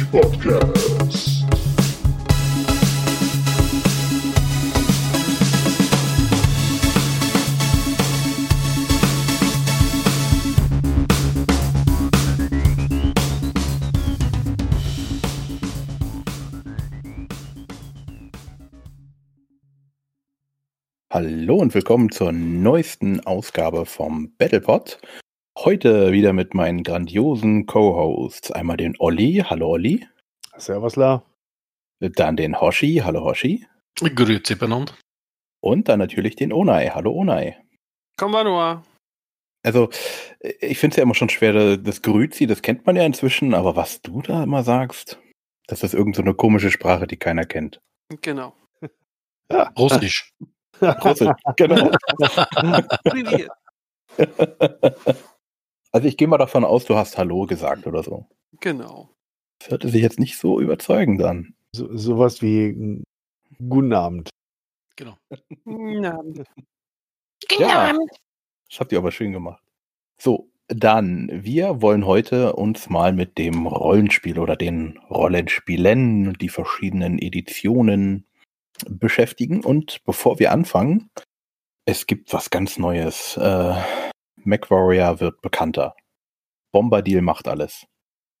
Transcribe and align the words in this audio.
Battletech 0.00 0.10
Podcast. 0.10 1.44
Hallo 21.12 21.56
und 21.56 21.74
willkommen 21.74 22.10
zur 22.10 22.32
neuesten 22.32 23.20
Ausgabe 23.26 23.84
vom 23.84 24.32
Battlepod. 24.38 24.98
Heute 25.62 26.10
wieder 26.10 26.32
mit 26.32 26.54
meinen 26.54 26.82
grandiosen 26.82 27.66
Co-Hosts. 27.66 28.50
Einmal 28.50 28.78
den 28.78 28.94
Olli. 28.98 29.44
Hallo 29.44 29.68
Olli. 29.72 30.08
Servus, 30.56 30.96
La. 30.96 31.22
Dann 32.00 32.38
den 32.38 32.58
Hoshi. 32.58 33.02
Hallo 33.04 33.22
Hoshi. 33.22 33.66
Grüezi 33.98 34.54
benannt. 34.54 34.94
Und 35.62 35.90
dann 35.90 35.98
natürlich 35.98 36.34
den 36.36 36.54
Onai. 36.54 36.88
Hallo 36.94 37.12
Onai. 37.12 37.58
Konbanua. 38.16 38.82
Also, 39.62 39.90
ich 40.40 40.78
finde 40.78 40.94
es 40.94 40.96
ja 40.96 41.02
immer 41.02 41.14
schon 41.14 41.28
schwer, 41.28 41.76
das 41.76 42.00
Grüzi, 42.00 42.46
das 42.46 42.62
kennt 42.62 42.86
man 42.86 42.96
ja 42.96 43.04
inzwischen, 43.04 43.52
aber 43.52 43.76
was 43.76 44.00
du 44.00 44.22
da 44.22 44.42
immer 44.44 44.62
sagst, 44.62 45.20
das 45.66 45.82
ist 45.82 45.92
irgend 45.92 46.16
so 46.16 46.22
eine 46.22 46.32
komische 46.32 46.70
Sprache, 46.70 47.06
die 47.06 47.18
keiner 47.18 47.44
kennt. 47.44 47.82
Genau. 48.22 48.54
Russisch. 49.78 50.32
Russisch, 50.80 51.28
genau. 51.56 51.90
Also 55.92 56.06
ich 56.06 56.16
gehe 56.16 56.28
mal 56.28 56.38
davon 56.38 56.64
aus, 56.64 56.84
du 56.84 56.96
hast 56.96 57.18
Hallo 57.18 57.46
gesagt 57.46 57.86
oder 57.86 58.02
so. 58.02 58.26
Genau. 58.60 59.10
Das 59.58 59.70
hörte 59.70 59.88
sich 59.88 60.02
jetzt 60.02 60.18
nicht 60.18 60.38
so 60.38 60.60
überzeugend 60.60 61.22
an. 61.22 61.54
So, 61.72 61.96
sowas 61.96 62.42
wie 62.42 63.02
Guten 63.68 63.92
Abend. 63.92 64.30
Genau. 64.96 65.16
Ja. 65.66 66.22
Ja, 67.58 67.92
das 68.68 68.80
habt 68.80 68.92
ihr 68.92 68.98
aber 68.98 69.12
schön 69.12 69.32
gemacht. 69.32 69.62
So, 70.20 70.50
dann, 70.68 71.28
wir 71.32 71.82
wollen 71.82 72.06
heute 72.06 72.52
uns 72.54 72.88
mal 72.88 73.12
mit 73.12 73.38
dem 73.38 73.66
Rollenspiel 73.66 74.38
oder 74.38 74.56
den 74.56 74.98
Rollenspielen, 75.10 76.34
die 76.34 76.48
verschiedenen 76.48 77.18
Editionen 77.18 78.26
beschäftigen. 78.88 79.64
Und 79.64 80.04
bevor 80.04 80.38
wir 80.38 80.52
anfangen, 80.52 81.10
es 81.86 82.06
gibt 82.06 82.32
was 82.32 82.50
ganz 82.50 82.78
Neues. 82.78 83.36
Äh, 83.36 83.74
MacWarrior 84.44 85.20
wird 85.20 85.40
bekannter. 85.42 85.94
Bombadil 86.72 87.22
macht 87.22 87.48
alles. 87.48 87.86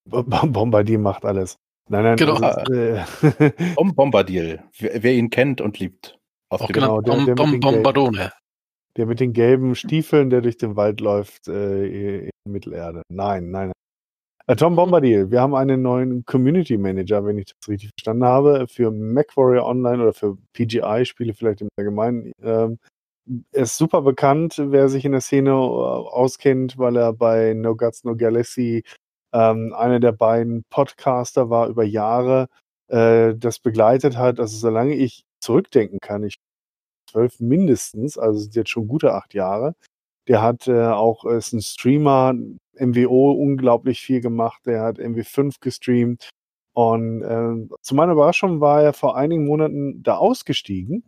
Bombardier 0.08 0.98
macht 0.98 1.24
alles. 1.24 1.56
Nein, 1.88 2.04
nein, 2.04 2.16
Genau. 2.16 2.34
ist, 2.36 2.70
äh, 2.70 3.02
Bom 3.76 3.94
Bombadil, 3.94 4.62
wer, 4.78 5.02
wer 5.02 5.12
ihn 5.14 5.30
kennt 5.30 5.60
und 5.60 5.78
liebt. 5.78 6.16
Auch 6.48 6.66
dem 6.66 6.74
genannt 6.74 7.06
der- 7.06 7.16
der 7.16 7.34
Bom 7.34 7.50
mit 7.50 7.60
Bom 7.60 7.72
den 7.72 7.82
Bombardone. 7.82 8.32
der 8.96 9.06
mit 9.06 9.20
den 9.20 9.32
gelben 9.32 9.74
Stiefeln, 9.74 10.30
der 10.30 10.40
durch 10.40 10.56
den 10.56 10.76
Wald 10.76 11.00
läuft 11.00 11.48
äh, 11.48 12.24
in 12.26 12.30
Mittelerde. 12.48 13.02
Nein, 13.08 13.50
nein. 13.50 13.72
Äh, 14.46 14.56
Tom 14.56 14.74
Bombadil, 14.76 15.30
wir 15.30 15.40
haben 15.40 15.54
einen 15.54 15.82
neuen 15.82 16.24
Community 16.24 16.76
Manager, 16.76 17.24
wenn 17.24 17.38
ich 17.38 17.46
das 17.46 17.68
richtig 17.68 17.90
verstanden 17.96 18.24
habe, 18.24 18.66
für 18.68 18.90
MacWarrior 18.90 19.64
Online 19.66 20.02
oder 20.02 20.12
für 20.12 20.36
PGI-Spiele 20.54 21.34
vielleicht 21.34 21.60
im 21.60 21.68
Allgemeinen. 21.76 22.32
Ähm, 22.42 22.78
ist 23.52 23.76
super 23.76 24.02
bekannt, 24.02 24.56
wer 24.58 24.88
sich 24.88 25.04
in 25.04 25.12
der 25.12 25.20
Szene 25.20 25.50
äh, 25.50 25.54
auskennt, 25.54 26.78
weil 26.78 26.96
er 26.96 27.12
bei 27.12 27.54
No 27.54 27.76
Guts, 27.76 28.04
No 28.04 28.16
Galaxy 28.16 28.84
ähm, 29.32 29.74
einer 29.74 30.00
der 30.00 30.12
beiden 30.12 30.64
Podcaster 30.70 31.50
war 31.50 31.68
über 31.68 31.84
Jahre, 31.84 32.48
äh, 32.88 33.34
das 33.36 33.58
begleitet 33.60 34.16
hat. 34.16 34.40
Also 34.40 34.56
solange 34.56 34.94
ich 34.94 35.24
zurückdenken 35.40 36.00
kann, 36.00 36.24
ich 36.24 36.36
zwölf 37.10 37.40
mindestens, 37.40 38.18
also 38.18 38.40
sind 38.40 38.54
jetzt 38.54 38.70
schon 38.70 38.88
gute 38.88 39.14
acht 39.14 39.34
Jahre. 39.34 39.74
Der 40.28 40.42
hat 40.42 40.68
äh, 40.68 40.86
auch, 40.86 41.24
äh, 41.24 41.38
ist 41.38 41.52
ein 41.52 41.62
Streamer, 41.62 42.34
MWO 42.78 43.32
unglaublich 43.32 44.00
viel 44.00 44.20
gemacht, 44.20 44.62
der 44.66 44.82
hat 44.82 44.98
MW5 44.98 45.56
gestreamt. 45.60 46.30
Und 46.72 47.22
äh, 47.22 47.76
zu 47.82 47.94
meiner 47.94 48.12
Überraschung 48.12 48.60
war 48.60 48.82
er 48.82 48.92
vor 48.92 49.16
einigen 49.16 49.46
Monaten 49.46 50.02
da 50.02 50.16
ausgestiegen. 50.16 51.04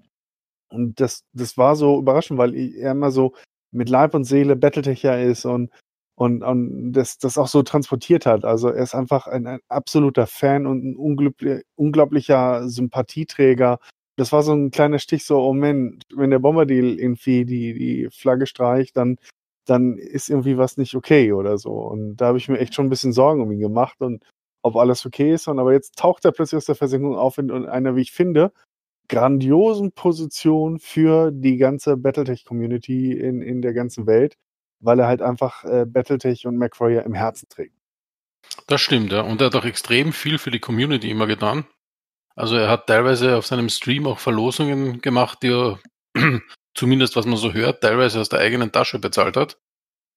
Und 0.72 1.00
das, 1.00 1.24
das 1.32 1.56
war 1.58 1.76
so 1.76 1.98
überraschend, 1.98 2.38
weil 2.38 2.54
er 2.54 2.92
immer 2.92 3.10
so 3.10 3.34
mit 3.72 3.88
Leib 3.88 4.14
und 4.14 4.24
Seele 4.24 4.56
Battletecher 4.56 5.20
ist 5.22 5.44
und, 5.44 5.70
und, 6.14 6.42
und 6.42 6.92
das, 6.92 7.18
das 7.18 7.38
auch 7.38 7.48
so 7.48 7.62
transportiert 7.62 8.26
hat. 8.26 8.44
Also 8.44 8.68
er 8.68 8.82
ist 8.82 8.94
einfach 8.94 9.26
ein, 9.26 9.46
ein 9.46 9.60
absoluter 9.68 10.26
Fan 10.26 10.66
und 10.66 10.84
ein 10.84 10.96
unglaublicher 11.76 12.68
Sympathieträger. 12.68 13.78
Das 14.16 14.32
war 14.32 14.42
so 14.42 14.52
ein 14.52 14.70
kleiner 14.70 14.98
Stich, 14.98 15.24
so, 15.24 15.40
oh 15.40 15.54
man, 15.54 15.98
wenn 16.14 16.30
der 16.30 16.38
Bombardil 16.38 16.98
irgendwie 16.98 17.44
die, 17.44 17.74
die 17.74 18.08
Flagge 18.12 18.46
streicht, 18.46 18.96
dann, 18.96 19.16
dann 19.66 19.96
ist 19.96 20.28
irgendwie 20.28 20.58
was 20.58 20.76
nicht 20.76 20.94
okay 20.94 21.32
oder 21.32 21.56
so. 21.58 21.72
Und 21.72 22.16
da 22.16 22.26
habe 22.26 22.38
ich 22.38 22.48
mir 22.48 22.58
echt 22.58 22.74
schon 22.74 22.86
ein 22.86 22.90
bisschen 22.90 23.12
Sorgen 23.12 23.40
um 23.40 23.50
ihn 23.50 23.60
gemacht 23.60 24.00
und 24.00 24.22
ob 24.62 24.76
alles 24.76 25.04
okay 25.06 25.32
ist. 25.32 25.48
Und 25.48 25.58
aber 25.58 25.72
jetzt 25.72 25.96
taucht 25.96 26.24
er 26.24 26.32
plötzlich 26.32 26.58
aus 26.58 26.66
der 26.66 26.74
Versenkung 26.74 27.16
auf 27.16 27.38
in 27.38 27.50
einer, 27.50 27.96
wie 27.96 28.02
ich 28.02 28.12
finde, 28.12 28.52
grandiosen 29.08 29.92
Position 29.92 30.78
für 30.78 31.30
die 31.32 31.56
ganze 31.56 31.96
Battletech-Community 31.96 33.12
in, 33.12 33.42
in 33.42 33.62
der 33.62 33.72
ganzen 33.72 34.06
Welt, 34.06 34.36
weil 34.80 35.00
er 35.00 35.06
halt 35.06 35.22
einfach 35.22 35.64
äh, 35.64 35.84
Battletech 35.86 36.46
und 36.46 36.56
MacWarrior 36.56 37.02
im 37.02 37.14
Herzen 37.14 37.48
trägt. 37.48 37.74
Das 38.66 38.80
stimmt, 38.80 39.12
ja. 39.12 39.22
Und 39.22 39.40
er 39.40 39.48
hat 39.48 39.56
auch 39.56 39.64
extrem 39.64 40.12
viel 40.12 40.38
für 40.38 40.50
die 40.50 40.60
Community 40.60 41.10
immer 41.10 41.26
getan. 41.26 41.64
Also 42.34 42.56
er 42.56 42.68
hat 42.68 42.86
teilweise 42.86 43.36
auf 43.36 43.46
seinem 43.46 43.68
Stream 43.68 44.06
auch 44.06 44.18
Verlosungen 44.18 45.00
gemacht, 45.00 45.38
die 45.42 45.50
er 45.50 45.78
zumindest 46.74 47.16
was 47.16 47.26
man 47.26 47.36
so 47.36 47.52
hört, 47.52 47.82
teilweise 47.82 48.20
aus 48.20 48.28
der 48.28 48.40
eigenen 48.40 48.72
Tasche 48.72 48.98
bezahlt 48.98 49.36
hat. 49.36 49.58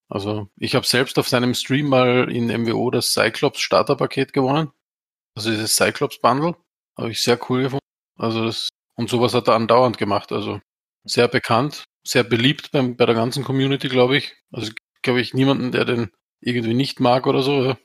Also 0.07 0.50
ich 0.57 0.75
habe 0.75 0.85
selbst 0.85 1.18
auf 1.18 1.28
seinem 1.28 1.53
Stream 1.53 1.88
mal 1.88 2.31
in 2.31 2.47
MWO 2.47 2.91
das 2.91 3.12
Cyclops 3.12 3.59
Starterpaket 3.59 4.34
gewonnen. 4.34 4.72
Also 5.35 5.50
dieses 5.50 5.75
Cyclops 5.75 6.19
Bundle. 6.19 6.56
Habe 6.97 7.12
ich 7.12 7.22
sehr 7.22 7.40
cool 7.50 7.63
gefunden. 7.63 7.85
Also 8.18 8.45
das, 8.45 8.69
und 8.95 9.09
sowas 9.09 9.33
hat 9.33 9.47
er 9.47 9.56
andauernd 9.56 9.97
gemacht. 9.97 10.31
Also 10.31 10.59
sehr 11.03 11.28
bekannt, 11.28 11.85
sehr 12.06 12.23
beliebt 12.23 12.72
beim, 12.72 12.95
bei 12.97 13.06
der 13.06 13.16
ganzen 13.16 13.44
Community, 13.44 13.89
glaube 13.89 14.17
ich. 14.17 14.35
Also 14.51 14.72
glaube 15.01 15.22
ich 15.22 15.33
niemanden, 15.33 15.72
der 15.72 15.85
den 15.85 16.11
irgendwie 16.41 16.73
nicht 16.73 17.00
mag 17.00 17.28
oder 17.28 17.41
so. 17.44 17.63
Ja. 17.63 17.78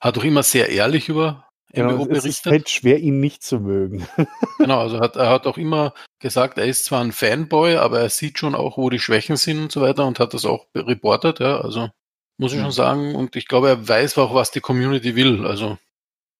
Hat 0.00 0.18
auch 0.18 0.24
immer 0.24 0.42
sehr 0.42 0.68
ehrlich 0.70 1.08
über 1.08 1.46
MWO 1.72 2.04
Genau, 2.06 2.06
es, 2.06 2.24
es 2.24 2.42
berichtet. 2.42 2.42
fällt 2.52 2.70
schwer, 2.70 2.98
ihn 2.98 3.20
nicht 3.20 3.42
zu 3.42 3.60
mögen. 3.60 4.06
Genau, 4.58 4.80
also 4.80 5.00
hat, 5.00 5.16
er 5.16 5.30
hat 5.30 5.46
auch 5.46 5.56
immer 5.56 5.94
gesagt, 6.18 6.58
er 6.58 6.66
ist 6.66 6.84
zwar 6.84 7.00
ein 7.02 7.12
Fanboy, 7.12 7.76
aber 7.76 8.00
er 8.00 8.10
sieht 8.10 8.38
schon 8.38 8.54
auch, 8.54 8.76
wo 8.76 8.90
die 8.90 8.98
Schwächen 8.98 9.36
sind 9.36 9.58
und 9.58 9.72
so 9.72 9.80
weiter 9.80 10.06
und 10.06 10.18
hat 10.20 10.34
das 10.34 10.44
auch 10.44 10.66
reportet, 10.74 11.40
ja, 11.40 11.60
also 11.62 11.88
muss 12.36 12.52
ich 12.52 12.58
Mhm. 12.58 12.62
schon 12.64 12.72
sagen. 12.72 13.14
Und 13.14 13.36
ich 13.36 13.46
glaube, 13.48 13.68
er 13.70 13.88
weiß 13.88 14.18
auch, 14.18 14.34
was 14.34 14.50
die 14.50 14.60
Community 14.60 15.16
will. 15.16 15.46
Also 15.46 15.78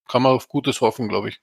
kann 0.09 0.23
man 0.23 0.33
auf 0.33 0.49
Gutes 0.49 0.81
hoffen, 0.83 1.09
glaube 1.09 1.31
ich. 1.31 1.41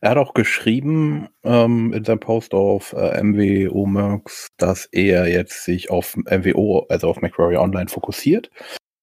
Er 0.00 0.10
hat 0.10 0.18
auch 0.18 0.34
geschrieben 0.34 1.28
ähm, 1.44 1.92
in 1.92 2.04
seinem 2.04 2.20
Post 2.20 2.52
auf 2.52 2.92
äh, 2.92 3.22
MWO 3.22 3.86
Mercs, 3.86 4.48
dass 4.58 4.86
er 4.86 5.28
jetzt 5.28 5.64
sich 5.64 5.90
auf 5.90 6.16
MWO, 6.16 6.86
also 6.88 7.08
auf 7.08 7.20
MacWarrior 7.20 7.62
Online 7.62 7.88
fokussiert. 7.88 8.50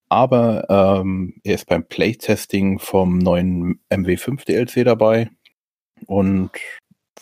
Aber 0.10 0.66
ähm, 0.70 1.40
er 1.44 1.56
ist 1.56 1.68
beim 1.68 1.86
Playtesting 1.86 2.80
vom 2.80 3.18
neuen 3.18 3.80
MW5 3.90 4.46
DLC 4.46 4.86
dabei 4.86 5.30
und 6.06 6.52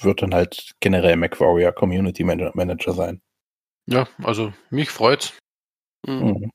wird 0.01 0.21
dann 0.21 0.33
halt 0.33 0.73
generell 0.81 1.15
MacWarrior 1.15 1.71
Community 1.71 2.23
Man- 2.23 2.51
Manager 2.53 2.93
sein. 2.93 3.21
Ja, 3.87 4.07
also 4.23 4.51
mich 4.69 4.89
freut's. 4.89 5.37
Mhm. 6.05 6.51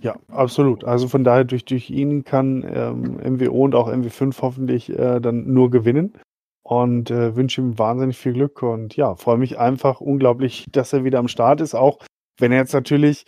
Ja, 0.00 0.16
absolut. 0.28 0.84
Also 0.84 1.08
von 1.08 1.24
daher, 1.24 1.44
durch, 1.44 1.64
durch 1.64 1.90
ihn 1.90 2.24
kann 2.24 2.64
ähm, 2.68 3.18
MWO 3.34 3.64
und 3.64 3.74
auch 3.74 3.88
MW5 3.88 4.40
hoffentlich 4.40 4.90
äh, 4.90 5.20
dann 5.20 5.52
nur 5.52 5.70
gewinnen. 5.70 6.14
Und 6.62 7.10
äh, 7.10 7.34
wünsche 7.34 7.60
ihm 7.62 7.78
wahnsinnig 7.78 8.16
viel 8.16 8.34
Glück. 8.34 8.62
Und 8.62 8.94
ja, 8.96 9.14
freue 9.16 9.38
mich 9.38 9.58
einfach 9.58 10.00
unglaublich, 10.00 10.66
dass 10.70 10.92
er 10.92 11.04
wieder 11.04 11.18
am 11.18 11.28
Start 11.28 11.60
ist. 11.60 11.74
Auch 11.74 11.98
wenn 12.38 12.52
er 12.52 12.58
jetzt 12.58 12.74
natürlich, 12.74 13.24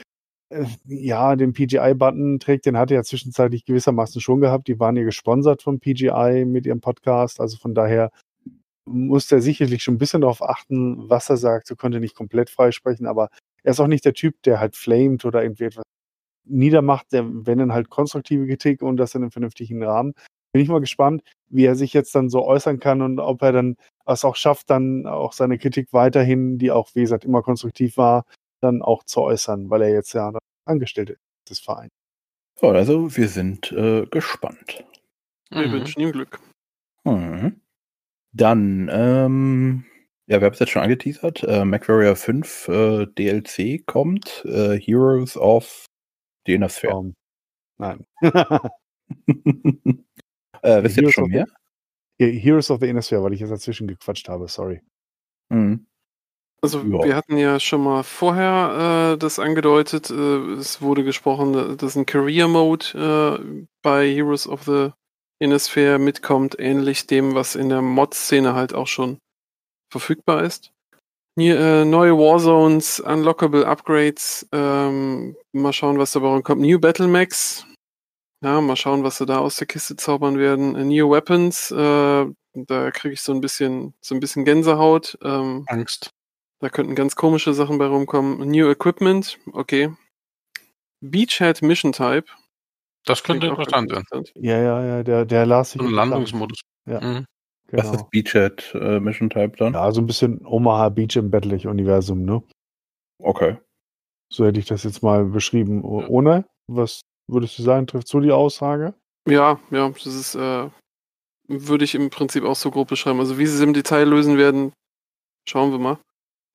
äh, 0.50 0.67
ja, 0.87 1.34
den 1.37 1.52
PGI-Button 1.55 2.38
trägt, 2.38 2.67
den 2.67 2.76
hat 2.76 2.90
er 2.90 2.99
ja 2.99 3.02
zwischenzeitlich 3.02 3.64
gewissermaßen 3.64 4.20
schon 4.20 4.40
gehabt. 4.40 4.69
Die 4.69 4.78
waren 4.78 4.96
ja 4.96 5.05
gesponsert 5.05 5.62
von 5.62 5.81
PGI 5.81 6.44
mit 6.46 6.67
ihrem 6.67 6.81
Podcast. 6.81 7.40
Also 7.40 7.56
von 7.56 7.75
daher 7.75 8.11
muss 8.87 9.31
er 9.32 9.40
sicherlich 9.40 9.82
schon 9.82 9.94
ein 9.94 9.99
bisschen 9.99 10.20
darauf 10.20 10.43
achten, 10.43 11.08
was 11.08 11.31
er 11.31 11.37
sagt. 11.37 11.70
Er 11.70 11.76
konnte 11.76 12.00
nicht 12.00 12.14
komplett 12.14 12.50
freisprechen, 12.50 13.06
aber 13.06 13.31
er 13.62 13.72
ist 13.72 13.81
auch 13.81 13.87
nicht 13.87 14.05
der 14.05 14.14
Typ, 14.14 14.43
der 14.43 14.61
halt 14.61 14.76
flamed 14.76 15.25
oder 15.25 15.43
irgendwie 15.43 15.64
etwas 15.64 15.84
niedermacht, 16.50 17.12
der, 17.12 17.25
wenn 17.26 17.58
dann 17.58 17.73
halt 17.73 17.91
konstruktive 17.91 18.47
Kritik 18.47 18.82
und 18.82 18.97
das 18.97 19.14
in 19.14 19.23
einem 19.23 19.31
vernünftigen 19.31 19.82
Rahmen. 19.82 20.14
Bin 20.52 20.62
ich 20.62 20.69
mal 20.69 20.81
gespannt, 20.81 21.23
wie 21.49 21.64
er 21.64 21.76
sich 21.76 21.93
jetzt 21.93 22.14
dann 22.14 22.29
so 22.29 22.44
äußern 22.44 22.81
kann 22.81 23.02
und 23.02 23.20
ob 23.20 23.41
er 23.43 23.52
dann 23.52 23.76
es 24.06 24.25
auch 24.25 24.35
schafft, 24.37 24.69
dann 24.70 25.06
auch 25.06 25.32
seine 25.32 25.58
Kritik 25.58 25.93
weiterhin, 25.93 26.58
die 26.58 26.73
auch, 26.73 26.91
wie 26.94 27.02
gesagt, 27.02 27.25
immer 27.25 27.43
konstruktiv 27.43 27.97
war, 27.97 28.25
dann 28.61 28.82
auch 28.82 29.05
zu 29.05 29.20
äußern, 29.20 29.70
weil 29.70 29.82
er 29.82 29.91
jetzt 29.91 30.12
ja 30.12 30.32
Angestellte 30.64 31.17
des 31.49 31.61
Vereins. 31.61 31.91
Ja, 32.61 32.70
also 32.70 33.17
wir 33.17 33.29
sind 33.29 33.70
äh, 33.73 34.06
gespannt. 34.06 34.85
Wir 35.50 35.69
Mhm. 35.69 35.73
wünschen 35.73 36.00
ihm 36.00 36.12
Glück. 36.12 36.41
Mhm. 37.05 37.61
Dann, 38.32 38.88
ähm, 38.93 39.85
ja, 40.26 40.41
wir 40.41 40.46
haben 40.46 40.53
es 40.53 40.61
jetzt 40.61 40.70
schon 40.70 40.82
angeteasert. 40.82 41.43
Äh, 41.44 41.64
MacWarrior 41.64 42.17
5 42.17 42.69
äh, 42.69 43.06
DLC 43.06 43.85
kommt. 43.87 44.44
Äh, 44.44 44.79
Heroes 44.79 45.37
of 45.37 45.87
the 46.46 46.54
Inner 46.54 46.69
Sphere. 46.69 46.94
Ähm, 46.98 47.14
nein. 47.78 48.06
äh, 50.62 50.82
wisst 50.82 50.96
ihr 50.96 51.02
Heroes 51.02 51.14
schon 51.14 51.25
of 51.25 51.31
the- 51.31 51.37
mehr? 51.37 51.46
Heroes 52.19 52.70
of 52.70 52.81
the 52.81 52.88
Inner 52.88 53.02
Sphere, 53.02 53.22
weil 53.22 53.32
ich 53.32 53.40
jetzt 53.40 53.50
dazwischen 53.50 53.88
gequatscht 53.88 54.28
habe, 54.28 54.46
sorry. 54.48 54.82
Mhm. 55.50 55.87
Also 56.62 56.81
Ja. 56.82 57.04
wir 57.04 57.16
hatten 57.16 57.38
ja 57.38 57.58
schon 57.58 57.82
mal 57.82 58.02
vorher 58.02 59.14
äh, 59.14 59.19
das 59.19 59.38
angedeutet. 59.38 60.10
Äh, 60.10 60.52
es 60.58 60.82
wurde 60.82 61.04
gesprochen, 61.04 61.78
dass 61.78 61.96
ein 61.96 62.04
Career 62.04 62.48
Mode 62.48 62.84
äh, 63.40 63.64
bei 63.82 64.06
Heroes 64.12 64.46
of 64.46 64.64
the 64.64 64.90
Inner 65.38 65.58
Sphere 65.58 65.98
mitkommt, 65.98 66.56
ähnlich 66.58 67.06
dem, 67.06 67.34
was 67.34 67.54
in 67.56 67.70
der 67.70 67.81
Mod-Szene 67.81 68.52
halt 68.54 68.75
auch 68.75 68.86
schon 68.88 69.19
verfügbar 69.90 70.44
ist. 70.44 70.70
Äh, 71.38 71.85
neue 71.85 72.17
Warzones, 72.19 73.00
unlockable 73.00 73.67
Upgrades, 73.67 74.47
ähm, 74.53 75.37
mal 75.53 75.73
schauen, 75.73 75.99
was 75.99 76.12
dabei 76.12 76.29
rumkommt. 76.29 76.61
New 76.61 76.79
Battle 76.79 77.09
Max, 77.09 77.65
ja, 78.43 78.61
mal 78.61 78.77
schauen, 78.77 79.05
was 79.05 79.19
sie 79.19 79.27
da 79.27 79.38
aus 79.38 79.56
der 79.56 79.67
Kiste 79.67 79.97
zaubern 79.97 80.38
werden. 80.38 80.75
Äh, 80.77 80.85
New 80.85 81.11
Weapons, 81.11 81.71
äh, 81.71 82.27
da 82.55 82.91
kriege 82.91 83.15
ich 83.15 83.23
so 83.23 83.32
ein 83.32 83.41
bisschen, 83.41 83.94
so 84.00 84.15
ein 84.15 84.21
bisschen 84.21 84.44
Gänsehaut. 84.44 85.19
Ähm, 85.23 85.65
Angst. 85.69 86.11
da 86.61 86.69
könnten 86.69 86.94
ganz 86.94 87.17
komische 87.17 87.55
Sachen 87.55 87.79
bei 87.79 87.87
rumkommen. 87.87 88.49
New 88.49 88.69
Equipment, 88.69 89.38
okay. 89.53 89.94
Beachhead 91.00 91.62
Mission 91.62 91.93
Type. 91.93 92.27
Das 93.06 93.23
könnte 93.23 93.47
interessant 93.47 93.91
werden. 93.91 94.25
Ja, 94.35 94.59
ja, 94.59 94.85
ja, 94.85 95.03
der, 95.03 95.25
der 95.25 95.47
las 95.47 95.71
sich. 95.73 95.81
So 95.81 95.88
ein. 95.88 95.94
Landungsmodus. 95.94 96.61
Ja. 96.87 97.00
Mhm. 97.00 97.27
Was 97.72 97.82
Genau. 97.90 97.94
ist 97.94 98.11
Beachhead 98.11 98.75
äh, 98.75 99.00
Mission 99.00 99.31
Type 99.31 99.56
dann? 99.56 99.75
Ja, 99.75 99.90
so 99.93 100.00
ein 100.00 100.06
bisschen 100.06 100.44
Omaha 100.44 100.88
Beach 100.88 101.17
im 101.17 101.31
Battlich-Universum, 101.31 102.25
ne? 102.25 102.43
Okay. 103.22 103.58
So 104.32 104.44
hätte 104.46 104.58
ich 104.61 104.67
das 104.67 104.84
jetzt 104.84 105.02
mal 105.02 105.25
beschrieben. 105.25 105.84
O- 105.84 106.05
Ohne? 106.08 106.46
Was 106.69 107.02
würdest 107.28 107.58
du 107.58 107.62
sagen? 107.62 107.87
Trifft 107.87 108.08
so 108.08 108.20
die 108.20 108.32
Aussage? 108.32 108.94
Ja, 109.28 109.61
ja, 109.70 109.88
das 109.90 110.06
ist, 110.06 110.34
äh, 110.34 110.69
würde 111.49 111.84
ich 111.84 111.94
im 111.94 112.11
Prinzip 112.11 112.44
auch 112.44 112.56
so 112.56 112.70
grob 112.70 112.88
beschreiben. 112.88 113.20
Also 113.20 113.38
wie 113.38 113.46
sie 113.46 113.56
es 113.56 113.61
im 113.61 113.72
Detail 113.75 114.05
lösen 114.08 114.38
werden, 114.38 114.72
schauen 115.49 115.70
wir 115.72 115.78
mal. 115.78 115.99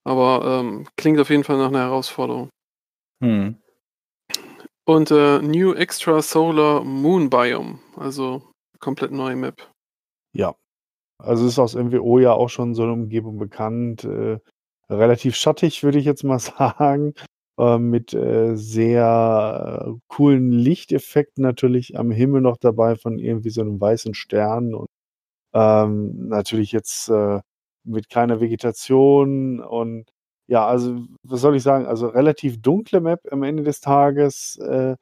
Aber 0.03 0.59
ähm, 0.62 0.88
klingt 0.97 1.19
auf 1.19 1.29
jeden 1.29 1.44
Fall 1.44 1.57
nach 1.57 1.67
einer 1.67 1.79
Herausforderung. 1.81 2.50
Hm. 3.23 3.57
Und 4.88 5.12
äh, 5.12 5.39
New 5.41 5.73
Extra 5.73 6.21
Solar 6.21 6.83
Moon 6.83 7.29
Biome, 7.29 7.79
also 7.95 8.41
komplett 8.79 9.12
neue 9.12 9.35
Map. 9.35 9.67
Ja. 10.35 10.56
Also 11.17 11.47
ist 11.47 11.59
aus 11.59 11.75
MWO 11.75 12.19
ja 12.19 12.33
auch 12.33 12.50
schon 12.50 12.75
so 12.75 12.83
eine 12.83 12.94
Umgebung 12.94 13.38
bekannt. 13.38 14.03
Äh, 14.03 14.39
relativ 14.89 15.35
schattig, 15.35 15.83
würde 15.83 16.00
ich 16.00 16.06
jetzt 16.06 16.23
mal 16.23 16.39
sagen. 16.39 17.13
Äh, 17.57 17.77
mit 17.77 18.13
äh, 18.13 18.56
sehr 18.56 19.85
äh, 19.88 20.00
coolen 20.07 20.51
Lichteffekten 20.51 21.41
natürlich 21.44 21.97
am 21.97 22.12
Himmel 22.12 22.41
noch 22.41 22.57
dabei 22.57 22.95
von 22.97 23.17
irgendwie 23.17 23.50
so 23.50 23.62
einem 23.62 23.79
weißen 23.79 24.13
Stern 24.13 24.73
und 24.75 24.89
ähm, 25.53 26.27
natürlich 26.29 26.71
jetzt 26.73 27.09
äh, 27.09 27.41
mit 27.85 28.09
keiner 28.09 28.41
Vegetation 28.41 29.62
und 29.62 30.09
ja, 30.47 30.67
also 30.67 31.06
was 31.23 31.41
soll 31.41 31.56
ich 31.56 31.63
sagen? 31.63 31.88
Also 31.88 32.07
relativ 32.09 32.62
dunkle 32.62 33.01
Map 33.01 33.21
am 33.31 33.44
Ende 33.44 33.63
des 33.63 33.81
Tages. 33.81 34.57
Äh, 34.57 34.95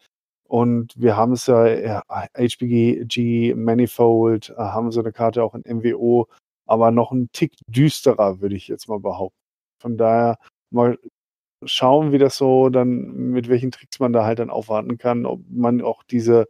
und 0.53 0.93
wir 0.95 1.17
haben 1.17 1.31
es 1.33 1.47
ja, 1.47 1.65
ja 1.65 2.03
HBG 2.07 3.55
Manifold, 3.55 4.51
äh, 4.51 4.61
haben 4.61 4.91
so 4.91 4.99
eine 4.99 5.11
Karte 5.11 5.43
auch 5.43 5.55
in 5.55 5.63
MWO, 5.77 6.27
aber 6.67 6.91
noch 6.91 7.11
ein 7.11 7.29
Tick 7.31 7.55
düsterer, 7.65 8.39
würde 8.39 8.55
ich 8.55 8.67
jetzt 8.67 8.87
mal 8.87 8.99
behaupten. 8.99 9.39
Von 9.81 9.97
daher 9.97 10.37
mal 10.69 10.99
schauen, 11.65 12.11
wie 12.11 12.19
das 12.19 12.37
so 12.37 12.69
dann, 12.69 13.31
mit 13.31 13.49
welchen 13.49 13.71
Tricks 13.71 13.99
man 13.99 14.13
da 14.13 14.25
halt 14.25 14.37
dann 14.37 14.51
aufwarten 14.51 14.99
kann, 14.99 15.25
ob 15.25 15.41
man 15.49 15.81
auch 15.81 16.03
diese, 16.03 16.47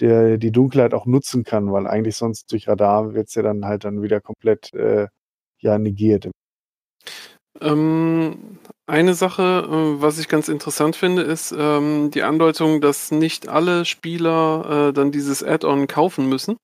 der, 0.00 0.36
die 0.36 0.52
Dunkelheit 0.52 0.92
auch 0.92 1.06
nutzen 1.06 1.42
kann, 1.42 1.72
weil 1.72 1.86
eigentlich 1.86 2.16
sonst 2.16 2.52
durch 2.52 2.68
Radar 2.68 3.14
wird 3.14 3.28
es 3.28 3.36
ja 3.36 3.42
dann 3.42 3.64
halt 3.64 3.84
dann 3.84 4.02
wieder 4.02 4.20
komplett 4.20 4.74
äh, 4.74 5.08
ja 5.60 5.78
negiert. 5.78 6.30
Ähm, 7.62 8.58
eine 8.86 9.14
Sache, 9.14 9.66
äh, 9.68 10.00
was 10.00 10.18
ich 10.18 10.28
ganz 10.28 10.48
interessant 10.48 10.96
finde, 10.96 11.22
ist 11.22 11.52
ähm, 11.56 12.10
die 12.10 12.22
Andeutung, 12.22 12.80
dass 12.80 13.10
nicht 13.10 13.48
alle 13.48 13.84
Spieler 13.84 14.88
äh, 14.88 14.92
dann 14.92 15.12
dieses 15.12 15.42
Add-on 15.42 15.86
kaufen 15.88 16.28
müssen. 16.28 16.56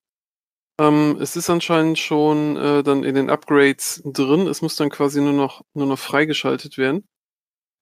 Ähm, 0.81 1.17
es 1.21 1.37
ist 1.37 1.51
anscheinend 1.51 1.99
schon 1.99 2.57
äh, 2.57 2.83
dann 2.83 3.05
in 3.05 3.15
den 3.15 3.29
Upgrades 3.29 4.03
drin. 4.05 4.47
Es 4.47 4.63
muss 4.63 4.77
dann 4.77 4.91
quasi 4.91 5.21
nur 5.21 5.33
noch, 5.33 5.63
nur 5.75 5.87
noch 5.87 5.99
freigeschaltet 5.99 6.79
werden. 6.79 7.05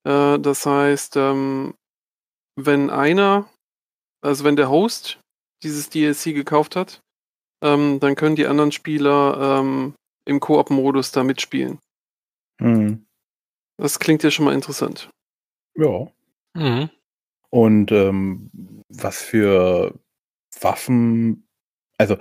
Äh, 0.05 0.39
das 0.39 0.67
heißt, 0.67 1.17
ähm, 1.17 1.75
wenn 2.57 2.91
einer, 2.91 3.49
also 4.23 4.45
wenn 4.45 4.57
der 4.57 4.71
Host 4.71 5.21
dieses 5.63 5.91
DLC 5.91 6.35
gekauft 6.35 6.77
hat, 6.77 7.01
ähm, 7.63 8.01
dann 8.01 8.15
können 8.15 8.37
die 8.37 8.47
anderen 8.47 8.73
Spieler 8.73 9.61
ähm, 9.61 9.95
im 10.25 10.41
Koop-Modus 10.41 11.13
da 11.13 11.25
mitspielen. 11.25 11.79
Hm. 12.61 13.05
Das 13.81 13.99
klingt 13.99 14.23
ja 14.23 14.31
schon 14.31 14.45
mal 14.45 14.55
interessant. 14.55 15.09
Ja. 15.75 16.07
Mhm. 16.55 16.91
Und 17.49 17.91
ähm, 17.93 18.51
was 18.89 19.23
für 19.23 19.95
Waffen, 20.61 21.49
also 21.99 22.17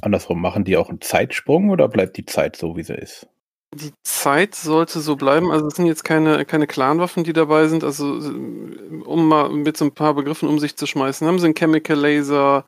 andersrum, 0.00 0.40
machen 0.40 0.64
die 0.64 0.76
auch 0.76 0.88
einen 0.88 1.00
Zeitsprung 1.00 1.70
oder 1.70 1.88
bleibt 1.88 2.16
die 2.16 2.26
Zeit 2.26 2.56
so, 2.56 2.76
wie 2.76 2.82
sie 2.82 2.94
ist? 2.94 3.28
Die 3.74 3.92
Zeit 4.02 4.54
sollte 4.54 5.00
so 5.00 5.16
bleiben. 5.16 5.50
Also 5.50 5.68
es 5.68 5.76
sind 5.76 5.86
jetzt 5.86 6.04
keine, 6.04 6.44
keine 6.44 6.66
Clan-Waffen, 6.66 7.24
die 7.24 7.32
dabei 7.32 7.68
sind. 7.68 7.84
Also 7.84 8.04
um 8.04 9.28
mal 9.28 9.50
mit 9.50 9.76
so 9.76 9.84
ein 9.86 9.94
paar 9.94 10.14
Begriffen 10.14 10.48
um 10.48 10.58
sich 10.58 10.76
zu 10.76 10.86
schmeißen, 10.86 11.26
haben 11.26 11.38
sie 11.38 11.46
einen 11.46 11.54
Chemical 11.54 11.96
Laser, 11.96 12.66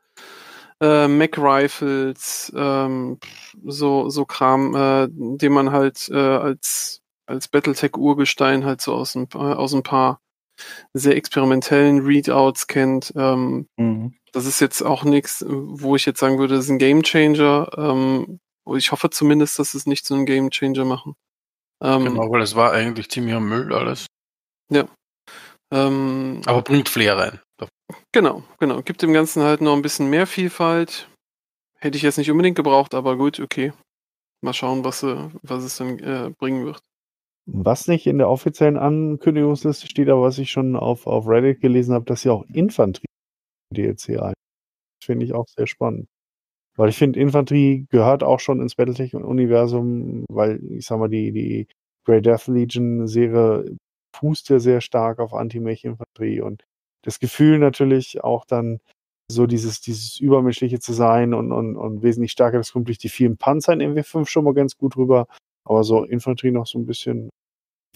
äh, 0.80 1.08
Mac 1.08 1.36
Rifles, 1.36 2.52
ähm, 2.56 3.18
so, 3.64 4.08
so 4.08 4.24
Kram, 4.24 4.74
äh, 4.74 5.08
den 5.10 5.52
man 5.52 5.72
halt 5.72 6.08
äh, 6.10 6.16
als, 6.16 7.02
als 7.26 7.48
Battletech-Urgestein 7.48 8.64
halt 8.64 8.80
so 8.80 8.94
aus 8.94 9.14
ein, 9.14 9.28
paar- 9.28 9.58
aus 9.58 9.74
ein 9.74 9.82
paar 9.82 10.20
sehr 10.92 11.16
experimentellen 11.16 12.04
Readouts 12.06 12.66
kennt. 12.66 13.12
Ähm, 13.16 13.66
Mhm. 13.76 14.14
das 14.32 14.46
ist 14.46 14.60
jetzt 14.60 14.82
auch 14.82 15.04
nichts, 15.04 15.44
wo 15.48 15.96
ich 15.96 16.06
jetzt 16.06 16.20
sagen 16.20 16.38
würde, 16.38 16.54
das 16.56 16.64
ist 16.66 16.70
ein 16.70 16.78
Game 16.78 17.02
Changer. 17.02 17.68
Ähm, 17.76 18.40
ich 18.76 18.92
hoffe 18.92 19.10
zumindest, 19.10 19.58
dass 19.58 19.74
es 19.74 19.86
nicht 19.86 20.06
zu 20.06 20.14
einem 20.14 20.26
Game 20.26 20.50
Changer 20.50 20.84
machen. 20.84 21.14
Ähm, 21.82 22.04
Genau, 22.04 22.30
weil 22.30 22.42
es 22.42 22.54
war 22.54 22.72
eigentlich 22.72 23.10
ziemlicher 23.10 23.40
Müll 23.40 23.72
alles. 23.74 24.06
ähm, 25.72 26.40
Aber 26.46 26.62
bringt 26.62 26.88
Flair 26.88 27.16
rein. 27.18 27.40
genau, 28.12 28.44
genau. 28.60 28.82
Gibt 28.82 29.02
dem 29.02 29.12
Ganzen 29.12 29.42
halt 29.42 29.60
noch 29.60 29.74
ein 29.74 29.82
bisschen 29.82 30.08
mehr 30.08 30.26
Vielfalt. 30.26 31.08
Hätte 31.80 31.96
ich 31.96 32.02
jetzt 32.02 32.16
nicht 32.18 32.30
unbedingt 32.30 32.56
gebraucht, 32.56 32.94
aber 32.94 33.16
gut, 33.16 33.40
okay. 33.40 33.72
Mal 34.42 34.54
schauen, 34.54 34.84
was, 34.84 35.02
äh, 35.02 35.28
was 35.42 35.64
es 35.64 35.76
dann 35.76 35.98
äh, 35.98 36.30
bringen 36.38 36.64
wird. 36.64 36.80
Was 37.46 37.88
nicht 37.88 38.06
in 38.06 38.18
der 38.18 38.30
offiziellen 38.30 38.78
Ankündigungsliste 38.78 39.86
steht, 39.86 40.08
aber 40.08 40.22
was 40.22 40.38
ich 40.38 40.50
schon 40.50 40.76
auf, 40.76 41.06
auf 41.06 41.26
Reddit 41.28 41.60
gelesen 41.60 41.94
habe, 41.94 42.06
dass 42.06 42.22
sie 42.22 42.30
auch 42.30 42.44
Infanterie 42.52 43.04
DLC 43.74 44.20
ein. 44.20 44.34
Das 45.00 45.06
finde 45.06 45.26
ich 45.26 45.34
auch 45.34 45.46
sehr 45.48 45.66
spannend. 45.66 46.06
Weil 46.76 46.88
ich 46.88 46.96
finde, 46.96 47.20
Infanterie 47.20 47.86
gehört 47.90 48.22
auch 48.22 48.40
schon 48.40 48.60
ins 48.60 48.74
Battletech-Universum, 48.74 50.24
weil 50.28 50.60
ich 50.72 50.86
sag 50.86 50.98
mal, 50.98 51.08
die, 51.08 51.32
die 51.32 51.68
Grey 52.04 52.20
Death 52.20 52.48
Legion-Serie 52.48 53.76
fußt 54.16 54.48
ja 54.48 54.58
sehr 54.58 54.80
stark 54.80 55.18
auf 55.18 55.34
Anti-Mech-Infanterie 55.34 56.40
und 56.40 56.64
das 57.02 57.20
Gefühl 57.20 57.58
natürlich 57.58 58.24
auch 58.24 58.44
dann 58.44 58.80
so 59.30 59.46
dieses, 59.46 59.80
dieses 59.80 60.20
Übermenschliche 60.20 60.80
zu 60.80 60.92
sein 60.92 61.34
und, 61.34 61.52
und, 61.52 61.76
und 61.76 62.02
wesentlich 62.02 62.32
stärker, 62.32 62.58
das 62.58 62.72
kommt 62.72 62.88
durch 62.88 62.98
die 62.98 63.08
vielen 63.08 63.36
Panzer 63.36 63.72
in 63.72 63.80
MW5 63.80 64.26
schon 64.26 64.44
mal 64.44 64.54
ganz 64.54 64.76
gut 64.76 64.96
rüber. 64.96 65.26
Aber 65.64 65.84
so 65.84 66.04
Infanterie 66.04 66.52
noch 66.52 66.66
so 66.66 66.78
ein 66.78 66.86
bisschen, 66.86 67.30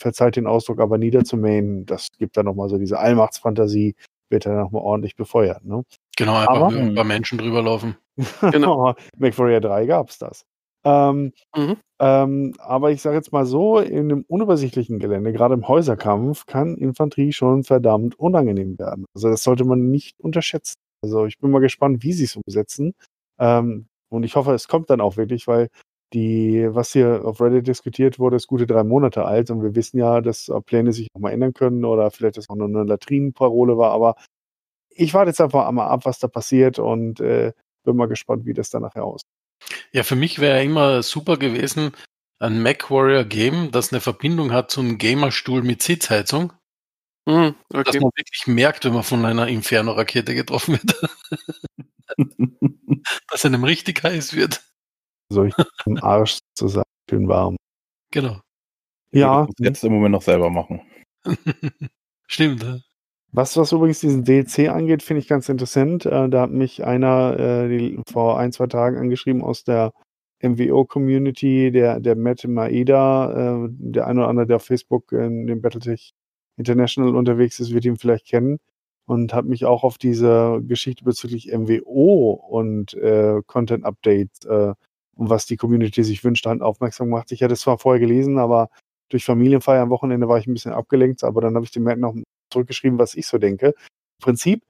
verzeiht 0.01 0.37
den 0.37 0.47
Ausdruck, 0.47 0.81
aber 0.81 0.97
niederzumähen, 0.99 1.85
das 1.87 2.09
gibt 2.19 2.37
dann 2.37 2.47
nochmal 2.47 2.69
so 2.69 2.79
diese 2.79 2.99
Allmachtsfantasie, 2.99 3.95
wird 4.31 4.47
dann 4.47 4.57
nochmal 4.57 4.83
ordentlich 4.83 5.17
befeuert. 5.17 5.65
Ne? 5.65 5.83
Genau, 6.17 6.35
einfach 6.37 6.55
Aber- 6.55 6.73
über 6.77 7.05
Menschen 7.05 7.39
drüber 7.39 7.63
laufen. 7.63 7.97
Genau. 8.41 8.95
MacWarrior 9.19 9.61
3 9.61 9.87
gab 9.87 10.11
es 10.11 10.19
das. 10.19 10.45
Ähm, 10.85 11.33
Mhm. 11.57 11.77
ähm, 12.01 12.55
aber 12.59 12.93
ich 12.93 13.03
sage 13.03 13.17
jetzt 13.17 13.33
mal 13.33 13.45
so, 13.45 13.79
in 13.81 14.11
einem 14.13 14.25
unübersichtlichen 14.29 14.99
Gelände, 15.01 15.33
gerade 15.33 15.55
im 15.55 15.67
Häuserkampf, 15.67 16.47
kann 16.47 16.77
Infanterie 16.77 17.33
schon 17.33 17.65
verdammt 17.65 18.19
unangenehm 18.19 18.79
werden. 18.79 19.05
Also 19.15 19.29
das 19.29 19.43
sollte 19.43 19.65
man 19.65 19.91
nicht 19.91 20.21
unterschätzen. 20.21 20.75
Also 21.03 21.27
ich 21.27 21.39
bin 21.39 21.51
mal 21.51 21.59
gespannt, 21.61 22.03
wie 22.05 22.13
sie 22.13 22.25
es 22.25 22.37
umsetzen. 22.37 22.95
Ähm, 23.41 23.87
und 24.11 24.23
ich 24.23 24.37
hoffe, 24.37 24.53
es 24.55 24.69
kommt 24.69 24.89
dann 24.91 25.01
auch 25.01 25.17
wirklich, 25.17 25.47
weil 25.49 25.69
die, 26.13 26.67
was 26.71 26.93
hier 26.93 27.23
auf 27.25 27.41
Reddit 27.41 27.67
diskutiert 27.67 28.19
wurde, 28.19 28.37
ist 28.37 28.47
gute 28.47 28.67
drei 28.67 28.85
Monate 28.85 29.25
alt 29.25 29.51
und 29.51 29.63
wir 29.63 29.75
wissen 29.75 29.99
ja, 29.99 30.21
dass 30.21 30.49
äh, 30.49 30.61
Pläne 30.61 30.93
sich 30.93 31.09
auch 31.15 31.21
mal 31.21 31.33
ändern 31.33 31.55
können 31.55 31.85
oder 31.85 32.11
vielleicht 32.11 32.37
das 32.37 32.49
auch 32.49 32.57
nur 32.57 32.69
eine 32.69 32.85
Latrinenparole 32.85 33.77
war, 33.77 33.93
aber 33.93 34.17
ich 34.91 35.15
warte 35.15 35.31
jetzt 35.31 35.41
einfach 35.41 35.71
mal 35.71 35.87
ab, 35.87 36.05
was 36.05 36.19
da 36.19 36.29
passiert 36.29 36.79
und 36.79 37.21
äh, 37.21 37.53
bin 37.85 37.97
mal 37.97 38.09
gespannt, 38.09 38.47
wie 38.47 38.55
das 38.55 38.71
dann 38.71 38.83
nachher 38.83 39.05
aussieht. 39.05 39.29
Ja, 39.93 40.03
für 40.03 40.17
mich 40.17 40.39
wäre 40.41 40.63
immer 40.63 41.03
super 41.03 41.37
gewesen, 41.37 41.93
ein 42.39 42.63
MacWarrior 42.63 43.25
Game, 43.25 43.71
das 43.71 43.93
eine 43.93 44.01
Verbindung 44.01 44.53
hat 44.53 44.71
zu 44.71 44.81
einem 44.81 44.99
Gamerstuhl 44.99 45.63
mit 45.63 45.83
Sitzheizung. 45.83 46.53
Hm, 47.29 47.55
Dass 47.69 47.89
okay. 47.89 48.01
man 48.01 48.11
wirklich 48.17 48.47
merkt, 48.47 48.85
wenn 48.85 48.95
man 48.95 49.03
von 49.03 49.25
einer 49.25 49.49
Inferno-Rakete 49.49 50.35
getroffen 50.35 50.79
wird. 50.81 51.01
dass 53.31 53.45
einem 53.45 53.65
richtig 53.65 54.03
heiß 54.03 54.35
wird. 54.35 54.63
So 55.31 55.45
ich 55.45 55.55
im 55.87 55.99
Arsch 56.03 56.39
zu 56.55 56.69
sein, 56.69 56.85
schön 57.09 57.29
warm. 57.29 57.57
Genau. 58.11 58.39
Ja, 59.13 59.47
Das 59.47 59.55
jetzt 59.59 59.85
im 59.85 59.93
Moment 59.93 60.13
noch 60.13 60.23
selber 60.23 60.51
machen. 60.51 60.81
Stimmt. 62.27 62.63
ja. 62.63 62.79
Was, 63.33 63.57
was 63.57 63.73
übrigens 63.73 64.01
diesen 64.01 64.25
DLC 64.25 64.71
angeht, 64.71 65.03
finde 65.03 65.21
ich 65.21 65.29
ganz 65.29 65.49
interessant. 65.49 66.07
Äh, 66.07 66.29
da 66.31 66.43
hat 66.43 66.51
mich 66.51 66.85
einer 66.85 67.39
äh, 67.39 67.69
die, 67.69 68.01
vor 68.11 68.39
ein, 68.39 68.53
zwei 68.53 68.67
Tagen 68.67 68.97
angeschrieben 68.97 69.43
aus 69.43 69.65
der 69.65 69.93
MWO-Community, 70.43 71.71
der, 71.71 72.01
der 72.01 72.17
Matt 72.17 72.45
Maeda, 72.45 73.65
äh, 73.65 73.69
der 73.71 74.07
ein 74.07 74.19
oder 74.19 74.29
andere, 74.29 74.47
der 74.47 74.57
auf 74.57 74.65
Facebook 74.65 75.13
in 75.13 75.47
dem 75.47 75.61
Battletech 75.61 76.13
International 76.57 77.15
unterwegs 77.15 77.61
ist, 77.61 77.73
wird 77.73 77.85
ihn 77.85 77.99
vielleicht 77.99 78.27
kennen 78.27 78.59
und 79.07 79.35
hat 79.35 79.45
mich 79.45 79.65
auch 79.65 79.85
auf 79.85 79.99
diese 79.99 80.61
Geschichte 80.67 81.05
bezüglich 81.05 81.53
MWO 81.53 82.33
und 82.33 82.95
äh, 82.95 83.41
Content 83.47 83.85
Updates 83.85 84.45
äh, 84.47 84.75
und 85.19 85.31
was 85.31 85.47
die 85.47 85.57
Community 85.57 86.05
sich 86.05 86.23
wünscht, 86.23 86.47
dann 86.47 86.63
aufmerksam 86.63 87.09
gemacht. 87.09 87.33
Ich 87.33 87.43
hatte 87.43 87.55
es 87.55 87.61
zwar 87.61 87.79
vorher 87.79 88.01
gelesen, 88.01 88.39
aber 88.39 88.71
durch 89.11 89.25
Familienfeier 89.25 89.83
am 89.83 89.91
Wochenende 89.91 90.29
war 90.29 90.39
ich 90.39 90.47
ein 90.47 90.55
bisschen 90.55 90.73
abgelenkt, 90.73 91.25
aber 91.25 91.41
dann 91.41 91.55
habe 91.57 91.65
ich 91.65 91.73
dem 91.73 91.83
Matt 91.83 91.99
noch 91.99 92.15
zurückgeschrieben, 92.53 92.99
was 92.99 93.15
ich 93.15 93.27
so 93.27 93.39
denke. 93.39 93.69
Im 93.69 94.23
Prinzip, 94.23 94.63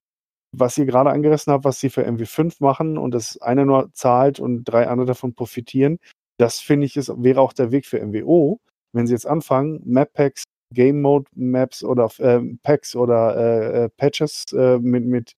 was 0.56 0.78
ihr 0.78 0.86
gerade 0.86 1.10
angerissen 1.10 1.52
habt, 1.52 1.64
was 1.64 1.80
sie 1.80 1.90
für 1.90 2.06
MW5 2.06 2.56
machen 2.60 2.96
und 2.96 3.12
das 3.12 3.40
eine 3.42 3.66
nur 3.66 3.92
zahlt 3.92 4.40
und 4.40 4.64
drei 4.64 4.88
andere 4.88 5.08
davon 5.08 5.34
profitieren, 5.34 5.98
das 6.38 6.60
finde 6.60 6.86
ich, 6.86 6.96
ist, 6.96 7.12
wäre 7.22 7.40
auch 7.40 7.52
der 7.52 7.70
Weg 7.70 7.84
für 7.84 8.04
MWO. 8.04 8.58
Wenn 8.94 9.06
sie 9.06 9.12
jetzt 9.12 9.26
anfangen, 9.26 9.82
Map 9.84 10.14
Packs, 10.14 10.44
Game 10.72 11.02
Mode 11.02 11.26
Maps 11.34 11.84
oder 11.84 12.10
äh, 12.18 12.40
Packs 12.62 12.96
oder 12.96 13.36
äh, 13.36 13.84
äh, 13.84 13.88
Patches 13.90 14.46
äh, 14.52 14.78
mit, 14.78 15.04
mit, 15.04 15.32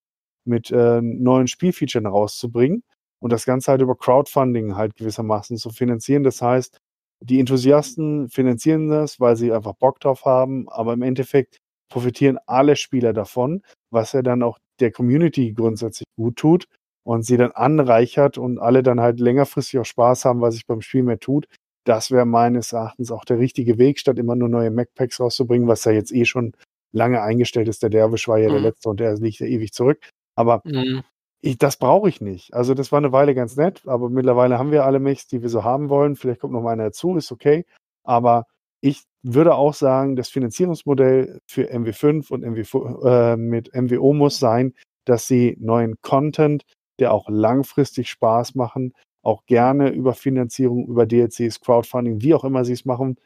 mit 0.45 0.71
äh, 0.71 1.00
neuen 1.02 1.49
Spielfeatures 1.49 2.05
rauszubringen 2.05 2.85
und 3.21 3.33
das 3.33 3.45
Ganze 3.45 3.71
halt 3.73 3.83
über 3.83 3.97
Crowdfunding 3.97 4.77
halt 4.77 4.97
gewissermaßen 4.97 5.57
zu 5.57 5.71
finanzieren. 5.71 6.23
Das 6.25 6.43
heißt, 6.43 6.79
die 7.23 7.39
Enthusiasten 7.41 8.29
finanzieren 8.31 8.89
das, 8.89 9.21
weil 9.21 9.37
sie 9.37 9.53
einfach 9.53 9.75
Bock 9.75 10.00
drauf 10.00 10.25
haben, 10.25 10.69
aber 10.71 10.95
im 10.95 11.03
Endeffekt 11.03 11.59
profitieren 11.93 12.39
alle 12.47 12.77
Spieler 12.77 13.12
davon, 13.12 13.62
was 13.91 14.12
ja 14.12 14.23
dann 14.23 14.43
auch 14.43 14.59
der 14.81 14.91
Community 14.93 15.53
grundsätzlich 15.53 16.07
gut 16.17 16.37
tut 16.37 16.67
und 17.05 17.25
sie 17.27 17.37
dann 17.37 17.53
anreichert 17.53 18.39
und 18.39 18.59
alle 18.59 18.83
dann 18.83 19.00
halt 19.00 19.21
längerfristig 19.21 19.81
auch 19.81 19.85
Spaß 19.85 20.25
haben, 20.25 20.41
was 20.41 20.55
sich 20.55 20.67
beim 20.67 20.81
Spiel 20.81 21.03
mehr 21.03 21.19
tut. 21.19 21.47
Das 21.85 22.11
wäre 22.11 22.27
meines 22.27 22.73
Erachtens 22.73 23.11
auch 23.11 23.25
der 23.25 23.39
richtige 23.39 23.79
Weg, 23.79 23.99
statt 23.99 24.19
immer 24.19 24.37
nur 24.37 24.49
neue 24.49 24.71
Macpacks 24.71 25.19
rauszubringen, 25.21 25.69
was 25.69 25.85
ja 25.85 25.93
jetzt 25.93 26.12
eh 26.12 26.25
schon 26.25 26.53
lange 26.93 27.23
eingestellt 27.23 27.69
ist. 27.69 27.83
Der 27.83 27.91
Derwisch 27.91 28.29
war 28.29 28.39
ja 28.39 28.50
der 28.50 28.59
Mhm. 28.59 28.65
letzte 28.67 28.89
und 28.89 29.00
der 29.00 29.15
liegt 29.17 29.41
ja 29.41 29.47
ewig 29.47 29.73
zurück. 29.73 30.09
Aber 30.37 30.62
Mhm. 30.65 31.03
Ich, 31.42 31.59
das 31.59 31.76
brauche 31.76 32.09
ich 32.09 32.20
nicht. 32.20 32.54
Also 32.54 32.75
das 32.75 32.92
war 32.92 32.99
eine 32.99 33.12
Weile 33.12 33.35
ganz 33.35 33.56
nett, 33.56 33.82
aber 33.87 34.11
mittlerweile 34.11 34.59
haben 34.59 34.73
wir 34.73 34.85
alle 34.85 35.00
Mechs, 35.00 35.26
die 35.26 35.42
wir 35.42 35.49
so 35.49 35.64
haben 35.64 35.88
wollen. 35.88 36.16
Vielleicht 36.16 36.40
kommt 36.40 36.52
noch 36.52 36.62
mal 36.62 36.73
einer 36.73 36.85
dazu, 36.85 37.16
ist 37.16 37.32
okay. 37.32 37.64
Aber 38.04 38.47
ich 38.82 39.04
würde 39.23 39.54
auch 39.54 39.75
sagen, 39.75 40.16
das 40.16 40.28
Finanzierungsmodell 40.28 41.40
für 41.47 41.70
MW5 41.70 42.30
und 42.30 42.42
MW, 42.42 42.64
äh, 43.09 43.37
mit 43.37 43.75
MWO 43.75 44.12
muss 44.12 44.38
sein, 44.38 44.75
dass 45.06 45.26
sie 45.26 45.56
neuen 45.59 45.97
Content, 46.02 46.64
der 46.99 47.12
auch 47.12 47.28
langfristig 47.28 48.11
Spaß 48.11 48.54
machen, 48.54 48.94
auch 49.23 49.44
gerne 49.47 49.90
über 49.90 50.14
Finanzierung, 50.14 50.87
über 50.87 51.06
DLCs, 51.06 51.61
Crowdfunding, 51.61 52.23
wie 52.23 52.35
auch 52.35 52.44
immer 52.44 52.64
sie 52.64 52.73
es 52.73 52.85
machen, 52.85 53.16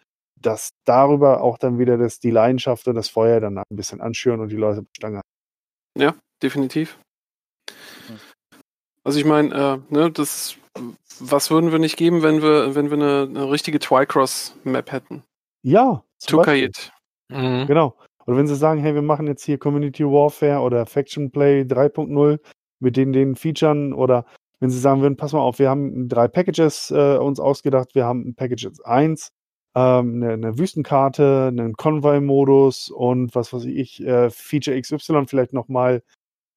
dass 0.40 0.70
darüber 0.84 1.42
auch 1.42 1.58
dann 1.58 1.78
wieder 1.78 1.96
das, 1.96 2.18
die 2.18 2.30
Leidenschaft 2.30 2.86
und 2.88 2.94
das 2.96 3.08
Feuer 3.08 3.40
dann 3.40 3.58
ein 3.58 3.64
bisschen 3.70 4.00
anschüren 4.00 4.40
und 4.40 4.50
die 4.50 4.56
Leute 4.56 4.82
bei 4.82 4.88
Stange 4.96 5.16
halten. 5.16 5.28
definitiv. 6.42 6.98
Also 9.02 9.18
ich 9.18 9.24
meine, 9.24 9.82
äh, 9.90 9.94
ne, 9.94 10.10
das 10.10 10.56
was 11.20 11.50
würden 11.50 11.72
wir 11.72 11.78
nicht 11.78 11.96
geben, 11.96 12.22
wenn 12.22 12.42
wir, 12.42 12.74
wenn 12.74 12.90
wir 12.90 12.96
eine, 12.96 13.28
eine 13.28 13.50
richtige 13.50 13.78
Twycross-Map 13.78 14.92
hätten? 14.92 15.22
Ja. 15.62 16.02
Tukayit. 16.26 16.92
Mhm. 17.28 17.66
Genau. 17.66 17.94
Oder 18.26 18.36
wenn 18.36 18.46
sie 18.46 18.56
sagen, 18.56 18.80
hey, 18.80 18.94
wir 18.94 19.02
machen 19.02 19.26
jetzt 19.26 19.44
hier 19.44 19.58
Community 19.58 20.04
Warfare 20.04 20.60
oder 20.60 20.86
Faction 20.86 21.30
Play 21.30 21.62
3.0 21.62 22.38
mit 22.80 22.96
den, 22.96 23.12
den 23.12 23.36
Featuren 23.36 23.92
oder 23.92 24.24
wenn 24.60 24.70
sie 24.70 24.78
sagen 24.78 25.02
würden, 25.02 25.16
pass 25.16 25.32
mal 25.32 25.40
auf, 25.40 25.58
wir 25.58 25.68
haben 25.68 26.08
drei 26.08 26.26
Packages 26.26 26.90
äh, 26.90 27.18
uns 27.18 27.38
ausgedacht, 27.38 27.94
wir 27.94 28.06
haben 28.06 28.28
ein 28.28 28.34
Package 28.34 28.70
1, 28.84 29.30
ähm, 29.74 30.22
eine, 30.22 30.32
eine 30.32 30.58
Wüstenkarte, 30.58 31.48
einen 31.48 31.74
Convoy-Modus 31.74 32.88
und 32.90 33.34
was 33.34 33.52
weiß 33.52 33.64
ich, 33.66 34.02
äh, 34.02 34.30
Feature 34.30 34.80
XY 34.80 35.26
vielleicht 35.26 35.52
nochmal 35.52 36.02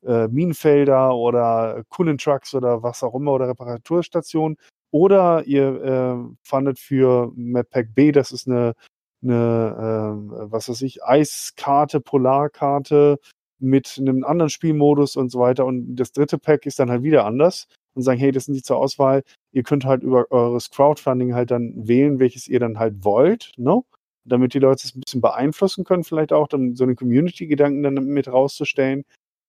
äh, 0.07 0.27
Minenfelder 0.27 1.15
oder 1.15 1.83
Kundentrucks 1.89 2.53
oder 2.55 2.83
was 2.83 3.03
auch 3.03 3.13
immer 3.15 3.33
oder 3.33 3.47
Reparaturstationen. 3.49 4.57
Oder 4.91 5.43
ihr 5.45 5.83
äh, 5.83 6.35
fandet 6.43 6.79
für 6.79 7.31
Map 7.35 7.69
Pack 7.69 7.93
B, 7.93 8.11
das 8.11 8.31
ist 8.31 8.47
eine, 8.47 8.73
eine 9.21 9.75
ähm, 9.79 10.31
was 10.51 10.69
weiß 10.69 10.81
ich, 10.81 11.03
Eiskarte, 11.03 11.99
Polarkarte 11.99 13.19
mit 13.59 13.97
einem 13.99 14.23
anderen 14.23 14.49
Spielmodus 14.49 15.15
und 15.15 15.29
so 15.29 15.39
weiter. 15.39 15.65
Und 15.65 15.95
das 15.95 16.11
dritte 16.11 16.37
Pack 16.37 16.65
ist 16.65 16.79
dann 16.79 16.89
halt 16.89 17.03
wieder 17.03 17.25
anders 17.25 17.67
und 17.95 18.03
sagen, 18.03 18.19
hey, 18.19 18.31
das 18.31 18.45
sind 18.45 18.53
die 18.53 18.63
zur 18.63 18.77
Auswahl. 18.77 19.23
Ihr 19.51 19.63
könnt 19.63 19.85
halt 19.85 20.03
über 20.03 20.31
eures 20.31 20.69
Crowdfunding 20.69 21.33
halt 21.33 21.51
dann 21.51 21.73
wählen, 21.87 22.19
welches 22.19 22.47
ihr 22.47 22.59
dann 22.59 22.79
halt 22.79 23.03
wollt, 23.03 23.51
ne? 23.57 23.81
Damit 24.23 24.53
die 24.53 24.59
Leute 24.59 24.85
es 24.85 24.95
ein 24.95 25.01
bisschen 25.01 25.21
beeinflussen 25.21 25.83
können, 25.83 26.03
vielleicht 26.03 26.33
auch, 26.33 26.47
dann 26.47 26.75
so 26.75 26.83
einen 26.83 26.95
Community-Gedanken 26.95 27.83
dann 27.83 27.93
mit 27.93 28.27
rauszustellen. 28.27 29.03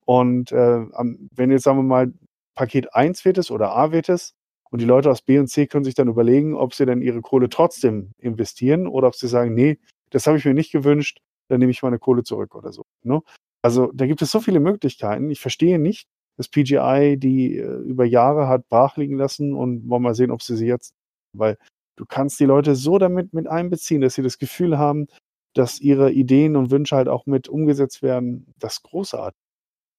Und 0.08 0.52
äh, 0.52 0.86
wenn 1.34 1.50
jetzt, 1.50 1.64
sagen 1.64 1.80
wir 1.80 1.82
mal, 1.82 2.14
Paket 2.54 2.94
1 2.94 3.26
wird 3.26 3.36
es 3.36 3.50
oder 3.50 3.76
A 3.76 3.92
wird 3.92 4.08
es, 4.08 4.32
und 4.70 4.80
die 4.80 4.86
Leute 4.86 5.10
aus 5.10 5.20
B 5.20 5.38
und 5.38 5.48
C 5.48 5.66
können 5.66 5.84
sich 5.84 5.94
dann 5.94 6.08
überlegen, 6.08 6.54
ob 6.54 6.72
sie 6.72 6.86
dann 6.86 7.02
ihre 7.02 7.20
Kohle 7.20 7.50
trotzdem 7.50 8.12
investieren 8.18 8.86
oder 8.86 9.08
ob 9.08 9.14
sie 9.14 9.28
sagen, 9.28 9.54
nee, 9.54 9.78
das 10.10 10.26
habe 10.26 10.38
ich 10.38 10.46
mir 10.46 10.54
nicht 10.54 10.72
gewünscht, 10.72 11.20
dann 11.48 11.60
nehme 11.60 11.72
ich 11.72 11.82
meine 11.82 11.98
Kohle 11.98 12.22
zurück 12.22 12.54
oder 12.54 12.72
so. 12.72 12.84
Ne? 13.02 13.20
Also 13.62 13.92
da 13.92 14.06
gibt 14.06 14.22
es 14.22 14.30
so 14.30 14.40
viele 14.40 14.60
Möglichkeiten. 14.60 15.30
Ich 15.30 15.40
verstehe 15.40 15.78
nicht, 15.78 16.08
dass 16.38 16.48
PGI 16.48 17.16
die 17.18 17.58
äh, 17.58 17.66
über 17.80 18.06
Jahre 18.06 18.48
hat 18.48 18.66
brachliegen 18.68 19.18
lassen 19.18 19.54
und 19.54 19.88
wollen 19.90 20.02
mal 20.02 20.14
sehen, 20.14 20.30
ob 20.30 20.42
sie 20.42 20.56
sie 20.56 20.66
jetzt, 20.66 20.94
weil 21.34 21.58
du 21.96 22.06
kannst 22.06 22.40
die 22.40 22.46
Leute 22.46 22.76
so 22.76 22.98
damit 22.98 23.34
mit 23.34 23.46
einbeziehen, 23.46 24.00
dass 24.00 24.14
sie 24.14 24.22
das 24.22 24.38
Gefühl 24.38 24.78
haben, 24.78 25.06
dass 25.54 25.80
ihre 25.80 26.12
Ideen 26.12 26.56
und 26.56 26.70
Wünsche 26.70 26.96
halt 26.96 27.08
auch 27.08 27.26
mit 27.26 27.48
umgesetzt 27.48 28.02
werden. 28.02 28.52
Das 28.58 28.74
ist 28.74 28.82
großartig. 28.84 29.47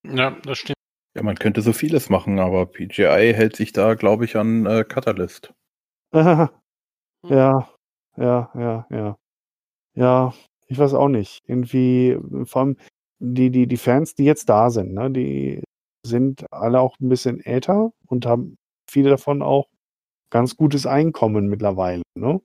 Ja, 0.03 0.31
das 0.43 0.57
stimmt. 0.59 0.75
Ja, 1.15 1.23
man 1.23 1.35
könnte 1.35 1.61
so 1.61 1.73
vieles 1.73 2.09
machen, 2.09 2.39
aber 2.39 2.65
PGI 2.67 3.33
hält 3.33 3.55
sich 3.55 3.73
da, 3.73 3.95
glaube 3.95 4.25
ich, 4.25 4.35
an 4.37 4.65
äh, 4.65 4.83
Catalyst. 4.83 5.53
ja, 6.13 6.49
ja, 7.29 7.69
ja, 8.17 8.87
ja. 8.89 9.17
Ja, 9.95 10.33
ich 10.67 10.79
weiß 10.79 10.93
auch 10.93 11.09
nicht. 11.09 11.39
Irgendwie, 11.45 12.17
vor 12.45 12.61
allem 12.61 12.77
die, 13.19 13.51
die, 13.51 13.67
die 13.67 13.77
Fans, 13.77 14.15
die 14.15 14.25
jetzt 14.25 14.49
da 14.49 14.69
sind, 14.69 14.93
ne, 14.93 15.11
die 15.11 15.63
sind 16.05 16.45
alle 16.51 16.79
auch 16.79 16.97
ein 16.99 17.09
bisschen 17.09 17.41
älter 17.41 17.91
und 18.07 18.25
haben 18.25 18.57
viele 18.89 19.09
davon 19.09 19.41
auch 19.41 19.67
ganz 20.31 20.55
gutes 20.55 20.85
Einkommen 20.85 21.47
mittlerweile, 21.47 22.03
ne? 22.15 22.41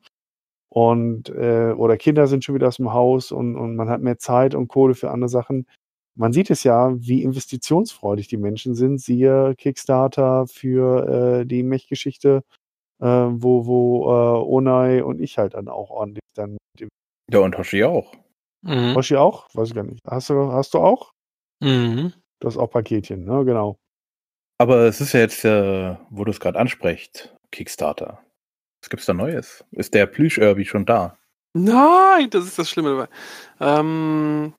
Und, 0.71 1.31
äh, 1.31 1.73
oder 1.77 1.97
Kinder 1.97 2.27
sind 2.27 2.45
schon 2.45 2.57
wieder 2.57 2.69
aus 2.69 2.79
dem 2.79 2.93
Haus 2.93 3.33
und, 3.33 3.57
und 3.57 3.77
man 3.77 3.89
hat 3.89 4.03
mehr 4.03 4.19
Zeit 4.19 4.55
und 4.57 4.69
Kohle 4.69 4.95
für 4.95 5.11
andere 5.13 5.29
Sachen. 5.29 5.69
Man 6.17 6.33
sieht 6.33 6.51
es 6.51 6.63
ja, 6.63 6.93
wie 6.95 7.23
investitionsfreudig 7.23 8.29
die 8.29 8.37
Menschen 8.37 8.75
sind. 8.75 9.01
Siehe 9.01 9.55
Kickstarter 9.57 10.47
für 10.47 11.41
äh, 11.41 11.47
die 11.47 11.63
Mech-Geschichte, 11.63 12.45
äh, 13.01 13.07
wo, 13.07 13.67
wo 13.67 14.05
äh, 14.07 14.45
Onai 14.45 15.03
und 15.03 15.21
ich 15.21 15.39
halt 15.39 15.55
dann 15.55 15.69
auch 15.69 15.91
ordentlich 15.91 16.23
dann. 16.35 16.57
Ja, 17.31 17.41
und 17.41 17.57
Hoshi 17.59 17.83
auch. 17.85 18.13
Mhm. 18.63 18.95
Hoshi 18.95 19.17
auch? 19.17 19.49
Weiß 19.55 19.69
ich 19.69 19.75
gar 19.75 19.85
nicht. 19.85 20.01
Hast 20.07 20.31
du, 20.31 20.53
hast 20.53 20.75
du 20.75 20.79
auch? 20.79 21.13
Mhm. 21.61 22.13
Du 22.41 22.49
hast 22.49 22.57
auch 22.57 22.71
Paketchen, 22.71 23.25
ne? 23.25 23.45
Genau. 23.45 23.77
Aber 24.59 24.87
es 24.87 25.01
ist 25.01 25.13
ja 25.13 25.21
jetzt, 25.21 25.45
äh, 25.45 25.97
wo 26.11 26.25
du 26.25 26.31
es 26.31 26.41
gerade 26.41 26.59
ansprichst, 26.59 27.35
Kickstarter. 27.51 28.21
Was 28.83 28.91
gibt's 28.91 29.07
da 29.07 29.15
Neues? 29.15 29.65
Ist 29.73 29.95
der 29.95 30.07
Plüsch-Irby 30.07 30.65
schon 30.65 30.87
da? 30.87 31.19
Nein, 31.57 32.31
das 32.31 32.45
ist 32.45 32.59
das 32.59 32.71
Schlimme 32.71 32.91
dabei. 32.91 33.09
Ähm, 33.61 34.55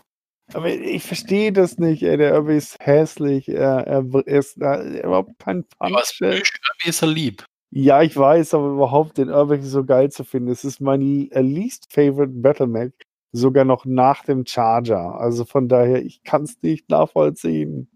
Aber 0.53 0.69
ich 0.69 1.03
verstehe 1.03 1.53
das 1.53 1.79
nicht, 1.79 2.03
ey. 2.03 2.19
Der 2.19 2.35
Irby 2.35 2.57
ist 2.57 2.77
hässlich. 2.81 3.49
Er, 3.49 3.87
er 3.87 4.05
ist 4.27 4.59
er, 4.59 4.85
er 4.85 5.05
überhaupt 5.05 5.39
kein 5.39 5.65
Punch. 5.65 6.17
Plüsch-Irby 6.19 6.89
ist 6.89 7.03
er 7.03 7.09
lieb. 7.09 7.47
Ja, 7.71 8.03
ich 8.03 8.17
weiß, 8.17 8.55
aber 8.55 8.69
überhaupt 8.69 9.19
den 9.19 9.31
Irby 9.31 9.61
so 9.63 9.85
geil 9.85 10.13
zu 10.13 10.23
finden. 10.23 10.51
Es 10.51 10.65
ist 10.65 10.81
mein 10.81 11.31
äh, 11.31 11.41
least 11.41 11.93
favorite 11.93 12.33
Battle 12.33 12.69
Mac. 12.69 12.93
Sogar 13.35 13.65
noch 13.65 13.85
nach 13.85 14.25
dem 14.25 14.47
Charger. 14.47 15.19
Also 15.19 15.45
von 15.45 15.69
daher, 15.69 16.05
ich 16.05 16.23
kann 16.23 16.45
es 16.45 16.63
nicht 16.63 16.89
nachvollziehen. 16.89 17.91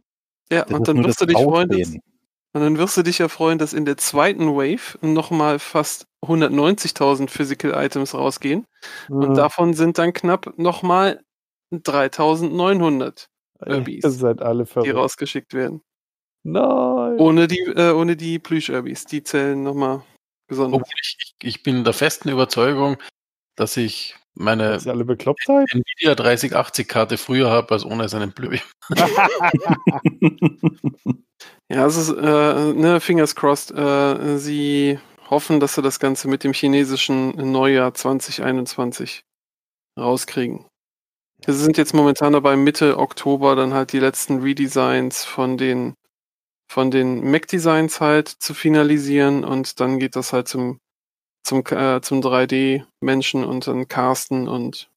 Ja, 0.50 0.64
Das 0.64 0.78
und 0.78 0.88
dann 0.88 1.04
wirst 1.04 1.20
du 1.20 1.26
dich 1.26 1.36
freuen, 1.36 1.68
dass, 1.68 1.90
und 1.90 2.60
dann 2.60 2.78
wirst 2.78 2.96
du 2.96 3.02
dich 3.02 3.18
ja 3.18 3.28
freuen, 3.28 3.58
dass 3.58 3.72
in 3.72 3.84
der 3.84 3.96
zweiten 3.96 4.48
Wave 4.48 4.98
nochmal 5.00 5.58
fast 5.58 6.06
190.000 6.24 7.28
Physical 7.28 7.72
Items 7.74 8.14
rausgehen. 8.14 8.66
Und 9.08 9.32
Äh, 9.32 9.34
davon 9.34 9.74
sind 9.74 9.98
dann 9.98 10.12
knapp 10.12 10.58
nochmal 10.58 11.20
3.900, 11.72 13.26
Irbys, 13.64 14.04
Ihr 14.04 14.10
seid 14.10 14.42
alle 14.42 14.64
die 14.64 14.90
rausgeschickt 14.90 15.54
werden. 15.54 15.82
Nein. 16.44 17.18
Ohne 17.18 17.46
die, 17.46 17.60
äh, 17.60 17.92
ohne 17.92 18.16
die 18.16 18.38
Plüsch-Irbys. 18.38 19.04
Die 19.04 19.22
zählen 19.22 19.62
nochmal 19.62 20.02
ich, 20.50 21.16
ich, 21.20 21.34
ich 21.42 21.62
bin 21.62 21.84
der 21.84 21.92
festen 21.92 22.30
Überzeugung, 22.30 22.96
dass 23.56 23.76
ich 23.76 24.16
meine? 24.38 24.78
Nvidia 25.72 26.12
3080-Karte 26.12 27.18
früher 27.18 27.50
habe 27.50 27.72
als 27.72 27.84
ohne 27.84 28.08
seinen 28.08 28.32
Plüsch. 28.32 28.64
Ja, 31.70 31.86
es 31.86 31.96
ist, 31.96 32.10
äh, 32.10 32.72
ne, 32.72 32.98
fingers 33.00 33.34
crossed. 33.34 33.76
Äh, 33.76 34.38
sie 34.38 34.98
hoffen, 35.28 35.60
dass 35.60 35.74
sie 35.74 35.82
das 35.82 36.00
Ganze 36.00 36.26
mit 36.28 36.42
dem 36.42 36.54
chinesischen 36.54 37.30
Neujahr 37.52 37.92
2021 37.92 39.22
rauskriegen. 39.98 40.66
Wir 41.44 41.54
sind 41.54 41.76
jetzt 41.76 41.94
momentan 41.94 42.32
dabei, 42.32 42.56
Mitte 42.56 42.98
Oktober 42.98 43.54
dann 43.54 43.74
halt 43.74 43.92
die 43.92 44.00
letzten 44.00 44.40
Redesigns 44.40 45.24
von 45.24 45.58
den 45.58 45.94
von 46.70 46.90
den 46.90 47.30
Mac-Designs 47.30 48.00
halt 48.00 48.28
zu 48.28 48.52
finalisieren 48.54 49.44
und 49.44 49.80
dann 49.80 49.98
geht 49.98 50.16
das 50.16 50.32
halt 50.34 50.48
zum 50.48 50.80
zum, 51.48 51.64
äh, 51.70 52.00
zum 52.02 52.20
3D-Menschen 52.20 53.44
und 53.44 53.66
dann 53.66 53.88
casten 53.88 54.48
und 54.48 54.90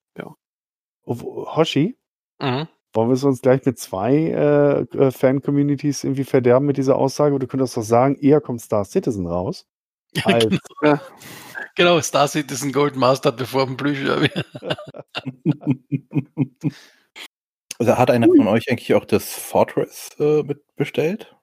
Oh, 1.03 1.15
Hoshi, 1.55 1.97
Mhm. 2.39 2.67
wollen 2.93 3.09
wir 3.09 3.13
es 3.13 3.23
uns 3.23 3.41
gleich 3.41 3.65
mit 3.65 3.79
zwei 3.79 4.13
äh, 4.15 4.81
äh, 4.97 5.11
Fan-Communities 5.11 6.03
irgendwie 6.03 6.23
verderben 6.23 6.67
mit 6.67 6.77
dieser 6.77 6.95
Aussage? 6.95 7.39
Du 7.39 7.47
könntest 7.47 7.75
doch 7.75 7.81
sagen, 7.81 8.15
eher 8.15 8.39
kommt 8.39 8.61
Star 8.61 8.85
Citizen 8.85 9.25
raus. 9.25 9.65
Als, 10.23 10.59
Genau, 11.75 11.99
Star 12.01 12.27
Citizen 12.27 12.71
Gold 12.71 12.95
Master 12.95 13.31
bevor 13.31 13.65
dem 13.65 13.77
Plüsch-Irby. 13.77 14.29
Also 17.79 17.97
hat 17.97 18.11
einer 18.11 18.27
von 18.27 18.47
euch 18.47 18.69
eigentlich 18.69 18.93
auch 18.93 19.05
das 19.05 19.33
Fortress 19.33 20.09
äh, 20.19 20.43
mit 20.43 20.63
bestellt? 20.75 21.35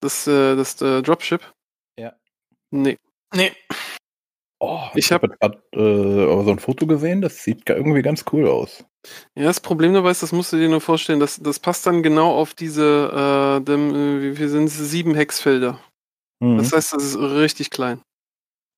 das, 0.00 0.28
äh, 0.28 0.54
das 0.54 0.80
äh, 0.80 1.02
Dropship. 1.02 1.42
Ja. 1.98 2.12
Nee. 2.70 2.98
Nee. 3.34 3.50
Oh, 4.64 4.80
Ich 4.94 5.06
ich 5.06 5.12
habe 5.12 5.28
gerade 5.28 5.58
äh, 5.72 6.44
so 6.44 6.50
ein 6.50 6.60
Foto 6.60 6.86
gesehen, 6.86 7.20
das 7.20 7.42
sieht 7.42 7.68
irgendwie 7.68 8.02
ganz 8.02 8.24
cool 8.32 8.48
aus. 8.48 8.84
Ja, 9.34 9.44
das 9.46 9.58
Problem 9.58 9.92
dabei 9.92 10.12
ist, 10.12 10.22
das 10.22 10.30
musst 10.30 10.52
du 10.52 10.56
dir 10.56 10.68
nur 10.68 10.80
vorstellen, 10.80 11.18
das, 11.18 11.40
das 11.40 11.58
passt 11.58 11.84
dann 11.86 12.04
genau 12.04 12.32
auf 12.36 12.54
diese, 12.54 13.58
äh, 13.60 13.64
dem, 13.64 13.92
äh, 13.92 14.22
wie 14.22 14.36
viel 14.36 14.48
sind 14.48 14.66
es, 14.66 14.78
sieben 14.78 15.16
Hexfelder. 15.16 15.80
Mhm. 16.40 16.58
Das 16.58 16.72
heißt, 16.72 16.92
das 16.92 17.02
ist 17.02 17.18
richtig 17.18 17.70
klein. 17.70 18.00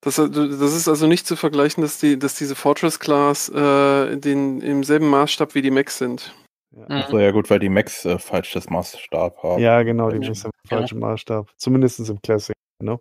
Das, 0.03 0.17
äh, 0.17 0.27
das 0.27 0.73
ist 0.75 0.87
also 0.87 1.05
nicht 1.05 1.27
zu 1.27 1.35
vergleichen, 1.35 1.83
dass, 1.83 1.99
die, 1.99 2.17
dass 2.17 2.33
diese 2.35 2.55
Fortress 2.55 2.99
Class 2.99 3.49
äh, 3.49 4.17
den, 4.17 4.61
im 4.61 4.83
selben 4.83 5.07
Maßstab 5.09 5.53
wie 5.53 5.61
die 5.61 5.69
Macs 5.71 5.99
sind. 5.99 6.33
ja. 6.75 6.85
Mhm. 6.89 7.03
so, 7.11 7.19
ja 7.19 7.29
gut, 7.29 7.47
weil 7.51 7.59
die 7.59 7.69
Macs 7.69 8.05
äh, 8.05 8.17
falsch 8.17 8.53
das 8.53 8.71
Maßstab 8.71 9.43
haben. 9.43 9.61
ja, 9.61 9.83
genau, 9.83 10.09
die 10.09 10.25
Ja. 10.25 10.31
ist 10.31 10.45
im 10.45 10.51
falschen 10.67 10.97
Maßstab. 10.97 11.51
Zumindest 11.57 11.99
im 12.09 12.19
Classic. 12.23 12.55
Ne? 12.81 12.99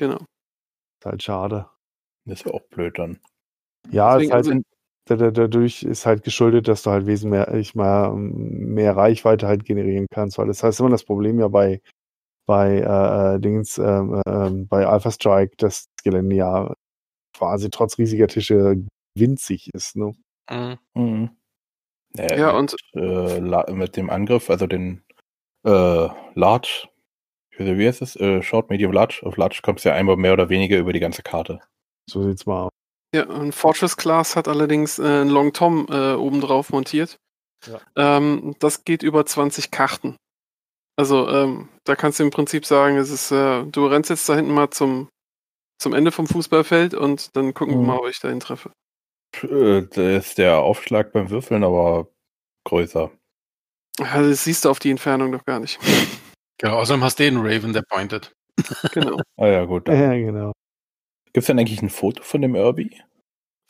Genau. 0.00 0.16
Ist 0.18 1.06
halt 1.06 1.22
schade. 1.22 1.68
Das 2.28 2.40
ist 2.40 2.46
ja 2.46 2.52
auch 2.52 2.62
blöd 2.68 2.98
dann. 2.98 3.18
Ja, 3.90 4.14
Deswegen, 4.18 4.28
ist 4.30 4.34
halt 4.34 4.46
also- 4.46 4.50
in, 4.52 4.64
da- 5.06 5.16
da- 5.16 5.30
dadurch 5.30 5.82
ist 5.82 6.06
halt 6.06 6.22
geschuldet, 6.22 6.68
dass 6.68 6.82
du 6.82 6.90
halt 6.90 7.06
wesentlich 7.06 7.74
mehr, 7.74 8.12
mehr 8.14 8.96
Reichweite 8.96 9.46
halt 9.48 9.64
generieren 9.64 10.06
kannst, 10.10 10.38
weil 10.38 10.46
das 10.48 10.62
heißt 10.62 10.80
immer 10.80 10.90
das 10.90 11.04
Problem 11.04 11.38
ja 11.40 11.48
bei 11.48 11.80
bei 12.46 12.78
äh, 12.78 13.34
äh, 13.36 13.40
Dings, 13.40 13.76
ähm, 13.76 14.22
ähm, 14.26 14.68
bei 14.68 14.86
Alpha 14.86 15.10
Strike, 15.10 15.54
dass 15.58 15.86
das 15.96 16.02
Gelände 16.04 16.34
ja 16.36 16.74
quasi 17.36 17.68
trotz 17.70 17.98
riesiger 17.98 18.26
Tische 18.26 18.76
winzig 19.14 19.68
ist, 19.74 19.96
ne? 19.96 20.14
Mhm. 20.50 20.78
Mhm. 20.94 21.30
Äh, 22.16 22.38
Ja, 22.38 22.58
mit, 22.60 22.74
und 22.94 23.02
äh, 23.02 23.72
mit 23.74 23.96
dem 23.98 24.08
Angriff, 24.08 24.48
also 24.48 24.66
den 24.66 25.02
äh, 25.66 26.08
Large, 26.34 26.88
ich 27.50 27.60
weiß 27.60 27.66
nicht, 27.68 27.78
wie 27.78 27.86
heißt 27.88 28.00
es? 28.02 28.16
Äh, 28.16 28.40
Short, 28.42 28.70
Medium, 28.70 28.92
Large. 28.92 29.20
Auf 29.24 29.36
Large 29.36 29.60
kommst 29.62 29.84
du 29.84 29.90
ja 29.90 29.94
einmal 29.94 30.16
mehr 30.16 30.32
oder 30.32 30.48
weniger 30.48 30.78
über 30.78 30.94
die 30.94 31.00
ganze 31.00 31.22
Karte. 31.22 31.60
So 32.08 32.22
sieht's 32.22 32.46
mal 32.46 32.64
aus. 32.64 32.70
Ja, 33.14 33.28
ein 33.28 33.52
Fortress 33.52 33.96
Class 33.96 34.36
hat 34.36 34.48
allerdings 34.48 34.98
äh, 34.98 35.02
einen 35.02 35.30
Long 35.30 35.52
Tom 35.52 35.86
äh, 35.90 36.12
obendrauf 36.14 36.70
montiert. 36.70 37.16
Ja. 37.66 37.80
Ähm, 37.96 38.54
das 38.60 38.84
geht 38.84 39.02
über 39.02 39.24
20 39.26 39.70
Karten. 39.70 40.16
Also 40.96 41.28
ähm, 41.28 41.68
da 41.84 41.96
kannst 41.96 42.18
du 42.18 42.24
im 42.24 42.30
Prinzip 42.30 42.66
sagen, 42.66 42.96
es 42.96 43.10
ist, 43.10 43.30
äh, 43.30 43.64
du 43.64 43.86
rennst 43.86 44.10
jetzt 44.10 44.28
da 44.28 44.34
hinten 44.34 44.52
mal 44.52 44.70
zum, 44.70 45.08
zum 45.80 45.94
Ende 45.94 46.12
vom 46.12 46.26
Fußballfeld 46.26 46.94
und 46.94 47.34
dann 47.36 47.54
gucken 47.54 47.74
wir 47.76 47.80
Mhm. 47.80 47.86
mal, 47.86 47.98
ob 47.98 48.08
ich 48.08 48.20
dahin 48.20 48.40
treffe. 48.40 48.70
Äh, 49.42 49.82
da 49.90 50.10
ist 50.16 50.38
der 50.38 50.58
Aufschlag 50.58 51.12
beim 51.12 51.30
Würfeln 51.30 51.62
aber 51.64 52.08
größer. 52.66 53.10
Also, 54.00 54.30
das 54.30 54.44
siehst 54.44 54.64
du 54.64 54.70
auf 54.70 54.78
die 54.78 54.90
Entfernung 54.90 55.32
doch 55.32 55.44
gar 55.44 55.60
nicht. 55.60 55.78
Genau, 56.60 56.78
außerdem 56.78 57.02
hast 57.04 57.18
du 57.18 57.22
den 57.24 57.36
Raven, 57.38 57.72
der 57.72 57.82
pointet. 57.88 58.32
genau. 58.92 59.20
Ah 59.36 59.46
ja, 59.46 59.64
gut. 59.64 59.88
Ja, 59.88 60.12
genau. 60.14 60.52
Gibt 61.32 61.38
es 61.42 61.46
denn 61.46 61.58
eigentlich 61.58 61.82
ein 61.82 61.90
Foto 61.90 62.22
von 62.22 62.42
dem 62.42 62.54
Irby? 62.54 63.00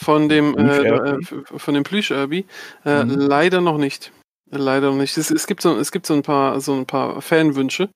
Von 0.00 0.28
dem, 0.28 0.56
äh, 0.56 0.78
äh, 0.88 1.18
von 1.56 1.74
dem 1.74 1.82
Plüsch-Irby? 1.82 2.46
Äh, 2.84 3.04
Mhm. 3.04 3.10
Leider 3.10 3.60
noch 3.60 3.78
nicht. 3.78 4.12
Leider 4.50 4.90
noch 4.90 4.96
nicht. 4.96 5.16
Es, 5.18 5.30
es 5.30 5.46
gibt 5.46 5.60
so, 5.62 5.76
es 5.76 5.90
gibt 5.92 6.06
so 6.06 6.14
ein 6.14 6.22
paar, 6.22 6.60
so 6.60 6.74
ein 6.74 6.86
paar 6.86 7.20
Fanwünsche. 7.20 7.90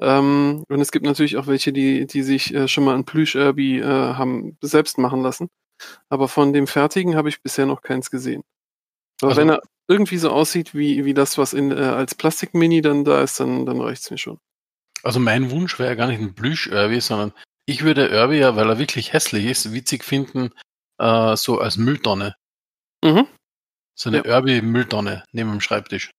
Ähm, 0.00 0.64
und 0.68 0.80
es 0.80 0.90
gibt 0.92 1.04
natürlich 1.04 1.36
auch 1.36 1.46
welche, 1.46 1.72
die, 1.72 2.06
die 2.06 2.22
sich 2.22 2.54
äh, 2.54 2.66
schon 2.68 2.84
mal 2.84 2.94
ein 2.94 3.04
Plüsch-Irby 3.04 3.80
äh, 3.80 3.84
haben 3.84 4.56
selbst 4.62 4.96
machen 4.98 5.22
lassen. 5.22 5.48
Aber 6.08 6.28
von 6.28 6.52
dem 6.52 6.66
fertigen 6.66 7.14
habe 7.16 7.28
ich 7.28 7.42
bisher 7.42 7.66
noch 7.66 7.82
keins 7.82 8.10
gesehen. 8.10 8.42
Aber 9.20 9.30
Also- 9.30 9.40
wenn 9.42 9.50
er 9.50 9.60
irgendwie 9.90 10.18
so 10.18 10.30
aussieht 10.30 10.74
wie, 10.74 11.04
wie 11.04 11.14
das, 11.14 11.38
was 11.38 11.52
in, 11.54 11.70
äh, 11.72 11.74
als 11.76 12.14
Plastik-Mini 12.14 12.80
dann 12.82 13.04
da 13.04 13.22
ist, 13.22 13.40
dann, 13.40 13.64
dann 13.66 13.80
reicht 13.80 14.02
es 14.02 14.10
mir 14.10 14.18
schon. 14.18 14.38
Also 15.02 15.18
mein 15.20 15.50
Wunsch 15.50 15.78
wäre 15.78 15.90
ja 15.90 15.94
gar 15.94 16.08
nicht 16.08 16.20
ein 16.20 16.34
Plüsch-Irby, 16.34 17.00
sondern 17.00 17.32
ich 17.68 17.82
würde 17.84 18.06
Irby 18.08 18.38
ja, 18.38 18.56
weil 18.56 18.68
er 18.68 18.78
wirklich 18.78 19.12
hässlich 19.12 19.44
ist, 19.44 19.72
witzig 19.72 20.02
finden, 20.04 20.50
äh, 20.98 21.36
so 21.36 21.60
als 21.60 21.76
Mülltonne. 21.76 22.34
Mhm. 23.04 23.26
So 23.94 24.10
eine 24.10 24.18
Ja. 24.18 24.24
Irby-Mülltonne 24.36 25.24
neben 25.32 25.50
dem 25.50 25.60
Schreibtisch. 25.60 26.10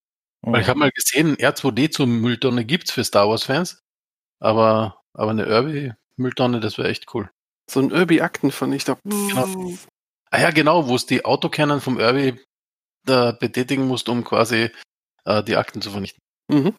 Weil 0.42 0.62
ich 0.62 0.68
habe 0.68 0.78
mal 0.78 0.90
gesehen, 0.92 1.36
R2D 1.36 1.90
zur 1.90 2.06
Mülltonne 2.06 2.64
gibt's 2.64 2.90
für 2.92 3.04
Star 3.04 3.28
Wars-Fans, 3.28 3.80
aber, 4.38 5.02
aber 5.12 5.30
eine 5.32 5.44
Irby-Mülltonne, 5.44 6.60
das 6.60 6.78
wäre 6.78 6.88
echt 6.88 7.12
cool. 7.14 7.30
So 7.70 7.80
ein 7.80 7.90
Irby-Akten 7.90 8.50
fand 8.52 8.74
ich 8.74 8.84
da. 8.84 8.96
Genau. 9.04 9.74
Ah 10.30 10.40
ja, 10.40 10.50
genau, 10.50 10.88
wo 10.88 10.94
es 10.94 11.06
die 11.06 11.24
Autocannon 11.24 11.80
vom 11.80 11.98
Irby 11.98 12.40
da 13.04 13.32
betätigen 13.32 13.86
musst, 13.88 14.08
um 14.08 14.24
quasi 14.24 14.70
äh, 15.24 15.42
die 15.42 15.56
Akten 15.56 15.82
zu 15.82 15.90
vernichten. 15.90 16.20
Mhm. 16.48 16.74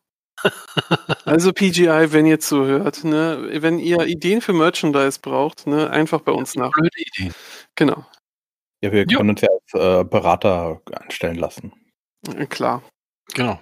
Also 1.25 1.51
PGI, 1.53 2.11
wenn 2.11 2.25
ihr 2.25 2.39
zuhört, 2.39 3.03
ne, 3.03 3.49
wenn 3.61 3.79
ihr 3.79 4.01
Ideen 4.07 4.41
für 4.41 4.53
Merchandise 4.53 5.19
braucht, 5.21 5.67
ne, 5.67 5.89
einfach 5.89 6.21
bei 6.21 6.31
uns 6.31 6.55
nach. 6.55 6.71
Blöde 6.71 6.89
Idee. 6.97 7.31
Genau, 7.75 8.05
Ja, 8.83 8.91
wir 8.91 9.05
Ja. 9.07 9.17
können 9.17 9.29
uns 9.31 9.41
ja 9.41 9.49
als 9.49 9.73
äh, 9.73 10.03
Berater 10.03 10.81
anstellen 10.91 11.35
lassen. 11.37 11.71
äh, 12.35 12.45
klar. 12.45 12.83
Genau. 13.33 13.59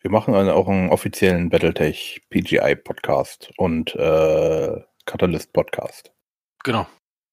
Wir 0.00 0.10
machen 0.10 0.34
einen, 0.34 0.50
auch 0.50 0.68
einen 0.68 0.90
offiziellen 0.90 1.48
Battletech 1.50 2.20
PGI 2.30 2.76
Podcast 2.76 3.50
und 3.56 3.94
äh, 3.96 4.80
Catalyst 5.06 5.52
Podcast. 5.52 6.12
Genau. 6.64 6.86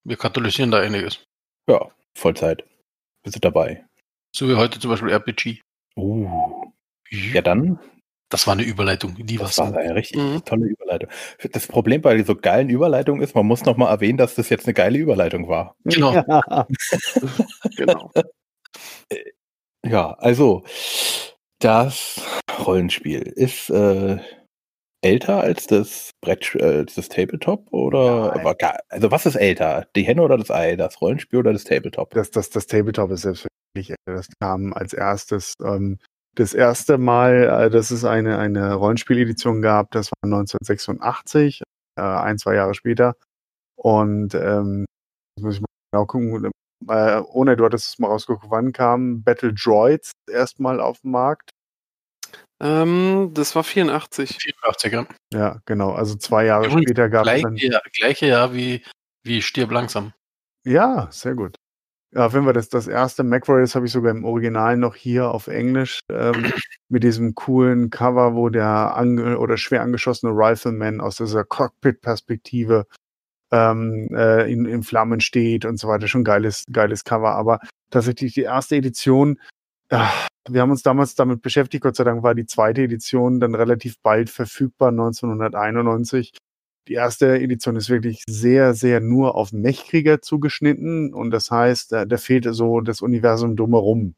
Wir 0.04 0.18
katalysieren 0.18 0.72
da 0.72 0.80
einiges. 0.80 1.24
Ja, 1.70 1.90
Vollzeit. 2.18 2.64
Bist 3.24 3.36
du 3.36 3.40
dabei? 3.40 3.86
So 4.36 4.48
wie 4.50 4.56
heute 4.56 4.80
zum 4.80 4.92
Beispiel 4.92 5.10
RPG. 5.12 5.62
Uh. 5.96 6.72
Ja, 7.10 7.42
dann, 7.42 7.80
Das 8.30 8.48
war 8.48 8.54
eine 8.54 8.64
Überleitung. 8.64 9.16
Die 9.20 9.40
war 9.40 9.48
das 9.48 9.58
war 9.60 9.70
so. 9.70 9.76
eine 9.76 9.96
richtig 9.96 10.18
Mhm. 10.22 10.44
tolle 10.46 10.66
Überleitung. 10.68 11.10
Das 11.52 11.68
Problem 11.68 12.02
bei 12.02 12.22
so 12.24 12.36
geilen 12.36 12.70
Überleitungen 12.70 13.22
ist, 13.22 13.36
man 13.36 13.46
muss 13.46 13.66
noch 13.66 13.78
mal 13.78 13.90
erwähnen, 13.90 14.18
dass 14.18 14.36
das 14.36 14.50
jetzt 14.50 14.66
eine 14.66 14.74
geile 14.74 14.98
Überleitung 14.98 15.48
war. 15.48 15.76
Genau. 15.86 16.12
Genau. 17.78 18.12
Ja, 19.86 20.14
also 20.14 20.64
das 21.60 22.20
Rollenspiel 22.66 23.22
ist 23.22 23.70
äh, 23.70 24.18
älter 25.02 25.42
als 25.42 25.68
das 25.68 26.12
Brett, 26.22 26.56
äh, 26.56 26.64
als 26.80 26.96
das 26.96 27.10
Tabletop 27.10 27.72
oder 27.72 28.30
Nein. 28.30 28.40
aber 28.42 28.56
gar, 28.56 28.80
also 28.90 29.12
was 29.12 29.26
ist 29.26 29.36
älter? 29.36 29.88
Die 29.96 30.04
Henne 30.04 30.22
oder 30.24 30.38
das 30.38 30.52
Ei? 30.52 30.76
Das 30.76 31.00
Rollenspiel 31.02 31.40
oder 31.40 31.54
das 31.54 31.64
Tabletop? 31.66 32.12
Das, 32.14 32.32
das, 32.32 32.50
das 32.50 32.68
Tabletop 32.68 33.12
ist 33.12 33.22
selbstverständlich, 33.22 33.92
äh, 33.92 33.96
das 34.08 34.28
kam 34.40 34.74
als 34.74 34.94
erstes. 34.94 35.54
Ähm, 35.64 36.00
das 36.36 36.54
erste 36.54 36.98
Mal, 36.98 37.66
äh, 37.66 37.70
dass 37.70 37.92
es 37.92 38.04
eine, 38.06 38.38
eine 38.38 38.74
Rollenspieledition 38.76 39.62
gab, 39.62 39.92
das 39.92 40.12
war 40.12 40.18
1986, 40.24 41.62
äh, 41.98 42.02
ein, 42.02 42.38
zwei 42.38 42.56
Jahre 42.56 42.74
später. 42.74 43.16
Und 43.78 44.36
ähm, 44.36 44.86
jetzt 45.38 45.44
muss 45.44 45.56
ich 45.56 45.62
mal 45.62 45.68
genau 45.92 46.06
gucken, 46.06 46.52
äh, 46.90 47.20
ohne 47.22 47.56
du 47.56 47.66
hattest 47.66 47.88
es 47.88 48.00
mal 48.00 48.08
rausgeguckt, 48.08 48.50
wann 48.50 48.74
kam 48.74 49.24
Battle 49.24 49.54
Droids 49.54 50.12
erstmal 50.30 50.80
auf 50.80 51.00
den 51.02 51.12
Markt? 51.12 51.50
Ähm, 52.62 53.32
das 53.34 53.56
war 53.56 53.64
84. 53.64 54.38
84er. 54.38 55.08
Ja, 55.34 55.60
genau. 55.66 55.92
Also 55.92 56.16
zwei 56.16 56.46
Jahre 56.46 56.68
Übrigens 56.68 56.84
später 56.90 57.10
gab 57.10 57.26
es 57.26 57.32
Gleiche, 57.32 57.44
dann. 57.44 57.56
Jahr- 57.58 57.82
gleiche 57.94 58.26
Jahr 58.28 58.54
wie, 58.54 58.82
wie 59.24 59.42
Stirb 59.42 59.72
langsam. 59.72 60.14
Ja, 60.66 61.08
sehr 61.12 61.36
gut. 61.36 61.56
Ja, 62.16 62.32
wenn 62.32 62.46
wir 62.46 62.54
das, 62.54 62.70
das 62.70 62.88
erste 62.88 63.24
MacWarrior, 63.24 63.62
das 63.64 63.76
habe 63.76 63.88
ich 63.88 63.92
sogar 63.92 64.12
im 64.12 64.24
Original 64.24 64.78
noch 64.78 64.96
hier 64.96 65.32
auf 65.32 65.48
Englisch, 65.48 66.00
ähm, 66.10 66.54
mit 66.88 67.04
diesem 67.04 67.36
coolen 67.36 67.90
Cover, 67.90 68.36
wo 68.36 68.48
der 68.48 68.96
ange 68.96 69.38
oder 69.38 69.58
schwer 69.58 69.82
angeschossene 69.82 70.32
Rifleman 70.32 71.02
aus 71.02 71.18
dieser 71.18 71.44
Cockpit-Perspektive 71.44 72.86
ähm, 73.52 74.08
äh, 74.14 74.50
in, 74.50 74.66
in 74.66 74.84
Flammen 74.84 75.20
steht 75.20 75.66
und 75.66 75.78
so 75.78 75.90
weiter. 75.90 76.08
Schon 76.08 76.24
geiles, 76.24 76.64
geiles 76.72 77.04
Cover. 77.04 77.36
Aber 77.36 77.60
tatsächlich 77.90 78.34
die 78.34 78.44
erste 78.44 78.78
Edition, 78.78 79.38
ah, 79.90 80.10
wir 80.50 80.62
haben 80.62 80.72
uns 80.72 80.84
damals 80.84 81.16
damit 81.16 81.42
beschäftigt, 81.42 81.84
Gott 81.84 81.98
sei 81.98 82.06
Dank 82.06 82.24
war 82.24 82.34
die 82.34 82.46
zweite 82.46 82.84
Edition 82.84 83.42
dann 83.42 83.56
relativ 83.56 84.00
bald 84.02 84.30
verfügbar, 84.30 84.90
1991. 84.90 86.32
Die 86.88 86.94
erste 86.94 87.40
Edition 87.40 87.76
ist 87.76 87.90
wirklich 87.90 88.24
sehr, 88.30 88.74
sehr 88.76 89.00
nur 89.00 89.36
auf 89.36 89.52
Mechkrieger 89.52 90.22
zugeschnitten 90.22 91.14
und 91.14 91.32
das 91.32 91.50
heißt, 91.50 91.92
da, 91.92 92.06
da 92.06 92.18
fehlt 92.18 92.46
so 92.52 92.82
das 92.82 93.02
Universum 93.02 93.56
drumherum. 93.56 94.16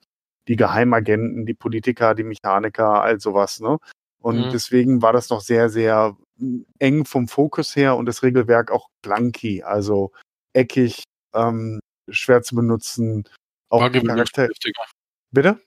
Die 0.49 0.55
Geheimagenten, 0.57 1.45
die 1.45 1.53
Politiker, 1.53 2.13
die 2.15 2.23
Mechaniker, 2.23 3.01
all 3.01 3.19
sowas, 3.19 3.59
ne? 3.59 3.77
Und 4.19 4.39
Mhm. 4.45 4.49
deswegen 4.49 5.01
war 5.01 5.13
das 5.13 5.29
noch 5.29 5.41
sehr, 5.41 5.69
sehr 5.69 6.17
mm, 6.37 6.61
eng 6.79 7.05
vom 7.05 7.27
Fokus 7.27 7.75
her 7.75 7.95
und 7.95 8.05
das 8.05 8.23
Regelwerk 8.23 8.71
auch 8.71 8.89
clunky, 9.01 9.63
also 9.63 10.11
eckig, 10.53 11.03
ähm, 11.33 11.79
schwer 12.09 12.41
zu 12.41 12.55
benutzen. 12.55 13.23
Auch 13.69 13.81
War 13.81 13.89
gewöhnungsbedürftig. 13.89 14.73
Bitte? 15.31 15.59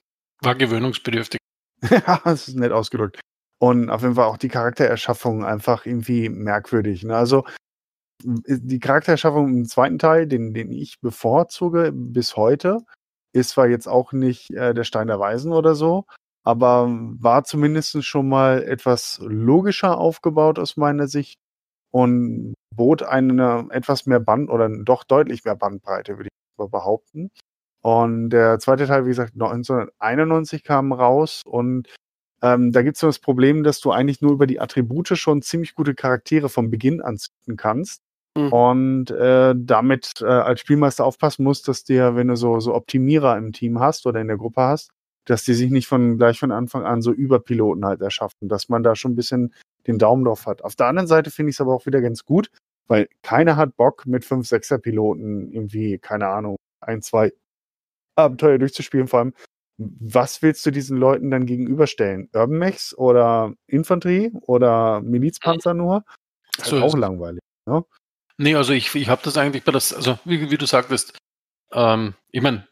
War 0.43 0.55
gewöhnungsbedürftig. 0.55 1.41
Ja, 1.91 2.21
das 2.25 2.49
ist 2.49 2.57
nett 2.57 2.73
ausgedrückt. 2.73 3.21
Und 3.63 3.91
auf 3.91 4.03
jeden 4.03 4.15
Fall 4.15 4.27
auch 4.27 4.39
die 4.39 4.49
Charaktererschaffung 4.49 5.45
einfach 5.45 5.85
irgendwie 5.85 6.31
merkwürdig. 6.31 7.05
Ne? 7.05 7.15
Also 7.15 7.45
die 8.25 8.81
Charaktererschaffung 8.81 9.49
im 9.49 9.65
zweiten 9.67 9.99
Teil, 9.99 10.27
den, 10.27 10.55
den 10.55 10.73
ich 10.73 11.01
bevorzuge 11.01 11.93
bis 11.93 12.37
heute, 12.37 12.79
ist 13.33 13.51
zwar 13.51 13.69
jetzt 13.69 13.87
auch 13.87 14.13
nicht 14.13 14.51
äh, 14.51 14.75
der 14.75 14.85
Stein 14.85 15.09
der 15.09 15.21
Weisen 15.21 15.53
oder 15.53 15.75
so, 15.75 16.07
aber 16.43 16.89
war 16.89 17.45
zumindest 17.45 18.05
schon 18.05 18.29
mal 18.29 18.63
etwas 18.63 19.21
logischer 19.23 19.99
aufgebaut 19.99 20.59
aus 20.59 20.77
meiner 20.77 21.07
Sicht 21.07 21.39
und 21.91 22.55
bot 22.75 23.03
eine 23.03 23.67
etwas 23.71 24.07
mehr 24.07 24.21
Band 24.21 24.51
oder 24.51 24.69
doch 24.69 25.05
deutlich 25.05 25.45
mehr 25.45 25.57
Bandbreite, 25.57 26.17
würde 26.17 26.29
ich 26.29 26.71
behaupten. 26.71 27.31
Und 27.83 28.31
der 28.31 28.59
zweite 28.59 28.87
Teil, 28.87 29.05
wie 29.05 29.11
gesagt, 29.11 29.33
1991 29.35 30.65
kam 30.65 30.93
raus 30.93 31.43
und 31.47 31.89
ähm, 32.43 32.73
da 32.73 32.83
gibt 32.83 32.97
es 32.97 33.01
so 33.01 33.07
das 33.07 33.19
Problem, 33.19 33.63
dass 33.63 33.81
du 33.81 33.91
eigentlich 33.91 34.21
nur 34.21 34.33
über 34.33 34.47
die 34.47 34.61
Attribute 34.61 35.09
schon 35.09 35.43
ziemlich 35.43 35.75
gute 35.75 35.95
Charaktere 35.95 36.49
vom 36.49 36.71
Beginn 36.71 37.01
an 37.03 37.19
züchten 37.19 37.57
kannst. 37.57 38.03
Mhm. 38.37 38.53
Und 38.53 39.11
äh, 39.11 39.55
damit 39.57 40.21
äh, 40.21 40.27
als 40.27 40.61
Spielmeister 40.61 41.05
aufpassen 41.05 41.45
musst, 41.45 41.69
dass 41.69 41.85
dir, 41.85 42.15
wenn 42.17 42.29
du 42.29 42.37
so, 42.37 42.61
so 42.61 42.75
Optimierer 42.75 43.37
im 43.37 43.53
Team 43.53 43.81
hast 43.81 44.07
oder 44.07 44.21
in 44.21 44.29
der 44.29 44.37
Gruppe 44.37 44.63
hast, 44.63 44.91
dass 45.25 45.45
die 45.45 45.55
sich 45.55 45.71
nicht 45.71 45.87
von 45.87 46.17
gleich 46.17 46.39
von 46.39 46.53
Anfang 46.53 46.85
an 46.85 47.03
so 47.03 47.13
Überpiloten 47.13 47.85
halt 47.85 48.01
erschaffen, 48.01 48.49
dass 48.49 48.69
man 48.69 48.83
da 48.83 48.95
schon 48.95 49.13
ein 49.13 49.17
bisschen 49.17 49.55
den 49.87 49.99
Daumen 49.99 50.25
drauf 50.25 50.47
hat. 50.47 50.63
Auf 50.63 50.77
der 50.77 50.87
anderen 50.87 51.09
Seite 51.09 51.31
finde 51.31 51.51
ich 51.51 51.57
es 51.57 51.61
aber 51.61 51.75
auch 51.75 51.87
wieder 51.87 52.01
ganz 52.01 52.25
gut, 52.25 52.51
weil 52.87 53.09
keiner 53.23 53.57
hat 53.57 53.77
Bock 53.77 54.07
mit 54.07 54.25
fünf, 54.25 54.47
sechser 54.47 54.79
Piloten 54.79 55.53
irgendwie, 55.53 55.99
keine 55.99 56.29
Ahnung, 56.29 56.57
ein, 56.81 57.03
zwei 57.03 57.33
Abenteuer 58.17 58.59
durchzuspielen. 58.59 59.09
Vor 59.09 59.21
allem, 59.21 59.35
was 59.81 60.43
willst 60.43 60.65
du 60.67 60.71
diesen 60.71 60.99
Leuten 60.99 61.31
dann 61.31 61.47
gegenüberstellen? 61.47 62.29
Urban 62.35 62.59
Mechs 62.59 62.95
oder 62.97 63.55
Infanterie 63.67 64.31
oder 64.43 65.01
Milizpanzer 65.01 65.73
nur? 65.75 66.05
Das 66.57 66.67
ist 66.67 66.71
So 66.71 66.77
halt 66.77 66.85
ist 66.87 66.93
auch 66.93 66.95
es. 66.95 67.01
langweilig. 67.01 67.41
Nee, 68.37 68.55
also 68.55 68.73
ich, 68.73 68.95
ich 68.95 69.09
habe 69.09 69.23
das 69.25 69.37
eigentlich 69.37 69.65
bei 69.65 69.73
das, 69.73 69.93
also 69.93 70.19
wie, 70.25 70.51
wie 70.51 70.59
du 70.59 70.67
sagtest, 70.67 71.17
ähm, 71.73 72.15
ich 72.31 72.43
meine, 72.43 72.67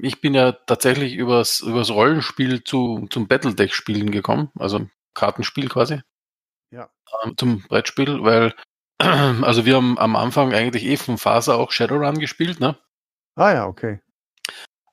ich 0.00 0.20
bin 0.20 0.34
ja 0.34 0.52
tatsächlich 0.52 1.14
übers, 1.14 1.60
übers 1.60 1.90
Rollenspiel 1.90 2.62
zu, 2.62 3.06
zum 3.10 3.26
Battletech-Spielen 3.26 4.10
gekommen, 4.10 4.50
also 4.58 4.86
Kartenspiel 5.14 5.68
quasi. 5.68 6.00
Ja. 6.70 6.90
Ähm, 7.24 7.36
zum 7.36 7.62
Brettspiel, 7.62 8.22
weil, 8.22 8.54
also 8.98 9.64
wir 9.66 9.76
haben 9.76 9.98
am 9.98 10.16
Anfang 10.16 10.54
eigentlich 10.54 10.84
eh 10.84 10.96
von 10.96 11.18
Faser 11.18 11.56
auch 11.56 11.72
Shadowrun 11.72 12.18
gespielt, 12.18 12.60
ne? 12.60 12.78
Ah 13.36 13.52
ja, 13.52 13.66
okay. 13.66 14.00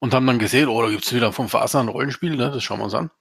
Und 0.01 0.13
haben 0.13 0.25
dann 0.25 0.39
gesehen, 0.39 0.67
oh, 0.67 0.81
da 0.81 0.89
gibt's 0.89 1.13
wieder 1.13 1.31
vom 1.31 1.47
Faser 1.47 1.79
ein 1.79 1.87
Rollenspiel, 1.87 2.35
ne? 2.35 2.49
Das 2.51 2.63
schauen 2.63 2.79
wir 2.79 2.85
uns 2.85 2.95
an. 2.95 3.11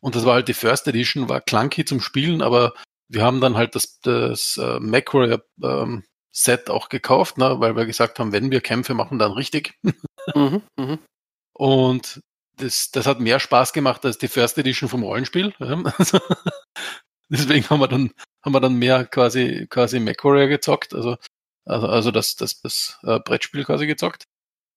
Und 0.00 0.14
das 0.14 0.24
war 0.24 0.34
halt 0.34 0.48
die 0.48 0.54
First 0.54 0.86
Edition, 0.86 1.28
war 1.28 1.40
clunky 1.40 1.84
zum 1.84 2.00
Spielen, 2.00 2.42
aber 2.42 2.74
wir 3.08 3.22
haben 3.22 3.40
dann 3.40 3.56
halt 3.56 3.74
das, 3.74 4.00
das 4.00 4.56
äh, 4.56 4.80
Macro 4.80 5.38
ähm, 5.62 6.04
Set 6.32 6.70
auch 6.70 6.88
gekauft, 6.88 7.38
ne? 7.38 7.58
weil 7.58 7.76
wir 7.76 7.86
gesagt 7.86 8.18
haben, 8.18 8.32
wenn 8.32 8.50
wir 8.50 8.60
Kämpfe 8.60 8.94
machen, 8.94 9.18
dann 9.18 9.32
richtig. 9.32 9.78
Mhm, 10.34 10.60
mhm. 10.78 10.98
Und 11.54 12.20
das, 12.56 12.90
das 12.90 13.06
hat 13.06 13.20
mehr 13.20 13.40
Spaß 13.40 13.72
gemacht 13.72 14.04
als 14.04 14.18
die 14.18 14.28
First 14.28 14.58
Edition 14.58 14.90
vom 14.90 15.02
Rollenspiel. 15.02 15.54
Also, 15.98 16.20
deswegen 17.30 17.68
haben 17.70 17.80
wir 17.80 17.88
dann, 17.88 18.12
haben 18.44 18.52
wir 18.52 18.60
dann 18.60 18.74
mehr 18.74 19.06
quasi, 19.06 19.66
quasi 19.70 19.98
MacWarrior 19.98 20.48
gezockt, 20.48 20.94
also, 20.94 21.16
also, 21.64 21.86
also 21.86 22.10
das, 22.10 22.36
das, 22.36 22.60
das 22.60 22.98
äh, 23.02 23.18
Brettspiel 23.20 23.64
quasi 23.64 23.86
gezockt. 23.86 24.24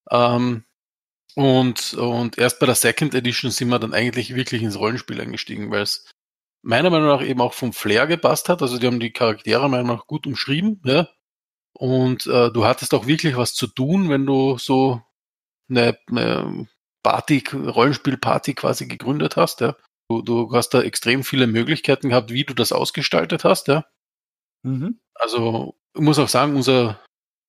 Ähm, 0.10 0.64
und, 1.36 1.94
und 1.96 2.38
erst 2.38 2.60
bei 2.60 2.66
der 2.66 2.76
Second 2.76 3.16
Edition 3.16 3.52
sind 3.52 3.70
wir 3.70 3.80
dann 3.80 3.94
eigentlich 3.94 4.36
wirklich 4.36 4.62
ins 4.62 4.78
Rollenspiel 4.78 5.20
eingestiegen, 5.20 5.72
weil 5.72 5.82
es 5.82 6.10
meiner 6.62 6.90
Meinung 6.90 7.08
nach 7.08 7.22
eben 7.22 7.42
auch 7.42 7.54
vom 7.54 7.74
Flair 7.74 8.08
gepasst 8.08 8.50
hat. 8.50 8.62
Also 8.62 8.78
die 8.78 8.88
haben 8.88 9.00
die 9.00 9.12
Charaktere 9.12 9.70
meiner 9.70 9.84
Meinung 9.84 9.98
nach 9.98 10.08
gut 10.08 10.28
umschrieben, 10.28 10.82
ja. 10.86 11.10
Und 11.76 12.28
äh, 12.28 12.52
du 12.52 12.66
hattest 12.66 12.94
auch 12.94 13.08
wirklich 13.08 13.36
was 13.36 13.56
zu 13.56 13.68
tun, 13.68 14.10
wenn 14.10 14.26
du 14.26 14.58
so 14.60 15.02
eine, 15.70 15.98
eine 16.08 16.68
Party, 17.02 17.44
Rollenspielparty 17.52 18.54
quasi 18.54 18.88
gegründet 18.88 19.36
hast, 19.36 19.62
ja. 19.62 19.76
Du, 20.10 20.22
du 20.22 20.52
hast 20.52 20.70
da 20.70 20.82
extrem 20.82 21.24
viele 21.24 21.48
Möglichkeiten 21.48 22.10
gehabt, 22.10 22.32
wie 22.32 22.44
du 22.44 22.54
das 22.54 22.72
ausgestaltet 22.72 23.44
hast, 23.44 23.68
ja. 23.68 23.86
Mhm. 24.62 25.00
Also, 25.16 25.76
ich 25.96 26.02
muss 26.02 26.20
auch 26.20 26.30
sagen, 26.30 26.56
unser 26.56 27.00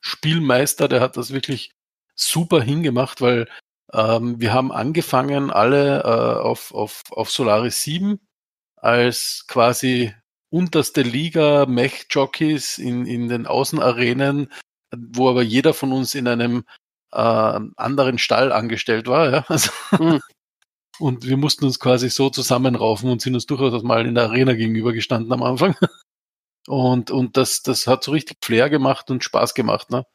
Spielmeister, 0.00 0.88
der 0.88 1.00
hat 1.00 1.16
das 1.16 1.32
wirklich 1.32 1.72
super 2.14 2.62
hingemacht, 2.62 3.20
weil 3.20 3.48
ähm, 3.94 4.40
wir 4.40 4.52
haben 4.52 4.72
angefangen, 4.72 5.50
alle 5.50 6.00
äh, 6.02 6.42
auf, 6.42 6.74
auf, 6.74 7.02
auf 7.10 7.30
Solaris 7.30 7.82
7 7.82 8.18
als 8.76 9.46
quasi 9.48 10.12
unterste 10.50 11.02
Liga 11.02 11.66
Mech-Jockeys 11.66 12.78
in, 12.78 13.06
in 13.06 13.28
den 13.28 13.46
Außenarenen, 13.46 14.52
wo 14.94 15.30
aber 15.30 15.42
jeder 15.42 15.74
von 15.74 15.92
uns 15.92 16.14
in 16.14 16.28
einem 16.28 16.64
äh, 17.12 17.60
anderen 17.76 18.18
Stall 18.18 18.52
angestellt 18.52 19.06
war. 19.06 19.30
Ja? 19.30 19.44
Also, 19.48 19.70
Mhm. 19.98 20.20
Und 21.00 21.26
wir 21.26 21.36
mussten 21.36 21.64
uns 21.64 21.80
quasi 21.80 22.08
so 22.08 22.30
zusammenraufen 22.30 23.10
und 23.10 23.20
sind 23.20 23.34
uns 23.34 23.46
durchaus 23.46 23.82
mal 23.82 24.06
in 24.06 24.14
der 24.14 24.26
Arena 24.26 24.54
gegenüber 24.54 24.92
gestanden 24.92 25.32
am 25.32 25.42
Anfang. 25.42 25.74
Und, 26.66 27.10
und 27.10 27.36
das, 27.36 27.62
das 27.62 27.86
hat 27.86 28.04
so 28.04 28.12
richtig 28.12 28.38
Flair 28.42 28.70
gemacht 28.70 29.10
und 29.10 29.22
Spaß 29.22 29.52
gemacht. 29.52 29.90
Ne? 29.90 30.06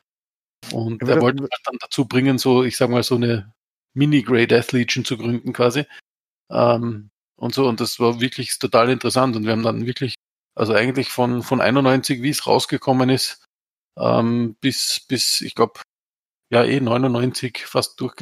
Und 0.71 1.03
er 1.03 1.21
wollte 1.21 1.43
mich 1.43 1.51
dann 1.63 1.75
dazu 1.79 2.07
bringen, 2.07 2.39
so, 2.39 2.63
ich 2.63 2.75
sag 2.75 2.89
mal, 2.89 3.03
so 3.03 3.15
eine 3.15 3.53
Mini-Grey 3.99 4.47
Death 4.47 4.71
Legion 4.71 5.05
zu 5.05 5.17
gründen 5.17 5.53
quasi. 5.53 5.85
Ähm, 6.49 7.09
und 7.35 7.53
so, 7.53 7.67
und 7.67 7.79
das 7.79 7.99
war 7.99 8.19
wirklich 8.19 8.57
total 8.57 8.89
interessant. 8.89 9.35
Und 9.35 9.45
wir 9.45 9.51
haben 9.51 9.63
dann 9.63 9.85
wirklich, 9.85 10.15
also 10.55 10.73
eigentlich 10.73 11.09
von, 11.09 11.43
von 11.43 11.61
91, 11.61 12.21
wie 12.21 12.29
es 12.29 12.47
rausgekommen 12.47 13.09
ist, 13.09 13.45
ähm, 13.97 14.55
bis, 14.61 15.05
bis, 15.07 15.41
ich 15.41 15.53
glaube, 15.53 15.81
ja, 16.51 16.63
eh 16.63 16.79
99 16.79 17.65
fast 17.65 17.99
durch. 17.99 18.15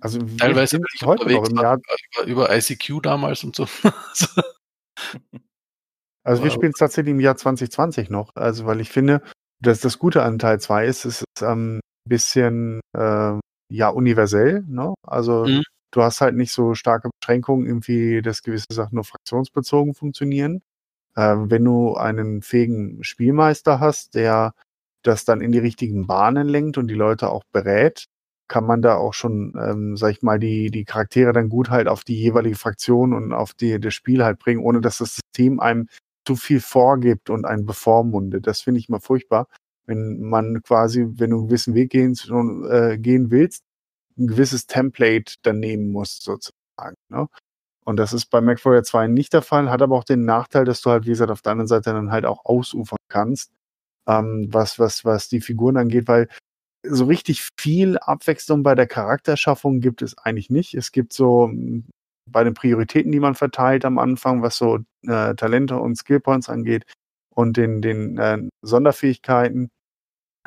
Also 0.00 0.20
Teilweise 0.38 0.78
bin 0.78 0.86
ich 0.94 1.02
heute 1.02 1.30
noch 1.30 1.48
im 1.48 1.56
Jahr, 1.56 1.78
über, 2.16 2.26
über 2.26 2.56
ICQ 2.56 3.02
damals 3.02 3.44
und 3.44 3.56
so. 3.56 3.66
So. 4.14 4.42
also 6.22 6.44
wir 6.44 6.50
spielen 6.52 6.70
es 6.70 6.78
tatsächlich 6.78 7.10
im 7.10 7.20
Jahr 7.20 7.36
2020 7.36 8.10
noch. 8.10 8.30
Also 8.36 8.64
weil 8.64 8.80
ich 8.80 8.90
finde, 8.90 9.22
dass 9.60 9.80
das 9.80 9.98
Gute 9.98 10.22
an 10.22 10.38
Teil 10.38 10.60
2 10.60 10.86
ist, 10.86 11.04
es 11.04 11.22
ist 11.22 11.42
ein 11.42 11.80
bisschen 12.08 12.80
ähm, 12.96 13.40
ja 13.70 13.88
universell. 13.88 14.64
Ne? 14.68 14.94
Also 15.06 15.46
Mhm. 15.46 15.62
du 15.92 16.02
hast 16.02 16.20
halt 16.20 16.34
nicht 16.36 16.52
so 16.52 16.74
starke 16.74 17.10
Beschränkungen, 17.20 17.66
irgendwie, 17.66 18.22
dass 18.22 18.42
gewisse 18.42 18.66
Sachen 18.72 18.96
nur 18.96 19.04
fraktionsbezogen 19.04 19.94
funktionieren. 19.94 20.62
Ähm, 21.16 21.50
wenn 21.50 21.64
du 21.64 21.94
einen 21.96 22.42
fähigen 22.42 23.02
Spielmeister 23.04 23.80
hast, 23.80 24.14
der 24.14 24.54
das 25.02 25.24
dann 25.24 25.40
in 25.40 25.52
die 25.52 25.58
richtigen 25.58 26.06
Bahnen 26.06 26.48
lenkt 26.48 26.78
und 26.78 26.88
die 26.88 26.94
Leute 26.94 27.30
auch 27.30 27.44
berät, 27.52 28.06
kann 28.48 28.66
man 28.66 28.82
da 28.82 28.96
auch 28.96 29.14
schon, 29.14 29.54
ähm, 29.60 29.96
sag 29.96 30.10
ich 30.12 30.22
mal, 30.22 30.38
die, 30.38 30.70
die 30.70 30.84
Charaktere 30.84 31.32
dann 31.32 31.48
gut 31.48 31.70
halt 31.70 31.88
auf 31.88 32.04
die 32.04 32.16
jeweilige 32.20 32.56
Fraktion 32.56 33.12
und 33.14 33.32
auf 33.32 33.54
die, 33.54 33.80
das 33.80 33.94
Spiel 33.94 34.24
halt 34.24 34.38
bringen, 34.38 34.62
ohne 34.64 34.80
dass 34.80 34.98
das 34.98 35.16
System 35.16 35.60
einem 35.60 35.88
zu 36.26 36.36
viel 36.36 36.60
vorgibt 36.60 37.30
und 37.30 37.44
einen 37.44 37.66
bevormundet. 37.66 38.46
Das 38.46 38.62
finde 38.62 38.80
ich 38.80 38.88
mal 38.88 39.00
furchtbar, 39.00 39.46
wenn 39.86 40.20
man 40.20 40.62
quasi, 40.62 41.06
wenn 41.16 41.30
du 41.30 41.38
einen 41.38 41.46
gewissen 41.48 41.74
Weg 41.74 41.90
gehen, 41.90 42.14
äh, 42.70 42.98
gehen 42.98 43.30
willst, 43.30 43.62
ein 44.18 44.28
gewisses 44.28 44.66
Template 44.66 45.34
dann 45.42 45.58
nehmen 45.58 45.90
musst, 45.90 46.22
sozusagen. 46.22 46.96
Ne? 47.08 47.28
Und 47.84 47.96
das 47.98 48.12
ist 48.12 48.26
bei 48.26 48.40
MacWarrior 48.40 48.82
2 48.82 49.08
nicht 49.08 49.32
der 49.32 49.42
Fall, 49.42 49.70
hat 49.70 49.82
aber 49.82 49.96
auch 49.96 50.04
den 50.04 50.24
Nachteil, 50.24 50.64
dass 50.64 50.80
du 50.80 50.90
halt, 50.90 51.04
wie 51.04 51.10
gesagt, 51.10 51.30
auf 51.30 51.42
der 51.42 51.52
anderen 51.52 51.68
Seite 51.68 51.92
dann 51.92 52.10
halt 52.10 52.24
auch 52.24 52.44
ausufern 52.44 52.98
kannst, 53.08 53.52
ähm, 54.08 54.48
was, 54.50 54.78
was, 54.78 55.04
was 55.04 55.28
die 55.28 55.40
Figuren 55.40 55.76
angeht, 55.76 56.08
weil 56.08 56.28
so 56.82 57.06
richtig 57.06 57.48
viel 57.58 57.98
Abwechslung 57.98 58.62
bei 58.62 58.74
der 58.74 58.86
Charakterschaffung 58.86 59.80
gibt 59.80 60.02
es 60.02 60.16
eigentlich 60.18 60.50
nicht. 60.50 60.74
Es 60.74 60.92
gibt 60.92 61.12
so 61.12 61.48
mh, 61.48 61.82
bei 62.30 62.44
den 62.44 62.54
Prioritäten, 62.54 63.12
die 63.12 63.20
man 63.20 63.34
verteilt 63.34 63.84
am 63.84 63.98
Anfang, 63.98 64.42
was 64.42 64.56
so 64.56 64.78
äh, 65.02 65.34
Talente 65.34 65.78
und 65.78 65.96
Skillpoints 65.96 66.48
angeht 66.48 66.86
und 67.34 67.56
den, 67.56 67.82
den 67.82 68.18
äh, 68.18 68.38
Sonderfähigkeiten, 68.62 69.70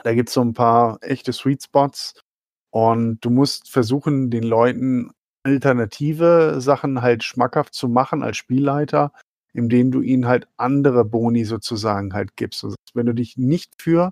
da 0.04 0.14
gibt 0.14 0.30
es 0.30 0.36
so 0.36 0.42
ein 0.42 0.54
paar 0.54 1.00
echte 1.02 1.34
Sweet 1.34 1.64
Spots 1.64 2.20
und 2.72 3.20
du 3.22 3.30
musst 3.30 3.70
versuchen, 3.70 4.30
den 4.30 4.44
Leuten 4.44 5.12
alternative 5.44 6.56
Sachen 6.60 7.02
halt 7.02 7.24
schmackhaft 7.24 7.74
zu 7.74 7.88
machen 7.88 8.22
als 8.24 8.38
Spielleiter, 8.38 9.12
indem 9.54 9.92
du 9.92 10.02
ihnen 10.02 10.28
halt 10.28 10.48
andere 10.58 11.06
Boni 11.06 11.46
sozusagen 11.46 12.14
halt 12.14 12.36
gibst. 12.36 12.64
Also 12.64 12.76
wenn 12.94 13.06
du 13.06 13.14
dich 13.14 13.38
nicht 13.38 13.82
für 13.82 14.12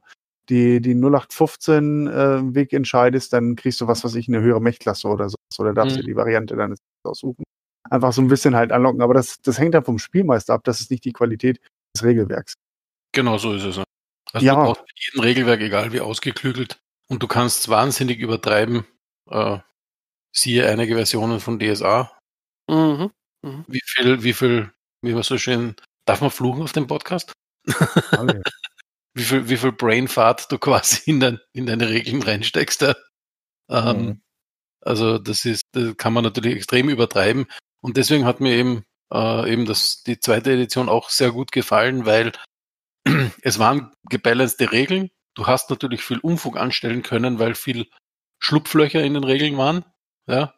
die, 0.50 0.80
die 0.80 0.96
0815 0.96 2.08
äh, 2.08 2.56
Weg 2.56 2.74
entscheidest, 2.74 3.34
dann 3.34 3.56
kriegst 3.56 3.82
du 3.82 3.88
was, 3.88 4.04
was 4.04 4.16
ich, 4.16 4.28
eine 4.28 4.42
höhere 4.42 4.62
Mechklasse 4.62 5.08
oder 5.08 5.30
so. 5.30 5.36
Oder 5.60 5.74
darfst 5.74 5.98
Mhm. 5.98 6.02
dir 6.02 6.08
die 6.08 6.16
Variante 6.16 6.56
deines 6.56 6.80
aussuchen. 7.04 7.44
Einfach 7.90 8.14
so 8.14 8.22
ein 8.22 8.28
bisschen 8.28 8.56
halt 8.56 8.72
anlocken. 8.72 9.02
Aber 9.02 9.14
das, 9.14 9.42
das 9.42 9.60
hängt 9.60 9.74
dann 9.74 9.84
vom 9.84 10.00
Spielmeister 10.00 10.54
ab. 10.54 10.64
Das 10.64 10.82
ist 10.82 10.90
nicht 10.92 11.06
die 11.06 11.14
Qualität 11.14 11.60
des 11.96 12.04
Regelwerks. 12.04 12.56
Genau 13.16 13.38
so 13.40 13.54
ist 13.54 13.64
es. 13.64 13.78
Also 14.34 14.46
Ja. 14.46 14.54
du 14.56 14.62
brauchst 14.66 14.82
mit 14.82 15.06
jedem 15.06 15.22
Regelwerk, 15.22 15.62
egal 15.62 15.92
wie 15.94 16.02
ausgeklügelt, 16.02 16.78
und 17.08 17.24
du 17.24 17.28
kannst 17.28 17.62
es 17.62 17.70
wahnsinnig 17.70 18.20
übertreiben. 18.20 18.86
Äh, 19.30 19.60
siehe 20.32 20.68
einige 20.70 20.96
Versionen 20.96 21.40
von 21.40 21.60
DSA. 21.60 22.12
Mhm. 22.70 23.12
Wie 23.68 23.82
viel, 23.86 24.24
wie 24.24 24.34
viel, 24.34 24.72
wie 25.02 25.14
man 25.14 25.24
so 25.24 25.38
schön, 25.38 25.76
darf 26.06 26.22
man 26.22 26.32
fluchen 26.32 26.64
auf 26.64 26.74
dem 26.74 26.88
Podcast? 26.88 27.32
Alle. 28.12 28.42
Wie 29.18 29.24
viel, 29.24 29.48
wie 29.48 29.56
viel 29.56 29.72
Brainfart 29.72 30.52
du 30.52 30.58
quasi 30.58 31.10
in, 31.10 31.22
dein, 31.22 31.40
in 31.54 31.66
deine 31.66 31.88
Regeln 31.88 32.22
reinsteckst. 32.22 32.82
Ja? 32.82 32.96
Ähm, 33.70 33.98
Mhm. 34.06 34.22
Also 34.82 35.18
das 35.20 35.46
ist, 35.46 35.64
das 35.72 35.96
kann 35.96 36.12
man 36.12 36.26
natürlich 36.26 36.54
extrem 36.58 36.90
übertreiben. 36.90 37.46
Und 37.82 37.96
deswegen 37.96 38.26
hat 38.26 38.42
mir 38.42 38.52
eben, 38.56 38.84
äh, 39.14 39.50
eben 39.50 39.66
das, 39.66 40.04
die 40.04 40.20
zweite 40.20 40.52
Edition 40.52 40.90
auch 40.90 41.10
sehr 41.10 41.32
gut 41.32 41.54
gefallen, 41.54 42.06
weil 42.06 42.34
es 43.42 43.60
waren 43.60 43.92
gebalancete 44.10 44.72
Regeln. 44.72 45.10
Du 45.36 45.48
hast 45.48 45.70
natürlich 45.70 46.02
viel 46.02 46.20
Unfug 46.20 46.58
anstellen 46.58 47.04
können, 47.04 47.40
weil 47.40 47.56
viel 47.56 47.88
Schlupflöcher 48.40 49.04
in 49.04 49.14
den 49.14 49.24
Regeln 49.24 49.58
waren. 49.58 49.86
Ja. 50.28 50.56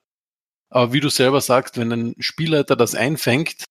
Aber 0.69 0.93
wie 0.93 0.99
du 0.99 1.09
selber 1.09 1.41
sagst, 1.41 1.77
wenn 1.77 1.91
ein 1.91 2.15
Spielleiter 2.19 2.75
das 2.75 2.95
einfängt, 2.95 3.65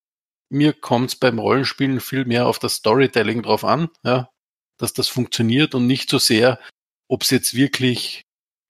mir 0.51 0.73
kommt 0.73 1.11
es 1.11 1.17
beim 1.17 1.39
Rollenspielen 1.39 2.01
viel 2.01 2.25
mehr 2.25 2.47
auf 2.47 2.59
das 2.59 2.75
Storytelling 2.77 3.43
drauf 3.43 3.65
an, 3.65 3.89
ja, 4.05 4.31
dass 4.79 4.93
das 4.93 5.09
funktioniert 5.09 5.75
und 5.75 5.87
nicht 5.87 6.09
so 6.11 6.19
sehr, 6.19 6.61
ob 7.09 7.23
es 7.23 7.31
jetzt 7.31 7.55
wirklich, 7.55 8.23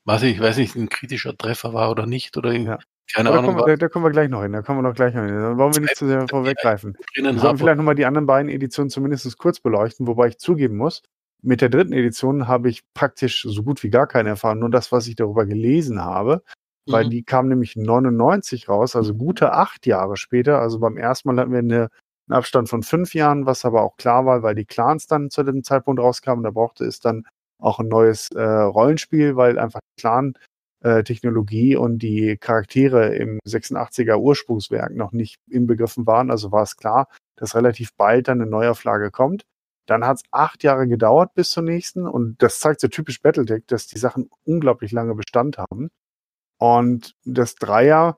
was 0.04 0.22
ich 0.22 0.40
weiß 0.40 0.56
nicht, 0.58 0.74
ein 0.76 0.88
kritischer 0.88 1.36
Treffer 1.36 1.74
war 1.74 1.90
oder 1.90 2.06
nicht 2.06 2.36
oder 2.36 2.52
Ja. 2.52 2.78
Keine 3.14 3.30
da, 3.30 3.38
Ahnung, 3.38 3.54
kommen, 3.54 3.66
wir- 3.66 3.76
da, 3.76 3.76
da 3.76 3.88
kommen 3.88 4.04
wir 4.04 4.10
gleich 4.10 4.28
noch 4.28 4.42
hin. 4.42 4.52
Da 4.52 4.62
kommen 4.62 4.78
wir 4.78 4.82
noch 4.88 4.94
gleich 4.94 5.14
noch 5.14 5.22
hin. 5.24 5.34
Da 5.34 5.56
wollen 5.56 5.74
wir 5.74 5.80
nicht 5.82 5.96
zu 5.96 6.06
sehr 6.06 6.26
vorweggreifen. 6.28 6.96
Wir 7.14 7.38
sollten 7.38 7.58
vielleicht 7.58 7.76
nochmal 7.78 7.94
die 7.94 8.04
anderen 8.06 8.26
beiden 8.26 8.50
Editionen 8.50 8.90
zumindest 8.90 9.36
kurz 9.38 9.60
beleuchten, 9.60 10.06
wobei 10.06 10.28
ich 10.28 10.38
zugeben 10.38 10.76
muss, 10.76 11.02
mit 11.42 11.60
der 11.60 11.68
dritten 11.68 11.92
Edition 11.92 12.48
habe 12.48 12.68
ich 12.68 12.82
praktisch 12.94 13.42
so 13.48 13.62
gut 13.62 13.82
wie 13.82 13.90
gar 13.90 14.06
keine 14.06 14.30
Erfahrung, 14.30 14.58
nur 14.60 14.70
das, 14.70 14.90
was 14.90 15.06
ich 15.06 15.14
darüber 15.16 15.46
gelesen 15.46 16.02
habe, 16.02 16.42
weil 16.88 17.04
Mhm. 17.06 17.10
die 17.10 17.22
kam 17.22 17.48
nämlich 17.48 17.76
99 17.76 18.68
raus, 18.68 18.96
also 18.96 19.14
gute 19.14 19.52
acht 19.52 19.86
Jahre 19.86 20.16
später. 20.16 20.60
Also 20.60 20.78
beim 20.80 20.96
ersten 20.96 21.28
Mal 21.28 21.40
hatten 21.40 21.52
wir 21.52 21.58
eine, 21.58 21.74
einen 22.28 22.36
Abstand 22.38 22.68
von 22.68 22.82
fünf 22.82 23.14
Jahren, 23.14 23.46
was 23.46 23.64
aber 23.64 23.82
auch 23.82 23.96
klar 23.96 24.26
war, 24.26 24.42
weil 24.42 24.54
die 24.54 24.64
Clans 24.64 25.06
dann 25.06 25.30
zu 25.30 25.42
dem 25.44 25.62
Zeitpunkt 25.62 26.00
rauskamen. 26.00 26.42
Da 26.42 26.50
brauchte 26.50 26.84
es 26.84 26.98
dann 27.00 27.24
auch 27.62 27.78
ein 27.78 27.88
neues 27.88 28.30
äh, 28.32 28.42
Rollenspiel, 28.42 29.36
weil 29.36 29.58
einfach 29.58 29.80
Clan 29.98 30.34
äh, 30.82 31.02
Technologie 31.02 31.76
und 31.76 31.98
die 31.98 32.36
Charaktere 32.36 33.14
im 33.14 33.38
86er 33.46 34.16
Ursprungswerk 34.16 34.94
noch 34.94 35.12
nicht 35.12 35.38
inbegriffen 35.48 36.06
waren. 36.06 36.30
Also 36.30 36.52
war 36.52 36.62
es 36.62 36.76
klar, 36.76 37.08
dass 37.36 37.54
relativ 37.54 37.94
bald 37.96 38.28
dann 38.28 38.40
eine 38.40 38.50
Neuauflage 38.50 39.10
kommt. 39.10 39.44
Dann 39.86 40.04
hat 40.04 40.18
es 40.18 40.22
acht 40.32 40.64
Jahre 40.64 40.88
gedauert 40.88 41.34
bis 41.34 41.50
zur 41.50 41.62
nächsten 41.62 42.06
und 42.06 42.42
das 42.42 42.60
zeigt 42.60 42.80
so 42.80 42.88
typisch 42.88 43.22
Battletech, 43.22 43.64
dass 43.66 43.86
die 43.86 43.98
Sachen 43.98 44.28
unglaublich 44.44 44.92
lange 44.92 45.14
Bestand 45.14 45.58
haben. 45.58 45.90
Und 46.58 47.14
das 47.24 47.54
Dreier, 47.54 48.16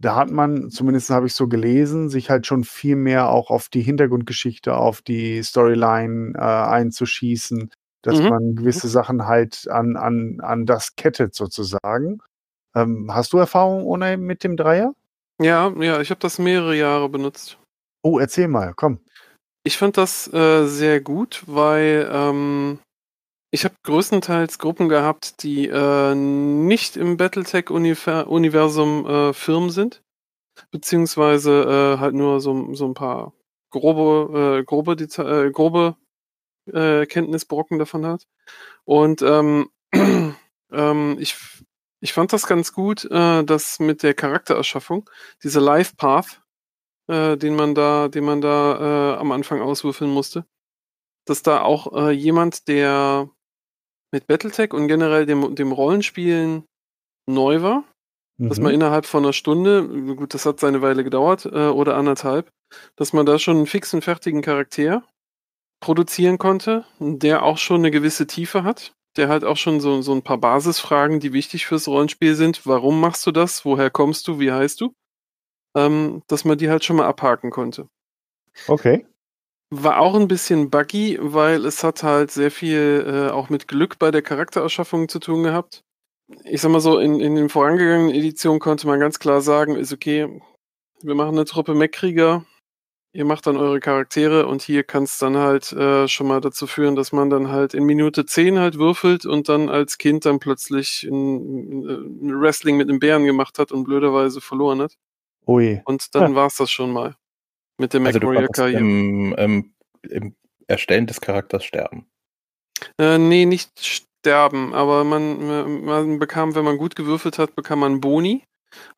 da 0.00 0.14
hat 0.14 0.30
man, 0.30 0.70
zumindest 0.70 1.10
habe 1.10 1.26
ich 1.26 1.34
so 1.34 1.48
gelesen, 1.48 2.08
sich 2.08 2.30
halt 2.30 2.46
schon 2.46 2.64
viel 2.64 2.96
mehr 2.96 3.30
auch 3.30 3.50
auf 3.50 3.68
die 3.68 3.82
Hintergrundgeschichte, 3.82 4.76
auf 4.76 5.02
die 5.02 5.42
Storyline 5.42 6.34
äh, 6.36 6.40
einzuschießen, 6.40 7.70
dass 8.02 8.18
Mhm. 8.20 8.28
man 8.28 8.56
gewisse 8.56 8.88
Sachen 8.88 9.26
halt 9.26 9.68
an, 9.68 9.96
an, 9.96 10.40
an 10.40 10.66
das 10.66 10.96
kettet 10.96 11.34
sozusagen. 11.34 12.20
Ähm, 12.74 13.10
hast 13.12 13.32
du 13.32 13.38
Erfahrung 13.38 13.84
ohne 13.84 14.16
mit 14.16 14.44
dem 14.44 14.56
Dreier? 14.56 14.94
Ja, 15.40 15.72
ja, 15.78 16.00
ich 16.00 16.10
habe 16.10 16.20
das 16.20 16.38
mehrere 16.38 16.76
Jahre 16.76 17.08
benutzt. 17.08 17.58
Oh, 18.02 18.18
erzähl 18.18 18.48
mal, 18.48 18.74
komm. 18.74 19.00
Ich 19.64 19.76
fand 19.76 19.96
das 19.96 20.32
äh, 20.32 20.66
sehr 20.66 21.00
gut, 21.00 21.42
weil 21.46 22.08
ähm, 22.12 22.78
ich 23.50 23.64
habe 23.64 23.74
größtenteils 23.84 24.58
Gruppen 24.58 24.88
gehabt, 24.88 25.42
die 25.42 25.68
äh, 25.68 26.14
nicht 26.14 26.96
im 26.96 27.16
Battletech-Universum 27.16 29.06
äh, 29.06 29.32
Firmen 29.32 29.70
sind, 29.70 30.02
beziehungsweise 30.70 31.96
äh, 31.96 32.00
halt 32.00 32.14
nur 32.14 32.40
so, 32.40 32.74
so 32.74 32.86
ein 32.86 32.94
paar 32.94 33.32
grobe, 33.70 34.58
äh, 34.60 34.64
grobe, 34.64 34.92
äh, 34.92 35.50
grobe 35.50 35.96
äh, 36.74 37.06
Kenntnisbrocken 37.06 37.78
davon 37.78 38.06
hat. 38.06 38.26
Und 38.84 39.22
ähm, 39.22 39.70
ähm, 40.72 41.16
ich, 41.18 41.36
ich 42.00 42.12
fand 42.12 42.32
das 42.32 42.46
ganz 42.46 42.72
gut, 42.72 43.04
äh, 43.04 43.44
dass 43.44 43.78
mit 43.80 44.02
der 44.02 44.14
Charaktererschaffung, 44.14 45.08
diese 45.42 45.60
Life 45.60 45.94
Path, 45.96 46.42
äh, 47.08 47.36
den 47.36 47.56
man 47.56 47.74
da, 47.74 48.08
den 48.08 48.24
man 48.24 48.40
da 48.40 49.14
äh, 49.14 49.18
am 49.18 49.32
Anfang 49.32 49.60
auswürfeln 49.60 50.10
musste, 50.10 50.46
dass 51.26 51.42
da 51.42 51.62
auch 51.62 51.92
äh, 51.94 52.10
jemand, 52.10 52.68
der 52.68 53.30
mit 54.12 54.26
Battletech 54.26 54.72
und 54.72 54.88
generell 54.88 55.26
dem, 55.26 55.54
dem 55.54 55.72
Rollenspielen 55.72 56.64
neu 57.26 57.62
war, 57.62 57.84
dass 58.38 58.58
Mhm. 58.58 58.64
man 58.64 58.74
innerhalb 58.74 59.04
von 59.04 59.24
einer 59.24 59.32
Stunde, 59.32 60.14
gut, 60.14 60.32
das 60.32 60.46
hat 60.46 60.60
seine 60.60 60.80
Weile 60.80 61.04
gedauert, 61.04 61.44
äh, 61.44 61.68
oder 61.68 61.96
anderthalb, 61.96 62.50
dass 62.96 63.12
man 63.12 63.26
da 63.26 63.38
schon 63.38 63.56
einen 63.56 63.66
fixen, 63.66 64.00
fertigen 64.00 64.42
Charakter 64.42 65.02
produzieren 65.80 66.38
konnte, 66.38 66.84
der 66.98 67.42
auch 67.42 67.58
schon 67.58 67.80
eine 67.80 67.90
gewisse 67.90 68.26
Tiefe 68.26 68.64
hat, 68.64 68.92
der 69.16 69.28
halt 69.28 69.44
auch 69.44 69.56
schon 69.56 69.80
so, 69.80 70.02
so 70.02 70.12
ein 70.12 70.22
paar 70.22 70.38
Basisfragen, 70.38 71.20
die 71.20 71.32
wichtig 71.32 71.66
fürs 71.66 71.88
Rollenspiel 71.88 72.34
sind. 72.34 72.66
Warum 72.66 73.00
machst 73.00 73.26
du 73.26 73.32
das? 73.32 73.64
Woher 73.64 73.90
kommst 73.90 74.28
du? 74.28 74.38
Wie 74.40 74.52
heißt 74.52 74.80
du? 74.80 74.92
ähm, 75.78 76.22
dass 76.26 76.44
man 76.44 76.58
die 76.58 76.70
halt 76.70 76.84
schon 76.84 76.96
mal 76.96 77.06
abhaken 77.06 77.50
konnte. 77.50 77.88
Okay. 78.66 79.06
War 79.70 80.00
auch 80.00 80.14
ein 80.14 80.28
bisschen 80.28 80.70
buggy, 80.70 81.18
weil 81.20 81.64
es 81.66 81.84
hat 81.84 82.02
halt 82.02 82.30
sehr 82.30 82.50
viel 82.50 83.04
äh, 83.06 83.30
auch 83.30 83.50
mit 83.50 83.68
Glück 83.68 83.98
bei 83.98 84.10
der 84.10 84.22
Charaktererschaffung 84.22 85.08
zu 85.08 85.18
tun 85.18 85.42
gehabt. 85.42 85.82
Ich 86.44 86.60
sag 86.60 86.70
mal 86.70 86.80
so, 86.80 86.98
in, 86.98 87.20
in 87.20 87.34
den 87.34 87.48
vorangegangenen 87.48 88.14
Editionen 88.14 88.60
konnte 88.60 88.86
man 88.86 89.00
ganz 89.00 89.18
klar 89.18 89.40
sagen, 89.40 89.76
ist 89.76 89.92
okay, 89.92 90.40
wir 91.02 91.14
machen 91.14 91.36
eine 91.36 91.44
Truppe 91.44 91.74
Mech-Krieger, 91.74 92.44
ihr 93.18 93.24
macht 93.24 93.48
dann 93.48 93.56
eure 93.56 93.80
Charaktere 93.80 94.46
und 94.46 94.62
hier 94.62 94.84
kann 94.84 95.02
es 95.02 95.18
dann 95.18 95.36
halt 95.36 95.72
äh, 95.72 96.06
schon 96.06 96.28
mal 96.28 96.40
dazu 96.40 96.68
führen, 96.68 96.94
dass 96.94 97.10
man 97.10 97.30
dann 97.30 97.48
halt 97.48 97.74
in 97.74 97.82
Minute 97.82 98.24
10 98.24 98.60
halt 98.60 98.78
würfelt 98.78 99.26
und 99.26 99.48
dann 99.48 99.68
als 99.68 99.98
Kind 99.98 100.24
dann 100.24 100.38
plötzlich 100.38 101.02
ein, 101.02 101.82
ein 101.82 102.40
Wrestling 102.40 102.76
mit 102.76 102.88
einem 102.88 103.00
Bären 103.00 103.24
gemacht 103.24 103.58
hat 103.58 103.72
und 103.72 103.82
blöderweise 103.82 104.40
verloren 104.40 104.80
hat. 104.80 104.96
Ui. 105.48 105.82
Und 105.84 106.14
dann 106.14 106.36
war's 106.36 106.58
das 106.58 106.70
schon 106.70 106.92
mal. 106.92 107.16
Mit 107.76 107.92
der 107.92 108.02
Also 108.02 108.20
MacWarrior-Karriere. 108.20 108.78
im, 108.78 109.34
im, 109.36 109.74
im 110.08 110.36
Erstellen 110.68 111.08
des 111.08 111.20
Charakters 111.20 111.64
sterben. 111.64 112.06
Äh, 112.98 113.18
nee, 113.18 113.46
nicht 113.46 113.84
sterben, 113.84 114.74
aber 114.74 115.02
man, 115.02 115.84
man 115.84 116.20
bekam, 116.20 116.54
wenn 116.54 116.64
man 116.64 116.78
gut 116.78 116.94
gewürfelt 116.94 117.38
hat, 117.38 117.56
bekam 117.56 117.80
man 117.80 118.00
Boni. 118.00 118.44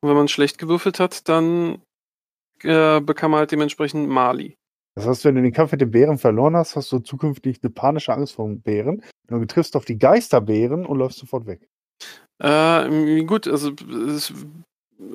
Und 0.03 0.11
wenn 0.11 0.17
man 0.17 0.29
schlecht 0.29 0.59
gewürfelt 0.59 1.01
hat, 1.01 1.27
dann 1.27 1.81
äh, 2.65 3.01
bekam 3.01 3.33
man 3.33 3.41
halt 3.41 3.53
dementsprechend 3.53 4.09
Mali. 4.09 4.57
Das 4.97 5.07
heißt, 5.07 5.25
wenn 5.25 5.37
du 5.37 5.43
den 5.43 5.53
Kampf 5.53 5.73
mit 5.73 5.81
den 5.81 5.91
Bären 5.91 6.19
verloren 6.19 6.57
hast, 6.57 6.77
hast 6.77 6.91
du 6.93 6.99
zukünftig 6.99 7.59
eine 7.63 7.71
panische 7.71 8.13
Angst 8.13 8.35
vor 8.35 8.47
den 8.47 8.61
Bären. 8.61 9.03
Du 9.29 9.45
triffst 9.45 9.77
auf 9.77 9.85
die 9.85 9.99
Geisterbären 9.99 10.85
und 10.85 10.99
läufst 10.99 11.19
sofort 11.19 11.47
weg. 11.47 11.69
Äh, 12.43 13.23
gut, 13.25 13.47
also 13.47 13.73
es, 14.09 14.33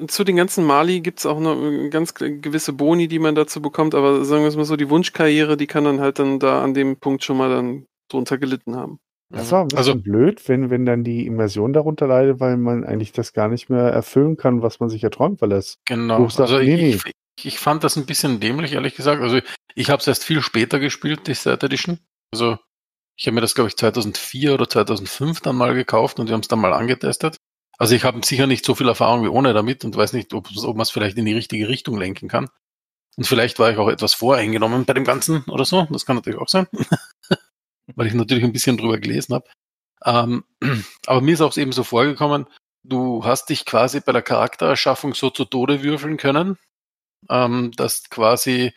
zu 0.08 0.24
den 0.24 0.36
ganzen 0.36 0.66
Mali 0.66 1.02
gibt 1.02 1.20
es 1.20 1.26
auch 1.26 1.40
noch 1.40 1.62
äh, 1.62 1.90
ganz 1.90 2.14
gewisse 2.14 2.74
Boni, 2.74 3.08
die 3.08 3.20
man 3.20 3.36
dazu 3.36 3.62
bekommt, 3.62 3.96
aber 3.96 4.24
sagen 4.26 4.44
wir 4.44 4.48
es 4.48 4.56
mal 4.56 4.66
so, 4.66 4.76
die 4.76 4.90
Wunschkarriere, 4.90 5.58
die 5.58 5.68
kann 5.68 5.84
dann 5.84 6.00
halt 6.00 6.20
dann 6.20 6.40
da 6.40 6.64
an 6.64 6.74
dem 6.74 6.98
Punkt 6.98 7.24
schon 7.24 7.38
mal 7.38 7.50
dann 7.50 7.86
drunter 8.10 8.38
gelitten 8.38 8.76
haben. 8.76 9.00
Das 9.30 9.52
war 9.52 9.62
ein 9.62 9.68
bisschen 9.68 9.78
Also, 9.78 9.96
blöd, 9.96 10.48
wenn, 10.48 10.70
wenn 10.70 10.86
dann 10.86 11.04
die 11.04 11.26
Immersion 11.26 11.74
darunter 11.74 12.08
leidet, 12.08 12.40
weil 12.40 12.58
man 12.58 12.84
eigentlich 12.84 13.12
das 13.12 13.34
gar 13.34 13.50
nicht 13.50 13.70
mehr 13.70 13.82
erfüllen 13.82 14.38
kann, 14.38 14.62
was 14.62 14.80
man 14.80 14.90
sich 14.90 15.04
erträumt, 15.04 15.42
weil 15.42 15.52
es 15.52 15.78
genau. 15.86 16.20
Du 16.20 16.30
sagst, 16.30 16.54
Also 16.54 16.60
nee, 16.60 16.90
ich, 16.90 16.96
ich, 17.06 17.12
ich 17.42 17.60
fand 17.60 17.84
das 17.84 17.96
ein 17.98 18.06
bisschen 18.06 18.40
dämlich, 18.40 18.74
ehrlich 18.74 18.96
gesagt. 18.96 19.22
Also 19.22 19.40
ich 19.76 19.90
habe 19.90 20.00
es 20.00 20.08
erst 20.08 20.24
viel 20.24 20.42
später 20.42 20.80
gespielt, 20.80 21.28
die 21.28 21.34
Third 21.34 21.64
Edition. 21.64 22.00
Also 22.32 22.58
ich 23.18 23.28
habe 23.28 23.36
mir 23.36 23.42
das, 23.42 23.56
glaube 23.56 23.70
ich, 23.70 23.78
2004 23.78 24.54
oder 24.54 24.70
2005 24.70 25.42
dann 25.42 25.56
mal 25.56 25.74
gekauft 25.74 26.20
und 26.20 26.28
wir 26.28 26.34
haben 26.34 26.42
es 26.42 26.48
dann 26.48 26.60
mal 26.60 26.74
angetestet. 26.74 27.38
Also 27.78 27.96
ich 27.96 28.04
habe 28.04 28.26
sicher 28.26 28.48
nicht 28.48 28.66
so 28.66 28.76
viel 28.76 28.88
Erfahrung 28.88 29.24
wie 29.24 29.30
ohne 29.30 29.54
damit 29.54 29.84
und 29.84 29.96
weiß 29.96 30.14
nicht, 30.14 30.34
ob, 30.34 30.50
ob 30.56 30.76
man 30.76 30.84
es 30.84 30.92
vielleicht 30.92 31.18
in 31.18 31.26
die 31.26 31.34
richtige 31.34 31.68
Richtung 31.68 31.98
lenken 31.98 32.30
kann. 32.30 32.50
Und 33.18 33.26
vielleicht 33.26 33.60
war 33.60 33.72
ich 33.72 33.78
auch 33.78 33.90
etwas 33.90 34.14
voreingenommen 34.14 34.86
bei 34.86 34.94
dem 34.94 35.06
Ganzen 35.06 35.44
oder 35.46 35.66
so. 35.66 35.88
Das 35.90 36.06
kann 36.06 36.16
natürlich 36.16 36.40
auch 36.40 36.50
sein. 36.50 36.68
Weil 37.96 38.08
ich 38.08 38.14
natürlich 38.14 38.44
ein 38.44 38.54
bisschen 38.54 38.78
drüber 38.78 38.98
gelesen 38.98 39.36
habe. 39.36 39.50
Ähm, 40.06 40.44
aber 41.06 41.22
mir 41.22 41.34
ist 41.34 41.42
auch 41.42 41.56
eben 41.58 41.72
so 41.72 41.84
vorgekommen, 41.84 42.48
du 42.84 43.24
hast 43.24 43.50
dich 43.50 43.66
quasi 43.66 44.00
bei 44.00 44.12
der 44.12 44.22
Charaktererschaffung 44.22 45.14
so 45.14 45.30
zu 45.30 45.46
Tode 45.46 45.84
würfeln 45.84 46.18
können, 46.18 46.58
ähm, 47.30 47.72
dass 47.76 48.10
quasi 48.10 48.74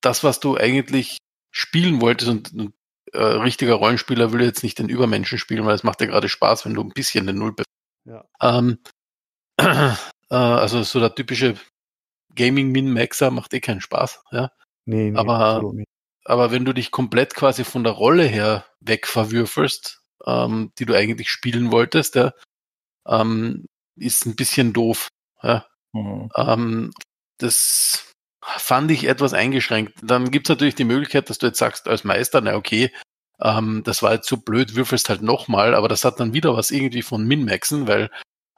das, 0.00 0.24
was 0.24 0.40
du 0.40 0.56
eigentlich 0.56 1.18
spielen 1.50 2.00
wolltest 2.00 2.30
und, 2.30 2.52
und 2.52 2.74
äh, 3.12 3.22
richtiger 3.22 3.74
Rollenspieler 3.74 4.32
will 4.32 4.42
jetzt 4.42 4.62
nicht 4.62 4.78
den 4.78 4.88
Übermenschen 4.88 5.38
spielen, 5.38 5.64
weil 5.66 5.74
es 5.74 5.84
macht 5.84 6.00
ja 6.00 6.06
gerade 6.06 6.28
Spaß, 6.28 6.64
wenn 6.64 6.74
du 6.74 6.82
ein 6.82 6.90
bisschen 6.90 7.26
den 7.26 7.38
Null 7.38 7.52
bist. 7.52 7.68
Ja. 8.04 8.24
Ähm, 8.40 8.78
äh, 9.58 9.94
also 10.30 10.82
so 10.82 11.00
der 11.00 11.14
typische 11.14 11.56
Gaming-Min-Maxer 12.34 13.30
macht 13.30 13.54
eh 13.54 13.60
keinen 13.60 13.80
Spaß, 13.80 14.24
ja. 14.32 14.50
Nee, 14.84 15.10
nee, 15.10 15.18
Aber-. 15.18 15.72
Aber 16.26 16.50
wenn 16.50 16.64
du 16.64 16.72
dich 16.72 16.90
komplett 16.90 17.34
quasi 17.34 17.64
von 17.64 17.84
der 17.84 17.92
Rolle 17.92 18.24
her 18.24 18.64
wegverwürfelst, 18.80 20.02
ähm, 20.26 20.72
die 20.78 20.86
du 20.86 20.94
eigentlich 20.94 21.30
spielen 21.30 21.70
wolltest, 21.70 22.14
ja, 22.14 22.32
ähm, 23.06 23.66
ist 23.96 24.26
ein 24.26 24.34
bisschen 24.34 24.72
doof. 24.72 25.08
Ja. 25.42 25.66
Mhm. 25.92 26.30
Ähm, 26.34 26.94
das 27.38 28.12
fand 28.42 28.90
ich 28.90 29.04
etwas 29.08 29.32
eingeschränkt. 29.34 29.94
Dann 30.02 30.30
gibt's 30.30 30.48
natürlich 30.50 30.74
die 30.74 30.84
Möglichkeit, 30.84 31.30
dass 31.30 31.38
du 31.38 31.46
jetzt 31.46 31.58
sagst 31.58 31.88
als 31.88 32.04
Meister, 32.04 32.40
na 32.40 32.54
okay, 32.56 32.90
ähm, 33.40 33.82
das 33.84 34.02
war 34.02 34.12
jetzt 34.12 34.28
so 34.28 34.36
blöd, 34.36 34.74
würfelst 34.76 35.08
halt 35.08 35.22
nochmal, 35.22 35.74
aber 35.74 35.88
das 35.88 36.04
hat 36.04 36.20
dann 36.20 36.34
wieder 36.34 36.54
was 36.56 36.70
irgendwie 36.70 37.02
von 37.02 37.26
Min-Maxen, 37.26 37.88
weil 37.88 38.10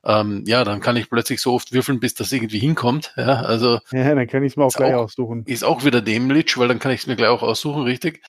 ähm, 0.04 0.44
ja, 0.46 0.62
dann 0.64 0.80
kann 0.80 0.96
ich 0.96 1.08
plötzlich 1.10 1.40
so 1.40 1.54
oft 1.54 1.72
würfeln, 1.72 1.98
bis 1.98 2.14
das 2.14 2.30
irgendwie 2.30 2.58
hinkommt. 2.60 3.12
Ja, 3.16 3.42
also 3.42 3.80
Ja, 3.92 4.14
dann 4.14 4.26
kann 4.28 4.42
ich 4.44 4.52
es 4.52 4.56
mir 4.56 4.64
auch 4.64 4.72
gleich 4.72 4.94
auch- 4.94 5.04
aussuchen. 5.04 5.44
ist 5.46 5.64
auch 5.64 5.84
wieder 5.84 6.00
dämlich, 6.02 6.56
weil 6.58 6.68
dann 6.68 6.78
kann 6.78 6.92
ich 6.92 7.00
es 7.00 7.06
mir 7.06 7.16
gleich 7.16 7.28
auch 7.30 7.42
aussuchen, 7.42 7.82
richtig? 7.82 8.24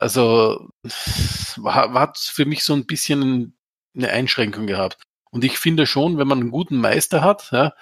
Also 0.00 0.68
war, 1.56 1.92
hat 1.94 2.18
für 2.18 2.44
mich 2.46 2.64
so 2.64 2.72
ein 2.74 2.86
bisschen 2.86 3.54
eine 3.94 4.08
Einschränkung 4.08 4.66
gehabt. 4.66 5.02
Und 5.30 5.44
ich 5.44 5.58
finde 5.58 5.86
schon, 5.86 6.18
wenn 6.18 6.26
man 6.28 6.40
einen 6.40 6.50
guten 6.50 6.78
Meister 6.78 7.22
hat, 7.22 7.50
ja, 7.52 7.72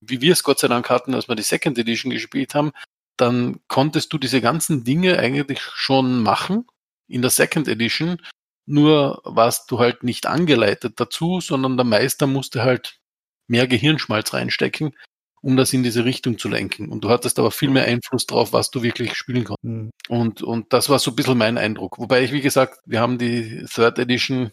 wie 0.00 0.20
wir 0.20 0.32
es 0.32 0.42
Gott 0.42 0.58
sei 0.58 0.68
Dank 0.68 0.90
hatten, 0.90 1.14
als 1.14 1.28
wir 1.28 1.34
die 1.34 1.42
Second 1.42 1.78
Edition 1.78 2.10
gespielt 2.10 2.54
haben, 2.54 2.72
dann 3.16 3.60
konntest 3.68 4.12
du 4.12 4.18
diese 4.18 4.40
ganzen 4.40 4.84
Dinge 4.84 5.18
eigentlich 5.18 5.60
schon 5.60 6.22
machen 6.22 6.66
in 7.08 7.22
der 7.22 7.30
Second 7.30 7.68
Edition. 7.68 8.20
Nur 8.66 9.20
warst 9.24 9.70
du 9.70 9.78
halt 9.78 10.04
nicht 10.04 10.26
angeleitet 10.26 11.00
dazu, 11.00 11.40
sondern 11.40 11.76
der 11.76 11.86
Meister 11.86 12.26
musste 12.26 12.62
halt 12.62 13.00
mehr 13.48 13.66
Gehirnschmalz 13.66 14.34
reinstecken, 14.34 14.94
um 15.40 15.56
das 15.56 15.72
in 15.72 15.82
diese 15.82 16.04
Richtung 16.04 16.38
zu 16.38 16.48
lenken. 16.48 16.90
Und 16.90 17.02
du 17.02 17.08
hattest 17.08 17.38
aber 17.38 17.50
viel 17.50 17.70
mehr 17.70 17.84
Einfluss 17.84 18.26
drauf, 18.26 18.52
was 18.52 18.70
du 18.70 18.82
wirklich 18.82 19.14
spielen 19.14 19.44
konntest. 19.44 19.64
Hm. 19.64 19.90
Und, 20.08 20.42
und 20.42 20.72
das 20.72 20.88
war 20.88 20.98
so 20.98 21.10
ein 21.10 21.16
bisschen 21.16 21.38
mein 21.38 21.58
Eindruck. 21.58 21.98
Wobei 21.98 22.22
ich, 22.22 22.32
wie 22.32 22.42
gesagt, 22.42 22.78
wir 22.84 23.00
haben 23.00 23.18
die 23.18 23.64
Third 23.72 23.98
Edition, 23.98 24.52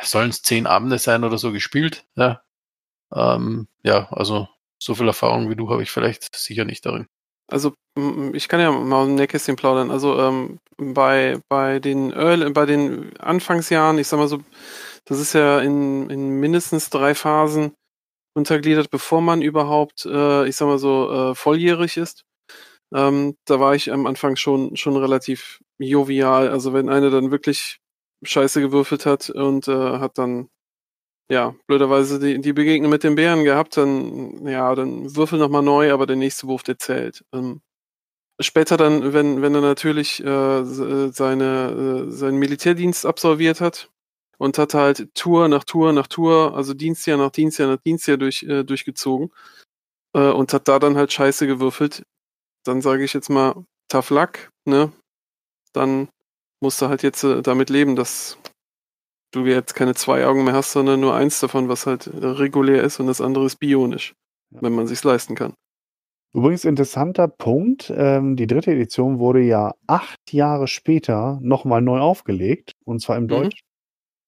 sollen 0.00 0.30
es 0.30 0.42
zehn 0.42 0.66
Abende 0.66 0.98
sein 0.98 1.24
oder 1.24 1.38
so 1.38 1.50
gespielt. 1.50 2.04
Ja, 2.16 2.42
ähm, 3.12 3.68
ja 3.82 4.12
also 4.12 4.48
so 4.78 4.94
viel 4.94 5.06
Erfahrung 5.06 5.50
wie 5.50 5.56
du 5.56 5.70
habe 5.70 5.82
ich 5.82 5.90
vielleicht 5.90 6.34
sicher 6.36 6.64
nicht 6.64 6.84
darin. 6.86 7.06
Also 7.48 7.74
ich 8.32 8.48
kann 8.48 8.60
ja 8.60 8.70
mal 8.70 9.06
dem 9.06 9.16
Nähkästchen 9.16 9.56
plaudern. 9.56 9.90
Also 9.90 10.18
ähm, 10.18 10.58
bei, 10.76 11.38
bei 11.48 11.78
den 11.78 12.12
Early, 12.12 12.50
bei 12.50 12.66
den 12.66 13.16
Anfangsjahren, 13.18 13.98
ich 13.98 14.08
sag 14.08 14.18
mal 14.18 14.28
so, 14.28 14.40
das 15.04 15.20
ist 15.20 15.34
ja 15.34 15.60
in, 15.60 16.08
in 16.10 16.40
mindestens 16.40 16.90
drei 16.90 17.14
Phasen 17.14 17.74
untergliedert, 18.34 18.90
bevor 18.90 19.20
man 19.20 19.42
überhaupt, 19.42 20.06
äh, 20.06 20.48
ich 20.48 20.56
sag 20.56 20.66
mal 20.66 20.78
so, 20.78 21.12
äh, 21.12 21.34
volljährig 21.34 21.96
ist. 21.96 22.24
Ähm, 22.94 23.36
da 23.46 23.60
war 23.60 23.74
ich 23.74 23.92
am 23.92 24.06
Anfang 24.06 24.36
schon, 24.36 24.76
schon 24.76 24.96
relativ 24.96 25.60
jovial. 25.78 26.48
Also 26.48 26.72
wenn 26.72 26.88
einer 26.88 27.10
dann 27.10 27.30
wirklich 27.30 27.78
Scheiße 28.24 28.60
gewürfelt 28.60 29.06
hat 29.06 29.30
und 29.30 29.68
äh, 29.68 29.98
hat 29.98 30.18
dann 30.18 30.48
ja, 31.30 31.54
blöderweise 31.66 32.18
die, 32.20 32.40
die 32.40 32.52
Begegnung 32.52 32.90
mit 32.90 33.04
den 33.04 33.14
Bären 33.16 33.44
gehabt, 33.44 33.76
dann, 33.76 34.46
ja, 34.46 34.74
dann 34.74 35.14
würfel 35.16 35.38
nochmal 35.38 35.62
neu, 35.62 35.92
aber 35.92 36.06
der 36.06 36.16
nächste 36.16 36.46
Wurf, 36.48 36.62
der 36.62 36.78
zählt. 36.78 37.24
Ähm, 37.32 37.62
später 38.40 38.76
dann, 38.76 39.12
wenn, 39.12 39.42
wenn 39.42 39.54
er 39.54 39.60
natürlich 39.62 40.20
äh, 40.24 40.64
se- 40.64 41.12
seine, 41.12 42.06
äh, 42.08 42.10
seinen 42.12 42.38
Militärdienst 42.38 43.06
absolviert 43.06 43.60
hat 43.60 43.90
und 44.38 44.58
hat 44.58 44.74
halt 44.74 45.08
Tour 45.14 45.48
nach 45.48 45.64
Tour 45.64 45.92
nach 45.92 46.08
Tour, 46.08 46.54
also 46.56 46.74
Dienstjahr 46.74 47.18
nach 47.18 47.30
Dienstjahr 47.30 47.68
nach 47.70 47.82
Dienstjahr 47.82 48.16
durch, 48.18 48.42
äh, 48.44 48.64
durchgezogen 48.64 49.30
äh, 50.14 50.30
und 50.30 50.52
hat 50.52 50.68
da 50.68 50.78
dann 50.78 50.96
halt 50.96 51.12
Scheiße 51.12 51.46
gewürfelt, 51.46 52.04
dann 52.64 52.82
sage 52.82 53.04
ich 53.04 53.14
jetzt 53.14 53.30
mal 53.30 53.64
tough 53.88 54.10
luck, 54.10 54.50
ne? 54.66 54.92
Dann 55.74 56.08
musst 56.62 56.82
du 56.82 56.88
halt 56.88 57.02
jetzt 57.02 57.24
äh, 57.24 57.42
damit 57.42 57.70
leben, 57.70 57.96
dass 57.96 58.38
du 59.34 59.44
jetzt 59.46 59.74
keine 59.74 59.94
zwei 59.94 60.26
Augen 60.26 60.44
mehr 60.44 60.54
hast, 60.54 60.72
sondern 60.72 61.00
nur 61.00 61.14
eins 61.14 61.40
davon, 61.40 61.68
was 61.68 61.86
halt 61.86 62.10
regulär 62.14 62.82
ist 62.82 63.00
und 63.00 63.06
das 63.06 63.20
andere 63.20 63.46
ist 63.46 63.56
bionisch, 63.56 64.14
Ja. 64.52 64.62
wenn 64.62 64.72
man 64.74 64.86
sich's 64.86 65.04
leisten 65.04 65.34
kann. 65.34 65.54
Übrigens 66.34 66.64
interessanter 66.64 67.28
Punkt, 67.28 67.92
ähm, 67.96 68.34
die 68.36 68.46
dritte 68.48 68.72
Edition 68.72 69.18
wurde 69.20 69.40
ja 69.42 69.72
acht 69.86 70.32
Jahre 70.32 70.66
später 70.66 71.38
nochmal 71.42 71.80
neu 71.80 72.00
aufgelegt, 72.00 72.72
und 72.84 73.00
zwar 73.00 73.16
im 73.16 73.24
Mhm. 73.24 73.28
Deutsch. 73.28 73.60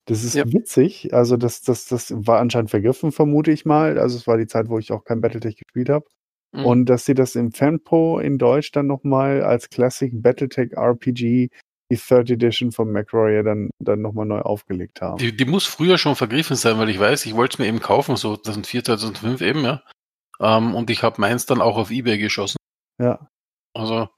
Das 0.07 0.23
ist 0.25 0.35
Ja. 0.35 0.45
witzig, 0.53 1.13
also 1.15 1.37
das, 1.37 1.63
das, 1.63 1.87
das 1.87 2.13
war 2.17 2.39
anscheinend 2.41 2.71
vergriffen, 2.71 3.13
vermute 3.13 3.51
ich 3.53 3.65
mal. 3.67 3.99
Also 3.99 4.17
es 4.19 4.27
war 4.29 4.37
die 4.39 4.47
Zeit, 4.47 4.69
wo 4.69 4.79
ich 4.79 4.93
auch 4.93 5.05
kein 5.05 5.21
Battletech 5.21 5.57
gespielt 5.57 5.89
habe. 5.89 6.07
Mhm. 6.55 6.65
Und 6.67 6.87
dass 6.87 7.05
sie 7.07 7.15
das 7.15 7.35
im 7.35 7.53
Fanpro 7.53 8.21
in 8.21 8.39
Deutsch 8.39 8.71
dann 8.73 8.87
nochmal 8.87 9.43
als 9.43 9.69
Classic 9.69 10.13
Battletech 10.15 10.75
RPG, 10.77 11.49
die 11.91 11.97
Third 11.97 12.31
Edition 12.31 12.73
von 12.73 12.91
MacWarrior 12.91 13.43
dann, 13.43 13.71
dann 13.79 14.03
nochmal 14.03 14.27
neu 14.27 14.41
aufgelegt 14.41 15.01
haben. 15.01 15.19
Die, 15.19 15.37
die 15.37 15.45
muss 15.45 15.67
früher 15.67 15.99
schon 15.99 16.17
vergriffen 16.17 16.57
sein, 16.57 16.79
weil 16.79 16.89
ich 16.89 16.99
weiß, 16.99 17.27
ich 17.27 17.35
wollte 17.37 17.55
es 17.55 17.59
mir 17.59 17.67
eben 17.67 17.81
kaufen, 17.81 18.17
so 18.17 18.37
2004, 18.37 18.85
2005 18.85 19.41
eben, 19.41 19.65
ja. 19.65 19.83
Ähm, 20.41 20.75
und 20.75 20.91
ich 20.91 21.03
habe 21.03 21.21
meins 21.21 21.47
dann 21.47 21.61
auch 21.61 21.77
auf 21.77 21.91
Ebay 21.91 22.19
geschossen. 22.19 22.57
Ja, 23.01 23.29
Also, 23.75 24.09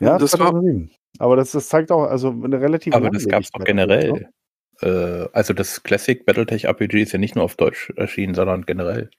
ja 0.00 0.18
das 0.18 0.32
war, 0.38 0.52
2007. 0.52 0.90
Aber 1.18 1.36
das, 1.36 1.52
das 1.52 1.68
zeigt 1.68 1.90
auch 1.92 2.04
also 2.04 2.30
eine 2.30 2.60
relativ 2.60 2.94
Aber 2.94 3.10
das 3.10 3.26
gab 3.28 3.42
es 3.42 3.50
doch 3.50 3.60
Langlebigkeit, 3.66 4.12
ne? 4.12 4.30
generell. 4.80 5.24
Äh, 5.26 5.28
also 5.32 5.54
das 5.54 5.82
Classic 5.82 6.24
Battletech 6.26 6.64
RPG 6.64 7.02
ist 7.02 7.12
ja 7.12 7.18
nicht 7.18 7.34
nur 7.36 7.44
auf 7.44 7.56
Deutsch 7.56 7.90
erschienen, 7.96 8.34
sondern 8.34 8.66
generell. 8.66 9.10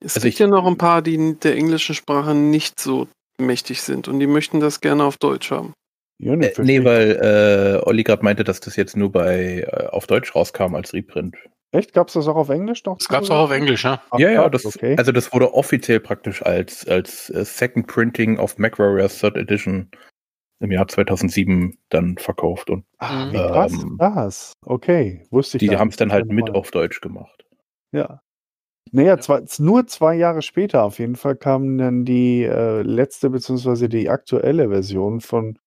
Es 0.00 0.16
Also 0.16 0.24
gibt 0.24 0.34
ich- 0.34 0.38
ja 0.38 0.46
noch 0.46 0.66
ein 0.66 0.78
paar, 0.78 1.02
die 1.02 1.34
der 1.38 1.54
englischen 1.56 1.94
Sprache 1.94 2.34
nicht 2.34 2.80
so 2.80 3.08
mächtig 3.38 3.82
sind 3.82 4.08
und 4.08 4.18
die 4.20 4.26
möchten 4.26 4.60
das 4.60 4.80
gerne 4.80 5.04
auf 5.04 5.18
Deutsch 5.18 5.50
haben. 5.50 5.74
Äh, 6.18 6.52
nee, 6.58 6.84
weil 6.84 7.80
äh, 7.82 7.86
Olli 7.86 8.02
gerade 8.02 8.24
meinte, 8.24 8.42
dass 8.44 8.60
das 8.60 8.76
jetzt 8.76 8.96
nur 8.96 9.12
bei 9.12 9.66
äh, 9.70 9.86
auf 9.88 10.06
Deutsch 10.06 10.34
rauskam 10.34 10.74
als 10.74 10.92
Reprint. 10.94 11.36
Echt? 11.72 11.92
Gab 11.92 12.08
es 12.08 12.14
das 12.14 12.26
auch 12.26 12.36
auf 12.36 12.48
Englisch 12.48 12.84
noch? 12.84 12.96
Das 12.98 13.08
gab 13.08 13.22
es 13.22 13.30
auch 13.30 13.44
auf 13.44 13.50
Englisch, 13.50 13.84
ja. 13.84 14.00
Ach, 14.10 14.18
ja, 14.18 14.30
ja, 14.30 14.48
krass, 14.48 14.62
das, 14.62 14.76
okay. 14.76 14.94
also 14.96 15.12
das 15.12 15.32
wurde 15.32 15.52
offiziell 15.52 16.00
praktisch 16.00 16.42
als, 16.42 16.86
als 16.88 17.28
äh, 17.30 17.44
Second 17.44 17.86
Printing 17.86 18.38
of 18.38 18.56
MacWarrior 18.56 19.08
Third 19.08 19.36
Edition 19.36 19.90
im 20.60 20.70
Jahr 20.72 20.88
2007 20.88 21.76
dann 21.90 22.16
verkauft 22.16 22.70
und 22.70 22.84
ah, 22.98 23.26
Mhm. 23.26 23.32
wie 23.32 23.36
krass 23.36 23.72
Ähm, 23.72 23.78
ist 23.78 23.96
das? 23.98 24.52
Okay, 24.64 25.26
wusste 25.30 25.58
ich 25.58 25.68
die 25.68 25.76
haben 25.76 25.88
es 25.90 25.96
dann 25.96 26.12
halt 26.12 26.26
mit 26.28 26.48
auf 26.50 26.70
Deutsch 26.70 27.00
gemacht. 27.02 27.44
Ja. 27.92 28.22
Naja, 28.92 29.18
zwei, 29.18 29.42
nur 29.58 29.86
zwei 29.88 30.14
Jahre 30.14 30.40
später 30.42 30.84
auf 30.84 30.98
jeden 30.98 31.16
Fall 31.16 31.36
kam 31.36 31.76
dann 31.76 32.04
die 32.04 32.44
äh, 32.44 32.82
letzte 32.82 33.28
beziehungsweise 33.28 33.88
die 33.88 34.08
aktuelle 34.08 34.70
Version 34.70 35.20
von 35.20 35.58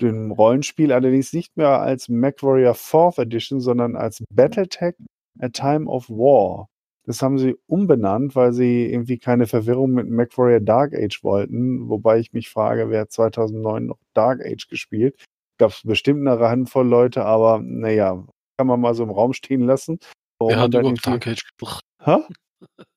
dem 0.00 0.30
Rollenspiel, 0.30 0.92
allerdings 0.92 1.32
nicht 1.32 1.56
mehr 1.56 1.80
als 1.80 2.08
MacWarrior 2.08 2.74
4th 2.74 3.20
Edition, 3.20 3.60
sondern 3.60 3.96
als 3.96 4.22
Battletech 4.30 4.94
A 5.40 5.48
Time 5.48 5.86
of 5.86 6.08
War. 6.08 6.68
Das 7.04 7.22
haben 7.22 7.38
sie 7.38 7.56
umbenannt, 7.66 8.34
weil 8.34 8.52
sie 8.52 8.86
irgendwie 8.86 9.18
keine 9.18 9.46
Verwirrung 9.46 9.92
mit 9.92 10.10
MacWarrior 10.10 10.60
Dark 10.60 10.92
Age 10.92 11.22
wollten, 11.22 11.88
wobei 11.88 12.18
ich 12.18 12.32
mich 12.32 12.48
frage, 12.48 12.90
wer 12.90 13.02
hat 13.02 13.12
2009 13.12 13.86
noch 13.86 13.98
Dark 14.12 14.44
Age 14.44 14.66
gespielt? 14.68 15.24
Gab 15.58 15.70
es 15.70 15.82
bestimmt 15.82 16.26
eine 16.26 16.38
Handvoll 16.40 16.86
Leute, 16.86 17.24
aber 17.24 17.60
naja, 17.62 18.24
kann 18.58 18.66
man 18.66 18.80
mal 18.80 18.94
so 18.94 19.04
im 19.04 19.10
Raum 19.10 19.32
stehen 19.32 19.62
lassen. 19.62 20.00
Wer 20.40 20.58
hat 20.58 20.74
überhaupt 20.74 21.06
Dark 21.06 21.26
Age 21.26 21.44
gebracht? 21.56 21.84
Hä? 22.02 22.18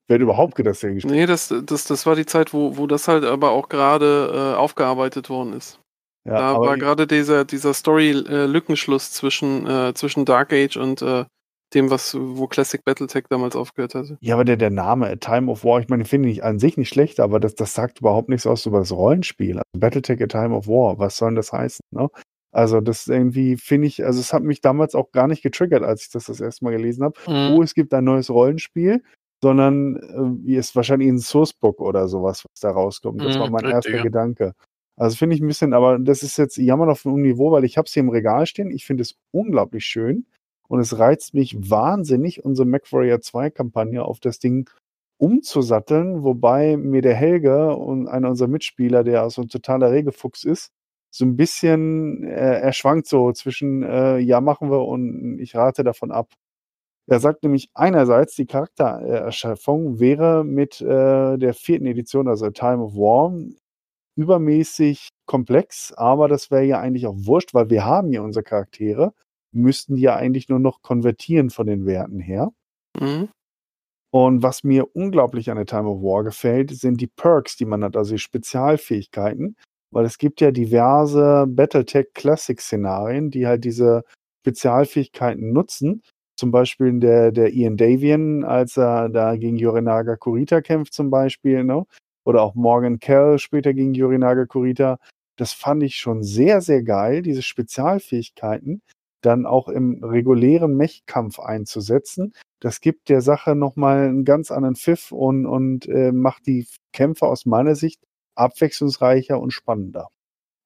Wer 0.08 0.16
hat 0.16 0.22
überhaupt 0.22 0.56
gedacht, 0.56 0.74
dass 0.74 0.80
der 0.80 0.94
gespielt 0.96 1.14
Nee, 1.14 1.26
das, 1.28 1.54
das, 1.66 1.86
das 1.86 2.06
war 2.08 2.16
die 2.16 2.26
Zeit, 2.26 2.52
wo, 2.52 2.78
wo 2.78 2.88
das 2.88 3.08
halt 3.08 3.24
aber 3.24 3.52
auch 3.52 3.70
gerade 3.70 4.32
äh, 4.34 4.58
aufgearbeitet 4.58 5.30
worden 5.30 5.54
ist. 5.54 5.80
Ja, 6.26 6.38
da 6.38 6.56
aber 6.56 6.68
war 6.68 6.78
gerade 6.78 7.08
dieser, 7.08 7.46
dieser 7.46 7.74
Story-Lückenschluss 7.74 9.12
zwischen, 9.12 9.66
äh, 9.68 9.94
zwischen 9.94 10.26
Dark 10.26 10.54
Age 10.54 10.78
und 10.78 11.02
äh, 11.02 11.26
dem, 11.74 11.90
was, 11.92 12.16
wo 12.20 12.48
Classic 12.48 12.84
Battletech 12.84 13.26
damals 13.30 13.56
aufgehört 13.56 13.96
hatte. 13.96 14.18
ja, 14.22 14.34
aber 14.34 14.44
der, 14.44 14.58
der 14.58 14.70
Name 14.72 15.08
A 15.08 15.16
Time 15.16 15.52
of 15.52 15.64
War, 15.64 15.80
ich 15.80 15.88
meine, 15.88 16.06
finde 16.06 16.30
ich 16.30 16.44
an 16.44 16.60
sich 16.60 16.78
nicht 16.78 16.90
schlecht, 16.90 17.20
aber 17.20 17.40
das, 17.40 17.56
das 17.56 17.74
sagt 17.74 18.00
überhaupt 18.00 18.30
nichts 18.30 18.48
aus 18.48 18.66
über 18.66 18.80
das 18.80 18.92
Rollenspiel. 18.92 19.58
Also 19.58 19.80
Battletech 19.80 20.22
A 20.24 20.28
Time 20.28 20.56
of 20.56 20.68
War, 20.68 20.98
was 21.00 21.18
soll 21.18 21.30
denn 21.30 21.36
das 21.36 21.54
heißen? 21.54 21.82
Ne? 21.92 22.10
Also 22.52 22.82
das 22.82 23.08
irgendwie 23.08 23.58
finde 23.58 23.88
ich, 23.88 24.04
also 24.04 24.20
es 24.20 24.34
hat 24.34 24.42
mich 24.44 24.62
damals 24.62 24.96
auch 24.96 25.12
gar 25.12 25.28
nicht 25.28 25.44
getriggert, 25.44 25.84
als 25.84 26.04
ich 26.04 26.10
das 26.10 26.26
das 26.26 26.42
erste 26.42 26.66
Mal 26.66 26.72
gelesen 26.72 27.04
habe. 27.04 27.20
Mhm. 27.28 27.56
Oh, 27.56 27.62
es 27.62 27.76
gibt 27.76 27.94
ein 27.94 28.04
neues 28.04 28.32
Rollenspiel, 28.32 29.04
sondern 29.44 30.42
äh, 30.48 30.54
ist 30.58 30.76
wahrscheinlich 30.76 31.10
ein 31.10 31.20
Sourcebook 31.20 31.80
oder 31.80 32.08
sowas, 32.08 32.44
was 32.44 32.60
da 32.60 32.72
rauskommt. 32.72 33.24
Das 33.24 33.36
Mhm, 33.36 33.40
war 33.42 33.50
mein 33.52 33.66
richtig, 33.66 33.94
erster. 33.94 34.04
Gedanke. 34.04 34.54
Also 35.00 35.16
finde 35.16 35.36
ich 35.36 35.42
ein 35.42 35.48
bisschen, 35.48 35.74
aber 35.74 35.98
das 35.98 36.24
ist 36.24 36.38
jetzt 36.38 36.58
jammern 36.58 36.90
auf 36.90 37.06
einem 37.06 37.22
Niveau, 37.22 37.52
weil 37.52 37.64
ich 37.64 37.78
habe 37.78 37.86
es 37.86 37.94
hier 37.94 38.02
im 38.02 38.10
Regal 38.10 38.46
stehen. 38.46 38.70
Ich 38.70 38.86
finde 38.86 39.04
es 39.04 39.16
unglaublich 39.32 39.86
schön 39.86 40.26
und 40.68 40.82
es 40.82 41.00
reizt 41.00 41.34
mich 41.34 41.56
wahnsinnig, 41.70 42.44
unsere 42.44 42.68
MacWarrior 42.68 43.22
2 43.22 43.50
Kampagne 43.50 44.04
auf 44.04 44.20
das 44.20 44.40
Ding 44.40 44.70
umzusatteln, 45.18 46.24
wobei 46.24 46.76
mir 46.76 47.02
der 47.02 47.16
Helge 47.16 47.76
und 47.76 48.10
einer 48.10 48.30
unserer 48.30 48.50
Mitspieler, 48.50 49.06
der 49.06 49.30
so 49.30 49.42
ein 49.42 49.48
totaler 49.48 49.92
Regelfuchs 49.92 50.44
ist, 50.44 50.72
so 51.12 51.24
ein 51.24 51.38
bisschen, 51.38 52.26
äh, 52.26 52.60
er 52.60 52.74
schwankt 52.74 53.08
so 53.08 53.32
zwischen, 53.32 53.84
äh, 53.84 54.18
ja, 54.20 54.42
machen 54.42 54.70
wir 54.70 54.86
und 54.86 55.40
ich 55.40 55.56
rate 55.56 55.84
davon 55.86 56.12
ab. 56.12 56.34
Er 57.08 57.20
sagt 57.22 57.44
nämlich 57.44 57.70
einerseits, 57.74 58.36
die 58.36 58.46
Charaktererschaffung 58.46 60.00
wäre 60.00 60.44
mit 60.44 60.82
äh, 60.82 61.38
der 61.38 61.54
vierten 61.54 61.86
Edition, 61.86 62.28
also 62.28 62.50
Time 62.52 62.84
of 62.84 62.96
War, 62.96 63.34
übermäßig 64.20 65.10
komplex, 65.26 65.94
aber 65.94 66.28
das 66.28 66.52
wäre 66.52 66.66
ja 66.66 66.80
eigentlich 66.80 67.08
auch 67.08 67.16
wurscht, 67.16 67.54
weil 67.54 67.70
wir 67.70 67.86
haben 67.86 68.12
ja 68.12 68.22
unsere 68.22 68.44
Charaktere, 68.44 69.14
müssten 69.54 69.96
die 69.96 70.02
ja 70.04 70.16
eigentlich 70.16 70.50
nur 70.50 70.60
noch 70.60 70.82
konvertieren 70.82 71.50
von 71.50 71.68
den 71.68 71.86
Werten 71.86 72.20
her. 72.20 72.50
Mhm. 73.00 73.30
Und 74.12 74.44
was 74.44 74.64
mir 74.64 74.94
unglaublich 74.96 75.50
an 75.50 75.58
der 75.58 75.68
Time 75.68 75.88
of 75.88 76.02
War 76.02 76.24
gefällt, 76.24 76.72
sind 76.72 77.00
die 77.00 77.08
Perks, 77.08 77.56
die 77.56 77.66
man 77.66 77.84
hat, 77.84 77.96
also 77.96 78.14
die 78.16 78.20
Spezialfähigkeiten, 78.20 79.56
weil 79.92 80.06
es 80.06 80.18
gibt 80.18 80.42
ja 80.42 80.52
diverse 80.52 81.46
Battletech 81.48 82.08
Classic 82.14 82.60
Szenarien, 82.60 83.30
die 83.32 83.48
halt 83.48 83.64
diese 83.64 84.04
Spezialfähigkeiten 84.42 85.54
nutzen. 85.54 86.02
Zum 86.38 86.52
Beispiel 86.52 87.00
der, 87.00 87.32
der 87.32 87.54
Ian 87.54 87.78
Davian, 87.78 88.44
als 88.44 88.78
er 88.78 89.10
da 89.10 89.36
gegen 89.36 89.58
Yorinaga 89.58 90.16
Kurita 90.16 90.62
kämpft 90.62 90.94
zum 90.94 91.10
Beispiel, 91.10 91.64
ne? 91.64 91.86
Oder 92.30 92.42
auch 92.44 92.56
Morgan 92.56 93.00
Kell 93.00 93.40
später 93.40 93.74
gegen 93.74 93.94
Yorinaga 93.94 94.46
Kurita. 94.46 95.00
Das 95.36 95.54
fand 95.54 95.84
ich 95.84 95.96
schon 95.96 96.24
sehr, 96.24 96.62
sehr 96.62 96.84
geil, 96.84 97.22
diese 97.22 97.42
Spezialfähigkeiten 97.42 98.82
dann 99.22 99.46
auch 99.46 99.68
im 99.68 100.04
regulären 100.04 100.76
Mechkampf 100.76 101.40
einzusetzen. 101.40 102.34
Das 102.62 102.82
gibt 102.82 103.10
der 103.10 103.22
Sache 103.22 103.56
nochmal 103.56 104.08
einen 104.08 104.26
ganz 104.26 104.52
anderen 104.52 104.76
Pfiff 104.76 105.12
und, 105.12 105.46
und 105.46 105.88
äh, 105.88 106.12
macht 106.12 106.46
die 106.46 106.68
Kämpfe 106.94 107.26
aus 107.26 107.46
meiner 107.46 107.76
Sicht 107.76 108.02
abwechslungsreicher 108.36 109.40
und 109.40 109.52
spannender. 109.52 110.08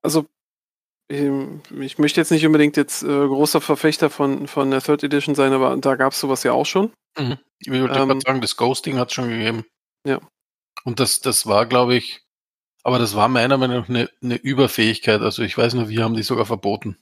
Also, 0.03 0.25
ähm, 1.09 1.61
ich 1.79 1.97
möchte 1.97 2.21
jetzt 2.21 2.31
nicht 2.31 2.45
unbedingt 2.45 2.77
jetzt 2.77 3.03
äh, 3.03 3.07
großer 3.07 3.61
Verfechter 3.61 4.09
von, 4.09 4.47
von 4.47 4.69
der 4.69 4.81
Third 4.81 5.03
Edition 5.03 5.35
sein, 5.35 5.53
aber 5.53 5.75
da 5.77 5.95
gab 5.95 6.13
es 6.13 6.19
sowas 6.19 6.43
ja 6.43 6.51
auch 6.51 6.65
schon. 6.65 6.91
Mhm. 7.17 7.37
Ich 7.59 7.71
wollte 7.71 7.85
Ähm, 7.85 8.07
gerade 8.07 8.19
sagen, 8.19 8.41
das 8.41 8.57
Ghosting 8.57 8.97
hat 8.97 9.09
es 9.09 9.13
schon 9.13 9.29
gegeben. 9.29 9.65
Ja. 10.05 10.19
Und 10.83 10.99
das, 10.99 11.21
das 11.21 11.45
war, 11.45 11.65
glaube 11.65 11.95
ich, 11.95 12.21
aber 12.83 12.99
das 12.99 13.15
war 13.15 13.29
meiner 13.29 13.57
Meinung 13.57 13.77
nach 13.77 13.89
eine, 13.89 14.09
eine 14.21 14.35
Überfähigkeit. 14.35 15.21
Also 15.21 15.41
ich 15.43 15.57
weiß 15.57 15.73
noch, 15.75 15.87
wir 15.87 16.03
haben 16.03 16.15
die 16.15 16.23
sogar 16.23 16.45
verboten. 16.45 16.97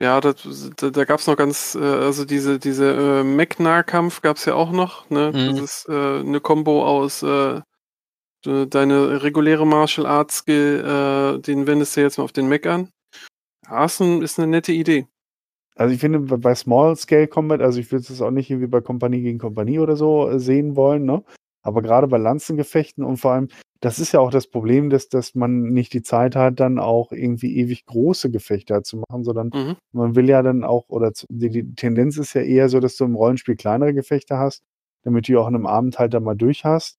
Ja, 0.00 0.20
das, 0.20 0.70
da, 0.76 0.90
da 0.90 1.04
gab 1.04 1.20
es 1.20 1.26
noch 1.26 1.36
ganz, 1.36 1.74
äh, 1.74 1.78
also 1.78 2.24
diese, 2.24 2.58
diese 2.58 2.92
äh, 3.20 3.24
Mech-Nahkampf 3.24 4.20
gab 4.20 4.36
es 4.36 4.44
ja 4.44 4.54
auch 4.54 4.70
noch. 4.70 5.08
Ne? 5.10 5.32
Mhm. 5.34 5.56
Das 5.56 5.60
ist 5.60 5.88
äh, 5.88 6.20
eine 6.20 6.40
Combo 6.40 6.86
aus 6.86 7.22
äh, 7.22 7.62
de- 8.44 8.66
deine 8.66 9.22
reguläre 9.22 9.66
Martial 9.66 10.06
Arts 10.06 10.38
Skill, 10.38 10.84
äh, 10.84 11.40
den 11.40 11.66
wendest 11.66 11.96
du 11.96 12.02
jetzt 12.02 12.18
mal 12.18 12.24
auf 12.24 12.32
den 12.32 12.46
Mech 12.46 12.68
an. 12.68 12.90
Ist, 13.84 14.00
ein, 14.00 14.22
ist 14.22 14.38
eine 14.38 14.48
nette 14.48 14.72
Idee. 14.72 15.08
Also 15.74 15.92
ich 15.94 16.00
finde, 16.00 16.20
bei 16.20 16.54
Small 16.54 16.94
Scale 16.96 17.26
Combat, 17.26 17.60
also 17.60 17.80
ich 17.80 17.90
würde 17.90 18.06
es 18.10 18.20
auch 18.22 18.30
nicht 18.30 18.50
irgendwie 18.50 18.68
bei 18.68 18.80
Kompanie 18.80 19.22
gegen 19.22 19.38
Kompanie 19.38 19.78
oder 19.78 19.96
so 19.96 20.28
äh, 20.28 20.38
sehen 20.38 20.76
wollen, 20.76 21.04
ne? 21.04 21.24
Aber 21.66 21.82
gerade 21.82 22.06
bei 22.06 22.18
Lanzengefechten 22.18 23.04
und 23.04 23.16
vor 23.16 23.32
allem, 23.32 23.48
das 23.80 23.98
ist 23.98 24.12
ja 24.12 24.20
auch 24.20 24.30
das 24.30 24.46
Problem, 24.46 24.88
dass, 24.88 25.08
dass 25.08 25.34
man 25.34 25.62
nicht 25.72 25.92
die 25.92 26.02
Zeit 26.02 26.36
hat, 26.36 26.60
dann 26.60 26.78
auch 26.78 27.12
irgendwie 27.12 27.56
ewig 27.56 27.84
große 27.86 28.30
Gefechte 28.30 28.74
halt 28.74 28.86
zu 28.86 28.98
machen, 28.98 29.24
sondern 29.24 29.50
Mhm. 29.52 29.76
man 29.92 30.14
will 30.14 30.28
ja 30.28 30.42
dann 30.42 30.64
auch, 30.64 30.88
oder 30.88 31.12
die, 31.28 31.50
die 31.50 31.74
Tendenz 31.74 32.16
ist 32.16 32.34
ja 32.34 32.42
eher 32.42 32.68
so, 32.68 32.80
dass 32.80 32.96
du 32.96 33.04
im 33.04 33.16
Rollenspiel 33.16 33.56
kleinere 33.56 33.92
Gefechte 33.94 34.38
hast, 34.38 34.62
damit 35.02 35.28
du 35.28 35.38
auch 35.40 35.48
in 35.48 35.54
einem 35.54 35.66
Abend 35.66 35.98
halt 35.98 36.14
dann 36.14 36.22
mal 36.24 36.36
durch 36.36 36.64
hast. 36.64 36.98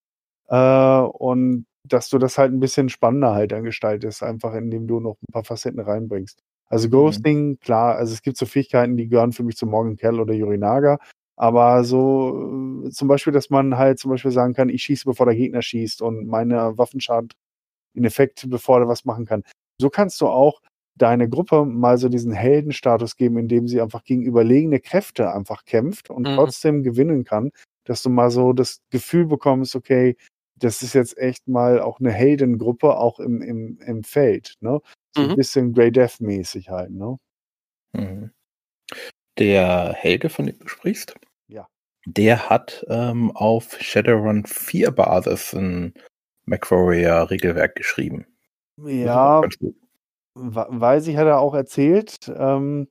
Äh, 0.49 0.99
und 0.99 1.65
dass 1.84 2.09
du 2.09 2.18
das 2.18 2.38
halt 2.38 2.51
ein 2.53 2.59
bisschen 2.59 2.89
spannender 2.89 3.34
halt 3.34 3.51
dann 3.53 3.63
gestaltest, 3.63 4.22
einfach 4.22 4.53
indem 4.53 4.88
du 4.88 4.99
noch 4.99 5.15
ein 5.22 5.32
paar 5.32 5.45
Facetten 5.45 5.80
reinbringst. 5.80 6.39
Also 6.70 6.89
Ghosting, 6.89 7.59
klar, 7.59 7.95
also 7.95 8.13
es 8.13 8.22
gibt 8.22 8.38
so 8.38 8.45
Fähigkeiten, 8.45 8.97
die 8.97 9.07
gehören 9.07 9.32
für 9.32 9.43
mich 9.43 9.55
zu 9.55 9.65
Morgan 9.65 9.95
Kell 9.95 10.20
oder 10.20 10.34
Yorinaga. 10.34 10.99
Aber 11.38 11.84
so 11.84 12.84
äh, 12.88 12.90
zum 12.92 13.08
Beispiel, 13.08 13.34
dass 13.34 13.50
man 13.50 13.78
halt 13.78 14.00
zum 14.00 14.12
Beispiel 14.12 14.32
sagen 14.32 14.54
kann, 14.54 14.70
ich 14.70 14.84
schieße, 14.84 15.06
bevor 15.06 15.28
der 15.28 15.36
Gegner 15.36 15.62
schießt 15.62 16.02
und 16.02 16.28
meine 16.28 16.78
Waffenschaden 16.78 17.30
in 17.96 18.06
Effekt, 18.06 18.46
bevor 18.50 18.80
er 18.80 18.88
was 18.88 19.06
machen 19.06 19.26
kann. 19.26 19.44
So 19.80 19.90
kannst 19.90 20.22
du 20.22 20.28
auch 20.28 20.62
deine 20.98 21.30
Gruppe 21.30 21.66
mal 21.66 21.98
so 22.00 22.10
diesen 22.10 22.32
Heldenstatus 22.34 23.16
geben, 23.18 23.38
indem 23.38 23.68
sie 23.68 23.82
einfach 23.82 24.04
gegen 24.04 24.24
überlegene 24.24 24.80
Kräfte 24.80 25.32
einfach 25.32 25.66
kämpft 25.66 26.10
und 26.10 26.28
Mhm. 26.28 26.36
trotzdem 26.36 26.84
gewinnen 26.84 27.24
kann, 27.24 27.52
dass 27.86 28.02
du 28.04 28.10
mal 28.10 28.32
so 28.32 28.54
das 28.54 28.80
Gefühl 28.92 29.26
bekommst, 29.28 29.76
okay, 29.76 30.18
das 30.60 30.82
ist 30.82 30.94
jetzt 30.94 31.18
echt 31.20 31.48
mal 31.48 31.80
auch 31.82 32.00
eine 32.00 32.12
Heldengruppe, 32.12 32.98
auch 32.98 33.20
im, 33.20 33.44
im, 33.44 33.80
im 33.86 34.04
Feld, 34.04 34.56
ne? 34.62 34.82
So 35.16 35.22
ein 35.24 35.30
Mhm. 35.30 35.36
bisschen 35.36 35.74
Grey 35.74 35.92
Death 35.92 36.20
mäßig 36.20 36.70
halt, 36.70 36.92
ne? 36.92 37.18
Mhm. 37.94 38.32
Der 39.38 39.94
Helge, 39.94 40.30
von 40.30 40.48
dem 40.48 40.58
du 40.60 40.68
sprichst. 40.68 41.16
Der 42.10 42.49
hat 42.49 42.86
ähm, 42.88 43.32
auf 43.36 43.78
Shadowrun 43.82 44.45
4 44.45 44.91
Basis 44.91 45.53
ein 45.53 45.93
MacWarrior 46.45 47.30
Regelwerk 47.30 47.76
geschrieben. 47.76 48.26
Ja, 48.78 49.41
Weiß 50.36 51.08
ich, 51.08 51.18
hat 51.18 51.28
er 51.28 51.39
auch 51.39 51.53
erzählt. 51.53 52.32
Ähm, 52.34 52.88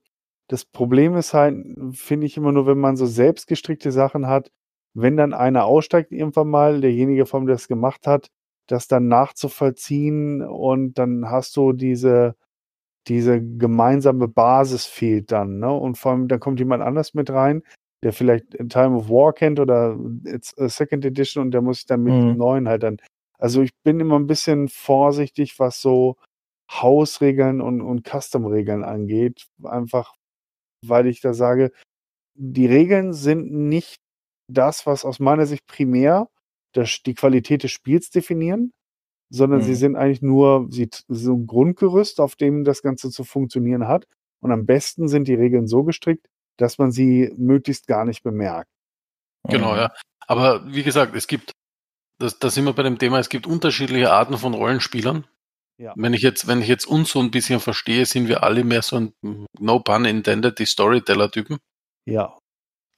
das 0.49 0.65
Problem 0.65 1.17
ist 1.17 1.33
halt, 1.33 1.57
finde 1.93 2.27
ich 2.27 2.37
immer 2.37 2.53
nur, 2.53 2.67
wenn 2.67 2.79
man 2.79 2.97
so 2.97 3.07
selbstgestrickte 3.07 3.91
Sachen 3.91 4.27
hat, 4.27 4.51
wenn 4.93 5.17
dann 5.17 5.33
einer 5.33 5.65
aussteigt 5.65 6.13
irgendwann 6.13 6.49
mal, 6.49 6.81
derjenige, 6.81 7.25
von 7.25 7.45
dem 7.45 7.49
das 7.49 7.69
gemacht 7.69 8.07
hat, 8.07 8.29
das 8.67 8.89
dann 8.89 9.09
nachzuvollziehen 9.09 10.43
und 10.43 10.99
dann 10.99 11.31
hast 11.31 11.57
du 11.57 11.73
diese, 11.73 12.35
diese 13.07 13.41
gemeinsame 13.41 14.29
Basis 14.29 14.85
fehlt 14.87 15.33
dann, 15.33 15.59
ne? 15.61 15.73
Und 15.73 15.97
vor 15.97 16.13
allem, 16.13 16.29
dann 16.29 16.41
kommt 16.41 16.59
jemand 16.59 16.83
anders 16.83 17.15
mit 17.15 17.31
rein. 17.31 17.63
Der 18.03 18.13
vielleicht 18.13 18.51
Time 18.69 18.97
of 18.97 19.09
War 19.09 19.33
kennt 19.33 19.59
oder 19.61 19.99
a 20.59 20.69
Second 20.69 21.05
Edition 21.05 21.43
und 21.43 21.51
der 21.53 21.63
muss 21.63 21.79
sich 21.79 21.87
dann 21.87 22.03
mit 22.03 22.15
Mhm. 22.15 22.21
dem 22.21 22.37
neuen 22.37 22.69
halt 22.69 22.83
dann. 22.83 22.99
Also 23.39 23.63
ich 23.63 23.71
bin 23.85 24.01
immer 24.01 24.19
ein 24.19 24.27
bisschen 24.27 24.69
vorsichtig, 24.69 25.59
was 25.59 25.81
so 25.81 26.17
Hausregeln 26.71 27.61
und, 27.61 27.81
und 27.81 28.07
Custom-Regeln 28.09 28.85
angeht. 28.85 29.47
Einfach, 29.63 30.15
weil 30.85 31.07
ich 31.07 31.21
da 31.21 31.35
sage, 31.35 31.73
die 32.35 32.67
Regeln 32.67 33.13
sind 33.15 33.51
nicht 33.53 33.97
das, 34.53 34.87
was 34.87 35.05
aus 35.05 35.19
meiner 35.21 35.47
Sicht 35.47 35.67
primär 35.67 36.29
das, 36.75 37.03
die 37.05 37.15
Qualität 37.15 37.63
des 37.65 37.73
Spiels 37.73 38.11
definieren, 38.11 38.73
sondern 39.31 39.63
sie 39.63 39.73
Mhm. 39.73 39.77
sind 39.77 39.97
eigentlich 39.97 40.23
nur 40.23 40.69
sie, 40.71 40.89
so 41.09 41.35
ein 41.35 41.47
Grundgerüst, 41.47 42.21
auf 42.21 42.37
dem 42.37 42.65
das 42.65 42.83
Ganze 42.83 43.11
zu 43.11 43.25
funktionieren 43.25 43.89
hat. 43.89 44.07
Und 44.43 44.53
am 44.53 44.67
besten 44.67 45.09
sind 45.09 45.29
die 45.29 45.35
Regeln 45.35 45.67
so 45.67 45.85
gestrickt, 45.85 46.27
dass 46.57 46.79
man 46.79 46.91
sie 46.93 47.33
möglichst 47.37 47.87
gar 47.87 48.05
nicht 48.05 48.23
bemerkt. 48.23 48.71
Genau, 49.49 49.73
Mhm. 49.73 49.79
ja. 49.79 49.93
Aber 50.27 50.67
wie 50.73 50.83
gesagt, 50.83 51.15
es 51.15 51.27
gibt, 51.27 51.53
das, 52.19 52.39
da 52.39 52.51
sind 52.51 52.65
wir 52.65 52.73
bei 52.73 52.83
dem 52.83 52.99
Thema, 52.99 53.19
es 53.19 53.29
gibt 53.29 53.47
unterschiedliche 53.47 54.11
Arten 54.13 54.37
von 54.39 54.55
Rollenspielern. 54.55 55.27
Ja. 55.79 55.93
Wenn 55.97 56.15
ich 56.15 56.23
jetzt, 56.23 56.47
wenn 56.49 56.63
ich 56.63 56.69
jetzt 56.69 56.87
uns 56.87 57.11
so 57.11 57.21
ein 57.21 57.31
bisschen 57.31 57.61
verstehe, 57.61 58.07
sind 58.07 58.29
wir 58.29 58.43
alle 58.43 58.65
mehr 58.65 58.81
so 58.83 58.97
ein, 58.97 59.13
no 59.61 59.81
pun 59.81 60.05
intended, 60.07 60.59
die 60.59 60.65
Storyteller-Typen. 60.67 61.59
Ja, 62.07 62.37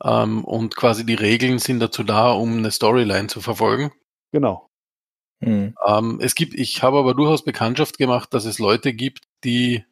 Ähm, 0.04 0.44
und 0.44 0.76
quasi 0.76 1.04
die 1.04 1.14
Regeln 1.14 1.58
sind 1.58 1.80
dazu 1.80 2.04
da, 2.04 2.30
um 2.30 2.58
eine 2.58 2.70
Storyline 2.70 3.26
zu 3.28 3.40
verfolgen. 3.40 3.90
genau. 4.32 4.66
Mhm. 5.40 5.74
Ähm, 5.86 6.18
es 6.20 6.34
gibt, 6.34 6.54
ich 6.54 6.82
habe 6.82 6.98
aber 6.98 7.14
durchaus 7.14 7.44
Bekanntschaft 7.44 7.98
gemacht, 7.98 8.32
dass 8.34 8.44
es 8.44 8.58
Leute 8.58 8.92
gibt, 8.92 9.24
die 9.44 9.84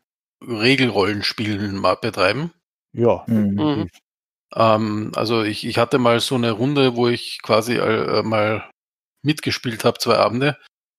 Regelrollenspielen 0.43 1.77
mal 1.77 1.95
betreiben. 1.97 2.53
Ja, 2.97 3.25
Mhm. 3.29 3.89
Ähm, 4.55 5.13
also 5.17 5.43
ich, 5.43 5.67
ich 5.67 5.77
hatte 5.77 5.99
mal 5.99 6.21
so 6.21 6.37
eine 6.37 6.53
Runde, 6.53 6.97
wo 6.97 7.09
ich 7.09 7.41
quasi 7.43 7.75
äh, 7.77 8.23
mal 8.23 8.65
mitgespielt 9.23 9.85
habe, 9.85 9.99
zwei 9.99 10.17
Abende, 10.17 10.57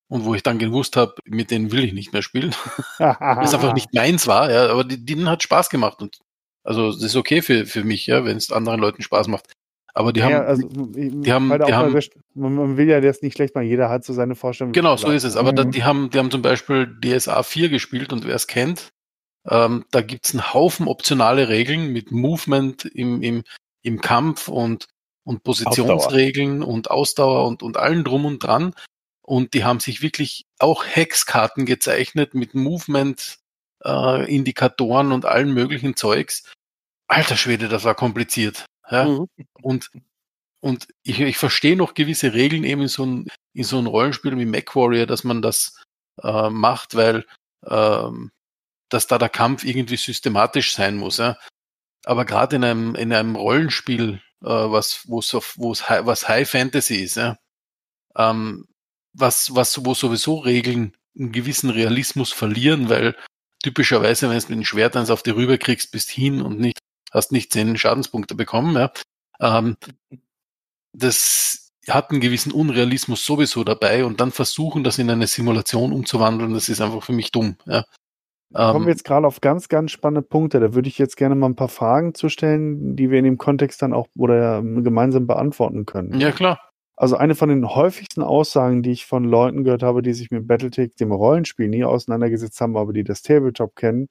und 0.09 0.25
wo 0.25 0.35
ich 0.35 0.43
dann 0.43 0.59
gewusst 0.59 0.95
habe, 0.97 1.15
mit 1.25 1.49
denen 1.49 1.71
will 1.71 1.83
ich 1.83 1.93
nicht 1.93 2.13
mehr 2.13 2.21
spielen. 2.21 2.51
Weil 2.99 3.43
es 3.45 3.53
einfach 3.53 3.73
nicht 3.73 3.93
meins 3.93 4.27
war, 4.27 4.51
ja, 4.51 4.67
aber 4.69 4.83
die, 4.83 5.03
denen 5.03 5.29
hat 5.29 5.43
Spaß 5.43 5.69
gemacht. 5.69 6.01
Und 6.01 6.17
also 6.65 6.91
das 6.91 7.01
ist 7.01 7.15
okay 7.15 7.41
für, 7.41 7.65
für 7.65 7.83
mich, 7.83 8.05
ja, 8.07 8.25
wenn 8.25 8.37
es 8.37 8.51
anderen 8.51 8.79
Leuten 8.81 9.01
Spaß 9.01 9.27
macht. 9.29 9.51
Aber 9.93 10.13
die 10.13 10.19
ja, 10.19 10.25
haben, 10.27 10.45
also, 10.45 10.67
die 10.67 11.33
haben- 11.33 11.51
auch 11.51 11.55
die 11.65 11.71
mal 11.71 11.75
haben- 11.75 11.93
recht- 11.93 12.13
man, 12.35 12.53
man 12.53 12.77
will 12.77 12.87
ja 12.87 13.01
das 13.01 13.21
nicht 13.21 13.35
schlecht 13.35 13.55
machen, 13.55 13.67
jeder 13.67 13.89
hat 13.89 14.03
so 14.05 14.13
seine 14.13 14.35
Vorstellung. 14.35 14.73
genau, 14.73 14.95
so 14.97 15.09
ist 15.09 15.23
es. 15.23 15.35
Aber 15.35 15.53
da, 15.53 15.63
Mhm. 15.65 15.71
die 15.71 15.83
haben, 15.83 16.09
die 16.11 16.19
haben 16.19 16.29
zum 16.31 16.41
Beispiel 16.43 16.85
DSA 17.01 17.41
4 17.43 17.69
gespielt 17.69 18.13
und 18.13 18.25
wer 18.25 18.35
es 18.35 18.45
kennt, 18.45 18.89
ähm, 19.49 19.85
da 19.91 20.01
gibt's 20.01 20.33
einen 20.33 20.53
Haufen 20.53 20.87
optionale 20.87 21.49
Regeln 21.49 21.91
mit 21.93 22.11
Movement 22.11 22.85
im, 22.85 23.21
im, 23.21 23.43
im 23.81 24.01
Kampf 24.01 24.47
und, 24.47 24.87
und 25.23 25.43
Positionsregeln 25.43 26.63
und 26.63 26.91
Ausdauer 26.91 27.47
und, 27.47 27.63
und 27.63 27.77
allen 27.77 28.03
drum 28.03 28.25
und 28.25 28.39
dran. 28.43 28.73
Und 29.21 29.53
die 29.53 29.63
haben 29.63 29.79
sich 29.79 30.01
wirklich 30.01 30.45
auch 30.59 30.85
Hexkarten 30.85 31.65
gezeichnet 31.65 32.33
mit 32.33 32.53
Movement, 32.55 33.39
äh, 33.83 34.25
und 35.11 35.25
allen 35.25 35.53
möglichen 35.53 35.95
Zeugs. 35.95 36.43
Alter 37.07 37.37
Schwede, 37.37 37.69
das 37.69 37.83
war 37.83 37.95
kompliziert. 37.95 38.65
Ja? 38.89 39.05
Mhm. 39.05 39.27
Und, 39.61 39.91
und 40.59 40.87
ich, 41.03 41.19
ich 41.19 41.37
verstehe 41.37 41.75
noch 41.75 41.93
gewisse 41.93 42.33
Regeln 42.33 42.63
eben 42.63 42.81
in 42.81 42.87
so 42.87 43.05
ein, 43.05 43.27
in 43.53 43.63
so 43.63 43.77
ein 43.77 43.85
Rollenspiel 43.85 44.37
wie 44.37 44.45
MacWarrior, 44.45 45.05
dass 45.05 45.23
man 45.23 45.41
das 45.41 45.83
äh, 46.21 46.49
macht, 46.49 46.95
weil 46.95 47.25
ähm, 47.65 48.31
dass 48.89 49.07
da 49.07 49.17
der 49.17 49.29
Kampf 49.29 49.63
irgendwie 49.63 49.97
systematisch 49.97 50.73
sein 50.73 50.97
muss. 50.97 51.17
Ja? 51.17 51.37
Aber 52.05 52.25
gerade 52.25 52.55
in 52.57 52.63
einem, 52.63 52.95
in 52.95 53.13
einem 53.13 53.35
Rollenspiel, 53.35 54.21
äh, 54.41 54.47
was, 54.47 55.01
wo 55.07 55.19
es 55.19 55.33
auf- 55.33 55.55
wo 55.57 55.71
es 55.71 55.89
High, 55.89 56.05
was 56.05 56.27
High 56.27 56.49
Fantasy 56.49 56.95
ist, 56.97 57.15
ja? 57.17 57.37
ähm, 58.17 58.67
was, 59.13 59.55
was, 59.55 59.83
wo 59.85 59.93
sowieso 59.93 60.37
Regeln 60.37 60.95
einen 61.17 61.31
gewissen 61.31 61.69
Realismus 61.69 62.31
verlieren, 62.31 62.89
weil 62.89 63.15
typischerweise, 63.63 64.29
wenn 64.29 64.37
du 64.39 64.45
mit 64.49 64.57
dem 64.59 64.65
Schwert 64.65 64.95
eins 64.95 65.09
auf 65.09 65.23
die 65.23 65.31
rüber 65.31 65.57
kriegst, 65.57 65.91
bist 65.91 66.09
hin 66.09 66.41
und 66.41 66.59
nicht, 66.59 66.77
hast 67.11 67.31
nicht 67.31 67.51
zehn 67.51 67.77
Schadenspunkte 67.77 68.35
bekommen, 68.35 68.75
ja. 68.75 68.91
Ähm, 69.39 69.77
das 70.93 71.71
hat 71.89 72.11
einen 72.11 72.21
gewissen 72.21 72.51
Unrealismus 72.51 73.25
sowieso 73.25 73.63
dabei 73.63 74.05
und 74.05 74.19
dann 74.19 74.31
versuchen, 74.31 74.83
das 74.83 74.97
in 74.97 75.09
eine 75.09 75.27
Simulation 75.27 75.93
umzuwandeln, 75.93 76.53
das 76.53 76.69
ist 76.69 76.81
einfach 76.81 77.03
für 77.03 77.13
mich 77.13 77.31
dumm. 77.31 77.57
Ja. 77.65 77.85
Da 78.49 78.71
kommen 78.71 78.83
Ähm, 78.83 78.87
wir 78.87 78.91
jetzt 78.93 79.03
gerade 79.03 79.27
auf 79.27 79.41
ganz, 79.41 79.67
ganz 79.69 79.91
spannende 79.91 80.21
Punkte. 80.27 80.59
Da 80.59 80.73
würde 80.73 80.87
ich 80.89 80.97
jetzt 80.97 81.17
gerne 81.17 81.35
mal 81.35 81.47
ein 81.47 81.55
paar 81.55 81.67
Fragen 81.67 82.13
zu 82.13 82.29
stellen, 82.29 82.95
die 82.95 83.11
wir 83.11 83.19
in 83.19 83.25
dem 83.25 83.37
Kontext 83.37 83.81
dann 83.81 83.93
auch 83.93 84.07
oder 84.17 84.59
ähm, 84.59 84.83
gemeinsam 84.83 85.27
beantworten 85.27 85.85
können. 85.85 86.19
ja, 86.19 86.31
klar. 86.31 86.59
Also 86.95 87.15
eine 87.15 87.35
von 87.35 87.49
den 87.49 87.67
häufigsten 87.75 88.23
Aussagen, 88.23 88.81
die 88.81 88.91
ich 88.91 89.05
von 89.05 89.23
Leuten 89.23 89.63
gehört 89.63 89.83
habe, 89.83 90.01
die 90.01 90.13
sich 90.13 90.31
mit 90.31 90.47
Battletech, 90.47 90.95
dem 90.95 91.11
Rollenspiel, 91.11 91.67
nie 91.67 91.83
auseinandergesetzt 91.83 92.59
haben, 92.59 92.75
aber 92.75 92.91
die 92.91 93.03
das 93.03 93.21
Tabletop 93.21 93.75
kennen, 93.75 94.07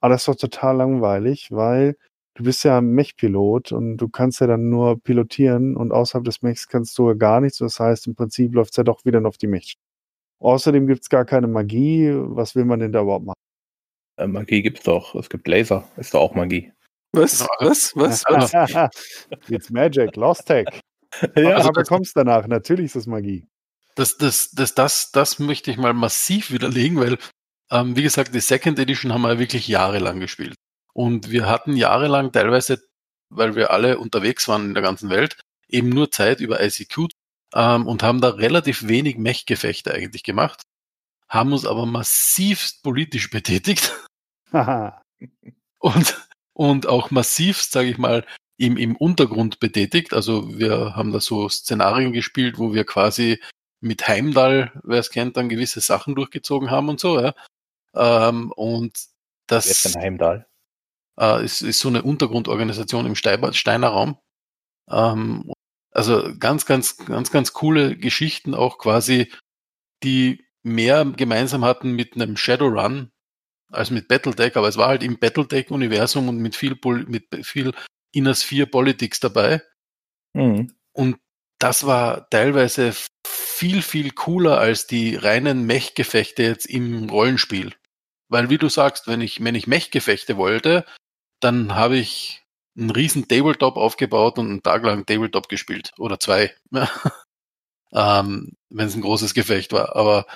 aber 0.00 0.14
das 0.14 0.22
ist 0.22 0.28
doch 0.28 0.36
total 0.36 0.76
langweilig, 0.76 1.50
weil 1.52 1.96
du 2.34 2.44
bist 2.44 2.64
ja 2.64 2.78
ein 2.78 2.92
Mech-Pilot 2.92 3.72
und 3.72 3.98
du 3.98 4.08
kannst 4.08 4.40
ja 4.40 4.46
dann 4.46 4.70
nur 4.70 5.00
pilotieren 5.02 5.76
und 5.76 5.92
außerhalb 5.92 6.24
des 6.24 6.42
Mechs 6.42 6.68
kannst 6.68 6.96
du 6.98 7.08
ja 7.08 7.14
gar 7.14 7.40
nichts. 7.42 7.58
Das 7.58 7.80
heißt, 7.80 8.06
im 8.06 8.14
Prinzip 8.14 8.54
läuft 8.54 8.72
es 8.72 8.76
ja 8.78 8.84
doch 8.84 9.04
wieder 9.04 9.20
nur 9.20 9.28
auf 9.30 9.38
die 9.38 9.46
Mech. 9.46 9.76
Außerdem 10.40 10.86
gibt 10.86 11.02
es 11.02 11.08
gar 11.10 11.24
keine 11.26 11.46
Magie. 11.48 12.12
Was 12.14 12.54
will 12.56 12.64
man 12.66 12.80
denn 12.80 12.92
da 12.92 13.02
überhaupt 13.02 13.26
machen? 13.26 13.34
Äh, 14.16 14.26
Magie 14.26 14.62
gibt's 14.62 14.84
doch. 14.84 15.14
Es 15.14 15.28
gibt 15.28 15.46
Laser. 15.48 15.88
Ist 15.96 16.14
doch 16.14 16.20
auch 16.20 16.34
Magie. 16.34 16.72
Was? 17.12 17.46
Was? 17.60 17.92
Was? 17.94 18.24
Was? 18.28 18.90
It's 19.48 19.70
Magic, 19.70 20.16
Lost 20.16 20.46
Tech. 20.46 20.66
Ja, 21.36 21.54
Also 21.54 21.68
aber 21.68 21.84
kommst 21.84 22.16
danach. 22.16 22.48
Natürlich 22.48 22.86
ist 22.86 22.96
es 22.96 23.06
Magie. 23.06 23.46
Das, 23.94 24.16
das, 24.16 24.50
das, 24.50 24.74
das, 24.74 25.12
das 25.12 25.38
möchte 25.38 25.70
ich 25.70 25.76
mal 25.76 25.92
massiv 25.92 26.50
widerlegen, 26.50 26.98
weil, 26.98 27.18
ähm, 27.70 27.94
wie 27.94 28.02
gesagt, 28.02 28.34
die 28.34 28.40
Second 28.40 28.80
Edition 28.80 29.12
haben 29.12 29.22
wir 29.22 29.38
wirklich 29.38 29.68
jahrelang 29.68 30.18
gespielt. 30.18 30.56
Und 30.92 31.30
wir 31.30 31.46
hatten 31.46 31.76
jahrelang 31.76 32.32
teilweise, 32.32 32.82
weil 33.30 33.54
wir 33.54 33.70
alle 33.70 33.98
unterwegs 33.98 34.48
waren 34.48 34.64
in 34.66 34.74
der 34.74 34.82
ganzen 34.82 35.08
Welt, 35.10 35.36
eben 35.68 35.88
nur 35.88 36.10
Zeit 36.10 36.40
über 36.40 36.60
ICQ 36.60 37.08
ähm, 37.54 37.86
und 37.86 38.02
haben 38.02 38.20
da 38.20 38.30
relativ 38.30 38.88
wenig 38.88 39.16
Mech-Gefechte 39.16 39.94
eigentlich 39.94 40.24
gemacht, 40.24 40.62
haben 41.28 41.52
uns 41.52 41.64
aber 41.64 41.86
massivst 41.86 42.82
politisch 42.82 43.30
betätigt. 43.30 43.92
Und, 45.78 46.28
und 46.52 46.86
auch 46.86 47.10
massivst, 47.10 47.72
sage 47.72 47.88
ich 47.88 47.98
mal, 47.98 48.24
im, 48.56 48.76
im 48.76 48.96
Untergrund 48.96 49.58
betätigt. 49.58 50.14
Also 50.14 50.58
wir 50.58 50.94
haben 50.94 51.12
da 51.12 51.20
so 51.20 51.48
Szenarien 51.48 52.12
gespielt, 52.12 52.58
wo 52.58 52.72
wir 52.72 52.84
quasi 52.84 53.40
mit 53.80 54.06
Heimdall, 54.06 54.72
wer 54.84 55.00
es 55.00 55.10
kennt, 55.10 55.36
dann 55.36 55.48
gewisse 55.48 55.80
Sachen 55.80 56.14
durchgezogen 56.14 56.70
haben 56.70 56.88
und 56.88 57.00
so. 57.00 57.20
Ja. 57.20 57.34
Ähm, 57.94 58.52
und 58.52 58.98
Wer 59.48 59.58
ist 59.58 59.84
das 59.84 59.92
denn 59.92 60.02
Heimdall? 60.02 60.46
äh, 61.18 61.44
ist, 61.44 61.62
ist 61.62 61.80
so 61.80 61.88
eine 61.88 62.02
Untergrundorganisation 62.02 63.06
im 63.06 63.14
Steiber, 63.14 63.52
Steiner 63.52 63.88
Raum. 63.88 64.18
Ähm, 64.90 65.50
also 65.90 66.34
ganz, 66.38 66.66
ganz, 66.66 66.96
ganz, 66.96 67.30
ganz 67.30 67.52
coole 67.52 67.96
Geschichten 67.96 68.54
auch 68.54 68.78
quasi, 68.78 69.32
die 70.02 70.44
mehr 70.62 71.04
gemeinsam 71.04 71.64
hatten 71.64 71.92
mit 71.92 72.14
einem 72.14 72.36
Shadowrun 72.36 73.10
als 73.70 73.90
mit 73.90 74.08
Battletech, 74.08 74.56
aber 74.56 74.68
es 74.68 74.76
war 74.76 74.88
halt 74.88 75.02
im 75.02 75.18
Battletech-Universum 75.18 76.28
und 76.28 76.38
mit 76.38 76.56
viel, 76.56 76.76
Pol 76.76 77.04
mit 77.06 77.26
viel 77.44 77.72
Inner 78.12 78.34
Sphere 78.34 78.66
Politics 78.66 79.20
dabei. 79.20 79.62
Mhm. 80.34 80.72
Und 80.92 81.18
das 81.58 81.86
war 81.86 82.28
teilweise 82.30 82.92
viel, 83.26 83.82
viel 83.82 84.10
cooler 84.10 84.58
als 84.58 84.86
die 84.86 85.16
reinen 85.16 85.64
Mech-Gefechte 85.64 86.42
jetzt 86.42 86.66
im 86.66 87.08
Rollenspiel. 87.08 87.74
Weil 88.28 88.50
wie 88.50 88.58
du 88.58 88.68
sagst, 88.68 89.06
wenn 89.06 89.20
ich, 89.20 89.42
wenn 89.42 89.54
ich 89.54 89.66
Mech-Gefechte 89.66 90.36
wollte, 90.36 90.84
dann 91.40 91.74
habe 91.74 91.96
ich 91.96 92.42
einen 92.76 92.90
riesen 92.90 93.28
Tabletop 93.28 93.76
aufgebaut 93.76 94.38
und 94.38 94.50
einen 94.50 94.62
Tag 94.62 94.82
lang 94.82 95.06
Tabletop 95.06 95.48
gespielt. 95.48 95.92
Oder 95.98 96.18
zwei. 96.18 96.54
ähm, 97.92 98.52
wenn 98.70 98.88
es 98.88 98.94
ein 98.94 99.02
großes 99.02 99.34
Gefecht 99.34 99.72
war. 99.72 99.94
Aber, 99.96 100.26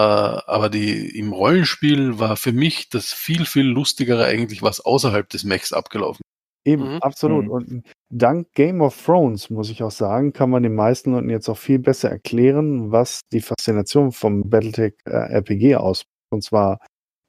aber 0.00 0.68
die, 0.68 1.18
im 1.18 1.32
Rollenspiel 1.32 2.18
war 2.18 2.36
für 2.36 2.52
mich 2.52 2.88
das 2.90 3.12
viel, 3.12 3.46
viel 3.46 3.64
lustigere 3.64 4.24
eigentlich, 4.24 4.62
was 4.62 4.80
außerhalb 4.80 5.28
des 5.28 5.44
Mechs 5.44 5.72
abgelaufen 5.72 6.22
Eben, 6.66 6.94
Mhm. 6.94 6.98
absolut. 7.00 7.44
Mhm. 7.44 7.50
Und 7.50 7.82
dank 8.12 8.52
Game 8.54 8.80
of 8.80 9.00
Thrones, 9.04 9.50
muss 9.50 9.70
ich 9.70 9.84
auch 9.84 9.92
sagen, 9.92 10.32
kann 10.32 10.50
man 10.50 10.64
den 10.64 10.74
meisten 10.74 11.12
Leuten 11.12 11.30
jetzt 11.30 11.48
auch 11.48 11.56
viel 11.58 11.78
besser 11.78 12.10
erklären, 12.10 12.90
was 12.90 13.20
die 13.32 13.40
Faszination 13.40 14.10
vom 14.10 14.50
Battletech 14.50 14.94
äh, 15.04 15.10
RPG 15.12 15.76
ausmacht. 15.76 16.08
Und 16.32 16.42
zwar 16.42 16.80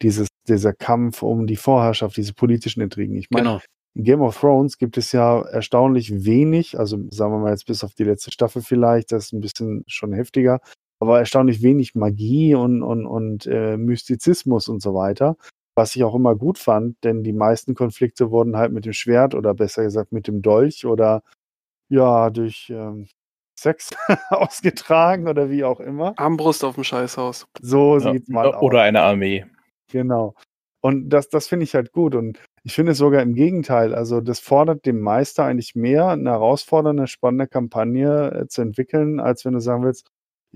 dieses, 0.01 0.28
dieser 0.47 0.74
Kampf 0.74 1.22
um 1.22 1.45
die 1.45 1.55
Vorherrschaft, 1.55 2.18
diese 2.18 2.34
politischen 2.34 2.82
Intrigen. 2.82 3.15
Ich 3.15 3.28
meine, 3.30 3.43
Genau. 3.43 3.61
in 3.95 4.03
Game 4.03 4.22
of 4.22 4.39
Thrones 4.39 4.80
gibt 4.80 4.97
es 4.97 5.11
ja 5.11 5.41
erstaunlich 5.41 6.26
wenig, 6.26 6.78
also 6.80 6.97
sagen 7.11 7.32
wir 7.34 7.39
mal 7.39 7.51
jetzt 7.51 7.68
bis 7.68 7.84
auf 7.84 7.93
die 7.93 8.05
letzte 8.05 8.32
Staffel 8.32 8.63
vielleicht, 8.63 9.11
das 9.11 9.26
ist 9.26 9.34
ein 9.34 9.39
bisschen 9.41 9.84
schon 9.88 10.13
heftiger, 10.13 10.59
aber 10.99 11.19
erstaunlich 11.19 11.61
wenig 11.61 11.95
Magie 11.95 12.55
und, 12.55 12.81
und, 12.83 13.05
und 13.05 13.45
äh, 13.47 13.77
Mystizismus 13.77 14.67
und 14.67 14.81
so 14.81 14.93
weiter. 14.93 15.37
was 15.75 15.95
ich 15.95 16.03
auch 16.03 16.15
immer 16.15 16.35
gut 16.35 16.57
fand, 16.57 16.95
denn 17.03 17.23
die 17.23 17.33
meisten 17.33 17.75
Konflikte 17.75 18.31
wurden 18.31 18.57
halt 18.57 18.71
mit 18.73 18.85
dem 18.85 18.93
Schwert 18.93 19.35
oder 19.35 19.53
besser 19.53 19.83
gesagt 19.83 20.11
mit 20.11 20.27
dem 20.27 20.41
Dolch 20.41 20.85
oder 20.85 21.21
ja, 21.89 22.31
durch 22.31 22.69
ähm, 22.69 23.07
Sex 23.59 23.91
ausgetragen 24.29 25.27
oder 25.27 25.49
wie 25.49 25.63
auch 25.63 25.79
immer. 25.79 26.13
Armbrust 26.17 26.63
auf 26.63 26.75
dem 26.75 26.83
Scheißhaus. 26.83 27.47
So 27.61 27.97
Ja, 27.97 28.13
sieht's 28.13 28.29
mal 28.29 28.53
aus. 28.53 28.61
Oder 28.61 28.81
eine 28.81 29.01
Armee. 29.01 29.45
Genau. 29.91 30.35
Und 30.81 31.09
das, 31.09 31.29
das 31.29 31.47
finde 31.47 31.63
ich 31.63 31.73
halt 31.73 31.91
gut. 31.91 32.15
Und 32.15 32.39
ich 32.63 32.73
finde 32.73 32.91
es 32.91 32.97
sogar 32.97 33.21
im 33.21 33.33
Gegenteil. 33.33 33.95
Also, 33.95 34.21
das 34.21 34.39
fordert 34.39 34.85
dem 34.85 34.99
Meister 35.01 35.43
eigentlich 35.43 35.75
mehr, 35.75 36.09
eine 36.09 36.29
herausfordernde, 36.29 37.07
spannende 37.07 37.47
Kampagne 37.47 38.31
äh, 38.31 38.47
zu 38.47 38.61
entwickeln, 38.61 39.19
als 39.19 39.43
wenn 39.43 39.53
du 39.53 39.59
sagen 39.59 39.83
willst, 39.83 40.07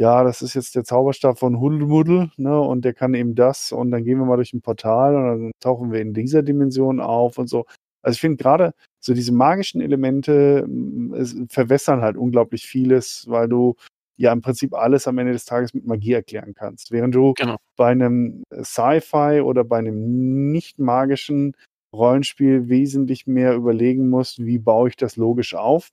ja, 0.02 0.24
das 0.24 0.42
ist 0.42 0.56
jetzt 0.56 0.76
der 0.76 0.84
Zauberstab 0.84 1.38
von 1.38 1.60
Hudelmuddel, 1.60 2.32
ne, 2.38 2.60
und 2.60 2.84
der 2.86 2.94
kann 2.96 3.14
eben 3.14 3.36
das, 3.36 3.72
und 3.72 3.92
dann 3.92 4.04
gehen 4.04 4.18
wir 4.18 4.26
mal 4.26 4.36
durch 4.38 4.52
ein 4.54 4.62
Portal 4.62 5.16
und 5.16 5.24
dann 5.26 5.52
tauchen 5.60 5.92
wir 5.92 6.02
in 6.02 6.14
dieser 6.16 6.42
Dimension 6.42 7.00
auf 7.00 7.38
und 7.38 7.48
so. 7.48 7.66
Also, 8.02 8.16
ich 8.16 8.22
finde 8.22 8.38
gerade 8.44 8.74
so 9.00 9.14
diese 9.14 9.32
magischen 9.32 9.80
Elemente 9.80 10.66
mm, 10.68 11.14
es 11.14 11.36
verwässern 11.50 12.02
halt 12.02 12.18
unglaublich 12.18 12.66
vieles, 12.66 13.26
weil 13.30 13.48
du 13.48 13.76
ja 14.18 14.34
im 14.34 14.42
Prinzip 14.42 14.74
alles 14.74 15.08
am 15.08 15.20
Ende 15.20 15.34
des 15.34 15.46
Tages 15.46 15.74
mit 15.76 15.86
Magie 15.86 16.14
erklären 16.14 16.54
kannst. 16.56 16.92
Während 16.92 17.14
du 17.14 17.34
Genau. 17.38 17.58
bei 17.78 17.90
einem 17.92 18.44
Sci-Fi 18.54 19.42
oder 19.42 19.64
bei 19.64 19.78
einem 19.80 20.52
nicht 20.52 20.80
magischen 20.80 21.56
Rollenspiel 21.96 22.70
wesentlich 22.70 23.28
mehr 23.28 23.54
überlegen 23.56 24.10
musst, 24.10 24.44
wie 24.44 24.58
baue 24.58 24.90
ich 24.90 24.96
das 24.96 25.16
logisch 25.16 25.54
auf 25.54 25.90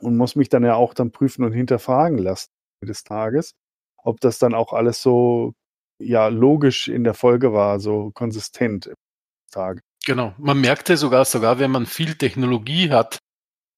und 0.00 0.16
muss 0.18 0.36
mich 0.36 0.48
dann 0.50 0.64
ja 0.64 0.74
auch 0.76 0.94
dann 0.94 1.10
prüfen 1.12 1.44
und 1.44 1.52
hinterfragen 1.52 2.18
lassen 2.18 2.50
des 2.86 3.04
Tages, 3.04 3.54
ob 4.02 4.20
das 4.20 4.38
dann 4.38 4.54
auch 4.54 4.72
alles 4.72 5.02
so 5.02 5.52
ja 6.00 6.28
logisch 6.28 6.88
in 6.88 7.04
der 7.04 7.14
Folge 7.14 7.52
war, 7.52 7.80
so 7.80 8.10
konsistent 8.12 8.86
im 8.86 8.94
Tage. 9.50 9.80
Genau. 10.06 10.34
Man 10.38 10.60
merkte 10.60 10.96
sogar, 10.96 11.24
sogar 11.24 11.58
wenn 11.58 11.70
man 11.70 11.86
viel 11.86 12.14
Technologie 12.14 12.90
hat, 12.90 13.18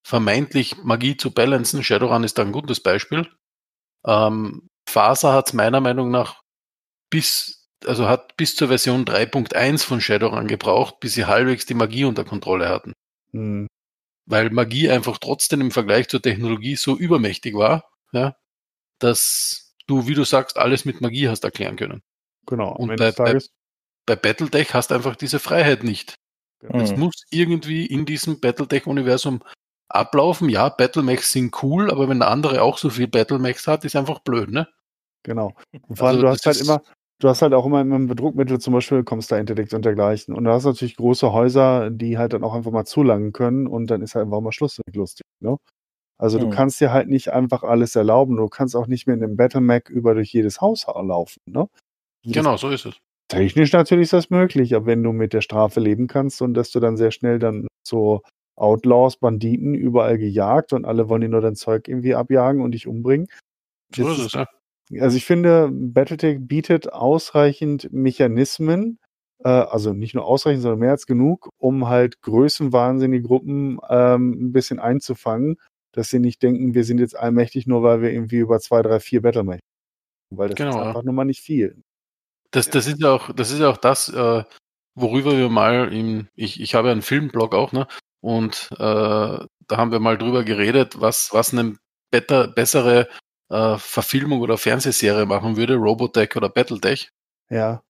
vermeintlich 0.06 0.76
Magie 0.82 1.16
zu 1.16 1.32
balancen, 1.32 1.82
Shadowrun 1.82 2.24
ist 2.24 2.38
da 2.38 2.42
ein 2.42 2.52
gutes 2.52 2.80
Beispiel. 2.80 3.28
Ähm, 4.06 4.68
Faser 4.88 5.32
hat 5.32 5.54
meiner 5.54 5.80
Meinung 5.80 6.10
nach 6.10 6.42
bis, 7.10 7.68
also 7.84 8.08
hat 8.08 8.36
bis 8.36 8.54
zur 8.54 8.68
Version 8.68 9.04
3.1 9.04 9.84
von 9.84 10.00
Shadowrun 10.00 10.46
gebraucht, 10.46 11.00
bis 11.00 11.14
sie 11.14 11.26
halbwegs 11.26 11.66
die 11.66 11.74
Magie 11.74 12.04
unter 12.04 12.24
Kontrolle 12.24 12.68
hatten. 12.68 12.92
Hm, 13.32 13.66
Weil 14.26 14.50
Magie 14.50 14.90
einfach 14.90 15.18
trotzdem 15.18 15.60
im 15.60 15.70
Vergleich 15.72 16.08
zur 16.08 16.22
Technologie 16.22 16.76
so 16.76 16.96
übermächtig 16.96 17.54
war, 17.54 17.90
ja, 18.12 18.36
dass 19.02 19.74
du, 19.86 20.06
wie 20.06 20.14
du 20.14 20.24
sagst, 20.24 20.56
alles 20.58 20.84
mit 20.84 21.00
Magie 21.00 21.28
hast 21.28 21.44
erklären 21.44 21.76
können. 21.76 22.02
genau. 22.46 22.74
Und 22.76 22.96
bei- 22.96 23.12
bei-. 23.12 23.38
Bei 24.04 24.16
Battletech 24.16 24.74
hast 24.74 24.90
du 24.90 24.96
einfach 24.96 25.14
diese 25.14 25.38
Freiheit 25.38 25.84
nicht. 25.84 26.16
Es 26.60 26.92
Mhm. 26.92 26.98
muss 27.00 27.22
irgendwie 27.30 27.86
in 27.86 28.04
diesem 28.04 28.40
Battletech-Universum 28.40 29.42
ablaufen. 29.88 30.48
Ja, 30.48 30.68
Battlemechs 30.70 31.30
sind 31.32 31.62
cool, 31.62 31.88
aber 31.90 32.08
wenn 32.08 32.18
der 32.18 32.28
andere 32.28 32.62
auch 32.62 32.78
so 32.78 32.90
viel 32.90 33.06
Battlemechs 33.06 33.66
hat, 33.68 33.84
ist 33.84 33.94
einfach 33.94 34.18
blöd, 34.20 34.50
ne? 34.50 34.66
Genau. 35.22 35.54
Und 35.86 35.96
vor 35.96 36.08
allem, 36.08 36.16
Also 36.16 36.22
du 36.26 36.28
hast 36.30 36.46
halt 36.46 36.60
immer, 36.60 36.82
du 37.20 37.28
hast 37.28 37.42
halt 37.42 37.54
auch 37.54 37.64
immer 37.64 37.80
im 37.80 38.08
Druckmittel 38.14 38.58
zum 38.60 38.74
Beispiel 38.74 39.04
Comstar 39.04 39.38
Intellect 39.38 39.72
und 39.74 39.84
dergleichen. 39.84 40.34
Und 40.34 40.44
du 40.44 40.50
hast 40.50 40.64
natürlich 40.64 40.96
große 40.96 41.32
Häuser, 41.32 41.90
die 41.90 42.18
halt 42.18 42.32
dann 42.32 42.42
auch 42.42 42.54
einfach 42.54 42.72
mal 42.72 42.84
zulangen 42.84 43.32
können 43.32 43.68
und 43.68 43.86
dann 43.88 44.02
ist 44.02 44.16
halt 44.16 44.24
einfach 44.26 44.40
mal 44.40 44.50
Schluss 44.52 44.80
lustig, 44.92 45.24
ne? 45.40 45.56
Also 46.22 46.38
du 46.38 46.46
Mhm. 46.46 46.50
kannst 46.50 46.80
dir 46.80 46.92
halt 46.92 47.08
nicht 47.08 47.32
einfach 47.32 47.64
alles 47.64 47.96
erlauben. 47.96 48.36
Du 48.36 48.46
kannst 48.46 48.76
auch 48.76 48.86
nicht 48.86 49.08
mehr 49.08 49.16
in 49.16 49.24
einem 49.24 49.36
Battle-Mac 49.36 49.90
über 49.90 50.14
durch 50.14 50.32
jedes 50.32 50.60
Haus 50.60 50.86
laufen, 50.86 51.40
ne? 51.46 51.68
Genau, 52.24 52.56
so 52.56 52.68
ist 52.68 52.86
es. 52.86 52.94
Technisch 53.26 53.72
natürlich 53.72 54.04
ist 54.04 54.12
das 54.12 54.30
möglich, 54.30 54.76
aber 54.76 54.86
wenn 54.86 55.02
du 55.02 55.10
mit 55.12 55.32
der 55.32 55.40
Strafe 55.40 55.80
leben 55.80 56.06
kannst 56.06 56.40
und 56.40 56.54
dass 56.54 56.70
du 56.70 56.78
dann 56.78 56.96
sehr 56.96 57.10
schnell 57.10 57.40
dann 57.40 57.66
so 57.84 58.22
Outlaws, 58.54 59.16
Banditen 59.16 59.74
überall 59.74 60.16
gejagt 60.16 60.72
und 60.72 60.84
alle 60.84 61.08
wollen 61.08 61.22
dir 61.22 61.28
nur 61.28 61.40
dein 61.40 61.56
Zeug 61.56 61.88
irgendwie 61.88 62.14
abjagen 62.14 62.62
und 62.62 62.70
dich 62.70 62.86
umbringen. 62.86 63.26
So 63.92 64.08
ist 64.08 64.18
es, 64.18 64.32
ja. 64.32 64.46
also 65.00 65.16
ich 65.16 65.24
finde, 65.24 65.70
Battletech 65.72 66.38
bietet 66.40 66.92
ausreichend 66.92 67.92
Mechanismen, 67.92 69.00
äh, 69.42 69.48
also 69.48 69.92
nicht 69.92 70.14
nur 70.14 70.24
ausreichend, 70.24 70.62
sondern 70.62 70.78
mehr 70.78 70.92
als 70.92 71.06
genug, 71.06 71.48
um 71.58 71.88
halt 71.88 72.20
größenwahnsinnige 72.22 73.26
Gruppen 73.26 73.80
ähm, 73.88 74.50
ein 74.50 74.52
bisschen 74.52 74.78
einzufangen, 74.78 75.56
dass 75.92 76.10
sie 76.10 76.18
nicht 76.18 76.42
denken, 76.42 76.74
wir 76.74 76.84
sind 76.84 76.98
jetzt 76.98 77.16
allmächtig, 77.16 77.66
nur 77.66 77.82
weil 77.82 78.02
wir 78.02 78.10
irgendwie 78.10 78.38
über 78.38 78.60
zwei, 78.60 78.82
drei, 78.82 79.00
vier 79.00 79.22
Battlemech. 79.22 79.60
Weil 80.30 80.48
das 80.48 80.56
Genau, 80.56 80.70
ist 80.70 80.76
ja. 80.76 80.82
einfach 80.88 81.02
nur 81.02 81.14
mal 81.14 81.24
nicht 81.24 81.42
viel. 81.42 81.82
Das, 82.50 82.70
das 82.70 82.86
ist 82.86 83.00
ja 83.00 83.10
auch, 83.10 83.32
das 83.32 83.50
ist 83.50 83.60
ja 83.60 83.68
auch 83.68 83.76
das, 83.76 84.08
äh, 84.08 84.44
worüber 84.94 85.36
wir 85.36 85.48
mal 85.48 85.92
im, 85.92 86.28
ich, 86.34 86.60
ich 86.60 86.74
habe 86.74 86.88
ja 86.88 86.92
einen 86.92 87.02
Filmblog 87.02 87.54
auch, 87.54 87.72
ne? 87.72 87.86
Und 88.20 88.68
äh, 88.72 88.76
da 88.78 89.76
haben 89.76 89.90
wir 89.92 90.00
mal 90.00 90.18
drüber 90.18 90.44
geredet, 90.44 91.00
was, 91.00 91.30
was 91.32 91.52
eine 91.52 91.76
better, 92.10 92.48
bessere 92.48 93.08
äh, 93.48 93.78
Verfilmung 93.78 94.40
oder 94.40 94.58
Fernsehserie 94.58 95.26
machen 95.26 95.56
würde, 95.56 95.74
Robotech 95.76 96.36
oder 96.36 96.48
Battletech. 96.48 97.10
Ja, 97.50 97.82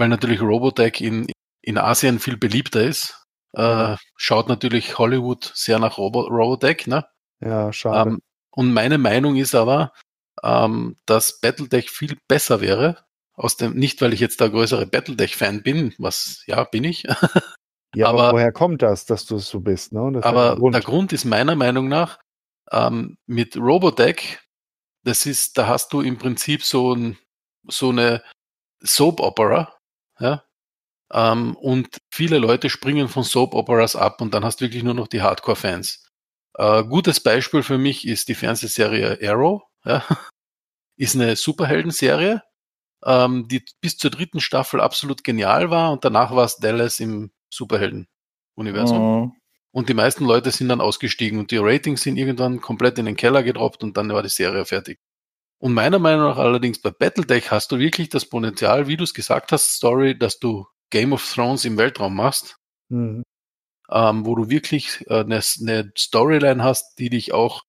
weil 0.00 0.08
natürlich 0.08 0.40
Robotech 0.40 1.00
in, 1.00 1.26
in 1.62 1.78
Asien 1.78 2.18
viel 2.18 2.36
beliebter 2.36 2.82
ist. 2.82 3.26
Äh, 3.52 3.96
schaut 4.16 4.48
natürlich 4.48 4.98
Hollywood 4.98 5.52
sehr 5.54 5.78
nach 5.78 5.98
Robo 5.98 6.22
Robotech, 6.22 6.86
ne? 6.86 7.06
Ja, 7.40 7.72
schade. 7.72 8.10
Ähm, 8.10 8.22
und 8.50 8.72
meine 8.72 8.98
Meinung 8.98 9.36
ist 9.36 9.54
aber, 9.54 9.92
ähm, 10.42 10.96
dass 11.06 11.40
Battletech 11.40 11.90
viel 11.90 12.18
besser 12.28 12.60
wäre. 12.60 13.04
Aus 13.34 13.56
dem, 13.56 13.74
nicht 13.74 14.02
weil 14.02 14.12
ich 14.12 14.20
jetzt 14.20 14.40
der 14.40 14.50
größere 14.50 14.86
Battletech-Fan 14.86 15.62
bin, 15.62 15.94
was 15.98 16.42
ja 16.46 16.64
bin 16.64 16.84
ich, 16.84 17.04
ja, 17.94 18.08
aber, 18.08 18.24
aber- 18.24 18.32
woher 18.32 18.52
kommt 18.52 18.82
das, 18.82 19.06
dass 19.06 19.24
du 19.24 19.36
es 19.36 19.48
so 19.48 19.60
bist? 19.60 19.92
Ne? 19.92 20.20
Aber 20.22 20.56
Grund. 20.56 20.74
der 20.74 20.82
Grund 20.82 21.12
ist 21.12 21.24
meiner 21.24 21.56
Meinung 21.56 21.88
nach, 21.88 22.18
ähm, 22.70 23.16
mit 23.26 23.56
Robotech, 23.56 24.38
das 25.04 25.24
ist, 25.24 25.56
da 25.56 25.66
hast 25.68 25.92
du 25.94 26.02
im 26.02 26.18
Prinzip 26.18 26.62
so, 26.64 26.94
ein, 26.94 27.16
so 27.66 27.88
eine 27.88 28.22
Soap 28.82 29.20
Opera, 29.20 29.74
ja, 30.18 30.44
ähm, 31.12 31.56
und 31.56 31.96
viele 32.12 32.38
Leute 32.38 32.68
springen 32.68 33.08
von 33.08 33.24
Soap 33.24 33.54
Operas 33.54 33.96
ab 33.96 34.20
und 34.20 34.34
dann 34.34 34.44
hast 34.44 34.60
du 34.60 34.66
wirklich 34.66 34.82
nur 34.82 34.94
noch 34.94 35.08
die 35.08 35.22
Hardcore-Fans. 35.22 36.09
Äh, 36.60 36.84
gutes 36.84 37.20
Beispiel 37.20 37.62
für 37.62 37.78
mich 37.78 38.06
ist 38.06 38.28
die 38.28 38.34
Fernsehserie 38.34 39.18
Arrow, 39.26 39.62
ja, 39.86 40.04
ist 40.98 41.14
eine 41.14 41.34
Superhelden-Serie, 41.34 42.42
ähm, 43.02 43.48
die 43.48 43.64
bis 43.80 43.96
zur 43.96 44.10
dritten 44.10 44.40
Staffel 44.40 44.82
absolut 44.82 45.24
genial 45.24 45.70
war 45.70 45.90
und 45.90 46.04
danach 46.04 46.36
war 46.36 46.44
es 46.44 46.58
Dallas 46.58 47.00
im 47.00 47.30
Superhelden-Universum. 47.50 48.98
Mhm. 48.98 49.32
Und 49.72 49.88
die 49.88 49.94
meisten 49.94 50.26
Leute 50.26 50.50
sind 50.50 50.68
dann 50.68 50.82
ausgestiegen 50.82 51.38
und 51.38 51.50
die 51.50 51.56
Ratings 51.56 52.02
sind 52.02 52.18
irgendwann 52.18 52.60
komplett 52.60 52.98
in 52.98 53.06
den 53.06 53.16
Keller 53.16 53.42
gedroppt 53.42 53.82
und 53.82 53.96
dann 53.96 54.12
war 54.12 54.22
die 54.22 54.28
Serie 54.28 54.66
fertig. 54.66 54.98
Und 55.62 55.72
meiner 55.72 55.98
Meinung 55.98 56.24
nach 56.24 56.36
allerdings 56.36 56.82
bei 56.82 56.90
Battletech 56.90 57.50
hast 57.50 57.72
du 57.72 57.78
wirklich 57.78 58.10
das 58.10 58.26
Potenzial, 58.26 58.86
wie 58.86 58.98
du 58.98 59.04
es 59.04 59.14
gesagt 59.14 59.52
hast, 59.52 59.70
Story, 59.70 60.18
dass 60.18 60.38
du 60.38 60.66
Game 60.90 61.14
of 61.14 61.26
Thrones 61.32 61.64
im 61.64 61.78
Weltraum 61.78 62.16
machst, 62.16 62.60
Hm. 62.90 63.22
Ähm, 63.90 64.26
wo 64.26 64.34
du 64.34 64.48
wirklich 64.48 65.04
äh, 65.08 65.20
eine, 65.20 65.40
eine 65.60 65.92
Storyline 65.96 66.62
hast, 66.62 66.98
die 66.98 67.10
dich 67.10 67.32
auch 67.32 67.62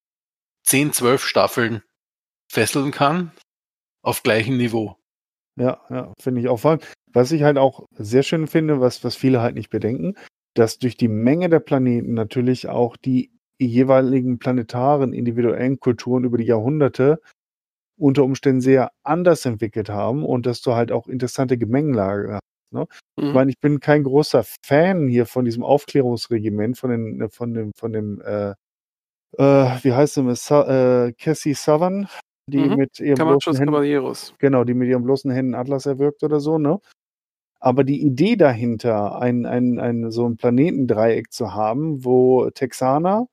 10, 0.65 0.93
12 0.93 1.23
Staffeln 1.23 1.83
fesseln 2.51 2.91
kann, 2.91 3.31
auf 4.03 4.23
gleichem 4.23 4.57
Niveau. 4.57 4.97
Ja, 5.57 5.81
ja, 5.89 6.13
finde 6.19 6.41
ich 6.41 6.47
auch. 6.47 6.63
Was 7.13 7.31
ich 7.31 7.43
halt 7.43 7.57
auch 7.57 7.85
sehr 7.91 8.23
schön 8.23 8.47
finde, 8.47 8.79
was, 8.79 9.03
was 9.03 9.15
viele 9.15 9.41
halt 9.41 9.55
nicht 9.55 9.69
bedenken, 9.69 10.15
dass 10.53 10.77
durch 10.77 10.97
die 10.97 11.07
Menge 11.07 11.49
der 11.49 11.59
Planeten 11.59 12.13
natürlich 12.13 12.67
auch 12.67 12.97
die 12.97 13.31
jeweiligen 13.59 14.39
planetaren 14.39 15.13
individuellen 15.13 15.79
Kulturen 15.79 16.23
über 16.23 16.37
die 16.37 16.45
Jahrhunderte 16.45 17.21
unter 17.97 18.23
Umständen 18.23 18.61
sehr 18.61 18.91
anders 19.03 19.45
entwickelt 19.45 19.89
haben 19.89 20.25
und 20.25 20.45
dass 20.45 20.61
du 20.61 20.73
halt 20.73 20.91
auch 20.91 21.07
interessante 21.07 21.57
Gemengelage 21.57 22.39
Ne? 22.71 22.85
Ich 23.17 23.23
Mhm. 23.23 23.33
meine, 23.33 23.51
ich 23.51 23.59
bin 23.59 23.79
kein 23.79 24.03
großer 24.03 24.43
Fan 24.65 25.07
hier 25.07 25.25
von 25.25 25.45
diesem 25.45 25.63
Aufklärungsregiment, 25.63 26.77
von, 26.77 26.89
den, 26.91 27.29
von 27.29 27.53
dem, 27.53 27.71
von 27.77 27.93
dem, 27.93 28.21
äh, 28.21 28.51
äh, 29.37 29.79
wie 29.83 29.93
heißt 29.93 30.17
es, 30.19 30.45
Su 30.47 30.55
äh, 30.55 31.13
Cassie 31.13 31.53
Southern, 31.55 32.07
die 32.47 32.69
Mhm. 32.69 32.75
mit 32.77 32.99
ihrem 32.99 33.25
bloßen 33.25 33.57
Händen. 33.57 33.75
Genau, 34.39 34.63
die 34.65 34.73
mit 34.75 34.89
ihren 34.89 35.03
bloßen 35.03 35.31
Händen 35.31 35.55
Atlas 35.55 35.85
erwirkt 35.85 36.23
oder 36.23 36.39
so, 36.39 36.57
ne? 36.57 36.79
Aber 37.59 37.83
die 37.83 38.01
Idee 38.03 38.35
dahinter, 38.37 39.21
ein, 39.21 39.45
ein, 39.45 39.79
ein, 39.79 40.11
so 40.11 40.27
ein 40.27 40.37
Planetendreieck 40.37 41.31
zu 41.33 41.53
haben, 41.55 42.03
wo 42.05 42.49
Texaner, 42.51 43.27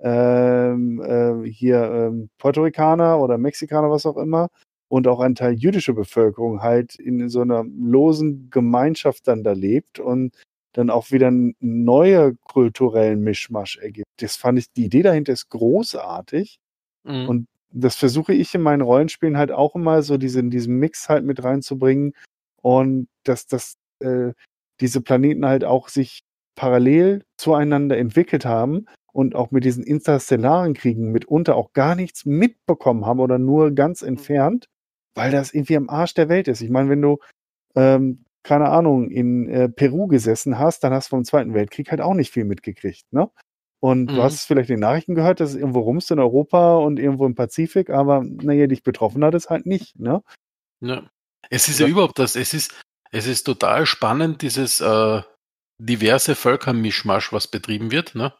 ähm, 0.00 1.02
äh, 1.02 1.48
hier 1.50 1.82
ähm, 1.92 2.30
Puerto 2.38 2.62
Ricaner 2.62 3.20
oder 3.20 3.38
Mexikaner, 3.38 3.90
was 3.90 4.06
auch 4.06 4.16
immer, 4.18 4.48
und 4.92 5.08
auch 5.08 5.20
ein 5.20 5.34
Teil 5.34 5.54
jüdische 5.54 5.94
Bevölkerung 5.94 6.60
halt 6.60 6.96
in 6.96 7.30
so 7.30 7.40
einer 7.40 7.64
losen 7.64 8.50
Gemeinschaft 8.50 9.26
dann 9.26 9.42
da 9.42 9.52
lebt 9.52 9.98
und 9.98 10.36
dann 10.74 10.90
auch 10.90 11.10
wieder 11.10 11.28
einen 11.28 11.56
neue 11.60 12.34
kulturellen 12.42 13.22
Mischmasch 13.22 13.78
ergibt. 13.78 14.04
Das 14.20 14.36
fand 14.36 14.58
ich, 14.58 14.70
die 14.70 14.84
Idee 14.84 15.00
dahinter 15.00 15.32
ist 15.32 15.48
großartig. 15.48 16.58
Mhm. 17.04 17.26
Und 17.26 17.48
das 17.70 17.96
versuche 17.96 18.34
ich 18.34 18.54
in 18.54 18.60
meinen 18.60 18.82
Rollenspielen 18.82 19.38
halt 19.38 19.50
auch 19.50 19.74
immer 19.74 20.02
so 20.02 20.18
diesen, 20.18 20.50
diesen 20.50 20.76
Mix 20.76 21.08
halt 21.08 21.24
mit 21.24 21.42
reinzubringen 21.42 22.12
und 22.60 23.08
dass 23.24 23.46
das, 23.46 23.76
äh, 24.00 24.34
diese 24.82 25.00
Planeten 25.00 25.46
halt 25.46 25.64
auch 25.64 25.88
sich 25.88 26.20
parallel 26.54 27.24
zueinander 27.38 27.96
entwickelt 27.96 28.44
haben 28.44 28.84
und 29.14 29.36
auch 29.36 29.52
mit 29.52 29.64
diesen 29.64 29.84
interstellaren 29.84 30.74
Kriegen 30.74 31.12
mitunter 31.12 31.56
auch 31.56 31.72
gar 31.72 31.94
nichts 31.94 32.26
mitbekommen 32.26 33.06
haben 33.06 33.20
oder 33.20 33.38
nur 33.38 33.70
ganz 33.70 34.02
entfernt, 34.02 34.68
weil 35.14 35.30
das 35.30 35.52
irgendwie 35.52 35.76
am 35.76 35.88
Arsch 35.88 36.14
der 36.14 36.28
Welt 36.28 36.48
ist. 36.48 36.60
Ich 36.60 36.70
meine, 36.70 36.88
wenn 36.88 37.02
du, 37.02 37.18
ähm, 37.74 38.24
keine 38.42 38.68
Ahnung, 38.70 39.10
in 39.10 39.48
äh, 39.48 39.68
Peru 39.68 40.06
gesessen 40.08 40.58
hast, 40.58 40.84
dann 40.84 40.92
hast 40.92 41.08
du 41.08 41.16
vom 41.16 41.24
Zweiten 41.24 41.54
Weltkrieg 41.54 41.90
halt 41.90 42.00
auch 42.00 42.14
nicht 42.14 42.32
viel 42.32 42.44
mitgekriegt, 42.44 43.12
ne? 43.12 43.30
Und 43.80 44.10
Mhm. 44.10 44.14
du 44.14 44.22
hast 44.22 44.44
vielleicht 44.46 44.70
in 44.70 44.76
den 44.76 44.80
Nachrichten 44.80 45.14
gehört, 45.16 45.40
dass 45.40 45.50
es 45.50 45.56
irgendwo 45.56 45.80
rumst 45.80 46.10
in 46.12 46.20
Europa 46.20 46.76
und 46.76 47.00
irgendwo 47.00 47.26
im 47.26 47.34
Pazifik, 47.34 47.90
aber 47.90 48.22
naja, 48.22 48.68
dich 48.68 48.82
betroffen 48.84 49.24
hat 49.24 49.34
es 49.34 49.50
halt 49.50 49.66
nicht, 49.66 49.98
ne? 49.98 50.22
Ja. 50.80 51.08
Es 51.50 51.68
ist 51.68 51.80
ja 51.80 51.86
überhaupt 51.88 52.18
das, 52.18 52.36
es 52.36 52.54
ist, 52.54 52.72
es 53.10 53.26
ist 53.26 53.42
total 53.42 53.84
spannend, 53.84 54.42
dieses 54.42 54.80
äh, 54.80 55.22
diverse 55.78 56.34
Völkermischmasch, 56.36 57.32
was 57.32 57.48
betrieben 57.48 57.90
wird, 57.90 58.14
ne? 58.14 58.32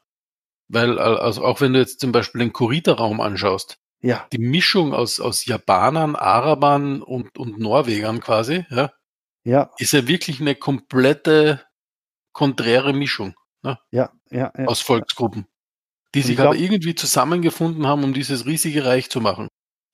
Weil, 0.68 0.98
also 0.98 1.44
auch 1.44 1.60
wenn 1.60 1.72
du 1.72 1.80
jetzt 1.80 2.00
zum 2.00 2.12
Beispiel 2.12 2.38
den 2.38 2.52
Kurita-Raum 2.52 3.20
anschaust, 3.20 3.78
Ja, 4.02 4.26
die 4.32 4.38
Mischung 4.38 4.92
aus, 4.94 5.20
aus 5.20 5.44
Japanern, 5.46 6.16
Arabern 6.16 7.02
und, 7.02 7.38
und 7.38 7.58
Norwegern 7.58 8.20
quasi, 8.20 8.64
ja, 8.70 8.92
ja, 9.44 9.70
ist 9.78 9.92
ja 9.92 10.06
wirklich 10.08 10.40
eine 10.40 10.54
komplette 10.56 11.64
konträre 12.32 12.92
Mischung 12.92 13.34
ja, 13.64 13.78
ja, 13.92 14.12
ja. 14.30 14.50
aus 14.66 14.80
Volksgruppen, 14.80 15.46
die 16.14 16.20
Und 16.20 16.24
sich 16.26 16.34
ich 16.34 16.40
aber 16.40 16.52
glaub- 16.52 16.62
irgendwie 16.64 16.94
zusammengefunden 16.96 17.86
haben, 17.86 18.04
um 18.04 18.14
dieses 18.14 18.46
riesige 18.46 18.84
Reich 18.84 19.10
zu 19.10 19.20
machen. 19.20 19.48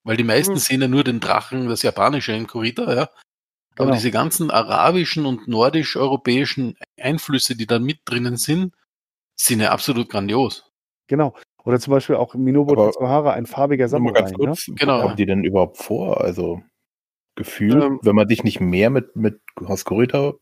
Weil 0.05 0.17
die 0.17 0.25
meisten 0.25 0.55
Mhm. 0.55 0.59
sehen 0.59 0.83
ja 0.83 0.89
nur 0.89 1.05
den 1.05 1.21
Drachen, 1.21 1.69
das 1.69 1.83
japanische 1.83 2.33
in 2.33 2.47
Kurita, 2.47 2.95
ja. 2.95 3.03
Aber 3.77 3.87
Genau. 3.87 3.93
diese 3.95 4.11
ganzen 4.11 4.51
arabischen 4.51 5.27
und 5.27 5.49
nordisch-europäischen 5.49 6.77
Einflüsse, 7.01 7.57
die 7.57 7.67
da 7.67 7.79
mit 7.79 8.01
drinnen 8.07 8.37
sind, 8.37 8.75
sind 9.37 9.61
ja 9.61 9.71
absolut 9.73 10.09
grandios. 10.09 10.71
Genau. 11.09 11.37
Oder 11.69 11.79
zum 11.79 11.91
Beispiel 11.93 12.16
auch 12.16 12.35
Minobu 12.35 12.75
Tatsuhara, 12.75 13.33
ein 13.35 13.45
farbiger 13.47 13.89
Samurai. 13.89 14.21
ganz 14.21 14.31
Ne? 14.33 14.39
kurz, 14.39 14.66
Genau. 14.75 14.99
wo 14.99 15.03
kommen 15.03 15.16
die 15.16 15.27
denn 15.27 15.45
überhaupt 15.45 15.77
vor? 15.77 16.21
Also 16.23 16.62
Gefühl, 17.37 17.83
Ähm. 17.83 17.99
wenn 18.03 18.16
man 18.16 18.27
sich 18.27 18.43
nicht 18.43 18.59
mehr 18.61 18.89
mit, 18.91 19.14
mit 19.14 19.41
Hauskurita 19.61 20.33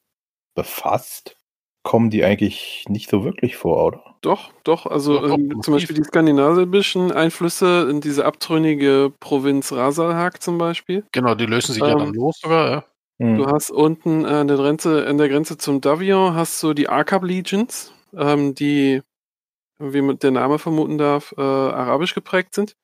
befasst, 0.55 1.37
kommen 1.83 2.11
die 2.11 2.24
eigentlich 2.24 2.85
nicht 2.89 3.11
so 3.11 3.24
wirklich 3.24 3.57
vor, 3.57 3.85
oder? 3.87 4.03
Doch, 4.22 4.51
doch. 4.64 4.87
Also 4.87 5.20
Doch, 5.20 5.37
ähm, 5.39 5.61
zum 5.62 5.74
Beispiel 5.74 5.95
die 5.97 6.03
skandinavischen 6.05 7.12
Einflüsse 7.12 7.89
in 7.91 8.01
diese 8.01 8.24
abtrünnige 8.24 9.12
Provinz 9.20 9.72
Rasalhag 9.72 10.43
zum 10.43 10.59
Beispiel. 10.59 11.05
Genau, 11.12 11.35
die 11.35 11.47
lösen 11.47 11.74
sich 11.74 11.83
ja 11.83 11.93
Ähm, 11.93 11.99
dann 11.99 12.14
los 12.14 12.39
sogar, 12.41 12.70
ja. 12.70 12.85
Hm. 13.20 13.37
Du 13.39 13.47
hast 13.47 13.70
unten 13.70 14.24
an 14.27 14.49
der 14.49 14.57
Grenze, 14.57 15.07
an 15.07 15.18
der 15.18 15.29
Grenze 15.29 15.59
zum 15.59 15.81
Davion 15.81 16.35
hast 16.35 16.62
du 16.62 16.72
die 16.74 16.89
Arkab 16.89 17.22
Legions, 17.24 17.93
ähm, 18.16 18.55
die, 18.55 19.03
wie 19.79 20.03
man 20.03 20.18
der 20.18 20.31
Name 20.31 20.59
vermuten 20.59 20.99
darf, 20.99 21.35
äh, 21.37 21.41
arabisch 21.43 22.14
geprägt 22.14 22.55
sind 22.55 22.77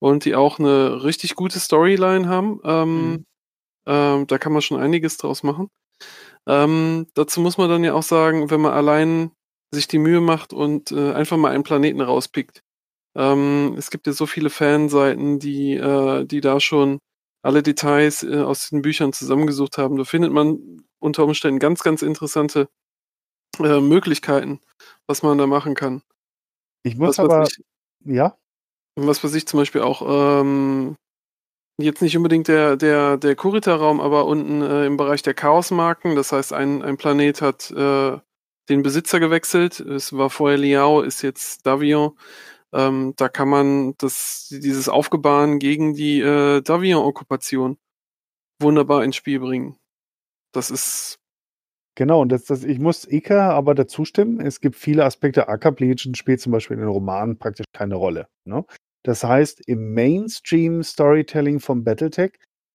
und 0.00 0.24
die 0.24 0.34
auch 0.36 0.58
eine 0.58 1.04
richtig 1.04 1.36
gute 1.36 1.60
Storyline 1.60 2.28
haben. 2.28 2.60
Ähm, 2.64 3.10
Mhm. 3.12 3.24
ähm, 3.86 4.26
da 4.28 4.38
kann 4.38 4.52
man 4.52 4.62
schon 4.62 4.80
einiges 4.80 5.16
draus 5.18 5.42
machen. 5.42 5.68
Ähm, 6.46 7.06
dazu 7.14 7.40
muss 7.40 7.58
man 7.58 7.68
dann 7.70 7.84
ja 7.84 7.94
auch 7.94 8.02
sagen, 8.02 8.50
wenn 8.50 8.60
man 8.60 8.72
allein 8.72 9.32
sich 9.72 9.88
die 9.88 9.98
Mühe 9.98 10.20
macht 10.20 10.52
und 10.52 10.92
äh, 10.92 11.12
einfach 11.12 11.36
mal 11.36 11.52
einen 11.52 11.64
Planeten 11.64 12.00
rauspickt. 12.00 12.62
Ähm, 13.16 13.74
es 13.78 13.90
gibt 13.90 14.06
ja 14.06 14.12
so 14.14 14.26
viele 14.26 14.50
Fanseiten, 14.50 15.38
die, 15.40 15.74
äh, 15.76 16.24
die 16.26 16.40
da 16.40 16.60
schon 16.60 17.00
alle 17.42 17.62
Details 17.62 18.22
äh, 18.24 18.38
aus 18.42 18.70
den 18.70 18.82
Büchern 18.82 19.12
zusammengesucht 19.12 19.78
haben. 19.78 19.96
Da 19.96 20.04
findet 20.04 20.32
man 20.32 20.84
unter 21.00 21.24
Umständen 21.24 21.60
ganz, 21.60 21.82
ganz 21.82 22.02
interessante 22.02 22.68
äh, 23.60 23.80
Möglichkeiten, 23.80 24.60
was 25.06 25.22
man 25.22 25.38
da 25.38 25.46
machen 25.46 25.74
kann. 25.74 26.02
Ich 26.82 26.96
muss 26.96 27.10
Was, 27.10 27.18
aber, 27.20 27.40
was, 27.40 27.58
ich, 27.58 27.64
ja, 28.04 28.36
was 28.96 29.22
weiß 29.22 29.34
ich 29.34 29.46
zum 29.46 29.60
Beispiel 29.60 29.82
auch, 29.82 30.02
ähm, 30.42 30.96
jetzt 31.78 32.02
nicht 32.02 32.16
unbedingt 32.16 32.48
der, 32.48 32.76
der, 32.76 33.16
der 33.16 33.36
Kurita-Raum, 33.36 34.00
aber 34.00 34.26
unten 34.26 34.62
äh, 34.62 34.86
im 34.86 34.96
Bereich 34.96 35.22
der 35.22 35.34
Chaosmarken. 35.34 36.16
Das 36.16 36.32
heißt, 36.32 36.52
ein, 36.52 36.82
ein 36.82 36.96
Planet 36.96 37.42
hat 37.42 37.70
äh, 37.70 38.18
den 38.68 38.82
Besitzer 38.82 39.20
gewechselt. 39.20 39.80
Es 39.80 40.12
war 40.16 40.30
vorher 40.30 40.58
Liao, 40.58 41.00
ist 41.02 41.22
jetzt 41.22 41.66
Davion. 41.66 42.18
Ähm, 42.72 43.14
da 43.16 43.28
kann 43.28 43.48
man 43.48 43.94
das, 43.98 44.48
dieses 44.50 44.88
Aufgebahn 44.88 45.58
gegen 45.58 45.94
die 45.94 46.20
äh, 46.20 46.62
Davion-Okkupation 46.62 47.78
wunderbar 48.60 49.04
ins 49.04 49.16
Spiel 49.16 49.40
bringen. 49.40 49.76
Das 50.52 50.70
ist, 50.70 51.19
genau. 52.00 52.22
Und 52.22 52.32
das, 52.32 52.44
das, 52.46 52.64
ich 52.64 52.78
muss 52.80 53.06
Ika 53.06 53.50
aber 53.50 53.74
dazu 53.74 54.04
stimmen. 54.06 54.40
Es 54.40 54.60
gibt 54.60 54.74
viele 54.76 55.04
Aspekte. 55.04 55.46
Legion 55.78 56.14
spielt 56.14 56.40
zum 56.40 56.50
Beispiel 56.52 56.74
in 56.76 56.80
den 56.80 56.88
Romanen 56.88 57.38
praktisch 57.38 57.66
keine 57.74 57.96
Rolle. 57.96 58.26
Ne? 58.46 58.64
Das 59.04 59.22
heißt, 59.22 59.68
im 59.68 59.92
Mainstream-Storytelling 59.94 61.60
von 61.60 61.84
Battletech 61.84 62.32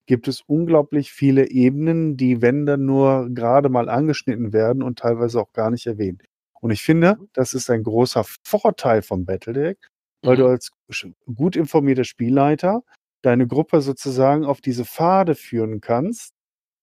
gibt 0.08 0.28
es 0.28 0.42
unglaublich 0.46 1.12
viele 1.12 1.50
Ebenen, 1.50 2.18
die, 2.18 2.42
wenn 2.42 2.66
dann 2.68 2.86
nur 2.86 3.30
gerade 3.32 3.70
mal 3.70 3.90
angeschnitten 3.90 4.54
werden 4.54 4.84
und 4.84 5.00
teilweise 5.00 5.42
auch 5.42 5.52
gar 5.54 5.72
nicht 5.72 5.88
erwähnt. 5.88 6.24
Und 6.62 6.72
ich 6.72 6.84
finde, 6.84 7.18
das 7.34 7.54
ist 7.54 7.70
ein 7.70 7.84
großer 7.84 8.24
Vorteil 8.46 9.02
von 9.02 9.26
Battletech, 9.26 9.78
weil 10.24 10.36
Mhm. 10.36 10.40
du 10.42 10.48
als 10.48 10.72
sch- 10.92 11.14
gut 11.34 11.56
informierter 11.56 12.04
Spielleiter 12.04 12.84
deine 13.24 13.48
Gruppe 13.48 13.82
sozusagen 13.82 14.46
auf 14.46 14.62
diese 14.62 14.86
Pfade 14.86 15.34
führen 15.34 15.82
kannst. 15.82 16.35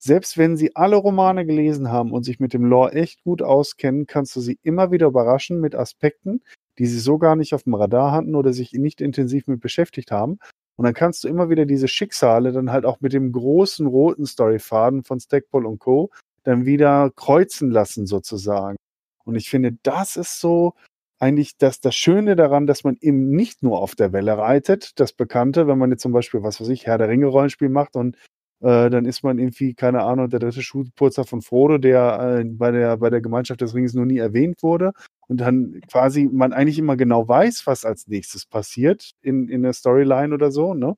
Selbst 0.05 0.36
wenn 0.36 0.57
sie 0.57 0.74
alle 0.74 0.96
Romane 0.96 1.46
gelesen 1.46 1.92
haben 1.92 2.11
und 2.11 2.24
sich 2.24 2.40
mit 2.40 2.53
dem 2.53 2.64
Lore 2.64 2.92
echt 2.92 3.22
gut 3.22 3.40
auskennen, 3.40 4.09
kannst 4.09 4.34
du 4.34 4.40
sie 4.40 4.59
immer 4.64 4.90
wieder 4.90 5.07
überraschen 5.07 5.61
mit 5.61 5.76
Aspekten, 5.76 6.42
die 6.78 6.86
sie 6.86 6.98
so 6.98 7.18
gar 7.18 7.36
nicht 7.36 7.55
auf 7.55 7.62
dem 7.62 7.74
Radar 7.74 8.11
hatten 8.11 8.34
oder 8.34 8.53
sich 8.53 8.72
nicht 8.72 9.00
intensiv 9.00 9.46
mit 9.46 9.61
beschäftigt 9.61 10.11
haben. 10.11 10.38
Und 10.76 10.86
dann 10.86 10.94
kannst 10.94 11.22
du 11.22 11.28
immer 11.28 11.50
wieder 11.50 11.66
diese 11.66 11.86
Schicksale 11.86 12.50
dann 12.50 12.72
halt 12.72 12.84
auch 12.84 13.00
mit 13.00 13.12
dem 13.12 13.30
großen 13.30 13.86
roten 13.86 14.26
Storyfaden 14.26 15.05
von 15.05 15.20
Stackpole 15.20 15.68
und 15.68 15.78
Co. 15.78 16.11
dann 16.42 16.66
wieder 16.66 17.12
kreuzen 17.14 17.70
lassen 17.70 18.07
sozusagen. 18.07 18.76
Und 19.24 19.36
ich 19.36 19.50
finde, 19.50 19.76
das 19.84 20.16
ist 20.16 20.40
so 20.40 20.74
eigentlich 21.20 21.57
das, 21.59 21.78
das 21.78 21.94
Schöne 21.94 22.34
daran, 22.34 22.66
dass 22.66 22.82
man 22.82 22.96
eben 23.00 23.30
nicht 23.30 23.62
nur 23.62 23.78
auf 23.80 23.94
der 23.94 24.12
Welle 24.12 24.36
reitet, 24.36 24.98
das 24.98 25.12
Bekannte, 25.12 25.68
wenn 25.68 25.78
man 25.78 25.92
jetzt 25.92 26.03
zum 26.03 26.11
Beispiel, 26.11 26.42
was 26.42 26.61
weiß 26.61 26.70
ich, 26.70 26.86
Herr 26.86 26.98
der 26.98 27.09
Ringe 27.09 27.26
Rollenspiel 27.26 27.68
macht 27.68 27.94
und 27.94 28.16
äh, 28.63 28.91
dann 28.91 29.05
ist 29.05 29.25
man 29.25 29.39
irgendwie, 29.39 29.75
keine 29.75 30.03
Ahnung, 30.03 30.29
der 30.29 30.41
dritte 30.41 30.63
Schulpurzer 30.63 31.25
von 31.25 31.43
Frodo, 31.43 31.79
der 31.79 32.39
äh, 32.41 32.45
bei, 32.45 32.71
der, 32.71 32.97
bei 32.97 33.11
der 33.11 33.21
Gemeinschaft 33.21 33.61
des 33.61 33.75
Rings 33.75 33.93
noch 33.95 34.05
nie 34.05 34.19
erwähnt 34.19 34.63
wurde 34.63 34.93
und 35.29 35.39
dann 35.41 35.81
quasi 35.91 36.29
man 36.31 36.53
eigentlich 36.53 36.79
immer 36.79 36.97
genau 36.97 37.27
weiß, 37.27 37.67
was 37.67 37.85
als 37.85 38.07
nächstes 38.07 38.47
passiert 38.47 39.13
in, 39.21 39.49
in 39.49 39.63
der 39.63 39.73
Storyline 39.73 40.33
oder 40.33 40.51
so, 40.51 40.75
ne? 40.75 40.97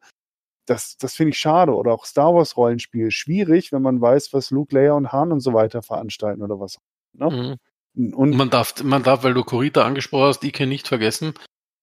Das, 0.66 0.96
das 0.96 1.14
finde 1.14 1.30
ich 1.30 1.38
schade. 1.38 1.74
Oder 1.74 1.92
auch 1.92 2.06
Star 2.06 2.34
Wars 2.34 2.56
Rollenspiel. 2.56 3.10
Schwierig, 3.10 3.70
wenn 3.70 3.82
man 3.82 4.00
weiß, 4.00 4.32
was 4.32 4.50
Luke, 4.50 4.74
Leia 4.74 4.94
und 4.94 5.12
Han 5.12 5.30
und 5.30 5.40
so 5.40 5.52
weiter 5.52 5.82
veranstalten 5.82 6.42
oder 6.42 6.58
was. 6.58 6.78
Ne? 7.12 7.58
Mhm. 7.94 8.14
Und 8.14 8.34
Man 8.34 8.48
darf, 8.48 8.82
man 8.82 9.02
darf, 9.02 9.24
weil 9.24 9.34
du 9.34 9.44
Kurita 9.44 9.84
angesprochen 9.84 10.28
hast, 10.28 10.42
Ike 10.42 10.66
nicht 10.66 10.88
vergessen, 10.88 11.34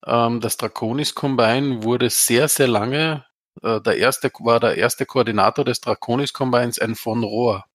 ähm, 0.05 0.41
das 0.41 0.57
Draconis 0.57 1.15
Combine 1.15 1.83
wurde 1.83 2.09
sehr, 2.09 2.47
sehr 2.47 2.67
lange, 2.67 3.23
äh, 3.61 3.81
der 3.81 3.97
erste, 3.97 4.31
war 4.39 4.59
der 4.59 4.77
erste 4.77 5.05
Koordinator 5.05 5.65
des 5.65 5.81
Draconis 5.81 6.33
Combines 6.33 6.79
ein 6.79 6.95
von 6.95 7.23
Rohr. 7.23 7.65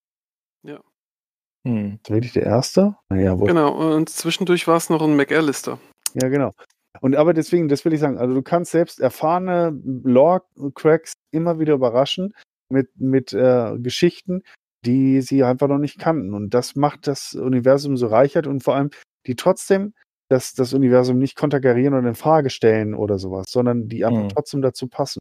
Hm. 1.67 1.99
ist 2.01 2.11
wirklich 2.11 2.33
der 2.33 2.45
Erste? 2.45 2.95
Naja, 3.09 3.39
wohl. 3.39 3.49
genau. 3.49 3.73
Und 3.75 4.09
zwischendurch 4.09 4.69
war 4.69 4.77
es 4.77 4.89
noch 4.89 5.03
ein 5.03 5.17
McAllister. 5.17 5.81
Ja, 6.15 6.29
genau. 6.29 6.55
Und 7.01 7.17
aber 7.17 7.35
deswegen, 7.35 7.69
das 7.69 7.85
will 7.85 7.93
ich 7.93 8.01
sagen, 8.01 8.19
also 8.19 8.35
du 8.35 8.43
kannst 8.43 8.71
selbst 8.71 9.01
erfahrene 9.01 9.77
Lore-Cracks 9.85 11.15
immer 11.33 11.59
wieder 11.59 11.75
überraschen 11.75 12.35
mit, 12.71 12.89
mit 12.97 13.33
äh, 13.33 13.77
Geschichten, 13.79 14.43
die 14.87 15.21
sie 15.21 15.43
einfach 15.43 15.67
noch 15.67 15.79
nicht 15.79 15.99
kannten. 15.99 16.35
Und 16.35 16.55
das 16.55 16.77
macht 16.77 17.09
das 17.09 17.35
Universum 17.35 17.97
so 17.97 18.07
reichert 18.07 18.47
und 18.47 18.63
vor 18.63 18.77
allem, 18.77 18.91
die 19.27 19.35
trotzdem 19.35 19.93
das, 20.31 20.55
das 20.55 20.73
Universum 20.73 21.19
nicht 21.19 21.37
konterkarieren 21.37 21.95
oder 21.95 22.09
in 22.09 22.15
Frage 22.15 22.51
stellen 22.51 22.95
oder 22.95 23.19
sowas, 23.19 23.47
sondern 23.49 23.89
die 23.89 24.05
einfach 24.05 24.23
Mhm. 24.23 24.29
trotzdem 24.29 24.63
dazu 24.63 24.87
passen. 24.87 25.19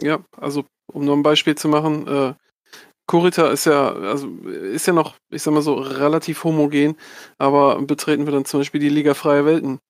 Ja, 0.00 0.24
also 0.36 0.64
um 0.92 1.04
noch 1.04 1.14
ein 1.14 1.22
Beispiel 1.22 1.54
zu 1.54 1.68
machen, 1.68 2.06
äh, 2.06 2.34
Kurita 3.06 3.48
ist 3.50 3.66
ja, 3.66 3.92
also 3.92 4.28
ist 4.46 4.86
ja 4.86 4.92
noch, 4.92 5.16
ich 5.30 5.42
sag 5.42 5.52
mal 5.52 5.62
so, 5.62 5.74
relativ 5.74 6.44
homogen, 6.44 6.96
aber 7.38 7.80
betreten 7.82 8.26
wir 8.26 8.32
dann 8.32 8.44
zum 8.44 8.60
Beispiel 8.60 8.80
die 8.80 8.88
Liga 8.88 9.14
Freie 9.14 9.44
Welten. 9.44 9.80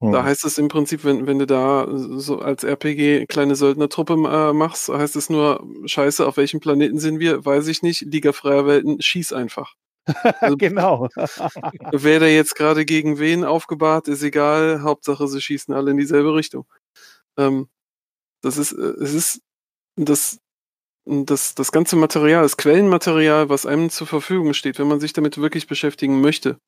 Hm. 0.00 0.12
Da 0.12 0.24
heißt 0.24 0.44
es 0.44 0.58
im 0.58 0.68
Prinzip, 0.68 1.04
wenn, 1.04 1.26
wenn 1.26 1.38
du 1.38 1.46
da 1.46 1.88
so 1.90 2.40
als 2.40 2.64
RPG 2.64 3.26
kleine 3.26 3.56
Söldnertruppe 3.56 4.14
äh, 4.14 4.52
machst, 4.52 4.88
heißt 4.88 5.16
es 5.16 5.30
nur, 5.30 5.66
scheiße, 5.86 6.26
auf 6.26 6.36
welchem 6.36 6.60
Planeten 6.60 6.98
sind 6.98 7.20
wir? 7.20 7.44
Weiß 7.44 7.66
ich 7.68 7.82
nicht. 7.82 8.02
Liga 8.02 8.32
Freier 8.32 8.66
Welten, 8.66 9.00
schieß 9.00 9.32
einfach. 9.32 9.74
Also- 10.40 10.56
genau. 10.56 11.08
Wer 11.92 12.20
da 12.20 12.26
jetzt 12.26 12.54
gerade 12.56 12.84
gegen 12.84 13.18
wen 13.18 13.44
aufgebahrt, 13.44 14.08
ist 14.08 14.22
egal. 14.22 14.82
Hauptsache, 14.82 15.28
sie 15.28 15.40
schießen 15.40 15.74
alle 15.74 15.90
in 15.90 15.96
dieselbe 15.98 16.34
Richtung. 16.34 16.64
Ähm, 17.36 17.68
das 18.42 18.58
ist, 18.58 18.72
äh, 18.72 18.94
es 19.00 19.14
ist, 19.14 19.42
das 19.96 20.38
das, 21.08 21.54
das 21.54 21.72
ganze 21.72 21.96
Material, 21.96 22.42
das 22.42 22.56
Quellenmaterial, 22.56 23.48
was 23.48 23.64
einem 23.64 23.88
zur 23.90 24.06
Verfügung 24.06 24.52
steht, 24.52 24.78
wenn 24.78 24.88
man 24.88 25.00
sich 25.00 25.12
damit 25.12 25.38
wirklich 25.38 25.66
beschäftigen 25.66 26.20
möchte, 26.20 26.58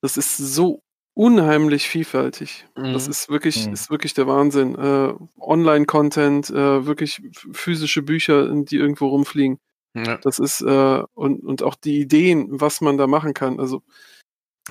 das 0.00 0.16
ist 0.16 0.36
so 0.36 0.82
unheimlich 1.14 1.88
vielfältig. 1.88 2.66
Mhm. 2.76 2.92
Das 2.92 3.08
ist 3.08 3.28
wirklich, 3.28 3.66
mhm. 3.66 3.72
ist 3.72 3.90
wirklich 3.90 4.14
der 4.14 4.26
Wahnsinn. 4.26 4.76
Äh, 4.76 5.14
Online-Content, 5.38 6.50
äh, 6.50 6.86
wirklich 6.86 7.20
physische 7.52 8.02
Bücher, 8.02 8.48
die 8.62 8.76
irgendwo 8.76 9.08
rumfliegen. 9.08 9.58
Ja. 9.94 10.18
Das 10.18 10.38
ist, 10.38 10.60
äh, 10.60 11.02
und, 11.14 11.42
und 11.42 11.62
auch 11.62 11.74
die 11.74 12.00
Ideen, 12.00 12.46
was 12.48 12.80
man 12.80 12.96
da 12.96 13.08
machen 13.08 13.34
kann. 13.34 13.58
Also, 13.58 13.82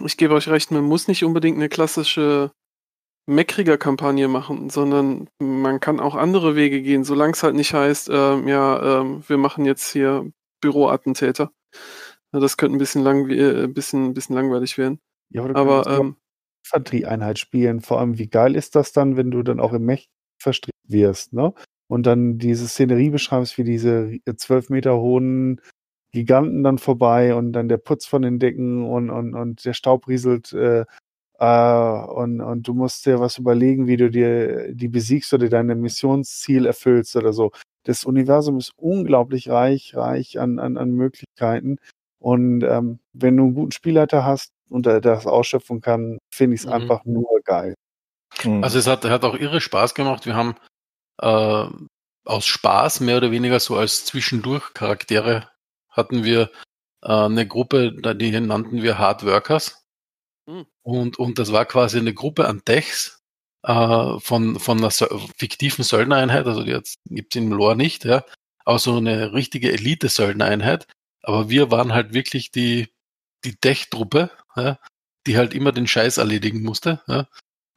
ich 0.03 0.15
gebe 0.15 0.33
euch 0.33 0.47
recht, 0.47 0.71
man 0.71 0.85
muss 0.85 1.09
nicht 1.09 1.25
unbedingt 1.25 1.57
eine 1.57 1.67
klassische 1.67 2.51
Meckrigger-Kampagne 3.29 4.27
machen, 4.27 4.69
sondern 4.69 5.29
man 5.39 5.79
kann 5.79 5.99
auch 5.99 6.15
andere 6.15 6.55
Wege 6.55 6.81
gehen, 6.81 7.03
solange 7.03 7.33
es 7.33 7.43
halt 7.43 7.55
nicht 7.55 7.73
heißt, 7.73 8.09
äh, 8.09 8.49
ja, 8.49 9.01
äh, 9.01 9.29
wir 9.29 9.37
machen 9.37 9.65
jetzt 9.65 9.91
hier 9.91 10.31
Büroattentäter. 10.61 11.51
Das 12.31 12.57
könnte 12.57 12.75
ein 12.75 12.79
bisschen, 12.79 13.03
lang, 13.03 13.29
äh, 13.29 13.67
bisschen, 13.67 14.13
bisschen 14.13 14.35
langweilig 14.35 14.77
werden. 14.77 14.99
Ja, 15.29 15.43
aber, 15.43 15.55
aber 15.55 15.99
ähm, 15.99 16.15
Infanterieeinheit 16.65 17.39
spielen. 17.39 17.81
Vor 17.81 17.99
allem, 17.99 18.17
wie 18.17 18.27
geil 18.27 18.55
ist 18.55 18.75
das 18.75 18.91
dann, 18.91 19.15
wenn 19.15 19.31
du 19.31 19.43
dann 19.43 19.59
auch 19.59 19.73
im 19.73 19.85
Mech 19.85 20.09
verstrickt 20.41 20.77
wirst, 20.87 21.33
ne? 21.33 21.53
Und 21.87 22.05
dann 22.05 22.37
diese 22.37 22.67
Szenerie 22.67 23.09
beschreibst, 23.09 23.57
wie 23.57 23.63
diese 23.63 24.19
zwölf 24.37 24.69
Meter 24.69 24.97
hohen 24.97 25.59
Giganten 26.11 26.63
dann 26.63 26.77
vorbei 26.77 27.33
und 27.33 27.51
dann 27.53 27.67
der 27.67 27.77
Putz 27.77 28.05
von 28.05 28.21
den 28.21 28.37
Decken 28.37 28.85
und, 28.85 29.09
und, 29.09 29.33
und 29.33 29.65
der 29.65 29.73
Staub 29.73 30.07
rieselt 30.07 30.53
äh, 30.53 30.85
äh, 31.39 32.11
und, 32.11 32.41
und 32.41 32.67
du 32.67 32.73
musst 32.73 33.05
dir 33.05 33.19
was 33.19 33.37
überlegen, 33.37 33.87
wie 33.87 33.97
du 33.97 34.11
dir 34.11 34.73
die 34.73 34.89
besiegst 34.89 35.33
oder 35.33 35.47
dein 35.47 35.67
Missionsziel 35.79 36.65
erfüllst 36.65 37.15
oder 37.15 37.31
so. 37.31 37.51
Das 37.83 38.03
Universum 38.03 38.57
ist 38.57 38.73
unglaublich 38.75 39.49
reich, 39.49 39.95
reich 39.95 40.37
an, 40.39 40.59
an, 40.59 40.77
an 40.77 40.91
Möglichkeiten. 40.91 41.77
Und 42.19 42.63
ähm, 42.63 42.99
wenn 43.13 43.37
du 43.37 43.43
einen 43.45 43.53
guten 43.55 43.71
Spielleiter 43.71 44.25
hast 44.25 44.51
und 44.69 44.85
er 44.85 44.99
das 44.99 45.25
ausschöpfen 45.25 45.79
kann, 45.79 46.17
finde 46.29 46.55
ich 46.55 46.61
es 46.61 46.67
mhm. 46.67 46.73
einfach 46.73 47.05
nur 47.05 47.39
geil. 47.45 47.75
Mhm. 48.43 48.61
Also 48.61 48.77
es 48.77 48.87
hat, 48.87 49.05
hat 49.05 49.23
auch 49.23 49.35
irre 49.35 49.61
Spaß 49.61 49.95
gemacht. 49.95 50.25
Wir 50.25 50.35
haben 50.35 50.55
äh, 51.21 51.65
aus 52.25 52.45
Spaß 52.45 52.99
mehr 52.99 53.17
oder 53.17 53.31
weniger 53.31 53.61
so 53.61 53.77
als 53.77 54.05
zwischendurch 54.05 54.73
Charaktere 54.73 55.49
hatten 55.89 56.25
wir 56.25 56.51
äh, 57.01 57.11
eine 57.13 57.47
Gruppe, 57.47 57.93
die 58.15 58.39
nannten 58.41 58.83
wir 58.83 58.97
Hard 58.97 59.25
Workers. 59.25 59.78
Mhm. 60.49 60.65
Und, 60.81 61.19
und 61.19 61.37
das 61.37 61.51
war 61.51 61.65
quasi 61.65 61.99
eine 61.99 62.13
Gruppe 62.13 62.47
an 62.47 62.65
Techs 62.65 63.21
äh, 63.63 64.19
von, 64.19 64.59
von 64.59 64.79
einer 64.79 64.91
fiktiven 65.37 65.83
Söldnereinheit, 65.83 66.47
also 66.47 66.63
die 66.63 66.71
gibt 67.05 67.35
es 67.35 67.41
im 67.41 67.51
Lore 67.51 67.75
nicht, 67.75 68.03
ja, 68.05 68.25
aber 68.65 68.79
so 68.79 68.97
eine 68.97 69.33
richtige 69.33 69.71
Elite-Söldnereinheit. 69.71 70.87
Aber 71.21 71.49
wir 71.49 71.69
waren 71.69 71.93
halt 71.93 72.13
wirklich 72.13 72.51
die, 72.51 72.87
die 73.45 73.55
Tech-Truppe, 73.55 74.31
ja, 74.55 74.79
die 75.27 75.37
halt 75.37 75.53
immer 75.53 75.71
den 75.71 75.87
Scheiß 75.87 76.17
erledigen 76.17 76.63
musste. 76.63 77.01
Ja. 77.07 77.27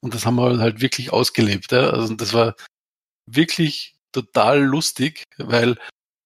Und 0.01 0.15
das 0.15 0.25
haben 0.25 0.37
wir 0.37 0.59
halt 0.59 0.81
wirklich 0.81 1.13
ausgelebt. 1.13 1.73
Ja. 1.73 1.91
Also 1.91 2.15
das 2.15 2.33
war 2.33 2.55
wirklich 3.27 3.97
total 4.13 4.61
lustig, 4.61 5.25
weil 5.39 5.77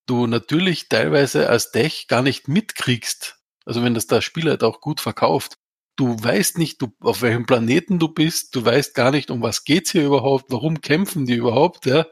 du 0.06 0.26
natürlich 0.26 0.88
teilweise 0.88 1.48
als 1.48 1.72
Tech 1.72 2.06
gar 2.06 2.22
nicht 2.22 2.48
mitkriegst. 2.48 3.40
Also 3.64 3.82
wenn 3.82 3.94
das 3.94 4.06
der 4.06 4.20
Spieler 4.20 4.52
halt 4.52 4.62
auch 4.62 4.80
gut 4.80 5.00
verkauft. 5.00 5.56
Du 5.96 6.22
weißt 6.22 6.58
nicht, 6.58 6.80
du, 6.82 6.92
auf 7.00 7.22
welchem 7.22 7.46
Planeten 7.46 7.98
du 7.98 8.08
bist, 8.08 8.54
du 8.54 8.64
weißt 8.64 8.94
gar 8.94 9.10
nicht, 9.10 9.30
um 9.30 9.42
was 9.42 9.64
geht's 9.64 9.92
hier 9.92 10.04
überhaupt, 10.04 10.46
warum 10.50 10.80
kämpfen 10.80 11.26
die 11.26 11.34
überhaupt, 11.34 11.86
ja. 11.86 12.06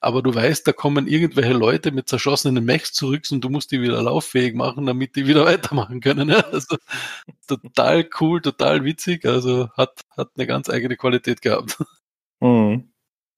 Aber 0.00 0.22
du 0.22 0.34
weißt, 0.34 0.66
da 0.66 0.72
kommen 0.72 1.06
irgendwelche 1.06 1.52
Leute 1.52 1.90
mit 1.90 2.08
zerschossenen 2.08 2.64
Mechs 2.64 2.92
zurück 2.92 3.24
und 3.30 3.42
du 3.42 3.48
musst 3.48 3.72
die 3.72 3.80
wieder 3.80 4.02
lauffähig 4.02 4.54
machen, 4.54 4.86
damit 4.86 5.16
die 5.16 5.26
wieder 5.26 5.44
weitermachen 5.46 6.00
können. 6.00 6.28
Ja? 6.28 6.40
Also 6.40 6.76
total 7.46 8.08
cool, 8.20 8.40
total 8.40 8.84
witzig. 8.84 9.24
Also 9.24 9.70
hat, 9.76 10.02
hat 10.16 10.30
eine 10.36 10.46
ganz 10.46 10.70
eigene 10.70 10.96
Qualität 10.96 11.42
gehabt. 11.42 11.78
Mhm 12.40 12.90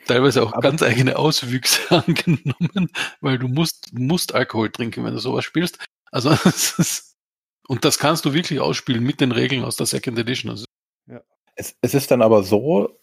teilweise 0.09 0.43
auch 0.43 0.53
Aber 0.53 0.63
ganz 0.63 0.83
eigene 0.83 1.17
Auswüchse 1.17 1.81
angenommen, 2.07 2.91
weil 3.21 3.39
du 3.39 3.47
musst, 3.47 3.93
musst 3.93 4.35
Alkohol 4.35 4.71
trinken, 4.71 5.05
wenn 5.05 5.15
du 5.15 5.21
sowas 5.21 5.45
spielst. 5.45 5.79
Also 6.11 6.31
ist, 6.45 7.17
und 7.69 7.85
das 7.85 7.99
kannst 7.99 8.25
du 8.25 8.33
wirklich 8.33 8.61
ausspielen 8.61 9.05
mit 9.05 9.21
den 9.21 9.31
Regeln 9.31 9.63
aus 9.63 9.77
der 9.77 9.87
Second 9.87 10.19
Edition. 10.19 10.51
Also, 10.51 10.65
ja. 11.07 11.21
es, 11.55 11.77
es 11.83 11.95
ist 11.95 12.11
dann 12.11 12.23
aber 12.23 12.43
so, 12.43 12.99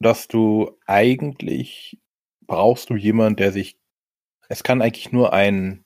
dass 0.00 0.28
du 0.28 0.78
eigentlich 0.86 1.98
brauchst 2.46 2.90
du 2.90 2.94
jemanden, 2.94 3.36
der 3.36 3.52
sich, 3.52 3.76
es 4.48 4.62
kann 4.62 4.82
eigentlich 4.82 5.12
nur 5.12 5.32
ein 5.32 5.84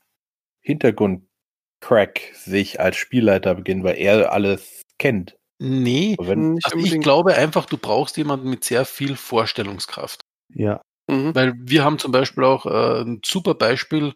Hintergrund-Crack 0.60 2.32
sich 2.34 2.80
als 2.80 2.96
Spielleiter 2.96 3.54
beginnen, 3.54 3.84
weil 3.84 3.96
er 3.96 4.32
alles 4.32 4.82
kennt. 4.98 5.36
Nee, 5.60 6.16
wenn, 6.20 6.58
also 6.62 6.78
ich 6.78 7.00
glaube 7.00 7.34
einfach, 7.34 7.66
du 7.66 7.78
brauchst 7.78 8.16
jemanden 8.16 8.50
mit 8.50 8.62
sehr 8.62 8.84
viel 8.84 9.16
Vorstellungskraft. 9.16 10.20
Ja. 10.54 10.82
Mhm. 11.08 11.34
Weil 11.34 11.54
wir 11.56 11.84
haben 11.84 11.98
zum 11.98 12.12
Beispiel 12.12 12.44
auch 12.44 12.66
äh, 12.66 13.00
ein 13.02 13.20
super 13.24 13.54
Beispiel, 13.54 14.14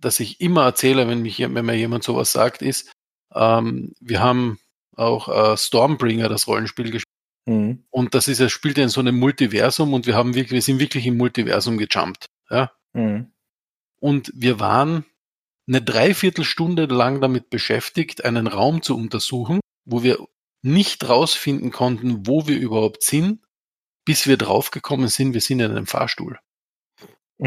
das 0.00 0.20
ich 0.20 0.40
immer 0.40 0.64
erzähle, 0.64 1.08
wenn, 1.08 1.22
mich, 1.22 1.40
wenn 1.40 1.64
mir 1.64 1.74
jemand 1.74 2.04
sowas 2.04 2.30
sagt, 2.30 2.62
ist, 2.62 2.92
ähm, 3.34 3.94
wir 4.00 4.20
haben 4.20 4.58
auch 4.96 5.28
äh, 5.28 5.56
Stormbringer, 5.56 6.28
das 6.28 6.46
Rollenspiel 6.46 6.90
gespielt. 6.90 7.04
Mhm. 7.46 7.84
Und 7.90 8.14
das 8.14 8.28
ist, 8.28 8.40
es 8.40 8.52
spielt 8.52 8.78
in 8.78 8.88
so 8.88 9.00
einem 9.00 9.18
Multiversum 9.18 9.94
und 9.94 10.06
wir 10.06 10.14
haben 10.14 10.34
wirklich, 10.34 10.52
wir 10.52 10.62
sind 10.62 10.80
wirklich 10.80 11.06
im 11.06 11.16
Multiversum 11.16 11.78
gejumpt. 11.78 12.26
Ja? 12.50 12.72
Mhm. 12.92 13.32
Und 14.00 14.32
wir 14.34 14.60
waren 14.60 15.04
eine 15.66 15.82
Dreiviertelstunde 15.82 16.86
lang 16.86 17.20
damit 17.20 17.50
beschäftigt, 17.50 18.24
einen 18.24 18.46
Raum 18.46 18.82
zu 18.82 18.96
untersuchen, 18.96 19.60
wo 19.84 20.02
wir 20.02 20.18
nicht 20.62 21.08
rausfinden 21.08 21.70
konnten, 21.70 22.26
wo 22.26 22.46
wir 22.48 22.58
überhaupt 22.58 23.02
sind 23.02 23.40
bis 24.08 24.26
wir 24.26 24.38
draufgekommen 24.38 25.08
sind, 25.08 25.34
wir 25.34 25.42
sind 25.42 25.60
in 25.60 25.70
einem 25.70 25.86
Fahrstuhl. 25.86 26.38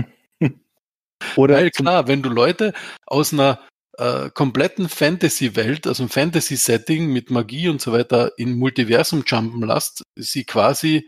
Oder 1.36 1.56
Weil 1.56 1.72
klar, 1.72 2.08
wenn 2.08 2.22
du 2.22 2.30
Leute 2.30 2.74
aus 3.08 3.34
einer 3.34 3.68
äh, 3.98 4.30
kompletten 4.30 4.90
Fantasy-Welt, 4.90 5.88
aus 5.88 6.00
einem 6.00 6.10
Fantasy-Setting 6.10 7.12
mit 7.12 7.30
Magie 7.30 7.70
und 7.70 7.82
so 7.82 7.92
weiter 7.92 8.32
in 8.38 8.58
Multiversum 8.58 9.24
jumpen 9.26 9.64
lässt, 9.64 10.04
sie 10.16 10.46
quasi 10.46 11.08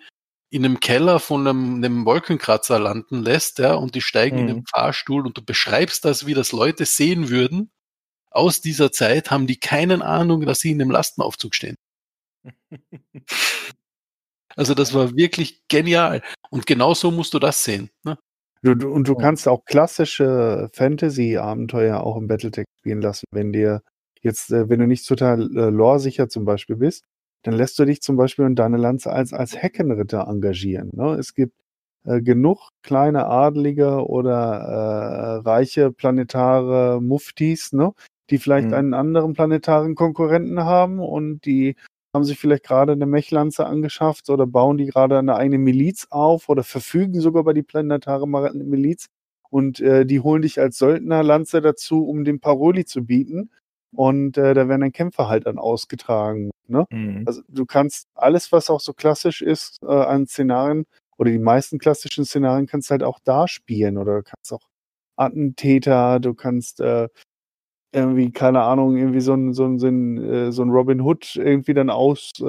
in 0.50 0.66
einem 0.66 0.80
Keller 0.80 1.20
von 1.20 1.48
einem, 1.48 1.76
einem 1.76 2.06
Wolkenkratzer 2.06 2.78
landen 2.80 3.24
lässt, 3.24 3.60
ja, 3.60 3.74
und 3.74 3.96
die 3.96 4.02
steigen 4.02 4.36
mhm. 4.36 4.42
in 4.42 4.48
den 4.48 4.66
Fahrstuhl 4.66 5.26
und 5.26 5.38
du 5.38 5.44
beschreibst 5.44 6.06
das, 6.06 6.26
wie 6.26 6.34
das 6.34 6.52
Leute 6.52 6.86
sehen 6.86 7.30
würden. 7.30 7.72
Aus 8.30 8.62
dieser 8.62 8.92
Zeit 8.92 9.32
haben 9.32 9.48
die 9.48 9.60
keine 9.60 10.04
Ahnung, 10.04 10.46
dass 10.46 10.60
sie 10.60 10.72
in 10.72 10.82
einem 10.82 10.92
Lastenaufzug 10.92 11.56
stehen. 11.56 11.76
Also 14.56 14.74
das 14.74 14.94
war 14.94 15.16
wirklich 15.16 15.64
genial. 15.68 16.22
Und 16.50 16.66
genau 16.66 16.94
so 16.94 17.12
musst 17.12 17.34
du 17.34 17.40
das 17.40 17.64
sehen. 17.64 17.90
Ne? 18.04 18.18
Du, 18.64 18.76
du, 18.76 18.90
und 18.90 19.10
du 19.10 19.16
kannst 19.16 19.48
auch 19.48 19.66
klassische 19.66 20.70
Fantasy-Abenteuer 20.74 22.02
auch 22.02 22.16
im 22.16 22.28
Battletech 22.28 22.66
spielen 22.80 23.02
lassen, 23.02 23.26
wenn 23.32 23.52
dir 23.52 23.82
jetzt, 24.22 24.52
äh, 24.52 24.70
wenn 24.70 24.80
du 24.80 24.88
nicht 24.88 25.06
total 25.06 25.42
äh, 25.56 25.70
lore-sicher 25.70 26.30
zum 26.30 26.46
Beispiel 26.46 26.78
bist, 26.78 27.04
dann 27.44 27.56
lässt 27.56 27.78
du 27.78 27.84
dich 27.84 28.02
zum 28.02 28.16
Beispiel 28.16 28.46
in 28.46 28.56
deine 28.56 28.78
Lanze 28.78 29.12
als, 29.12 29.34
als 29.34 29.62
Heckenritter 29.62 30.28
engagieren. 30.30 30.92
Ne? 30.94 31.16
Es 31.16 31.34
gibt 31.34 31.54
äh, 32.06 32.22
genug 32.22 32.70
kleine 32.84 33.26
Adelige 33.26 34.08
oder 34.08 35.42
äh, 35.44 35.48
reiche 35.48 35.92
planetare 35.92 37.02
Muftis, 37.02 37.74
ne? 37.74 37.92
die 38.30 38.38
vielleicht 38.38 38.70
mhm. 38.70 38.74
einen 38.76 38.94
anderen 38.94 39.34
planetaren 39.34 39.96
Konkurrenten 39.96 40.64
haben 40.64 41.00
und 41.00 41.46
die 41.46 41.76
haben 42.14 42.24
sich 42.24 42.40
vielleicht 42.40 42.64
gerade 42.64 42.92
eine 42.92 43.06
Mechlanze 43.06 43.66
angeschafft 43.66 44.30
oder 44.30 44.46
bauen 44.46 44.78
die 44.78 44.86
gerade 44.86 45.18
eine 45.18 45.36
eigene 45.36 45.58
Miliz 45.58 46.08
auf 46.10 46.50
oder 46.50 46.64
verfügen 46.64 47.20
sogar 47.20 47.42
über 47.42 47.54
die 47.54 47.64
planetare 47.64 48.28
Miliz 48.28 49.08
und 49.50 49.80
äh, 49.80 50.06
die 50.06 50.20
holen 50.20 50.42
dich 50.42 50.60
als 50.60 50.78
Söldnerlanze 50.78 51.62
dazu, 51.62 52.08
um 52.08 52.24
den 52.24 52.40
Paroli 52.40 52.86
zu 52.86 53.06
bieten. 53.06 53.52
Und 53.96 54.38
äh, 54.38 54.56
da 54.56 54.68
werden 54.68 54.82
dann 54.82 54.92
Kämpfe 54.92 55.28
halt 55.28 55.46
dann 55.46 55.60
ausgetragen. 55.60 56.50
Ne? 56.68 56.88
Mhm. 56.90 57.24
Also 57.28 57.44
du 57.48 57.68
kannst 57.68 58.08
alles, 58.16 58.52
was 58.52 58.72
auch 58.72 58.80
so 58.80 58.94
klassisch 58.94 59.44
ist 59.44 59.84
äh, 59.84 59.86
an 59.86 60.26
Szenarien 60.26 60.86
oder 61.18 61.30
die 61.30 61.38
meisten 61.38 61.78
klassischen 61.78 62.26
Szenarien 62.26 62.66
kannst 62.66 62.90
du 62.90 62.94
halt 62.94 63.04
auch 63.04 63.20
da 63.24 63.48
spielen 63.48 64.00
oder 64.00 64.18
du 64.18 64.24
kannst 64.24 64.52
auch 64.54 64.68
Attentäter, 65.16 66.20
du 66.20 66.34
kannst 66.34 66.80
äh, 66.80 67.08
irgendwie, 67.94 68.32
keine 68.32 68.62
Ahnung, 68.62 68.98
irgendwie 68.98 69.22
so 69.22 69.34
ein, 69.34 69.54
so 69.54 69.66
ein, 69.66 69.80
so 69.80 69.88
ein, 69.88 70.18
äh, 70.18 70.52
so 70.52 70.64
ein 70.64 70.70
Robin 70.70 71.02
Hood 71.02 71.36
irgendwie 71.36 71.74
dann 71.74 71.90
ausfindig 71.90 72.42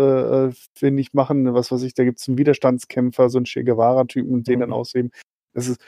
äh, 0.82 1.10
äh 1.10 1.10
machen, 1.12 1.52
was 1.54 1.70
weiß 1.70 1.82
ich, 1.82 1.94
da 1.94 2.04
gibt 2.04 2.18
es 2.18 2.28
einen 2.28 2.38
Widerstandskämpfer, 2.38 3.28
so 3.28 3.38
einen 3.38 3.44
Che 3.44 3.62
Guevara-Typen 3.62 4.32
und 4.32 4.48
den 4.48 4.60
dann 4.60 4.70
mhm. 4.70 4.74
ausheben. 4.74 5.10
Das 5.52 5.68
ist, 5.68 5.80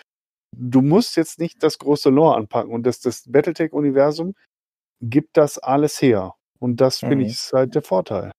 du 0.53 0.83
musst 0.83 1.17
jetzt 1.17 1.39
nicht 1.39 1.63
das 1.63 1.79
große 1.79 2.11
Lore 2.11 2.37
anpacken 2.37 2.73
und 2.73 2.85
das, 2.87 3.01
das 3.01 3.25
Battletech-Universum 3.27 4.35
gibt 5.01 5.37
das 5.37 5.59
alles 5.59 6.01
her. 6.01 6.35
Und 6.59 6.81
das 6.81 7.01
finde 7.01 7.17
mhm. 7.17 7.23
ich 7.23 7.33
ist 7.33 7.53
halt 7.53 7.75
der 7.75 7.83
Vorteil. 7.83 8.33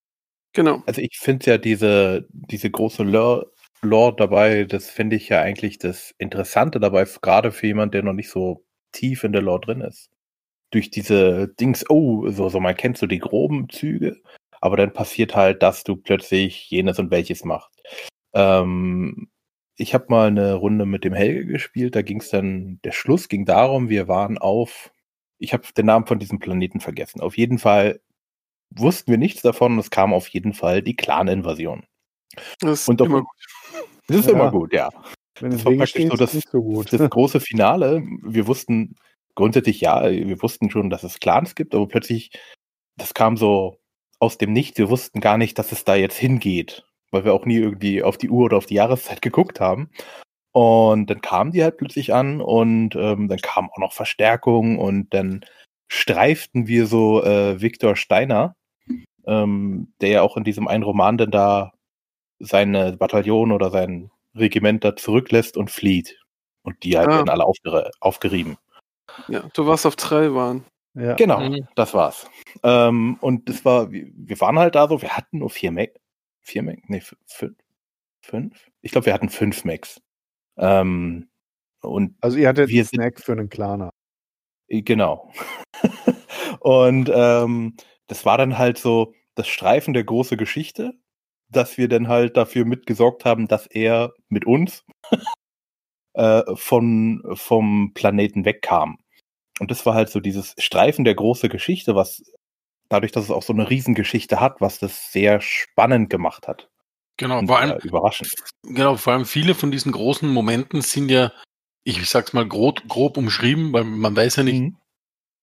Genau. 0.54 0.82
Also 0.86 1.02
ich 1.02 1.18
finde 1.20 1.52
ja 1.52 1.58
diese, 1.58 2.28
diese 2.32 2.70
große 2.70 3.04
Lore, 3.04 3.52
Lore 3.82 4.16
dabei, 4.16 4.64
das 4.64 4.90
finde 4.90 5.16
ich 5.16 5.30
ja 5.30 5.42
eigentlich 5.42 5.78
das 5.78 6.14
Interessante 6.18 6.80
dabei, 6.80 7.06
gerade 7.22 7.52
für 7.52 7.68
jemanden, 7.68 7.92
der 7.92 8.04
noch 8.04 8.14
nicht 8.14 8.30
so 8.30 8.66
tief 8.92 9.24
in 9.24 9.34
der 9.34 9.42
Lore 9.42 9.62
drin 9.62 9.82
ist. 9.82 10.10
Durch 10.72 10.90
diese 10.90 11.48
Dings, 11.48 11.86
oh, 11.90 12.30
so, 12.30 12.50
so 12.50 12.60
man 12.60 12.76
kennt 12.76 12.98
so 12.98 13.08
die 13.08 13.20
groben 13.20 13.70
Züge, 13.70 14.22
aber 14.62 14.76
dann 14.78 14.92
passiert 14.94 15.36
halt, 15.36 15.64
dass 15.64 15.84
du 15.84 15.96
plötzlich 15.96 16.70
jenes 16.70 17.00
und 17.00 17.10
welches 17.12 17.46
machst. 17.46 17.72
Ähm, 18.34 19.30
ich 19.78 19.94
habe 19.94 20.06
mal 20.10 20.28
eine 20.28 20.56
Runde 20.56 20.86
mit 20.86 21.04
dem 21.04 21.14
Helge 21.14 21.46
gespielt, 21.46 21.96
da 21.96 22.02
ging 22.02 22.20
es 22.20 22.30
dann, 22.30 22.80
der 22.84 22.92
Schluss 22.92 23.30
ging 23.30 23.46
darum, 23.46 23.90
wir 23.90 24.08
waren 24.08 24.38
auf, 24.38 24.92
ich 25.38 25.54
habe 25.54 25.64
den 25.78 25.86
Namen 25.86 26.08
von 26.08 26.20
diesem 26.20 26.40
Planeten 26.40 26.80
vergessen. 26.82 27.22
Auf 27.22 27.38
jeden 27.38 27.60
Fall 27.60 28.02
wussten 28.72 29.12
wir 29.12 29.18
nichts 29.18 29.42
davon 29.44 29.74
und 29.74 29.80
es 29.80 29.92
kam 29.92 30.14
auf 30.14 30.28
jeden 30.30 30.54
Fall 30.54 30.82
die 30.82 30.96
Clan-Invasion. 30.96 31.84
Das 32.60 32.82
ist 32.82 32.90
Und 32.90 33.00
immer 33.00 33.22
gut. 33.22 33.30
Das 34.08 34.18
ist 34.18 34.26
Ja. 34.28 34.34
immer 34.34 34.52
gut, 34.52 34.74
ja. 34.74 34.90
Wenn 35.40 35.52
Das 35.52 35.60
es 35.62 35.66
war 35.66 35.74
praktisch 35.74 36.08
so 36.08 36.14
ist 36.14 36.20
das- 36.22 36.52
so 36.52 36.62
gut. 36.64 36.92
Das 36.92 37.10
große 37.10 37.40
Finale, 37.40 38.04
wir 38.24 38.48
wussten 38.48 38.96
grundsätzlich 39.38 39.80
ja, 39.82 40.04
wir 40.04 40.42
wussten 40.42 40.70
schon, 40.70 40.90
dass 40.90 41.04
es 41.04 41.20
Clans 41.20 41.56
gibt, 41.56 41.76
aber 41.76 41.88
plötzlich, 41.88 42.32
das 42.98 43.14
kam 43.14 43.38
so 43.38 43.80
aus 44.20 44.38
dem 44.38 44.52
Nichts, 44.52 44.80
wir 44.80 44.90
wussten 44.90 45.22
gar 45.22 45.38
nicht, 45.38 45.60
dass 45.60 45.72
es 45.72 45.86
da 45.86 45.96
jetzt 45.96 46.18
hingeht, 46.18 46.86
weil 47.12 47.24
wir 47.24 47.34
auch 47.34 47.46
nie 47.46 47.58
irgendwie 47.58 48.02
auf 48.04 48.18
die 48.18 48.30
Uhr 48.30 48.46
oder 48.46 48.58
auf 48.58 48.66
die 48.66 48.76
Jahreszeit 48.76 49.22
geguckt 49.22 49.60
haben. 49.60 49.90
Und 50.54 51.10
dann 51.10 51.22
kamen 51.22 51.52
die 51.52 51.64
halt 51.64 51.78
plötzlich 51.78 52.14
an 52.16 52.42
und 52.42 52.96
ähm, 52.96 53.28
dann 53.28 53.38
kam 53.40 53.70
auch 53.70 53.78
noch 53.78 53.94
Verstärkung 53.94 54.80
und 54.80 55.14
dann 55.14 55.46
streiften 55.88 56.68
wir 56.68 56.88
so 56.88 57.24
äh, 57.24 57.62
Viktor 57.62 57.96
Steiner, 57.96 58.56
ähm, 59.28 59.94
der 60.02 60.10
ja 60.10 60.22
auch 60.24 60.36
in 60.36 60.44
diesem 60.44 60.68
einen 60.68 60.84
Roman 60.84 61.18
dann 61.20 61.32
da 61.32 61.74
seine 62.40 62.98
Bataillon 62.98 63.52
oder 63.52 63.70
sein 63.70 64.10
Regiment 64.36 64.84
da 64.84 64.96
zurücklässt 64.96 65.58
und 65.58 65.70
flieht. 65.70 66.20
Und 66.64 66.84
die 66.84 66.98
halt 66.98 67.10
Ah. 67.10 67.18
werden 67.18 67.30
alle 67.30 67.46
aufger 67.46 67.92
aufgerieben. 68.00 68.58
Ja, 69.28 69.50
du 69.54 69.66
warst 69.68 69.86
auf 69.86 69.96
Trellwahn. 69.96 70.66
ja. 70.94 71.14
Genau, 71.16 71.40
Mhm. 71.40 71.68
das 71.76 71.94
war's. 71.94 72.30
Ähm, 72.64 73.18
und 73.22 73.50
das 73.50 73.64
war, 73.66 73.92
wir 73.92 74.40
waren 74.42 74.58
halt 74.60 74.76
da 74.76 74.88
so, 74.88 75.02
wir 75.02 75.16
hatten 75.16 75.40
nur 75.40 75.50
vier 75.50 75.72
Mac. 75.72 75.92
Vier 76.42 76.64
Mac? 76.64 76.80
Nee, 76.90 77.02
fünf? 77.26 77.56
Fünf? 78.22 78.70
Ich 78.82 78.92
glaube, 78.92 79.06
wir 79.06 79.14
hatten 79.14 79.30
fünf 79.30 79.64
Macs. 79.66 80.02
Ähm, 80.58 81.30
und 81.82 82.16
Also 82.22 82.38
ihr 82.38 82.48
hattet 82.50 82.70
Wir 82.70 82.82
einen 82.82 82.88
Snack 82.88 83.20
für 83.22 83.34
einen 83.34 83.50
Klaner. 83.50 83.92
Genau. 84.70 85.32
und 86.60 87.10
ähm, 87.14 87.76
das 88.08 88.26
war 88.26 88.38
dann 88.38 88.58
halt 88.58 88.78
so 88.78 89.14
das 89.36 89.48
Streifen 89.48 89.94
der 89.94 90.04
große 90.04 90.36
Geschichte, 90.36 90.94
dass 91.50 91.78
wir 91.78 91.88
dann 91.88 92.08
halt 92.08 92.36
dafür 92.36 92.66
mitgesorgt 92.66 93.24
haben, 93.24 93.48
dass 93.48 93.68
er 93.68 94.12
mit 94.30 94.46
uns 94.46 94.84
äh, 96.14 96.44
von, 96.56 97.24
vom 97.36 97.92
Planeten 97.94 98.44
wegkam. 98.46 98.98
Und 99.60 99.72
das 99.72 99.86
war 99.86 99.94
halt 99.96 100.10
so 100.10 100.20
dieses 100.20 100.54
Streifen 100.58 101.04
der 101.06 101.16
große 101.16 101.50
Geschichte, 101.50 101.96
was 101.96 102.24
dadurch, 102.90 103.12
dass 103.12 103.26
es 103.26 103.32
auch 103.32 103.44
so 103.44 103.54
eine 103.54 103.70
Riesengeschichte 103.70 104.40
hat, 104.40 104.62
was 104.62 104.80
das 104.80 105.12
sehr 105.12 105.42
spannend 105.42 106.10
gemacht 106.10 106.48
hat. 106.48 106.70
Genau, 107.18 107.40
Und 107.40 107.48
vor 107.48 107.60
allem, 107.60 107.72
äh, 107.78 107.88
überraschend. 107.88 108.32
genau, 108.64 108.96
vor 108.96 109.14
allem 109.14 109.26
viele 109.26 109.56
von 109.56 109.72
diesen 109.72 109.92
großen 109.92 110.30
Momenten 110.30 110.82
sind 110.82 111.10
ja, 111.10 111.32
ich 111.84 112.08
sag's 112.10 112.34
mal 112.34 112.48
grob, 112.48 112.88
grob 112.88 113.18
umschrieben, 113.18 113.74
weil 113.74 113.84
man 113.84 114.16
weiß 114.16 114.36
ja 114.38 114.44
nicht, 114.44 114.62
Mhm. 114.62 114.78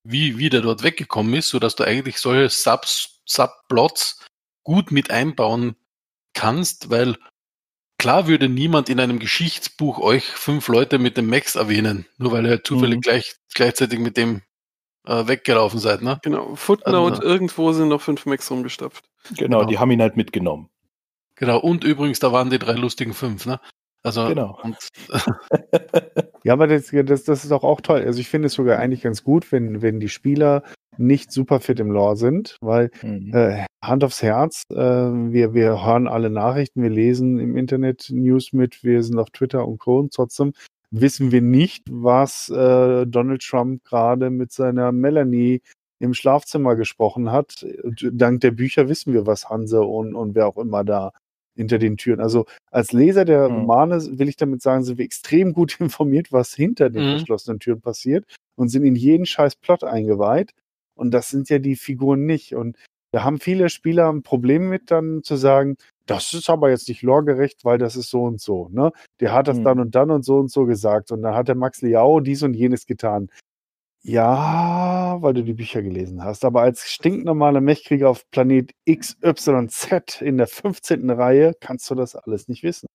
wie, 0.06 0.38
wie 0.38 0.50
der 0.50 0.60
dort 0.60 0.82
weggekommen 0.84 1.34
ist, 1.34 1.48
sodass 1.48 1.74
du 1.74 1.84
eigentlich 1.84 2.18
solche 2.18 2.48
Subs, 2.48 3.20
Subplots 3.26 4.24
gut 4.62 4.92
mit 4.92 5.10
einbauen 5.10 5.74
kannst, 6.34 6.90
weil 6.90 7.16
klar 7.98 8.26
würde 8.28 8.48
niemand 8.48 8.88
in 8.88 9.00
einem 9.00 9.18
Geschichtsbuch 9.18 9.98
euch 9.98 10.24
fünf 10.24 10.68
Leute 10.68 10.98
mit 10.98 11.16
dem 11.16 11.26
Max 11.26 11.56
erwähnen, 11.56 12.06
nur 12.18 12.32
weil 12.32 12.46
ihr 12.46 12.62
zufällig 12.62 12.98
Mhm. 12.98 13.00
gleich, 13.02 13.34
gleichzeitig 13.54 13.98
mit 13.98 14.16
dem 14.16 14.42
äh, 15.06 15.26
weggelaufen 15.26 15.78
seid, 15.80 16.02
ne? 16.02 16.18
Genau. 16.22 16.54
Footnote, 16.54 17.16
Also- 17.16 17.22
irgendwo 17.22 17.72
sind 17.72 17.88
noch 17.88 18.00
fünf 18.00 18.24
Max 18.26 18.50
rumgestopft. 18.50 19.04
Genau, 19.36 19.58
Genau. 19.58 19.64
die 19.64 19.78
haben 19.78 19.90
ihn 19.90 20.00
halt 20.02 20.16
mitgenommen. 20.16 20.68
Genau, 21.36 21.58
und 21.58 21.84
übrigens, 21.84 22.20
da 22.20 22.32
waren 22.32 22.50
die 22.50 22.58
drei 22.58 22.72
lustigen 22.74 23.12
fünf, 23.12 23.44
ne? 23.46 23.60
Also, 24.02 24.26
Genau. 24.28 24.58
und, 24.62 24.76
Ja, 26.44 26.52
aber 26.52 26.66
das, 26.66 26.90
das, 26.92 27.24
das 27.24 27.42
ist 27.44 27.50
doch 27.50 27.64
auch 27.64 27.80
toll. 27.80 28.02
Also 28.04 28.20
ich 28.20 28.28
finde 28.28 28.46
es 28.46 28.52
sogar 28.52 28.78
eigentlich 28.78 29.00
ganz 29.02 29.24
gut, 29.24 29.50
wenn, 29.50 29.80
wenn 29.80 29.98
die 29.98 30.10
Spieler 30.10 30.62
nicht 30.98 31.32
super 31.32 31.58
fit 31.60 31.80
im 31.80 31.90
Lore 31.90 32.16
sind, 32.16 32.58
weil 32.60 32.90
Mhm. 33.02 33.32
äh, 33.34 33.64
Hand 33.82 34.04
aufs 34.04 34.22
Herz, 34.22 34.62
äh, 34.70 34.76
wir, 34.76 35.54
wir 35.54 35.84
hören 35.84 36.06
alle 36.06 36.28
Nachrichten, 36.30 36.82
wir 36.82 36.90
lesen 36.90 37.38
im 37.40 37.56
Internet 37.56 38.08
News 38.10 38.52
mit, 38.52 38.84
wir 38.84 39.02
sind 39.02 39.18
auf 39.18 39.30
Twitter 39.30 39.66
und 39.66 39.78
Co. 39.78 39.98
Und 40.00 40.12
trotzdem 40.14 40.52
wissen 41.00 41.32
wir 41.32 41.42
nicht, 41.42 41.84
was 41.90 42.48
äh, 42.50 43.06
Donald 43.06 43.42
Trump 43.42 43.84
gerade 43.84 44.30
mit 44.30 44.52
seiner 44.52 44.92
Melanie 44.92 45.60
im 46.00 46.14
Schlafzimmer 46.14 46.76
gesprochen 46.76 47.30
hat. 47.32 47.66
Dank 48.12 48.40
der 48.40 48.50
Bücher 48.52 48.88
wissen 48.88 49.12
wir, 49.12 49.26
was 49.26 49.48
Hanse 49.48 49.82
und, 49.82 50.14
und 50.14 50.34
wer 50.34 50.46
auch 50.46 50.58
immer 50.58 50.84
da 50.84 51.12
hinter 51.56 51.78
den 51.78 51.96
Türen. 51.96 52.20
Also 52.20 52.46
als 52.70 52.92
Leser 52.92 53.24
der 53.24 53.48
Mhm. 53.48 53.54
Romane 53.56 54.18
will 54.18 54.28
ich 54.28 54.36
damit 54.36 54.62
sagen, 54.62 54.84
sind 54.84 54.98
wir 54.98 55.04
extrem 55.04 55.52
gut 55.52 55.78
informiert, 55.80 56.32
was 56.32 56.54
hinter 56.54 56.90
den 56.90 57.04
Mhm. 57.04 57.10
verschlossenen 57.10 57.60
Türen 57.60 57.80
passiert 57.80 58.24
und 58.56 58.68
sind 58.68 58.84
in 58.84 58.96
jeden 58.96 59.26
scheiß 59.26 59.56
Plot 59.56 59.84
eingeweiht. 59.84 60.52
Und 60.96 61.12
das 61.12 61.28
sind 61.30 61.48
ja 61.48 61.58
die 61.58 61.76
Figuren 61.76 62.24
nicht. 62.26 62.54
Und 62.54 62.76
da 63.12 63.24
haben 63.24 63.38
viele 63.40 63.68
Spieler 63.68 64.12
ein 64.12 64.22
Problem 64.22 64.68
mit, 64.68 64.90
dann 64.90 65.22
zu 65.22 65.36
sagen, 65.36 65.76
das 66.06 66.34
ist 66.34 66.50
aber 66.50 66.70
jetzt 66.70 66.88
nicht 66.88 67.02
loregerecht, 67.02 67.64
weil 67.64 67.78
das 67.78 67.96
ist 67.96 68.10
so 68.10 68.24
und 68.24 68.40
so. 68.40 68.68
Ne? 68.70 68.92
Der 69.20 69.32
hat 69.32 69.48
das 69.48 69.58
Mhm. 69.58 69.64
dann 69.64 69.80
und 69.80 69.94
dann 69.94 70.10
und 70.10 70.24
so 70.24 70.38
und 70.38 70.50
so 70.50 70.66
gesagt. 70.66 71.10
Und 71.12 71.22
dann 71.22 71.34
hat 71.34 71.48
der 71.48 71.54
Max 71.56 71.82
Liao 71.82 72.20
dies 72.20 72.42
und 72.42 72.54
jenes 72.54 72.86
getan. 72.86 73.30
Ja, 74.02 75.16
weil 75.22 75.32
du 75.34 75.42
die 75.44 75.54
Bücher 75.54 75.82
gelesen 75.82 76.22
hast. 76.24 76.44
Aber 76.44 76.60
als 76.62 76.90
stinknormaler 76.90 77.60
Mechkrieger 77.62 78.10
auf 78.10 78.28
Planet 78.30 78.72
XYZ 78.88 80.20
in 80.20 80.36
der 80.36 80.46
15. 80.46 81.08
Reihe 81.10 81.54
kannst 81.60 81.88
du 81.90 81.94
das 81.94 82.14
alles 82.14 82.48
nicht 82.48 82.62
wissen. 82.62 82.86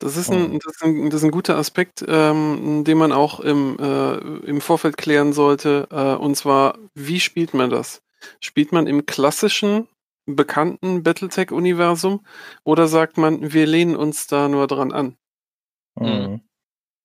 Das 0.00 0.16
ist 0.16 0.30
ein, 0.32 0.58
das 0.64 0.74
ist 0.76 0.82
ein, 0.82 1.10
das 1.10 1.20
ist 1.20 1.24
ein 1.24 1.30
guter 1.30 1.56
Aspekt, 1.58 2.04
ähm, 2.08 2.84
den 2.86 2.98
man 2.98 3.12
auch 3.12 3.40
im, 3.40 3.76
äh, 3.78 4.14
im 4.46 4.60
Vorfeld 4.62 4.96
klären 4.96 5.32
sollte. 5.34 5.88
Äh, 5.90 6.14
und 6.16 6.36
zwar, 6.36 6.78
wie 6.94 7.20
spielt 7.20 7.54
man 7.54 7.70
das? 7.70 8.02
Spielt 8.40 8.72
man 8.72 8.86
im 8.86 9.06
klassischen, 9.06 9.88
bekannten 10.36 11.02
Battletech-Universum 11.02 12.24
oder 12.64 12.88
sagt 12.88 13.18
man, 13.18 13.52
wir 13.52 13.66
lehnen 13.66 13.96
uns 13.96 14.26
da 14.26 14.48
nur 14.48 14.66
dran 14.66 14.92
an? 14.92 15.16
Mhm. 15.96 16.42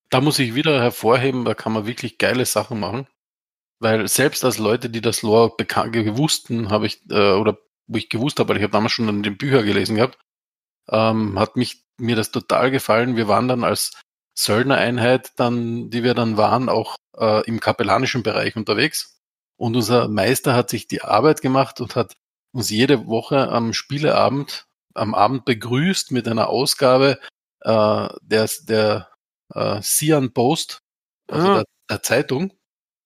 Da 0.10 0.22
muss 0.22 0.40
ich 0.40 0.56
wieder 0.56 0.82
hervorheben, 0.82 1.46
da 1.46 1.54
kann 1.54 1.74
man 1.74 1.88
wirklich 1.88 2.18
geile 2.18 2.46
Sachen 2.46 2.80
machen. 2.80 3.08
Weil 3.80 4.08
selbst 4.08 4.46
als 4.46 4.58
Leute, 4.58 4.90
die 4.90 5.02
das 5.02 5.22
Lore 5.22 5.56
bekan- 5.58 5.92
gewussten, 5.92 6.70
habe 6.70 6.86
ich, 6.86 7.02
äh, 7.10 7.34
oder 7.34 7.58
wo 7.88 7.98
ich 7.98 8.10
gewusst 8.10 8.40
habe, 8.40 8.50
weil 8.50 8.58
ich 8.58 8.64
habe 8.64 8.72
damals 8.72 8.94
schon 8.94 9.10
in 9.10 9.24
den 9.24 9.38
Bücher 9.38 9.64
gelesen 9.64 9.98
gehabt, 9.98 10.18
ähm, 10.90 11.38
hat 11.38 11.56
mich 11.56 11.84
mir 11.98 12.16
das 12.16 12.32
total 12.32 12.72
gefallen. 12.72 13.16
Wir 13.16 13.28
waren 13.28 13.48
dann 13.48 13.64
als 13.64 14.02
Söldnereinheit, 14.38 15.34
dann, 15.38 15.90
die 15.90 16.04
wir 16.04 16.14
dann 16.14 16.38
waren, 16.38 16.70
auch 16.70 16.96
äh, 17.18 17.46
im 17.48 17.60
kapellanischen 17.60 18.24
Bereich 18.24 18.56
unterwegs. 18.56 19.20
Und 19.58 19.76
unser 19.76 20.08
Meister 20.08 20.54
hat 20.54 20.70
sich 20.70 20.88
die 20.88 21.02
Arbeit 21.02 21.42
gemacht 21.42 21.80
und 21.82 21.96
hat 21.96 22.16
uns 22.56 22.70
jede 22.70 23.08
Woche 23.08 23.50
am 23.50 23.74
Spieleabend, 23.74 24.66
am 24.94 25.14
Abend 25.14 25.46
begrüßt 25.46 26.12
mit 26.12 26.28
einer 26.28 26.48
Ausgabe 26.48 27.20
äh, 27.62 28.08
der, 28.22 28.50
der 28.68 29.10
äh, 29.54 29.80
Sian 29.82 30.32
Post, 30.34 30.80
also 31.30 31.48
Ah. 31.48 31.54
der, 31.56 31.64
der 31.90 32.04
Zeitung, 32.04 32.54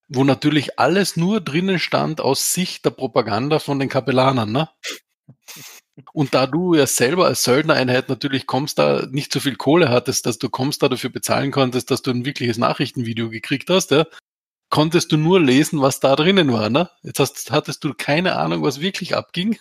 wo 0.08 0.24
natürlich 0.24 0.78
alles 0.78 1.16
nur 1.16 1.40
drinnen 1.40 1.78
stand 1.78 2.20
aus 2.20 2.52
Sicht 2.52 2.84
der 2.84 2.90
Propaganda 2.90 3.58
von 3.58 3.78
den 3.78 3.88
Kapellanern, 3.88 4.50
ne? 4.52 4.68
Und 6.12 6.34
da 6.34 6.46
du 6.46 6.74
ja 6.74 6.86
selber 6.86 7.26
als 7.26 7.42
Söldnereinheit 7.42 8.08
natürlich 8.08 8.46
kommst 8.46 8.78
da 8.78 9.06
nicht 9.10 9.32
so 9.32 9.40
viel 9.40 9.56
Kohle 9.56 9.90
hattest, 9.90 10.24
dass 10.24 10.38
du 10.38 10.48
kommst 10.48 10.82
da 10.82 10.88
dafür 10.88 11.10
bezahlen 11.10 11.50
konntest, 11.50 11.90
dass 11.90 12.00
du 12.02 12.10
ein 12.10 12.24
wirkliches 12.24 12.56
Nachrichtenvideo 12.56 13.28
gekriegt 13.28 13.68
hast, 13.68 13.90
ja, 13.90 14.06
konntest 14.70 15.12
du 15.12 15.16
nur 15.16 15.40
lesen, 15.40 15.80
was 15.80 16.00
da 16.00 16.16
drinnen 16.16 16.52
war, 16.52 16.70
ne? 16.70 16.90
Jetzt 17.02 17.20
hast, 17.20 17.50
hattest 17.50 17.84
du 17.84 17.92
keine 17.94 18.36
Ahnung, 18.36 18.62
was 18.62 18.80
wirklich 18.80 19.16
abging. 19.16 19.58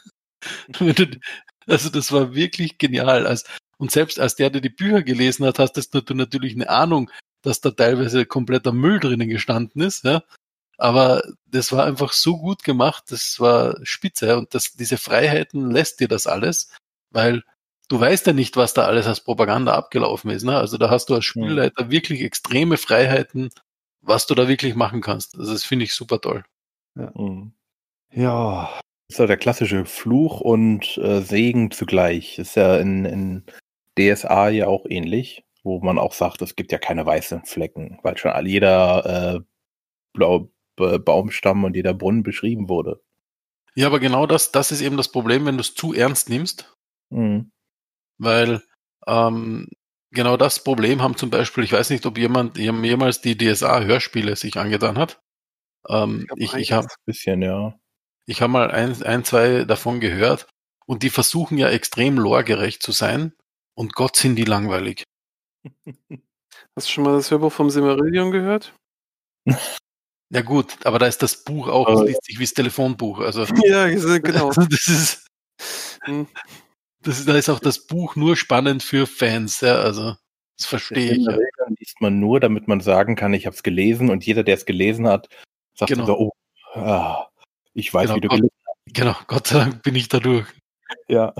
Also 1.68 1.91
das 1.91 2.12
war 2.12 2.34
wirklich 2.34 2.80
genial. 2.80 3.28
Als, 3.28 3.43
und 3.78 3.91
selbst 3.91 4.20
als 4.20 4.36
der, 4.36 4.49
der 4.49 4.60
die 4.60 4.70
Bücher 4.70 5.03
gelesen 5.03 5.45
hat, 5.45 5.60
hast 5.60 5.74
du 5.74 6.14
natürlich 6.16 6.55
eine 6.55 6.68
Ahnung, 6.68 7.12
dass 7.43 7.62
da 7.62 7.70
teilweise 7.70 8.26
kompletter 8.26 8.72
Müll 8.72 8.99
drinnen 8.99 9.30
gestanden 9.30 9.84
ist, 9.84 10.03
ja. 10.03 10.24
Aber 10.80 11.22
das 11.45 11.72
war 11.72 11.86
einfach 11.86 12.14
so 12.14 12.38
gut 12.38 12.64
gemacht, 12.64 13.03
das 13.10 13.39
war 13.39 13.76
spitze. 13.84 14.38
Und 14.38 14.55
das, 14.55 14.74
diese 14.74 14.97
Freiheiten 14.97 15.70
lässt 15.70 15.99
dir 15.99 16.07
das 16.07 16.26
alles, 16.26 16.72
weil 17.12 17.43
du 17.89 17.99
weißt 17.99 18.28
ja 18.28 18.34
nicht, 18.34 18.55
was 18.55 18.74
da 18.74 18.86
alles 18.86 19.05
als 19.05 19.22
Propaganda 19.22 19.74
abgelaufen 19.74 20.32
ist. 20.32 20.43
Ne? 20.43 20.55
Also 20.57 20.78
da 20.78 20.89
hast 20.89 21.10
du 21.10 21.16
als 21.16 21.26
Spielleiter 21.26 21.91
wirklich 21.91 22.22
extreme 22.22 22.78
Freiheiten, 22.78 23.49
was 24.10 24.28
du 24.28 24.36
da 24.36 24.47
wirklich 24.49 24.76
machen 24.76 24.99
kannst. 25.01 25.38
Also 25.38 25.53
das 25.53 25.64
finde 25.64 25.86
ich 25.86 25.93
super 25.93 26.20
toll. 26.20 26.43
Mhm. 26.95 27.53
Ja, 28.12 28.70
Das 29.07 29.16
ist 29.16 29.20
ja 29.20 29.28
der 29.28 29.38
klassische 29.38 29.86
Fluch 29.86 30.41
und 30.41 30.97
äh, 30.97 31.22
Segen 31.22 31.72
zugleich. 31.72 32.38
Ist 32.39 32.55
ja 32.55 32.78
in, 32.78 33.05
in 33.05 33.43
DSA 33.97 34.49
ja 34.49 34.68
auch 34.68 34.86
ähnlich, 34.89 35.45
wo 35.64 35.80
man 35.80 35.97
auch 35.99 36.14
sagt, 36.14 36.41
es 36.41 36.55
gibt 36.55 36.72
ja 36.72 36.78
keine 36.80 37.05
weißen 37.05 37.45
Flecken, 37.45 37.99
weil 38.03 38.18
schon 38.18 38.32
all- 38.32 38.47
jeder 38.47 39.36
äh, 39.36 39.39
Blau, 40.14 40.49
äh, 40.80 40.97
Baumstamm 40.99 41.64
und 41.64 41.76
jeder 41.76 41.93
Brunnen 41.93 42.24
beschrieben 42.24 42.68
wurde. 42.68 43.01
Ja, 43.76 43.88
aber 43.88 43.99
genau 43.99 44.26
das, 44.26 44.51
das 44.51 44.72
ist 44.72 44.82
eben 44.82 44.97
das 44.97 45.12
Problem, 45.12 45.45
wenn 45.45 45.55
du 45.57 45.62
es 45.62 45.76
zu 45.76 45.93
ernst 45.93 46.30
nimmst, 46.30 46.76
Mhm. 47.12 47.51
weil 48.18 48.62
ähm, 49.07 49.70
genau 50.12 50.38
das 50.38 50.64
Problem 50.64 51.01
haben 51.01 51.18
zum 51.18 51.30
Beispiel, 51.30 51.64
ich 51.64 51.72
weiß 51.72 51.89
nicht, 51.89 52.05
ob 52.05 52.18
jemand 52.18 52.57
jemals 52.57 53.22
die 53.22 53.38
DSA-Hörspiele 53.38 54.36
sich 54.36 54.57
angetan 54.57 54.97
hat. 54.97 55.20
Ähm, 55.88 56.28
ich 56.36 56.45
ich 56.45 56.53
einiges. 56.53 56.72
habe 56.72 56.88
Bisschen, 57.05 57.41
ja. 57.41 57.80
ich 58.26 58.41
hab 58.41 58.49
mal 58.51 58.72
ein, 58.72 59.01
ein, 59.03 59.24
zwei 59.24 59.64
davon 59.66 59.99
gehört 59.99 60.47
und 60.86 61.03
die 61.03 61.10
versuchen 61.10 61.57
ja 61.57 61.70
extrem 61.70 62.18
loregerecht 62.18 62.84
zu 62.84 62.91
sein 62.91 63.34
und 63.76 63.93
Gott 63.93 64.16
sind 64.16 64.36
die 64.36 64.45
langweilig. 64.45 65.03
Hast 66.76 66.88
du 66.88 66.91
schon 66.91 67.03
mal 67.03 67.14
das 67.14 67.32
Hörbuch 67.32 67.51
vom 67.51 67.70
Silmarillion 67.70 68.32
gehört? 68.32 68.74
Ja 70.32 70.43
gut, 70.43 70.86
aber 70.86 70.99
da 70.99 71.07
ist 71.07 71.24
das 71.24 71.43
Buch 71.43 71.68
auch, 71.68 72.05
liest 72.05 72.24
sich 72.26 72.38
wie 72.38 72.43
das 72.43 72.53
Telefonbuch. 72.53 73.20
Also 73.20 73.45
Ja, 73.66 73.88
genau. 73.88 74.51
das 74.51 74.88
ist, 74.88 75.28
Hm. 76.03 76.28
Das 77.01 77.19
ist, 77.19 77.27
da 77.29 77.35
ist 77.37 77.49
auch 77.49 77.59
das 77.59 77.85
Buch 77.87 78.15
nur 78.15 78.35
spannend 78.35 78.83
für 78.83 79.07
Fans, 79.07 79.61
ja, 79.61 79.75
also 79.79 80.15
das 80.57 80.65
verstehe 80.67 81.11
ich. 81.13 81.25
Ja. 81.25 81.31
Regeln 81.31 81.75
liest 81.79 82.01
man 82.01 82.19
nur, 82.19 82.39
damit 82.39 82.67
man 82.67 82.81
sagen 82.81 83.15
kann, 83.15 83.33
ich 83.33 83.45
habe 83.45 83.55
es 83.55 83.63
gelesen 83.63 84.09
und 84.09 84.25
jeder, 84.25 84.43
der 84.43 84.55
es 84.55 84.65
gelesen 84.65 85.07
hat, 85.07 85.29
sagt 85.75 85.91
Genau. 85.91 86.05
so, 86.05 86.17
oh, 86.19 86.31
ah, 86.79 87.27
ich 87.73 87.93
weiß, 87.93 88.07
Genau, 88.09 88.15
wie 88.17 88.21
du 88.21 88.27
Gott. 88.27 88.37
gelesen 88.39 88.55
Genau, 88.91 89.15
Gott 89.27 89.47
sei 89.47 89.59
Dank 89.59 89.83
bin 89.83 89.95
ich 89.95 90.09
da 90.09 90.19
durch. 90.19 90.47
hast. 90.47 90.97
Ja. 91.07 91.33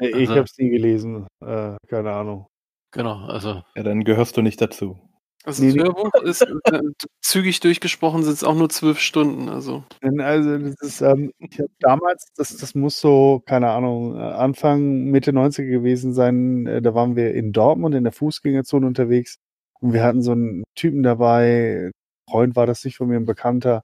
Ich 0.00 0.14
Also- 0.14 0.30
habe 0.30 0.44
es 0.44 0.56
nie 0.58 0.70
gelesen. 0.70 1.26
Äh, 1.44 1.76
keine 1.88 2.12
Ahnung. 2.12 2.46
Genau, 2.92 3.24
also 3.26 3.62
ja, 3.74 3.82
dann 3.82 4.04
gehörst 4.04 4.36
du 4.36 4.42
nicht 4.42 4.60
dazu. 4.60 4.98
Also 5.44 5.62
Nee, 5.64 5.70
das 5.72 5.76
nee. 5.76 5.82
Hörbuch 5.82 6.14
ist 6.22 6.42
äh, 6.42 6.80
zügig 7.20 7.60
durchgesprochen, 7.60 8.22
sind 8.22 8.34
es 8.34 8.44
auch 8.44 8.54
nur 8.54 8.68
zwölf 8.70 9.00
Stunden. 9.00 9.48
Also 9.48 9.84
Also, 10.20 10.58
das 10.58 10.74
ist, 10.80 11.00
ähm, 11.00 11.32
ich 11.38 11.58
habe 11.58 11.70
damals, 11.80 12.26
das, 12.36 12.56
das 12.56 12.74
muss 12.74 13.00
so, 13.00 13.42
keine 13.46 13.70
Ahnung, 13.70 14.16
äh, 14.16 14.20
Anfang, 14.20 15.04
Mitte 15.06 15.32
90er 15.32 15.68
gewesen 15.68 16.14
sein. 16.14 16.66
Äh, 16.66 16.80
Da 16.82 16.94
waren 16.94 17.16
wir 17.16 17.34
in 17.34 17.52
Dortmund 17.52 17.94
in 17.94 18.04
der 18.04 18.12
Fußgängerzone 18.12 18.86
unterwegs 18.86 19.38
und 19.80 19.92
wir 19.92 20.04
hatten 20.04 20.22
so 20.22 20.32
einen 20.32 20.62
Typen 20.76 21.02
dabei, 21.02 21.90
Freund 22.30 22.54
war 22.56 22.66
das 22.66 22.84
nicht 22.84 22.96
von 22.96 23.08
mir, 23.08 23.16
ein 23.16 23.24
Bekannter. 23.26 23.82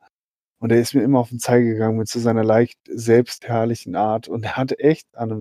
Und 0.61 0.71
der 0.71 0.81
ist 0.81 0.95
mir 0.95 1.03
immer 1.03 1.21
auf 1.21 1.31
den 1.31 1.39
Zeiger 1.41 1.65
gegangen 1.67 1.99
mit 1.99 2.09
so 2.09 2.21
seiner 2.21 2.45
leicht 2.45 2.79
selbstherrlichen 2.89 3.97
Art. 3.97 4.29
Und 4.29 4.45
er 4.45 4.57
hatte 4.57 4.79
echt 4.81 5.07
an 5.15 5.33
einem 5.33 5.41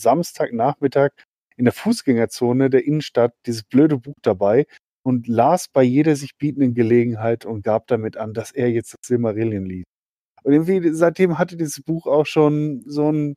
Samstagnachmittag 0.00 1.10
in 1.56 1.64
der 1.66 1.72
Fußgängerzone 1.74 2.70
der 2.70 2.84
Innenstadt 2.86 3.34
dieses 3.46 3.62
blöde 3.64 3.98
Buch 3.98 4.14
dabei 4.22 4.66
und 5.02 5.26
las 5.26 5.68
bei 5.68 5.82
jeder 5.82 6.16
sich 6.16 6.36
bietenden 6.36 6.74
Gelegenheit 6.74 7.44
und 7.44 7.62
gab 7.62 7.86
damit 7.88 8.16
an, 8.16 8.34
dass 8.34 8.52
er 8.52 8.70
jetzt 8.70 8.92
das 8.92 9.00
Silmarillion 9.06 9.66
liest. 9.66 9.86
Und 10.44 10.52
irgendwie 10.52 10.92
seitdem 10.92 11.38
hatte 11.38 11.56
dieses 11.56 11.82
Buch 11.82 12.06
auch 12.06 12.26
schon 12.26 12.82
so 12.86 13.08
einen 13.08 13.36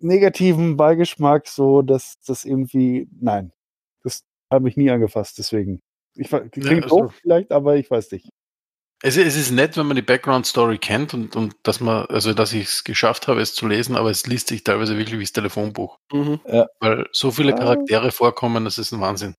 negativen 0.00 0.76
Beigeschmack, 0.76 1.48
so 1.48 1.82
dass 1.82 2.14
das 2.26 2.44
irgendwie, 2.44 3.08
nein, 3.20 3.52
das 4.02 4.22
habe 4.52 4.68
ich 4.68 4.76
nie 4.76 4.90
angefasst, 4.90 5.38
deswegen. 5.38 5.80
Ich 6.14 6.28
klingt 6.28 6.84
also- 6.84 7.02
doof 7.02 7.14
vielleicht, 7.20 7.52
aber 7.52 7.76
ich 7.76 7.90
weiß 7.90 8.10
nicht. 8.12 8.28
es, 9.02 9.16
es 9.16 9.36
ist 9.36 9.52
nett, 9.52 9.76
wenn 9.76 9.86
man 9.86 9.96
die 9.96 10.02
Background 10.02 10.46
Story 10.46 10.78
kennt 10.78 11.14
und, 11.14 11.36
und 11.36 11.54
dass 11.62 11.80
man, 11.80 12.06
also 12.06 12.34
dass 12.34 12.52
ich 12.52 12.64
es 12.64 12.84
geschafft 12.84 13.28
habe, 13.28 13.40
es 13.40 13.54
zu 13.54 13.66
lesen, 13.66 13.96
aber 13.96 14.10
es 14.10 14.26
liest 14.26 14.48
sich 14.48 14.64
teilweise 14.64 14.98
wirklich 14.98 15.18
wie 15.18 15.24
das 15.24 15.32
Telefonbuch. 15.32 15.98
mhm. 16.12 16.40
Weil 16.80 17.06
so 17.12 17.30
viele. 17.30 17.54
Charaktere 17.54 18.10
vorkommen, 18.10 18.64
das 18.64 18.78
ist 18.78 18.92
ein 18.92 19.00
Wahnsinn. 19.00 19.34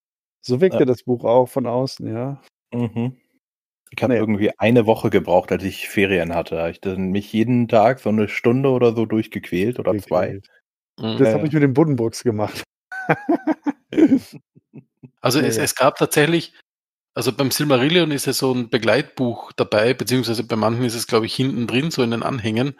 So 0.45 0.61
wirkte 0.61 0.79
Ja. 0.79 0.85
das 0.85 1.03
Buch 1.03 1.23
auch 1.25 1.47
von 1.47 1.65
außen, 1.67 2.07
ja. 2.07 2.41
Mhm. 2.73 3.17
Ich 3.91 4.03
habe 4.03 4.13
Nee. 4.13 4.19
irgendwie 4.19 4.51
eine 4.59 4.85
Woche 4.87 5.09
gebraucht, 5.09 5.51
als 5.51 5.63
ich 5.63 5.89
Ferien 5.89 6.35
hatte. 6.35 6.55
Da 6.55 6.69
Ich 6.69 6.81
dann 6.81 7.11
mich 7.11 7.33
jeden 7.33 7.67
Tag 7.69 7.99
so 7.99 8.09
eine 8.09 8.27
Stunde 8.29 8.69
oder 8.71 8.95
so 8.95 9.05
durchgequält 9.05 9.79
oder 9.79 9.97
zwei. 9.97 10.41
Mhm. 10.99 11.17
Das 11.17 11.29
Ja, 11.29 11.33
habe 11.35 11.47
ich 11.47 11.53
mit 11.53 11.63
den 11.63 11.73
Buddenbrooks 11.73 12.23
gemacht. 12.23 12.63
Also 15.21 15.39
Ja, 15.39 15.47
es, 15.47 15.57
ja. 15.57 15.63
es 15.63 15.75
gab 15.75 15.97
tatsächlich, 15.97 16.53
also 17.15 17.33
beim 17.33 17.51
Silmarillion 17.51 18.11
ist 18.11 18.27
ja 18.27 18.33
so 18.33 18.53
ein 18.53 18.69
Begleitbuch 18.69 19.51
dabei, 19.53 19.93
beziehungsweise 19.95 20.43
bei 20.45 20.55
manchen 20.57 20.85
ist 20.85 20.95
es, 20.95 21.07
glaube 21.07 21.25
ich, 21.27 21.35
hinten 21.35 21.67
drin, 21.67 21.91
so 21.91 22.03
in 22.03 22.11
den 22.11 22.23
Anhängen, 22.23 22.79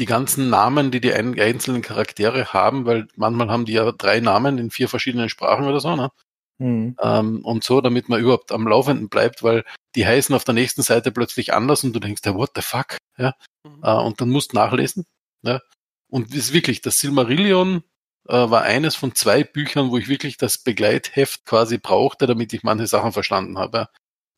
die 0.00 0.06
ganzen 0.06 0.50
Namen, 0.50 0.90
die 0.92 1.00
die 1.00 1.12
ein, 1.14 1.38
einzelnen 1.40 1.82
Charaktere 1.82 2.52
haben, 2.54 2.86
weil 2.86 3.08
manchmal 3.16 3.48
haben 3.50 3.66
die 3.66 3.74
ja 3.74 3.92
drei 3.92 4.20
Namen 4.20 4.58
in 4.58 4.70
vier 4.70 4.88
verschiedenen 4.88 5.28
Sprachen 5.30 5.66
oder 5.66 5.80
so, 5.80 5.96
ne? 5.96 6.10
Mhm. 6.58 6.96
Ähm, 7.00 7.44
und 7.44 7.64
so, 7.64 7.80
damit 7.80 8.08
man 8.08 8.20
überhaupt 8.20 8.52
am 8.52 8.66
Laufenden 8.68 9.08
bleibt, 9.08 9.42
weil 9.42 9.64
die 9.94 10.06
heißen 10.06 10.34
auf 10.34 10.44
der 10.44 10.54
nächsten 10.54 10.82
Seite 10.82 11.10
plötzlich 11.10 11.52
anders 11.52 11.84
und 11.84 11.92
du 11.92 12.00
denkst, 12.00 12.22
ja, 12.24 12.34
what 12.34 12.50
the 12.54 12.62
fuck? 12.62 12.98
Ja? 13.18 13.34
Mhm. 13.64 13.82
Äh, 13.82 13.94
und 13.94 14.20
dann 14.20 14.30
musst 14.30 14.54
nachlesen. 14.54 15.04
Ja? 15.42 15.60
Und 16.08 16.30
es 16.30 16.36
ist 16.36 16.52
wirklich, 16.52 16.80
das 16.80 16.98
Silmarillion 16.98 17.82
äh, 18.28 18.32
war 18.32 18.62
eines 18.62 18.94
von 18.94 19.14
zwei 19.14 19.44
Büchern, 19.44 19.90
wo 19.90 19.98
ich 19.98 20.08
wirklich 20.08 20.36
das 20.36 20.58
Begleitheft 20.58 21.44
quasi 21.44 21.78
brauchte, 21.78 22.26
damit 22.26 22.52
ich 22.52 22.62
manche 22.62 22.86
Sachen 22.86 23.12
verstanden 23.12 23.58
habe. 23.58 23.78
ja. 23.78 23.88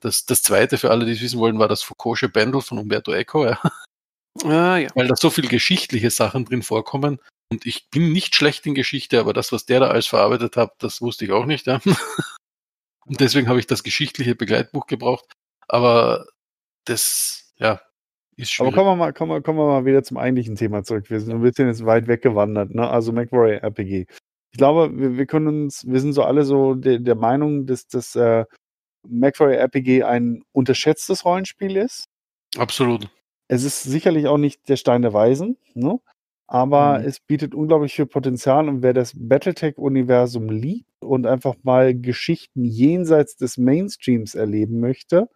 Das, 0.01 0.27
das 0.27 0.43
zweite, 0.43 0.79
für 0.79 0.91
alle, 0.91 1.07
die 1.07 1.13
es 1.13 1.23
wissen 1.23 1.41
wollen, 1.41 1.59
war 1.59 1.69
das 1.69 1.83
Foucault'sche 1.83 2.29
Bändel 2.29 2.61
von 2.61 2.79
Umberto 2.79 3.13
Eco, 3.13 3.47
ja? 3.47 3.59
Ah, 4.45 4.77
ja. 4.77 4.91
weil 4.95 5.09
da 5.09 5.17
so 5.17 5.31
viel 5.31 5.49
geschichtliche 5.49 6.11
Sachen 6.11 6.45
drin 6.45 6.63
vorkommen. 6.63 7.21
Und 7.51 7.65
ich 7.65 7.91
bin 7.91 8.13
nicht 8.13 8.35
schlecht 8.35 8.67
in 8.67 8.75
Geschichte, 8.75 9.21
aber 9.21 9.33
das, 9.33 9.53
was 9.53 9.67
der 9.67 9.81
da 9.81 9.89
alles 9.89 10.07
verarbeitet 10.07 10.57
hat, 10.57 10.75
das 10.79 11.01
wusste 11.01 11.25
ich 11.25 11.33
auch 11.33 11.47
nicht. 11.47 11.67
Ja? 11.67 11.81
Und 13.07 13.21
deswegen 13.21 13.49
habe 13.49 13.61
ich 13.61 13.67
das 13.67 13.85
geschichtliche 13.85 14.35
Begleitbuch 14.35 14.87
gebraucht. 14.87 15.33
Aber 15.69 16.27
das, 16.85 17.53
ja, 17.57 17.81
ist 18.37 18.61
Aber 18.61 18.71
schwierig. 18.71 18.75
kommen 18.75 18.89
wir, 18.89 18.97
mal, 18.97 19.13
kommen, 19.13 19.31
wir, 19.31 19.43
kommen 19.43 19.59
wir 19.59 19.67
mal 19.67 19.85
wieder 19.87 20.03
zum 20.03 20.19
eigentlichen 20.19 20.57
Thema 20.57 20.83
zurück. 20.83 21.09
Wir 21.09 21.21
sind 21.21 21.35
ein 21.35 21.41
bisschen 21.41 21.69
jetzt 21.69 21.87
weit 21.87 22.07
weggewandert, 22.07 22.75
ne? 22.75 22.89
Also 22.89 23.13
MacWarrior 23.13 23.63
RPG. 23.63 24.07
Ich 24.51 24.59
glaube, 24.59 24.91
wir, 24.99 25.17
wir 25.17 25.27
können 25.27 25.49
uns, 25.49 25.87
wir 25.87 26.01
sind 26.01 26.13
so 26.13 26.23
alle 26.23 26.45
so 26.45 26.75
der, 26.75 26.99
der 26.99 27.15
Meinung, 27.15 27.67
dass 27.67 27.87
das 27.87 28.15
äh, 28.15 28.45
MacWarrior 29.09 29.59
RPG 29.59 30.03
ein 30.03 30.43
unterschätztes 30.53 31.25
Rollenspiel 31.25 31.77
ist. 31.77 32.05
Absolut. 32.57 33.09
Es 33.49 33.65
ist 33.65 33.85
sicherlich 33.85 34.27
auch 34.27 34.39
nicht 34.39 34.69
der 34.69 34.77
Stein 34.77 35.03
der 35.03 35.15
Weisen, 35.15 35.57
ne? 35.75 35.99
Aber 36.49 37.01
Mhm. 37.01 37.05
es 37.05 37.21
bietet 37.21 37.55
unglaublich 37.55 37.95
viel 37.95 38.07
Potenzial 38.07 38.69
und 38.69 38.83
wer 38.83 38.93
das 38.95 39.13
Battletech-Universum 39.17 40.49
liebt 40.51 40.87
und 41.03 41.27
einfach 41.27 41.57
mal 41.63 41.95
Geschichten 41.99 42.65
jenseits 42.65 43.37
des 43.37 43.59
Mainstreams 43.59 44.35
erleben 44.35 44.81
möchte, 44.81 45.29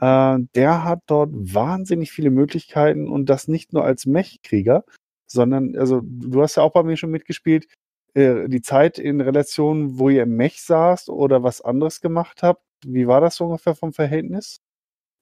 äh, 0.00 0.38
der 0.54 0.84
hat 0.84 1.00
dort 1.06 1.30
wahnsinnig 1.34 2.12
viele 2.12 2.30
Möglichkeiten 2.30 3.08
und 3.08 3.28
das 3.30 3.48
nicht 3.48 3.72
nur 3.72 3.84
als 3.84 4.06
Mech-Krieger, 4.06 4.84
sondern, 5.26 5.76
also 5.76 6.00
du 6.04 6.42
hast 6.42 6.56
ja 6.56 6.62
auch 6.64 6.72
bei 6.72 6.82
mir 6.84 6.96
schon 6.96 7.10
mitgespielt, 7.10 7.66
äh, 8.14 8.48
die 8.48 8.62
Zeit 8.62 8.98
in 8.98 9.20
Relation, 9.20 9.98
wo 9.98 10.10
ihr 10.10 10.24
im 10.24 10.36
Mech 10.36 10.62
saßt 10.62 11.10
oder 11.10 11.42
was 11.42 11.60
anderes 11.62 12.00
gemacht 12.00 12.42
habt, 12.42 12.62
wie 12.86 13.06
war 13.08 13.20
das 13.20 13.36
so 13.36 13.46
ungefähr 13.46 13.74
vom 13.76 13.92
Verhältnis? 13.94 14.60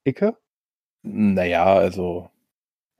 Icke? 0.07 0.37
Naja, 1.05 1.65
also 1.77 2.32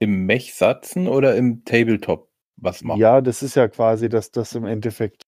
im 0.03 0.25
Mech 0.25 0.53
satzen 0.53 1.07
oder 1.07 1.35
im 1.35 1.63
Tabletop 1.65 2.29
was 2.57 2.83
machen? 2.83 2.99
Ja, 2.99 3.21
das 3.21 3.41
ist 3.43 3.55
ja 3.55 3.67
quasi 3.67 4.09
das, 4.09 4.31
das 4.31 4.53
im 4.55 4.65
Endeffekt. 4.65 5.23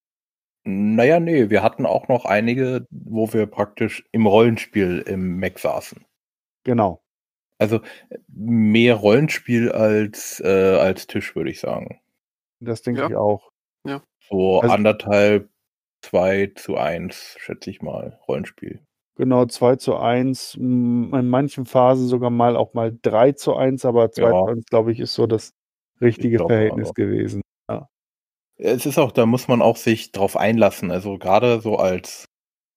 Naja, 0.67 1.19
nee, 1.19 1.49
wir 1.49 1.61
hatten 1.63 1.85
auch 1.85 2.07
noch 2.07 2.25
einige, 2.25 2.87
wo 2.89 3.31
wir 3.33 3.45
praktisch 3.45 4.03
im 4.11 4.25
Rollenspiel 4.25 5.03
im 5.07 5.37
Mech 5.37 5.59
saßen. 5.59 6.03
Genau. 6.63 7.01
Also 7.59 7.79
mehr 8.27 8.95
Rollenspiel 8.95 9.71
als, 9.71 10.41
äh, 10.43 10.75
als 10.77 11.07
Tisch, 11.07 11.35
würde 11.35 11.51
ich 11.51 11.59
sagen. 11.59 12.01
Das 12.59 12.81
denke 12.81 13.01
Ja. 13.01 13.07
ich 13.09 13.15
auch. 13.15 13.51
So 14.27 14.59
Also- 14.61 14.73
anderthalb, 14.73 15.49
zwei 16.01 16.51
zu 16.55 16.77
eins, 16.77 17.35
schätze 17.39 17.69
ich 17.69 17.83
mal, 17.83 18.19
Rollenspiel. 18.27 18.83
Genau, 19.17 19.45
2 19.45 19.77
zu 19.77 19.95
1, 19.95 20.55
in 20.55 21.29
manchen 21.29 21.65
Phasen 21.65 22.07
sogar 22.07 22.29
mal 22.29 22.57
auch 22.57 22.73
mal 22.73 22.97
3 23.01 23.31
zu 23.31 23.55
1, 23.55 23.85
aber 23.85 24.11
2 24.11 24.23
Ja. 24.23 24.31
zu 24.31 24.45
1, 24.45 24.65
glaube 24.65 24.91
ich, 24.91 24.99
ist 24.99 25.13
so 25.13 25.25
das 25.25 25.53
richtige 26.01 26.37
glaub, 26.37 26.49
Verhältnis 26.49 26.93
gewesen. 26.93 27.41
Es 28.57 28.85
ist 28.85 28.97
auch, 28.97 29.11
da 29.11 29.25
muss 29.25 29.47
man 29.47 29.61
auch 29.61 29.75
sich 29.75 30.11
drauf 30.11 30.37
einlassen. 30.37 30.89
Also 30.91 31.17
gerade 31.17 31.59
so 31.59 31.77
als 31.77 32.25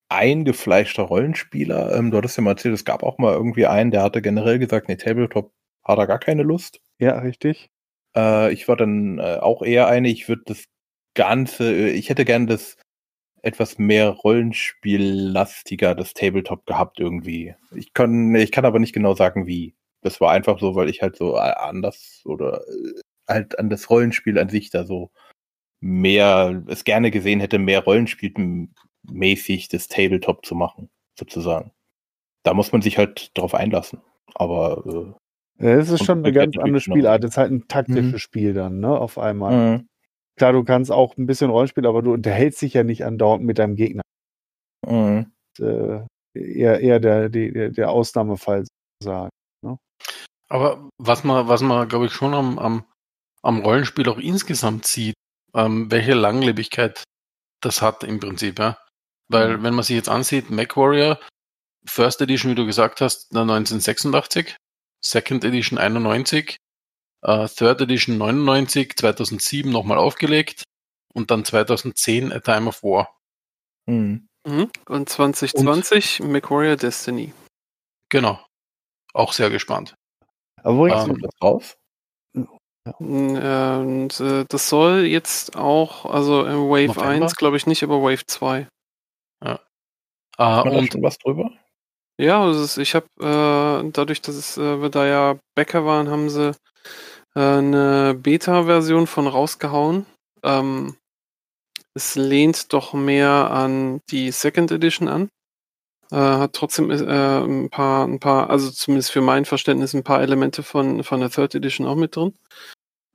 eingefleischter 0.09 1.03
Rollenspieler, 1.03 1.95
ähm, 1.95 2.11
du 2.11 2.17
hattest 2.17 2.37
ja 2.37 2.43
mal 2.43 2.51
erzählt, 2.51 2.73
es 2.73 2.83
gab 2.85 3.03
auch 3.03 3.17
mal 3.17 3.33
irgendwie 3.33 3.65
einen, 3.65 3.91
der 3.91 4.03
hatte 4.03 4.21
generell 4.21 4.59
gesagt, 4.59 4.89
nee, 4.89 4.97
Tabletop 4.97 5.51
hat 5.85 5.97
er 5.97 6.07
gar 6.07 6.19
keine 6.19 6.43
Lust. 6.43 6.81
Ja, 6.99 7.19
richtig. 7.19 7.69
Äh, 8.15 8.51
ich 8.51 8.67
war 8.67 8.75
dann 8.75 9.19
äh, 9.19 9.37
auch 9.39 9.61
eher 9.61 9.87
eine, 9.87 10.09
ich 10.09 10.27
würde 10.27 10.43
das 10.47 10.65
Ganze, 11.15 11.71
äh, 11.71 11.89
ich 11.91 12.09
hätte 12.09 12.25
gern 12.25 12.47
das 12.47 12.75
etwas 13.43 13.77
mehr 13.77 14.09
Rollenspiellastiger, 14.09 15.95
das 15.95 16.13
Tabletop 16.13 16.65
gehabt 16.65 16.99
irgendwie. 16.99 17.55
Ich 17.75 17.93
kann, 17.93 18.33
ich 18.35 18.51
kann 18.51 18.65
aber 18.65 18.79
nicht 18.79 18.93
genau 18.93 19.13
sagen, 19.15 19.47
wie. 19.47 19.75
Das 20.01 20.21
war 20.21 20.31
einfach 20.31 20.59
so, 20.59 20.75
weil 20.75 20.89
ich 20.89 21.01
halt 21.01 21.17
so 21.17 21.35
äh, 21.35 21.39
anders 21.39 22.21
oder 22.25 22.61
äh, 22.67 23.01
halt 23.27 23.59
an 23.59 23.69
das 23.69 23.89
Rollenspiel 23.89 24.39
an 24.39 24.49
sich 24.49 24.69
da 24.69 24.85
so 24.85 25.11
mehr, 25.81 26.63
es 26.67 26.83
gerne 26.85 27.11
gesehen 27.11 27.39
hätte, 27.41 27.59
mehr 27.59 27.83
Rollenspielmäßig 27.83 29.67
das 29.69 29.87
Tabletop 29.87 30.45
zu 30.45 30.55
machen, 30.55 30.89
sozusagen. 31.17 31.71
da 32.43 32.53
muss 32.53 32.71
man 32.71 32.81
sich 32.81 32.97
halt 32.97 33.37
drauf 33.37 33.53
einlassen. 33.53 34.01
Aber 34.35 35.15
äh, 35.59 35.65
Ja, 35.65 35.71
Es 35.79 35.89
ist 35.89 36.05
schon 36.05 36.19
eine 36.19 36.27
halt 36.27 36.35
ganz 36.35 36.57
andere 36.57 36.79
Spielart. 36.81 37.23
Es 37.23 37.31
ist 37.31 37.37
halt 37.37 37.51
ein 37.51 37.67
taktisches 37.67 38.13
Mhm. 38.13 38.17
Spiel 38.19 38.53
dann, 38.53 38.79
ne? 38.79 38.89
Auf 38.97 39.17
einmal. 39.17 39.79
äh, 39.79 39.83
Klar, 40.39 40.53
du 40.53 40.63
kannst 40.63 40.89
auch 40.91 41.17
ein 41.17 41.25
bisschen 41.25 41.49
Rollenspiel, 41.49 41.85
aber 41.85 42.01
du 42.01 42.13
unterhältst 42.13 42.61
dich 42.61 42.73
ja 42.73 42.83
nicht 42.85 43.03
andauernd 43.03 43.43
mit 43.43 43.59
deinem 43.59 43.75
Gegner. 43.75 44.01
äh, 44.87 45.25
Äh, 45.59 46.05
eher 46.33 46.79
eher 46.79 46.99
der, 47.01 47.27
der, 47.29 47.69
der 47.71 47.89
Ausnahmefall 47.91 48.65
sozusagen. 49.01 49.29
Aber 50.51 50.89
was 50.97 51.23
man, 51.25 51.47
was 51.49 51.61
man, 51.61 51.87
glaube 51.89 52.05
ich, 52.05 52.13
schon 52.13 52.33
am, 52.33 52.57
am, 52.57 52.85
am 53.43 53.59
Rollenspiel 53.61 54.07
auch 54.09 54.17
insgesamt 54.17 54.85
sieht, 54.87 55.13
ähm, 55.53 55.91
welche 55.91 56.13
Langlebigkeit 56.13 57.03
das 57.61 57.81
hat 57.81 58.03
im 58.05 58.19
Prinzip, 58.21 58.57
ja. 58.57 58.77
Weil, 59.29 59.57
Mhm. 59.57 59.63
wenn 59.63 59.75
man 59.75 59.83
sich 59.83 59.95
jetzt 59.97 60.09
ansieht, 60.09 60.49
MacWarrior, 60.49 61.19
First 61.85 62.21
Edition, 62.21 62.51
wie 62.51 62.55
du 62.55 62.65
gesagt 62.65 63.01
hast, 63.01 63.31
1986, 63.33 64.55
Second 65.05 65.43
Edition 65.43 65.77
91, 65.77 66.55
äh, 67.21 67.47
Third 67.47 67.81
Edition 67.81 68.17
99, 68.17 68.95
2007 68.95 69.71
nochmal 69.71 69.97
aufgelegt 69.97 70.63
und 71.13 71.31
dann 71.31 71.45
2010 71.45 72.31
A 72.31 72.39
Time 72.39 72.67
of 72.69 72.83
War. 72.83 73.17
mh. 73.87 74.19
Mhm. 74.47 74.71
Und 74.87 75.09
2020 75.09 76.21
MacWarrior 76.21 76.77
Destiny. 76.77 77.33
Genau. 78.09 78.39
Auch 79.13 79.33
sehr 79.33 79.49
gespannt. 79.49 79.95
Aber 80.63 80.77
wo 80.77 80.87
ich 80.87 80.93
Ähm, 80.93 81.07
Kommt 81.07 81.23
das 81.25 81.41
raus? 81.43 81.77
Äh, 82.35 82.91
Und 82.99 84.19
äh, 84.19 84.45
das 84.47 84.69
soll 84.69 85.01
jetzt 85.05 85.55
auch, 85.57 86.05
also 86.05 86.45
äh, 86.45 86.53
Wave 86.53 86.87
November? 86.87 87.25
1 87.25 87.35
glaube 87.35 87.57
ich 87.57 87.67
nicht, 87.67 87.83
aber 87.83 88.01
Wave 88.01 88.25
2. 88.25 88.67
Äh, 89.41 89.57
Hat 90.37 90.65
man 90.65 90.73
da 90.73 90.79
und 90.79 90.91
schon 90.93 91.03
was 91.03 91.17
drüber? 91.17 91.51
Ja, 92.17 92.41
also 92.43 92.81
ich 92.81 92.95
habe 92.95 93.07
äh, 93.19 93.91
dadurch, 93.91 94.21
dass 94.21 94.35
es, 94.35 94.57
äh, 94.57 94.81
wir 94.81 94.89
da 94.89 95.05
ja 95.05 95.37
Bäcker 95.55 95.85
waren, 95.85 96.09
haben 96.09 96.29
sie 96.29 96.49
äh, 96.49 96.53
eine 97.33 98.15
Beta-Version 98.15 99.07
von 99.07 99.27
rausgehauen. 99.27 100.05
Ähm, 100.43 100.95
es 101.93 102.15
lehnt 102.15 102.73
doch 102.73 102.93
mehr 102.93 103.51
an 103.51 104.01
die 104.09 104.31
Second 104.31 104.71
Edition 104.71 105.07
an. 105.07 105.29
Äh, 106.11 106.15
hat 106.15 106.53
trotzdem 106.53 106.89
äh, 106.89 106.95
ein 106.95 107.69
paar, 107.69 108.07
ein 108.07 108.19
paar, 108.19 108.49
also 108.49 108.71
zumindest 108.71 109.11
für 109.11 109.21
mein 109.21 109.45
Verständnis 109.45 109.93
ein 109.93 110.03
paar 110.03 110.21
Elemente 110.21 110.63
von, 110.63 111.03
von 111.03 111.19
der 111.19 111.29
Third 111.29 111.55
Edition 111.55 111.85
auch 111.85 111.95
mit 111.95 112.15
drin. 112.15 112.33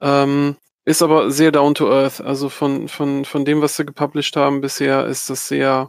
Ähm, 0.00 0.56
ist 0.84 1.02
aber 1.02 1.30
sehr 1.30 1.50
down 1.50 1.74
to 1.74 1.90
earth. 1.90 2.20
Also 2.20 2.48
von, 2.48 2.88
von, 2.88 3.24
von 3.24 3.44
dem, 3.44 3.62
was 3.62 3.76
sie 3.76 3.86
gepublished 3.86 4.36
haben 4.36 4.60
bisher, 4.60 5.06
ist 5.06 5.30
das 5.30 5.48
sehr, 5.48 5.88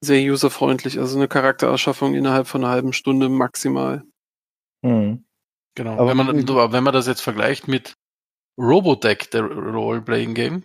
sehr 0.00 0.32
userfreundlich. 0.32 0.98
Also 0.98 1.18
eine 1.18 1.28
Charaktererschaffung 1.28 2.14
innerhalb 2.14 2.46
von 2.46 2.62
einer 2.62 2.72
halben 2.72 2.92
Stunde 2.92 3.28
maximal. 3.28 4.04
Mhm. 4.82 5.24
Genau. 5.74 5.92
Aber- 5.94 6.08
wenn, 6.08 6.16
man, 6.16 6.72
wenn 6.72 6.84
man 6.84 6.92
das 6.94 7.06
jetzt 7.06 7.22
vergleicht 7.22 7.68
mit 7.68 7.94
Robotech, 8.58 9.30
der 9.30 9.42
Role-Playing 9.44 10.34
Game, 10.34 10.64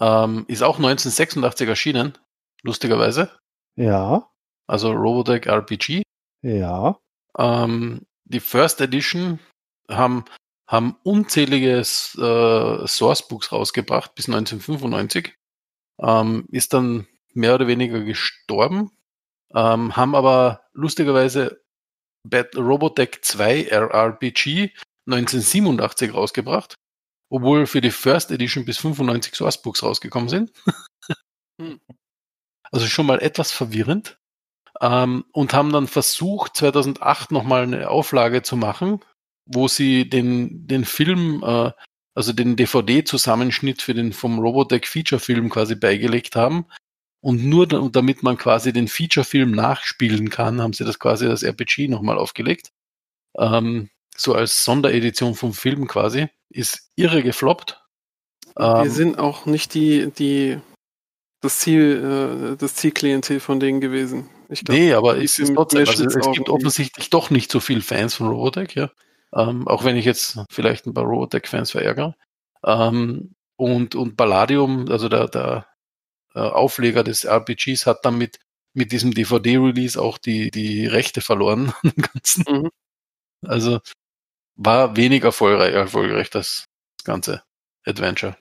ähm, 0.00 0.44
ist 0.48 0.62
auch 0.62 0.76
1986 0.78 1.68
erschienen, 1.68 2.18
lustigerweise. 2.62 3.30
Ja, 3.76 4.28
Also 4.66 4.92
Robotech 4.92 5.46
RPG. 5.46 6.02
ja. 6.42 6.98
Ähm, 7.38 8.06
die 8.24 8.40
First 8.40 8.80
Edition 8.82 9.38
haben, 9.88 10.24
haben 10.66 10.96
unzählige 11.02 11.78
äh, 11.78 11.82
Sourcebooks 12.86 13.52
rausgebracht 13.52 14.14
bis 14.14 14.28
1995. 14.28 15.34
Ähm, 15.98 16.46
ist 16.50 16.74
dann 16.74 17.06
mehr 17.32 17.54
oder 17.54 17.66
weniger 17.66 18.00
gestorben, 18.00 18.90
ähm, 19.54 19.96
haben 19.96 20.14
aber 20.14 20.62
lustigerweise 20.72 21.61
Bat 22.28 22.56
Robotech 22.56 23.22
2 23.22 23.68
RPG 23.68 24.70
1987 25.06 26.14
rausgebracht, 26.14 26.74
obwohl 27.30 27.66
für 27.66 27.80
die 27.80 27.90
First 27.90 28.30
Edition 28.30 28.64
bis 28.64 28.78
95 28.78 29.34
Sourcebooks 29.34 29.82
rausgekommen 29.82 30.28
sind. 30.28 30.52
Hm. 31.60 31.80
Also 32.70 32.86
schon 32.86 33.06
mal 33.06 33.20
etwas 33.20 33.52
verwirrend. 33.52 34.18
Ähm, 34.80 35.24
und 35.32 35.52
haben 35.52 35.72
dann 35.72 35.86
versucht, 35.86 36.56
2008 36.56 37.30
nochmal 37.30 37.64
eine 37.64 37.90
Auflage 37.90 38.42
zu 38.42 38.56
machen, 38.56 39.00
wo 39.44 39.68
sie 39.68 40.08
den, 40.08 40.66
den 40.66 40.84
Film, 40.84 41.42
äh, 41.44 41.72
also 42.14 42.32
den 42.32 42.56
DVD-Zusammenschnitt 42.56 43.82
für 43.82 43.94
den 43.94 44.12
vom 44.12 44.38
Robotech 44.38 44.86
Feature-Film 44.86 45.50
quasi 45.50 45.74
beigelegt 45.74 46.36
haben. 46.36 46.66
Und 47.22 47.44
nur 47.44 47.68
da, 47.68 47.88
damit 47.90 48.24
man 48.24 48.36
quasi 48.36 48.72
den 48.72 48.88
Feature-Film 48.88 49.52
nachspielen 49.52 50.28
kann, 50.28 50.60
haben 50.60 50.72
sie 50.72 50.84
das 50.84 50.98
quasi 50.98 51.26
als 51.26 51.44
RPG 51.44 51.86
nochmal 51.86 52.18
aufgelegt. 52.18 52.72
Ähm, 53.38 53.90
so 54.16 54.34
als 54.34 54.64
Sonderedition 54.64 55.34
vom 55.36 55.54
Film 55.54 55.86
quasi. 55.86 56.26
Ist 56.50 56.90
irre 56.96 57.22
gefloppt. 57.22 57.80
Wir 58.56 58.82
Ähm, 58.84 58.90
sind 58.90 59.18
auch 59.18 59.46
nicht 59.46 59.72
die, 59.74 60.10
die, 60.10 60.58
das 61.40 61.60
Ziel, 61.60 62.52
äh, 62.52 62.56
das 62.56 62.74
Zielklientel 62.74 63.38
von 63.38 63.60
denen 63.60 63.80
gewesen. 63.80 64.28
Ich 64.48 64.64
glaub, 64.64 64.76
nee, 64.76 64.92
aber 64.92 65.16
es, 65.16 65.38
ist 65.38 65.54
trotzdem, 65.54 65.86
also 65.86 66.04
es 66.04 66.32
gibt 66.32 66.50
offensichtlich 66.50 67.08
doch 67.08 67.30
nicht 67.30 67.50
so 67.50 67.60
viele 67.60 67.80
Fans 67.80 68.14
von 68.14 68.28
Robotech, 68.28 68.74
ja. 68.74 68.90
Ähm, 69.34 69.66
auch 69.66 69.84
wenn 69.84 69.96
ich 69.96 70.04
jetzt 70.04 70.40
vielleicht 70.50 70.86
ein 70.86 70.92
paar 70.92 71.04
Robotech-Fans 71.04 71.70
verärgere. 71.70 72.16
Ähm, 72.66 73.34
und, 73.56 73.94
und 73.94 74.16
Palladium, 74.16 74.88
also 74.90 75.08
der, 75.08 75.28
der 75.28 75.71
äh, 76.34 76.40
Aufleger 76.40 77.04
des 77.04 77.24
RPGs, 77.24 77.86
hat 77.86 78.04
dann 78.04 78.18
mit, 78.18 78.38
mit 78.74 78.92
diesem 78.92 79.12
DVD-Release 79.12 80.00
auch 80.00 80.18
die, 80.18 80.50
die 80.50 80.86
Rechte 80.86 81.20
verloren. 81.20 81.72
am 81.82 81.92
Ganzen. 81.96 82.44
Mhm. 82.48 82.70
Also 83.46 83.80
war 84.56 84.96
wenig 84.96 85.24
erfolgreich, 85.24 85.74
erfolgreich 85.74 86.30
das 86.30 86.66
ganze 87.04 87.42
Adventure. 87.84 88.36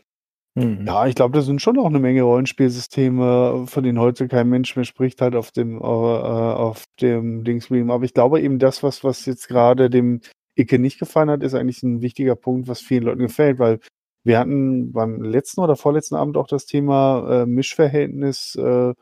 Mhm. 0.55 0.85
Ja, 0.85 1.07
ich 1.07 1.15
glaube, 1.15 1.37
da 1.37 1.41
sind 1.41 1.61
schon 1.61 1.79
auch 1.79 1.85
eine 1.85 1.99
Menge 1.99 2.23
Rollenspielsysteme, 2.23 3.65
von 3.67 3.83
denen 3.83 3.99
heute 3.99 4.27
kein 4.27 4.49
Mensch 4.49 4.75
mehr 4.75 4.85
spricht, 4.85 5.21
halt 5.21 5.35
auf 5.35 5.51
dem, 5.51 5.77
äh, 5.77 5.83
auf 5.83 6.85
dem 6.99 7.43
Dingsbeam. 7.43 7.89
Aber 7.89 8.03
ich 8.03 8.13
glaube 8.13 8.41
eben, 8.41 8.59
das, 8.59 8.83
was, 8.83 9.03
was 9.03 9.25
jetzt 9.25 9.47
gerade 9.47 9.89
dem 9.89 10.21
Icke 10.55 10.77
nicht 10.77 10.99
gefallen 10.99 11.29
hat, 11.29 11.43
ist 11.43 11.53
eigentlich 11.53 11.83
ein 11.83 12.01
wichtiger 12.01 12.35
Punkt, 12.35 12.67
was 12.67 12.81
vielen 12.81 13.03
Leuten 13.03 13.21
gefällt, 13.21 13.59
weil 13.59 13.79
wir 14.23 14.39
hatten 14.39 14.91
beim 14.91 15.21
letzten 15.21 15.61
oder 15.61 15.75
vorletzten 15.75 16.15
Abend 16.15 16.37
auch 16.37 16.47
das 16.47 16.65
Thema 16.65 17.41
äh, 17.43 17.45
Mischverhältnis 17.45 18.55
äh, 18.55 18.93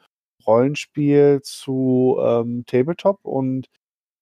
Rollenspiel 0.46 1.42
zu 1.44 2.18
ähm, 2.22 2.64
Tabletop 2.66 3.20
und 3.24 3.68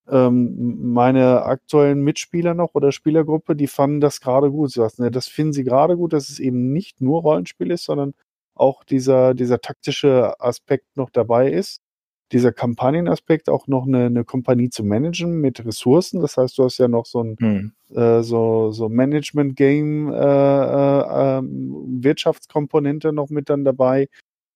ähm, 0.10 0.94
meine 0.94 1.44
aktuellen 1.44 2.02
Mitspieler 2.02 2.54
noch 2.54 2.76
oder 2.76 2.92
Spielergruppe, 2.92 3.56
die 3.56 3.68
fanden 3.68 4.00
das 4.02 4.22
gerade 4.22 4.52
gut. 4.52 4.76
Das 4.78 5.28
finden 5.28 5.54
sie 5.54 5.64
gerade 5.64 5.98
gut, 5.98 6.14
dass 6.14 6.30
es 6.30 6.40
eben 6.40 6.72
nicht 6.72 7.02
nur 7.02 7.22
Rollenspiel 7.22 7.72
ist, 7.72 7.84
sondern 7.86 8.14
auch 8.56 8.84
dieser, 8.84 9.34
dieser 9.34 9.60
taktische 9.60 10.40
Aspekt 10.40 10.98
noch 10.98 11.10
dabei 11.10 11.52
ist. 11.52 11.82
Dieser 12.32 12.52
Kampagnenaspekt 12.52 13.50
auch 13.50 13.68
noch 13.68 13.88
eine, 13.88 14.06
eine 14.08 14.26
Kompanie 14.26 14.70
zu 14.70 14.84
managen 14.84 15.40
mit 15.40 15.66
Ressourcen. 15.66 16.22
Das 16.22 16.38
heißt, 16.38 16.58
du 16.58 16.66
hast 16.66 16.78
ja 16.78 16.88
noch 16.88 17.06
so 17.06 17.24
ein 17.24 17.36
Mhm. 17.40 17.72
äh, 17.96 18.22
so, 18.24 18.72
so 18.72 18.90
Management-Game, 18.90 20.12
äh, 20.12 20.16
äh, 20.16 21.38
ähm, 21.38 21.74
Wirtschaftskomponente 22.04 23.14
noch 23.14 23.30
mit 23.30 23.50
dann 23.50 23.64
dabei 23.64 24.10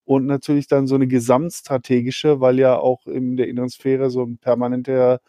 und 0.05 0.25
natürlich 0.25 0.67
dann 0.67 0.87
so 0.87 0.95
eine 0.95 1.07
gesamtstrategische, 1.07 2.41
weil 2.41 2.59
ja 2.59 2.77
auch 2.77 3.05
in 3.07 3.37
der 3.37 3.47
inneren 3.47 3.69
Sphäre 3.69 4.09
so 4.09 4.23
ein 4.23 4.37
permanenter 4.37 5.21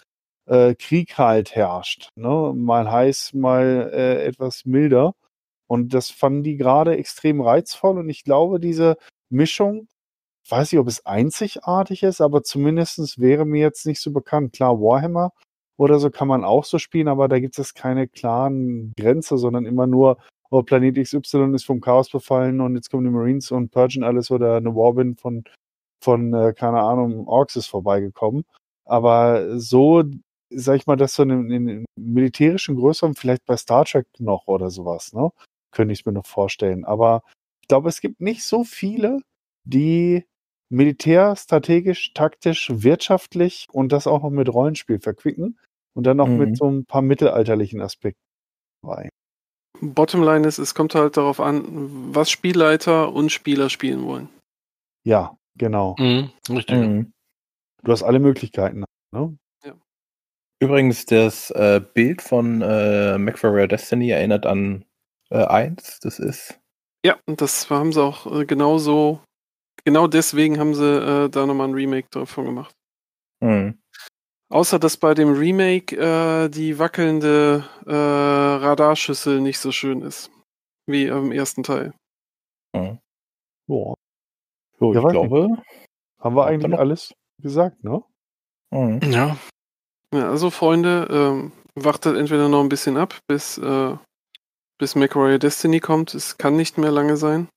äh, 0.47 0.75
Krieg 0.75 1.19
halt 1.19 1.55
herrscht. 1.55 2.09
Ne? 2.17 2.53
Mal 2.57 2.91
heiß, 2.91 3.35
mal 3.35 3.91
äh, 3.95 4.25
etwas 4.25 4.65
milder. 4.65 5.15
Und 5.69 5.95
das 5.95 6.11
fanden 6.11 6.43
die 6.43 6.57
gerade 6.57 6.97
extrem 6.97 7.41
reizvoll 7.41 7.99
und 7.99 8.09
ich 8.11 8.25
glaube, 8.25 8.61
diese 8.61 8.97
Mischung, 9.31 9.89
weiß 10.51 10.73
nicht, 10.73 10.81
ob 10.81 10.89
es 10.89 11.07
einzigartig 11.07 12.03
ist, 12.03 12.21
aber 12.21 12.43
zumindestens 12.43 13.19
wäre 13.19 13.45
mir 13.45 13.61
jetzt 13.61 13.87
nicht 13.87 14.01
so 14.01 14.13
bekannt. 14.13 14.53
Klar, 14.53 14.81
Warhammer 14.81 15.33
oder 15.77 15.99
so 15.99 16.11
kann 16.11 16.29
man 16.29 16.45
auch 16.45 16.65
so 16.65 16.79
spielen, 16.79 17.09
aber 17.09 17.29
da 17.29 17.41
gibt 17.41 17.59
es 17.59 17.75
keine 17.75 18.09
klaren 18.09 18.93
Grenze, 18.99 19.39
sondern 19.39 19.67
immer 19.67 19.87
nur, 19.87 20.19
oh, 20.51 20.63
Planet 20.63 20.97
XY 20.97 21.55
ist 21.55 21.65
vom 21.65 21.81
Chaos 21.81 22.11
befallen 22.11 22.61
und 22.61 22.75
jetzt 22.77 22.91
kommen 22.91 23.05
die 23.05 23.11
Marines 23.11 23.51
und 23.51 23.71
purgen 23.71 24.05
alles 24.05 24.31
oder 24.31 24.57
eine 24.57 24.75
Warband 24.75 25.21
von, 25.21 25.45
von 26.03 26.35
äh, 26.35 26.53
keine 26.55 26.81
Ahnung, 26.81 27.27
Orks 27.27 27.57
ist 27.57 27.69
vorbeigekommen. 27.69 28.45
Aber 28.85 29.59
so, 29.59 30.05
sag 30.51 30.77
ich 30.77 30.87
mal, 30.87 30.97
das 30.97 31.15
so 31.15 31.23
in, 31.23 31.51
in, 31.51 31.69
in 31.69 31.85
militärischen 31.97 32.77
Größeren, 32.77 33.15
vielleicht 33.15 33.47
bei 33.47 33.57
Star 33.57 33.85
Trek 33.85 34.07
noch 34.19 34.47
oder 34.49 34.71
sowas, 34.71 35.13
ne? 35.13 35.31
Könnte 35.73 35.93
ich 35.95 36.05
mir 36.05 36.13
noch 36.13 36.27
vorstellen. 36.27 36.85
Aber 36.85 37.23
ich 37.63 37.69
glaube, 37.69 37.89
es 37.89 38.01
gibt 38.01 38.21
nicht 38.21 38.45
so 38.45 38.65
viele, 38.65 39.21
die 39.65 40.27
militär, 40.73 41.37
strategisch, 41.37 42.13
taktisch, 42.15 42.71
wirtschaftlich 42.73 43.69
und 43.73 43.93
das 43.93 44.07
auch 44.07 44.23
noch 44.23 44.31
mit 44.31 44.49
Rollenspiel 44.53 45.01
verquicken 45.01 45.59
und 45.95 46.05
dann 46.05 46.17
noch 46.17 46.29
Mhm. 46.29 46.39
mit 46.39 46.57
so 46.57 46.69
ein 46.71 46.85
paar 46.87 47.03
mittelalterlichen 47.03 47.81
Aspekten 47.81 48.21
dabei. 48.83 49.09
Bottomline 49.81 50.47
ist, 50.47 50.59
es 50.59 50.75
kommt 50.75 50.95
halt 50.95 51.17
darauf 51.17 51.41
an, 51.41 51.65
was 52.15 52.31
Spielleiter 52.31 53.13
und 53.13 53.31
Spieler 53.31 53.69
spielen 53.69 54.05
wollen. 54.05 54.29
Ja, 55.05 55.37
genau. 55.59 55.97
Mhm, 55.99 56.31
richtig. 56.49 56.77
Mhm. 56.77 57.13
Du 57.83 57.93
hast 57.93 58.03
alle 58.05 58.21
Möglichkeiten. 58.21 58.85
Ne? 59.13 59.37
Übrigens, 60.61 61.07
das 61.07 61.51
äh, 61.51 61.81
Bild 61.93 62.23
von 62.23 62.63
äh, 62.63 63.19
MacWarrior 63.19 63.67
Destiny 63.67 64.11
erinnert 64.11 64.47
an 64.47 64.85
äh, 65.31 65.45
1. 65.45 65.99
Das 66.01 66.21
ist. 66.21 66.61
Ja, 67.05 67.19
und 67.27 67.41
das 67.41 67.69
haben 67.69 67.93
sie 67.93 68.01
auch 68.01 68.33
äh, 68.33 68.47
genauso, 68.47 69.21
genau 69.85 70.07
deswegen 70.07 70.59
haben 70.59 70.75
sie 70.75 70.85
äh, 70.85 71.29
da 71.29 71.47
nochmal 71.47 71.69
ein 71.69 71.75
Remake 71.75 72.09
davon 72.11 72.47
gemacht. 72.47 72.75
Hm. 73.43 73.79
Außer 74.51 74.79
dass 74.79 74.97
bei 74.97 75.15
dem 75.15 75.33
Remake 75.33 75.97
äh, 75.97 76.49
die 76.49 76.79
wackelnde 76.79 77.65
äh, 77.87 77.93
Radarschüssel 77.93 79.41
nicht 79.41 79.59
so 79.59 79.73
schön 79.73 80.03
ist. 80.03 80.31
Wie 80.87 81.07
im 81.07 81.33
ersten 81.33 81.63
Teil. 81.63 81.95
hm. 82.77 82.99
Boah. 83.67 83.95
So, 84.79 84.93
Ja, 84.93 84.99
ich 84.99 85.05
weiß 85.05 85.13
glaube. 85.13 85.49
Haben 86.19 86.37
wir 86.37 86.47
eigentlich 86.47 86.79
alles 86.79 87.15
gesagt, 87.41 87.83
ne? 87.83 88.03
Hm. 88.73 89.01
Ja. 89.11 89.37
Ja, 90.13 90.29
also 90.29 90.51
Freunde, 90.51 91.09
ähm, 91.11 91.53
wartet 91.75 92.17
entweder 92.17 92.49
noch 92.49 92.61
ein 92.61 92.69
bisschen 92.69 92.97
ab, 92.97 93.19
bis, 93.27 93.59
äh, 93.59 93.97
bis 94.79 94.95
MacWarrior 94.95 95.39
Destiny 95.39 95.81
kommt. 95.81 96.15
Es 96.15 96.37
kann 96.37 96.57
nicht 96.57 96.79
mehr 96.79 96.91
lange 96.91 97.17
sein. 97.17 97.49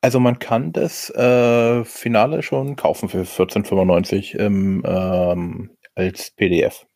Also 0.00 0.20
man 0.20 0.38
kann 0.38 0.72
das 0.72 1.10
äh, 1.10 1.84
Finale 1.84 2.42
schon 2.42 2.76
kaufen 2.76 3.08
für 3.08 3.22
14,95 3.22 4.36
im, 4.36 4.82
ähm, 4.86 5.76
als 5.94 6.30
PDF. 6.32 6.86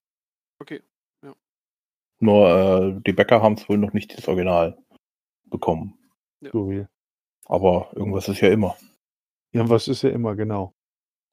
Okay. 0.61 0.82
Nur 2.23 2.49
äh, 2.51 3.01
die 3.07 3.12
Bäcker 3.15 3.43
haben 3.43 3.55
es 3.55 3.69
wohl 3.69 3.78
noch 3.78 3.95
nicht 3.95 4.16
das 4.16 4.28
Original 4.28 4.77
bekommen. 5.47 5.99
So 6.53 6.70
wie. 6.70 6.87
Aber 7.47 7.91
irgendwas 7.95 8.28
ist 8.28 8.41
ja 8.41 8.49
immer. 8.51 8.77
Ja, 9.53 9.69
was 9.69 9.89
ist 9.89 10.03
ja 10.03 10.11
immer, 10.11 10.37
genau. 10.37 10.74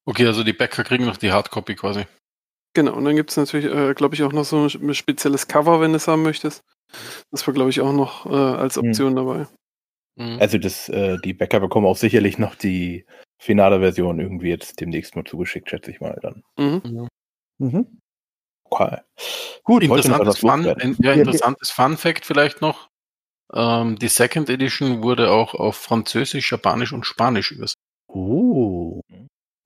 Okay, 0.05 0.25
also 0.25 0.43
die 0.43 0.53
Bäcker 0.53 0.83
kriegen 0.83 1.05
noch 1.05 1.17
die 1.17 1.31
Hardcopy 1.31 1.75
quasi. 1.75 2.05
Genau, 2.73 2.93
und 2.93 3.05
dann 3.05 3.15
gibt 3.15 3.31
es 3.31 3.37
natürlich, 3.37 3.65
äh, 3.65 3.93
glaube 3.93 4.15
ich, 4.15 4.23
auch 4.23 4.31
noch 4.31 4.45
so 4.45 4.65
ein 4.65 4.93
spezielles 4.93 5.47
Cover, 5.47 5.81
wenn 5.81 5.91
du 5.91 5.97
es 5.97 6.07
haben 6.07 6.23
möchtest. 6.23 6.63
Das 7.31 7.45
war, 7.45 7.53
glaube 7.53 7.69
ich, 7.69 7.81
auch 7.81 7.91
noch 7.91 8.25
äh, 8.25 8.29
als 8.29 8.77
Hm. 8.77 8.87
Option 8.87 9.15
dabei. 9.15 9.47
Mhm. 10.17 10.39
Also 10.39 10.57
das, 10.57 10.89
äh, 10.89 11.17
die 11.23 11.33
Bäcker 11.33 11.59
bekommen 11.59 11.85
auch 11.87 11.95
sicherlich 11.97 12.37
noch 12.37 12.55
die 12.55 13.05
finale 13.39 13.79
Version 13.79 14.19
irgendwie 14.19 14.49
jetzt 14.49 14.79
demnächst 14.81 15.15
mal 15.15 15.23
zugeschickt, 15.25 15.69
schätze 15.69 15.91
ich 15.91 16.01
mal 16.01 16.17
dann. 16.21 16.43
Mhm. 16.57 17.07
Mhm. 17.59 17.99
Okay. 18.65 18.97
Gut, 19.63 19.83
interessantes, 19.83 20.39
Fun, 20.39 20.67
ein, 20.67 20.97
ja, 20.99 21.13
Ja, 21.13 21.13
interessantes 21.13 21.71
Fun 21.71 21.97
Fact 21.97 22.25
vielleicht 22.25 22.61
noch. 22.61 22.89
Ähm, 23.53 23.97
die 23.97 24.09
Second 24.09 24.49
Edition 24.49 25.03
wurde 25.03 25.31
auch 25.31 25.53
auf 25.53 25.77
Französisch, 25.77 26.51
Japanisch 26.51 26.91
und 26.93 27.05
Spanisch 27.05 27.51
übersetzt. 27.51 27.75
Uh. 28.09 29.01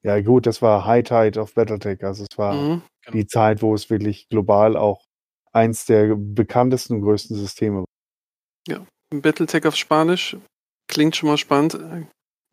Ja, 0.03 0.19
gut, 0.21 0.45
das 0.45 0.61
war 0.61 0.85
High 0.85 1.03
Tide 1.03 1.39
of 1.39 1.53
Battletech. 1.53 2.03
Also 2.03 2.25
es 2.29 2.37
war 2.37 2.53
Mhm. 2.53 2.81
die 3.13 3.27
Zeit, 3.27 3.61
wo 3.61 3.73
es 3.73 3.89
wirklich 3.89 4.27
global 4.29 4.75
auch 4.77 5.05
eins 5.53 5.85
der 5.85 6.15
bekanntesten 6.15 6.95
und 6.97 7.01
größten 7.01 7.35
Systeme 7.37 7.79
war. 7.81 7.85
Battletech 9.21 9.65
auf 9.65 9.75
Spanisch 9.75 10.37
klingt 10.87 11.15
schon 11.15 11.29
mal 11.29 11.37
spannend. 11.37 11.77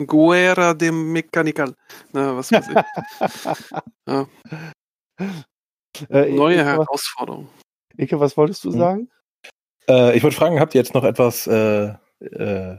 Guerra 0.05 0.75
de 0.75 0.91
Mecanical. 0.91 1.75
Na, 2.13 2.37
was 2.37 2.53
weiß 2.53 2.69
ich. 2.69 2.77
Äh, 6.11 6.31
Neue 6.31 6.55
Ike, 6.55 6.65
Herausforderung. 6.65 7.49
Ike, 7.99 8.21
was 8.21 8.37
wolltest 8.37 8.63
du 8.65 8.71
Hm. 8.71 8.79
sagen? 8.79 9.11
Äh, 9.89 10.17
ich 10.17 10.23
wollte 10.23 10.37
fragen, 10.37 10.61
habt 10.61 10.75
ihr 10.77 10.81
jetzt 10.81 10.95
noch 10.95 11.03
etwas 11.03 11.49
äh, 11.49 11.95
äh, 12.21 12.77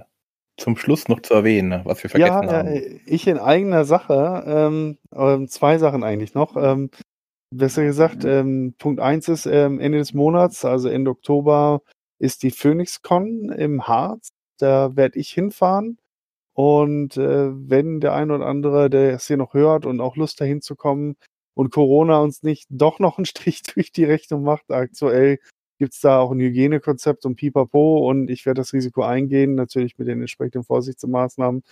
zum 0.58 0.78
Schluss 0.78 1.10
noch 1.10 1.22
zu 1.22 1.34
erwähnen, 1.34 1.82
was 1.84 2.02
wir 2.02 2.10
vergessen 2.10 2.48
Ja, 2.48 2.54
haben? 2.54 2.68
äh, 2.70 3.00
ich 3.06 3.28
in 3.28 3.38
eigener 3.38 3.84
Sache, 3.84 4.44
ähm, 4.48 4.98
ähm, 5.14 5.50
zwei 5.50 5.78
Sachen 5.80 6.04
eigentlich 6.06 6.34
noch. 6.34 6.56
Ähm, 6.56 6.92
besser 7.54 7.84
gesagt, 7.84 8.24
ähm, 8.24 8.76
Punkt 8.78 9.02
eins 9.02 9.28
ist, 9.28 9.46
ähm, 9.46 9.82
Ende 9.82 9.98
des 9.98 10.14
Monats, 10.14 10.64
also 10.64 10.88
Ende 10.88 11.12
Oktober, 11.12 11.82
ist 12.20 12.44
die 12.44 12.52
PhoenixCon 12.52 13.50
im 13.50 13.88
Harz. 13.88 14.30
Da 14.60 14.96
werde 14.96 15.20
ich 15.20 15.30
hinfahren. 15.30 15.98
Und 16.54 17.18
äh, 17.18 17.52
wenn 17.70 18.02
der 18.02 18.14
ein 18.14 18.32
oder 18.32 18.46
andere, 18.46 18.90
der 18.90 19.14
es 19.14 19.28
hier 19.28 19.38
noch 19.38 19.54
hört 19.54 19.86
und 19.86 20.02
auch 20.02 20.18
Lust 20.18 20.42
dahin 20.42 20.62
zu 20.62 20.76
kommen 20.76 21.16
und 21.54 21.72
Corona 21.72 22.20
uns 22.20 22.44
nicht 22.44 22.68
doch 22.70 23.00
noch 23.00 23.18
einen 23.18 23.26
Strich 23.26 23.64
durch 23.64 23.92
die 23.92 24.04
Rechnung 24.04 24.44
macht, 24.44 24.70
aktuell 24.70 25.40
gibt's 25.80 26.02
da 26.02 26.20
auch 26.20 26.32
ein 26.32 26.40
Hygienekonzept 26.42 27.26
und 27.26 27.36
Pipapo 27.38 28.10
und 28.10 28.30
ich 28.30 28.46
werde 28.46 28.60
das 28.60 28.74
Risiko 28.74 29.04
eingehen, 29.04 29.56
natürlich 29.56 29.98
mit 29.98 30.10
den 30.10 30.20
entsprechenden 30.20 30.66
Vorsichtsmaßnahmen. 30.66 31.64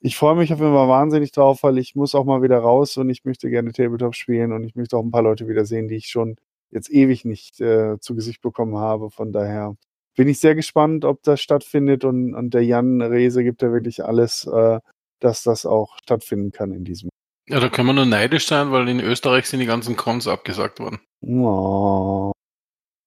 Ich 0.00 0.16
freue 0.16 0.36
mich 0.36 0.52
auf 0.52 0.60
jeden 0.60 0.72
Fall 0.74 0.88
wahnsinnig 0.88 1.32
drauf, 1.32 1.62
weil 1.62 1.78
ich 1.78 1.94
muss 1.94 2.14
auch 2.14 2.24
mal 2.24 2.42
wieder 2.42 2.58
raus 2.58 2.96
und 2.96 3.10
ich 3.10 3.24
möchte 3.24 3.50
gerne 3.50 3.72
Tabletop 3.72 4.14
spielen 4.16 4.52
und 4.52 4.64
ich 4.64 4.74
möchte 4.74 4.96
auch 4.96 5.04
ein 5.04 5.10
paar 5.12 5.22
Leute 5.22 5.48
wiedersehen, 5.48 5.88
die 5.88 5.96
ich 5.96 6.08
schon 6.08 6.36
jetzt 6.76 6.90
ewig 6.90 7.24
nicht 7.24 7.60
äh, 7.60 7.98
zu 7.98 8.14
Gesicht 8.14 8.40
bekommen 8.42 8.76
habe. 8.76 9.10
Von 9.10 9.32
daher 9.32 9.76
bin 10.16 10.28
ich 10.28 10.38
sehr 10.38 10.54
gespannt, 10.54 11.04
ob 11.04 11.22
das 11.22 11.40
stattfindet 11.40 12.04
und, 12.04 12.34
und 12.34 12.54
der 12.54 12.64
Jan 12.64 13.02
Rehse 13.02 13.42
gibt 13.42 13.62
ja 13.62 13.72
wirklich 13.72 14.04
alles, 14.04 14.46
äh, 14.46 14.80
dass 15.20 15.42
das 15.42 15.66
auch 15.66 15.98
stattfinden 16.02 16.52
kann 16.52 16.72
in 16.72 16.84
diesem. 16.84 17.10
Ja, 17.48 17.60
da 17.60 17.68
können 17.68 17.88
wir 17.88 17.92
nur 17.92 18.06
neidisch 18.06 18.46
sein, 18.46 18.72
weil 18.72 18.88
in 18.88 19.00
Österreich 19.00 19.46
sind 19.46 19.60
die 19.60 19.66
ganzen 19.66 19.96
Cons 19.96 20.26
abgesagt 20.26 20.80
worden. 20.80 20.98
Oh, 21.20 22.32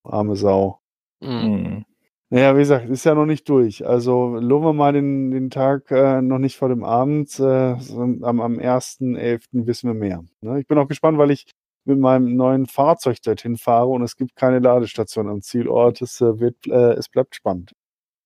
arme 0.04 0.36
Sau. 0.36 0.80
Mhm. 1.22 1.42
Hm. 1.42 1.86
Naja, 2.32 2.56
wie 2.56 2.60
gesagt, 2.60 2.88
ist 2.88 3.06
ja 3.06 3.16
noch 3.16 3.26
nicht 3.26 3.50
durch. 3.50 3.86
Also 3.88 4.38
loben 4.38 4.66
wir 4.66 4.74
mal 4.74 4.94
den, 4.94 5.32
den 5.32 5.50
Tag 5.50 5.90
äh, 5.90 6.22
noch 6.22 6.38
nicht 6.38 6.58
vor 6.58 6.70
dem 6.70 6.84
Abend. 6.84 7.40
Äh, 7.40 7.44
am, 7.44 8.24
am 8.24 8.60
1.11. 8.60 9.66
wissen 9.66 9.88
wir 9.88 9.96
mehr. 9.96 10.24
Ne? 10.42 10.60
Ich 10.60 10.68
bin 10.68 10.78
auch 10.78 10.88
gespannt, 10.88 11.18
weil 11.18 11.32
ich 11.32 11.48
mit 11.86 12.00
meinem 12.00 12.36
neuen 12.36 12.66
Fahrzeug 12.68 13.22
dorthin 13.24 13.58
fahre 13.58 13.88
und 13.90 14.04
es 14.04 14.16
gibt 14.16 14.36
keine 14.36 14.60
Ladestation 14.60 15.28
am 15.30 15.42
Zielort. 15.42 16.02
Es, 16.02 16.22
äh, 16.22 16.40
wird, 16.40 16.56
äh, 16.68 16.94
es 16.94 17.10
bleibt 17.10 17.36
spannend. 17.36 17.74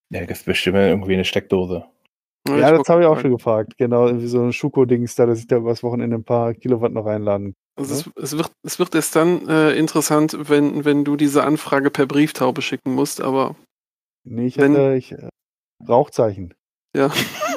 Ja, 0.10 0.26
das 0.26 0.40
ist 0.40 0.46
bestimmt 0.46 0.78
irgendwie 0.78 1.14
eine 1.14 1.26
Steckdose. 1.26 1.86
Ja, 2.48 2.72
das 2.72 2.90
habe 2.90 3.02
ich 3.02 3.08
auch 3.08 3.18
schon 3.20 3.32
gefragt. 3.32 3.78
Genau, 3.78 4.08
irgendwie 4.08 4.28
so 4.28 4.44
ein 4.44 4.52
Schuko-Dings 4.52 5.16
da, 5.16 5.26
dass 5.26 5.40
ich 5.40 5.48
da 5.48 5.58
übers 5.58 5.82
Wochenende 5.82 6.18
ein 6.18 6.26
paar 6.26 6.54
Kilowatt 6.54 6.92
noch 6.92 7.06
reinladen 7.06 7.56
Also 7.78 7.94
es, 7.94 8.24
es, 8.34 8.38
wird, 8.38 8.52
es 8.64 8.80
wird 8.80 8.94
erst 8.96 9.16
dann 9.16 9.48
äh, 9.48 9.72
interessant, 9.74 10.38
wenn, 10.50 10.84
wenn 10.84 11.06
du 11.06 11.16
diese 11.16 11.46
Anfrage 11.46 11.90
per 11.90 12.06
Brieftaube 12.06 12.62
schicken 12.62 12.94
musst, 12.96 13.22
aber 13.22 13.56
Nee, 14.26 14.48
ich 14.48 14.58
Wenn- 14.58 14.76
hätte 14.76 14.96
ich, 14.98 15.12
äh, 15.14 15.30
Rauchzeichen. 15.88 16.54
ja. 16.96 17.10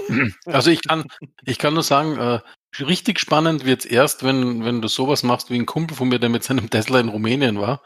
Also 0.44 0.70
ich 0.70 0.86
kann, 0.86 1.08
ich 1.44 1.58
kann 1.58 1.74
nur 1.74 1.82
sagen, 1.82 2.16
äh, 2.16 2.38
richtig 2.80 3.20
spannend 3.20 3.64
wird's 3.64 3.84
erst, 3.84 4.24
wenn, 4.24 4.64
wenn 4.64 4.82
du 4.82 4.88
sowas 4.88 5.22
machst 5.22 5.50
wie 5.50 5.58
ein 5.58 5.66
Kumpel 5.66 5.96
von 5.96 6.08
mir, 6.08 6.18
der 6.18 6.28
mit 6.28 6.42
seinem 6.42 6.70
Tesla 6.70 7.00
in 7.00 7.08
Rumänien 7.08 7.60
war. 7.60 7.82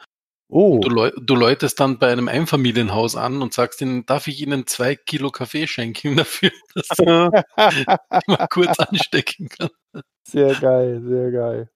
Oh, 0.48 0.80
Du, 0.80 0.88
läu 0.88 1.10
du 1.16 1.36
läutest 1.36 1.78
dann 1.78 1.98
bei 2.00 2.10
einem 2.10 2.26
Einfamilienhaus 2.26 3.14
an 3.14 3.40
und 3.40 3.54
sagst 3.54 3.80
ihnen, 3.82 4.04
darf 4.06 4.26
ich 4.26 4.40
ihnen 4.42 4.66
zwei 4.66 4.96
Kilo 4.96 5.30
Kaffee 5.30 5.68
schenken 5.68 6.16
dafür, 6.16 6.50
dass 6.74 6.88
ich 6.98 7.06
mal 8.26 8.46
kurz 8.50 8.78
anstecken 8.80 9.48
kann. 9.48 9.70
sehr 10.24 10.54
geil, 10.54 11.02
sehr 11.06 11.30
geil. 11.30 11.70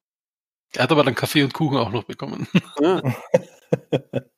Er 0.74 0.82
hat 0.82 0.92
aber 0.92 1.04
dann 1.04 1.14
Kaffee 1.14 1.44
und 1.44 1.54
Kuchen 1.54 1.76
auch 1.78 1.92
noch 1.92 2.04
bekommen. 2.04 2.48
ja. 2.80 3.00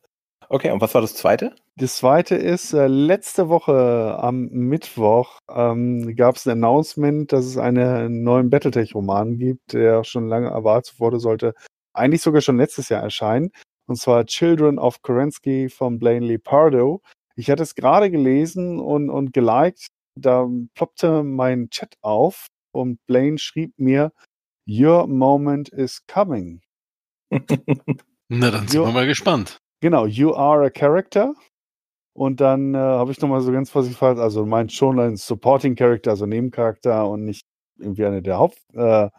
Okay, 0.48 0.70
und 0.70 0.80
was 0.80 0.94
war 0.94 1.00
das 1.00 1.14
zweite? 1.14 1.54
Das 1.76 1.96
zweite 1.96 2.36
ist, 2.36 2.72
äh, 2.72 2.86
letzte 2.86 3.48
Woche 3.48 4.16
am 4.18 4.46
Mittwoch 4.46 5.38
ähm, 5.50 6.14
gab 6.16 6.36
es 6.36 6.46
ein 6.46 6.52
Announcement, 6.52 7.32
dass 7.32 7.44
es 7.44 7.58
einen 7.58 8.22
neuen 8.22 8.48
Battletech-Roman 8.48 9.38
gibt, 9.38 9.72
der 9.72 10.04
schon 10.04 10.28
lange 10.28 10.48
erwartet 10.48 11.00
wurde, 11.00 11.18
sollte 11.18 11.54
eigentlich 11.92 12.22
sogar 12.22 12.40
schon 12.42 12.58
letztes 12.58 12.88
Jahr 12.88 13.02
erscheinen. 13.02 13.50
Und 13.86 13.96
zwar 13.96 14.24
Children 14.26 14.78
of 14.78 15.02
Kerensky 15.02 15.68
von 15.68 15.98
Blaine 15.98 16.26
Lee 16.26 16.38
Pardo. 16.38 17.02
Ich 17.36 17.50
hatte 17.50 17.62
es 17.62 17.74
gerade 17.74 18.10
gelesen 18.10 18.80
und, 18.80 19.10
und 19.10 19.32
geliked. 19.32 19.88
Da 20.14 20.48
ploppte 20.74 21.22
mein 21.22 21.68
Chat 21.70 21.96
auf 22.00 22.46
und 22.72 23.04
Blaine 23.06 23.38
schrieb 23.38 23.74
mir, 23.78 24.12
Your 24.68 25.06
moment 25.06 25.68
is 25.68 26.04
coming. 26.06 26.62
Na, 28.28 28.50
dann 28.50 28.66
sind 28.66 28.74
Jo. 28.74 28.86
wir 28.86 28.92
mal 28.92 29.06
gespannt. 29.06 29.60
Genau, 29.80 30.06
you 30.06 30.34
are 30.34 30.64
a 30.64 30.70
character. 30.70 31.34
Und 32.14 32.40
dann 32.40 32.74
äh, 32.74 32.78
habe 32.78 33.12
ich 33.12 33.20
nochmal 33.20 33.42
so 33.42 33.52
ganz 33.52 33.70
vorsichtig 33.70 33.98
gefragt, 33.98 34.18
also 34.18 34.46
meint 34.46 34.72
schon 34.72 34.98
ein 34.98 35.16
Supporting 35.16 35.76
Character, 35.76 36.12
also 36.12 36.24
Nebencharakter 36.24 37.06
und 37.08 37.24
nicht 37.24 37.42
irgendwie 37.78 38.06
einer 38.06 38.22
der 38.22 38.38
Hauptcharaktere, 38.38 39.12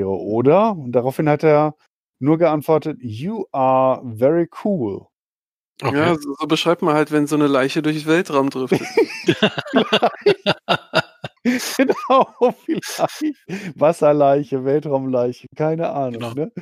äh, 0.00 0.04
oder? 0.04 0.72
Und 0.72 0.92
daraufhin 0.92 1.28
hat 1.28 1.44
er 1.44 1.76
nur 2.18 2.38
geantwortet, 2.38 2.98
you 3.00 3.44
are 3.52 4.02
very 4.16 4.48
cool. 4.64 5.06
Okay. 5.82 5.96
ja, 5.96 6.14
so, 6.14 6.34
so 6.40 6.46
beschreibt 6.46 6.82
man 6.82 6.94
halt, 6.94 7.12
wenn 7.12 7.26
so 7.26 7.36
eine 7.36 7.46
Leiche 7.46 7.82
durch 7.82 7.98
den 7.98 8.06
Weltraum 8.06 8.50
driftet. 8.50 8.80
genau, 11.76 12.34
vielleicht. 12.64 13.78
Wasserleiche, 13.78 14.64
Weltraumleiche, 14.64 15.46
keine 15.54 15.90
Ahnung. 15.90 16.20
Genau. 16.20 16.34
Ne? 16.34 16.52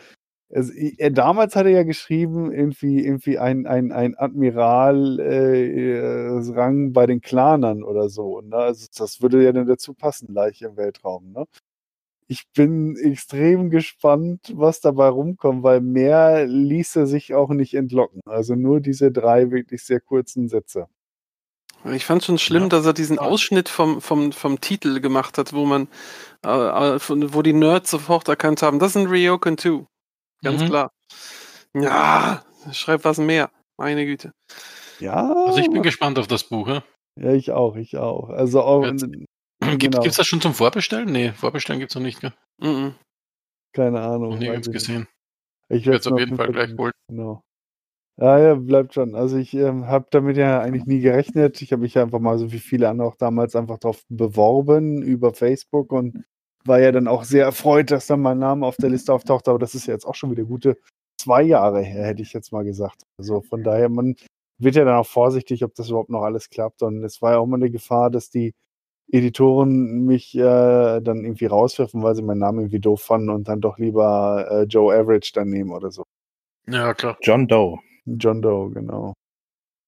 Also, 0.54 0.72
er, 0.72 1.10
damals 1.10 1.56
hat 1.56 1.66
er 1.66 1.72
ja 1.72 1.82
geschrieben, 1.82 2.52
irgendwie, 2.52 3.04
irgendwie 3.04 3.38
ein, 3.38 3.66
ein, 3.66 3.92
ein 3.92 4.16
Admiral 4.16 5.18
äh, 5.20 5.98
äh, 5.98 6.52
Rang 6.54 6.92
bei 6.92 7.06
den 7.06 7.20
Klanern 7.20 7.82
oder 7.82 8.08
so. 8.08 8.40
Ne? 8.40 8.56
Also 8.56 8.86
das 8.96 9.20
würde 9.20 9.42
ja 9.42 9.52
dann 9.52 9.66
dazu 9.66 9.94
passen, 9.94 10.32
Leiche 10.32 10.66
im 10.66 10.76
Weltraum. 10.76 11.32
Ne? 11.32 11.46
ich 12.26 12.44
bin 12.54 12.96
extrem 12.96 13.70
gespannt, 13.70 14.52
was 14.54 14.80
dabei 14.80 15.08
rumkommt, 15.08 15.62
weil 15.62 15.80
mehr 15.80 16.46
ließ 16.46 16.96
er 16.96 17.06
sich 17.06 17.34
auch 17.34 17.50
nicht 17.50 17.74
entlocken. 17.74 18.20
Also 18.26 18.54
nur 18.54 18.80
diese 18.80 19.12
drei 19.12 19.50
wirklich 19.50 19.84
sehr 19.84 20.00
kurzen 20.00 20.48
Sätze. 20.48 20.88
Ich 21.92 22.06
fand 22.06 22.24
schon 22.24 22.38
schlimm, 22.38 22.64
Ja. 22.64 22.68
dass 22.70 22.86
er 22.86 22.94
diesen 22.94 23.18
Ausschnitt 23.18 23.68
vom, 23.68 24.00
vom, 24.00 24.32
vom 24.32 24.58
Titel 24.60 25.00
gemacht 25.00 25.36
hat, 25.36 25.52
wo 25.52 25.66
man, 25.66 25.88
äh, 26.44 26.48
äh, 26.48 26.98
wo 27.34 27.42
die 27.42 27.52
Nerds 27.52 27.90
sofort 27.90 28.26
erkannt 28.28 28.62
haben, 28.62 28.78
das 28.78 28.92
ist 28.92 28.96
ein 28.96 29.06
Ryokan 29.06 29.58
2. 29.58 29.84
Ganz 30.44 30.62
Mhm. 30.62 30.66
klar. 30.66 30.90
Ja, 31.74 32.44
schreib 32.72 33.04
was 33.04 33.18
mehr. 33.18 33.50
Meine 33.76 34.06
Güte. 34.06 34.32
Ja, 35.00 35.32
Also 35.46 35.58
ich 35.58 35.68
bin 35.70 35.82
gespannt 35.82 36.18
auf 36.18 36.28
das 36.28 36.44
Buch. 36.44 36.68
Ja? 36.68 36.84
ja 37.20 37.32
ich 37.32 37.50
auch, 37.50 37.74
ich 37.76 37.96
auch. 37.96 38.28
Also 38.30 38.62
auch, 38.62 38.84
Jetzt- 38.86 39.06
Gibt 39.78 39.94
Genau. 39.94 40.04
es 40.04 40.16
das 40.16 40.26
schon 40.26 40.40
zum 40.40 40.52
Vorbestellen? 40.54 41.10
Nee, 41.10 41.32
Vorbestellen 41.32 41.80
gibt 41.80 41.90
es 41.90 41.96
noch 41.96 42.02
nicht. 42.02 42.20
Gell? 42.20 42.32
Mhm. 42.60 42.94
keine 43.74 43.98
Noch 44.00 44.06
Ahnung. 44.14 44.40
ich 44.40 44.48
nicht. 44.50 44.72
gesehen. 44.72 45.08
Ich 45.68 45.86
werde 45.86 45.86
werde 45.86 45.96
es 46.00 46.06
auf 46.06 46.18
jeden 46.18 46.36
Fall 46.36 46.52
gleich 46.52 46.76
holen. 46.78 46.92
Genau. 47.08 47.40
Ja, 48.20 48.38
ja, 48.38 48.54
bleibt 48.54 48.94
schon. 48.94 49.16
Also 49.16 49.36
ich 49.38 49.54
ähm, 49.54 49.86
habe 49.86 50.06
damit 50.10 50.36
ja 50.36 50.60
eigentlich 50.60 50.84
nie 50.84 51.00
gerechnet. 51.00 51.60
Ich 51.62 51.72
habe 51.72 51.82
mich 51.82 51.98
einfach 51.98 52.20
mal 52.20 52.38
so 52.38 52.52
wie 52.52 52.60
viele 52.60 52.88
andere 52.88 53.08
auch 53.08 53.16
damals 53.16 53.56
einfach 53.56 53.78
drauf 53.78 54.02
beworben 54.08 55.02
über 55.02 55.34
Facebook 55.34 55.92
und 55.92 56.24
war 56.66 56.80
ja 56.80 56.92
dann 56.92 57.08
auch 57.08 57.24
sehr 57.24 57.44
erfreut, 57.44 57.90
dass 57.90 58.06
dann 58.06 58.20
mein 58.20 58.38
Name 58.38 58.66
auf 58.66 58.76
der 58.76 58.90
Liste 58.90 59.12
auftaucht. 59.12 59.48
Aber 59.48 59.58
das 59.58 59.74
ist 59.74 59.86
ja 59.86 59.94
jetzt 59.94 60.06
auch 60.06 60.14
schon 60.14 60.30
wieder 60.30 60.44
gute 60.44 60.76
zwei 61.18 61.42
Jahre 61.42 61.82
her, 61.82 62.06
hätte 62.06 62.22
ich 62.22 62.32
jetzt 62.32 62.52
mal 62.52 62.64
gesagt. 62.64 63.02
Also 63.18 63.42
von 63.42 63.62
daher, 63.62 63.88
man 63.88 64.16
wird 64.58 64.76
ja 64.76 64.84
dann 64.84 64.96
auch 64.96 65.06
vorsichtig, 65.06 65.64
ob 65.64 65.74
das 65.74 65.88
überhaupt 65.88 66.10
noch 66.10 66.22
alles 66.22 66.50
klappt. 66.50 66.82
Und 66.82 67.02
es 67.04 67.22
war 67.22 67.32
ja 67.32 67.38
auch 67.38 67.46
mal 67.46 67.56
eine 67.56 67.70
Gefahr, 67.70 68.10
dass 68.10 68.30
die 68.30 68.54
Editoren 69.10 70.04
mich 70.06 70.34
äh, 70.34 71.00
dann 71.00 71.24
irgendwie 71.24 71.46
rauswerfen, 71.46 72.02
weil 72.02 72.14
sie 72.14 72.22
meinen 72.22 72.38
Namen 72.38 72.60
irgendwie 72.60 72.80
doof 72.80 73.02
fanden 73.02 73.30
und 73.30 73.48
dann 73.48 73.60
doch 73.60 73.78
lieber 73.78 74.46
äh, 74.50 74.62
Joe 74.64 74.94
Average 74.94 75.32
dann 75.34 75.50
nehmen 75.50 75.72
oder 75.72 75.90
so. 75.90 76.04
Ja, 76.66 76.94
klar. 76.94 77.16
John 77.20 77.46
Doe. 77.46 77.78
John 78.06 78.40
Doe, 78.40 78.70
genau. 78.70 79.14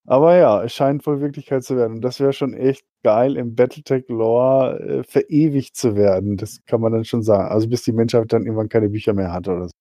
Aber 0.07 0.37
ja, 0.37 0.63
es 0.63 0.73
scheint 0.75 1.07
wohl 1.07 1.21
Wirklichkeit 1.21 1.65
zu 1.65 1.77
werden. 1.77 1.97
Und 1.97 2.01
das 2.03 2.21
wäre 2.21 2.33
schon 2.33 2.55
echt 2.55 2.85
geil, 3.03 3.37
im 3.37 3.55
Battletech-Lore 3.57 4.79
äh, 4.81 5.03
verewigt 5.03 5.77
zu 5.77 5.97
werden. 5.97 6.37
Das 6.37 6.65
kann 6.65 6.81
man 6.81 6.93
dann 6.93 7.05
schon 7.05 7.23
sagen. 7.23 7.49
Also 7.49 7.69
bis 7.69 7.83
die 7.83 7.93
Menschheit 7.93 8.33
dann 8.33 8.45
irgendwann 8.45 8.69
keine 8.69 8.89
Bücher 8.89 9.15
mehr 9.15 9.33
hat 9.33 9.49
oder 9.49 9.69
so. 9.69 9.73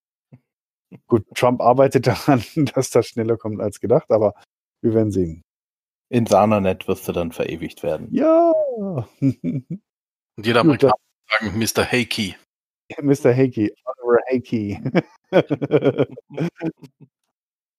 Gut, 1.08 1.26
Trump 1.36 1.62
arbeitet 1.62 2.08
daran, 2.28 2.44
dass 2.74 2.90
das 2.90 3.08
schneller 3.08 3.38
kommt 3.38 3.62
als 3.62 3.80
gedacht, 3.80 4.10
aber 4.10 4.34
wir 4.82 4.94
werden 4.94 5.12
sehen. 5.12 5.44
In 6.10 6.26
Sananet 6.26 6.88
wirst 6.88 7.08
du 7.08 7.12
dann 7.12 7.32
verewigt 7.32 7.84
werden. 7.84 8.08
Ja, 8.12 8.52
Und 9.20 10.46
jeder 10.46 10.62
Amerikaner 10.62 10.94
sagen 11.30 11.58
Mr. 11.58 11.92
Heikey. 11.92 12.36
Mr. 13.02 13.34
Hakey, 13.36 13.74
Oliver 13.86 14.22
Hakey. 14.32 14.80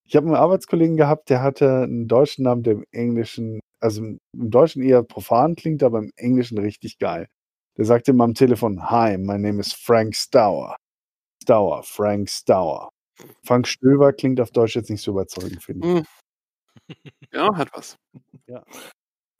Ich 0.07 0.17
habe 0.17 0.27
einen 0.27 0.37
Arbeitskollegen 0.37 0.97
gehabt, 0.97 1.31
der 1.31 1.43
hatte 1.43 1.83
einen 1.83 2.09
deutschen 2.09 2.45
Namen, 2.45 2.63
der 2.63 2.75
im 2.75 2.85
Englischen, 2.93 3.61
also 3.81 4.03
im 4.03 4.21
Deutschen 4.33 4.83
eher 4.83 5.03
profan 5.03 5.55
klingt, 5.57 5.83
aber 5.83 5.99
im 5.99 6.11
Englischen 6.17 6.59
richtig 6.59 6.99
geil. 6.99 7.27
Der 7.77 7.85
sagte 7.85 8.13
immer 8.13 8.25
am 8.25 8.35
Telefon, 8.35 8.89
Hi, 8.91 9.19
my 9.19 9.39
name 9.39 9.61
is 9.61 9.73
Frank 9.73 10.15
Stauer. 10.17 10.77
Stauer, 11.43 11.83
Frank 11.83 12.29
Stauer. 12.31 12.89
Frank 13.45 13.67
Stöber 13.69 14.13
klingt 14.13 14.41
auf 14.41 14.51
Deutsch 14.51 14.77
jetzt 14.77 14.91
nicht 14.91 15.03
so 15.03 15.13
überzeugend, 15.13 15.63
finde 15.63 15.87
ich. 15.89 15.95
Mhm. 15.95 16.07
Ja, 17.33 17.55
hat 17.57 17.69
was. 17.75 17.97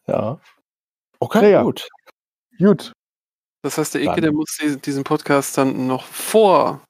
Ja. 0.07 0.41
Okay, 1.21 1.43
Naja. 1.43 1.63
gut. 1.63 1.89
Gut, 2.59 2.93
Das 3.63 3.79
heißt, 3.79 3.95
der 3.95 4.03
Ike, 4.03 4.21
der 4.21 4.33
muss 4.33 4.57
die- 4.61 4.81
diesen 4.81 5.05
Podcast 5.05 5.57
dann 5.59 5.87
noch 5.87 6.05
vor 6.05 6.83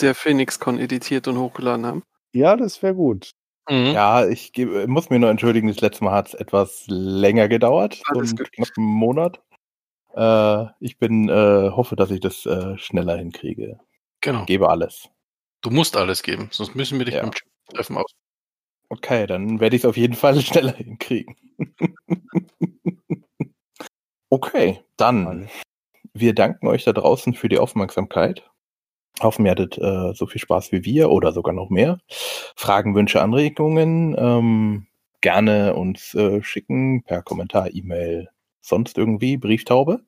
der 0.00 0.14
PhoenixCon 0.14 0.78
editiert 0.78 1.26
und 1.28 1.38
hochgeladen 1.38 1.86
haben. 1.86 2.02
Ja, 2.32 2.56
das 2.56 2.82
wäre 2.82 2.94
gut. 2.94 3.30
Mhm. 3.68 3.86
Ja, 3.92 4.26
ich 4.26 4.52
gebe- 4.52 4.86
muss 4.88 5.10
mir 5.10 5.18
nur 5.18 5.30
entschuldigen, 5.30 5.68
das 5.68 5.80
letzte 5.80 6.04
Mal 6.04 6.12
hat 6.12 6.28
es 6.28 6.34
etwas 6.34 6.84
länger 6.88 7.48
gedauert, 7.48 8.00
Alles 8.06 8.30
einen 8.30 8.38
gut. 8.38 8.52
knappen 8.52 8.84
Monat. 8.84 9.40
Äh, 10.14 10.66
ich 10.80 10.98
bin, 10.98 11.28
äh, 11.28 11.70
hoffe, 11.70 11.94
dass 11.96 12.10
ich 12.10 12.20
das 12.20 12.44
äh, 12.46 12.76
schneller 12.78 13.16
hinkriege. 13.16 13.78
Genau. 14.20 14.44
Gebe 14.46 14.68
alles. 14.68 15.08
Du 15.62 15.70
musst 15.70 15.96
alles 15.96 16.22
geben, 16.22 16.48
sonst 16.50 16.74
müssen 16.74 16.98
wir 16.98 17.04
dich 17.06 17.14
Ja. 17.14 17.22
beim 17.22 17.30
Treffen 17.72 17.96
aus. 17.96 18.10
Okay, 18.88 19.26
dann 19.28 19.60
werde 19.60 19.76
ich 19.76 19.82
es 19.82 19.86
auf 19.88 19.96
jeden 19.96 20.14
Fall 20.14 20.40
schneller 20.40 20.72
hinkriegen. 20.72 21.36
okay, 24.30 24.80
dann. 24.96 25.48
Wir 26.12 26.34
danken 26.34 26.66
euch 26.66 26.82
da 26.84 26.92
draußen 26.92 27.34
für 27.34 27.48
die 27.48 27.58
Aufmerksamkeit. 27.58 28.50
Hoffen, 29.22 29.44
ihr 29.44 29.52
hattet 29.52 29.78
äh, 29.78 30.12
so 30.14 30.26
viel 30.26 30.40
Spaß 30.40 30.72
wie 30.72 30.84
wir 30.84 31.10
oder 31.10 31.32
sogar 31.32 31.52
noch 31.52 31.70
mehr. 31.70 31.98
Fragen, 32.56 32.94
Wünsche, 32.94 33.20
Anregungen 33.20 34.14
ähm, 34.18 34.86
gerne 35.20 35.74
uns 35.74 36.14
äh, 36.14 36.42
schicken 36.42 37.02
per 37.02 37.22
Kommentar, 37.22 37.72
E-Mail, 37.72 38.28
sonst 38.60 38.96
irgendwie, 38.98 39.36
Brieftaube. 39.36 40.00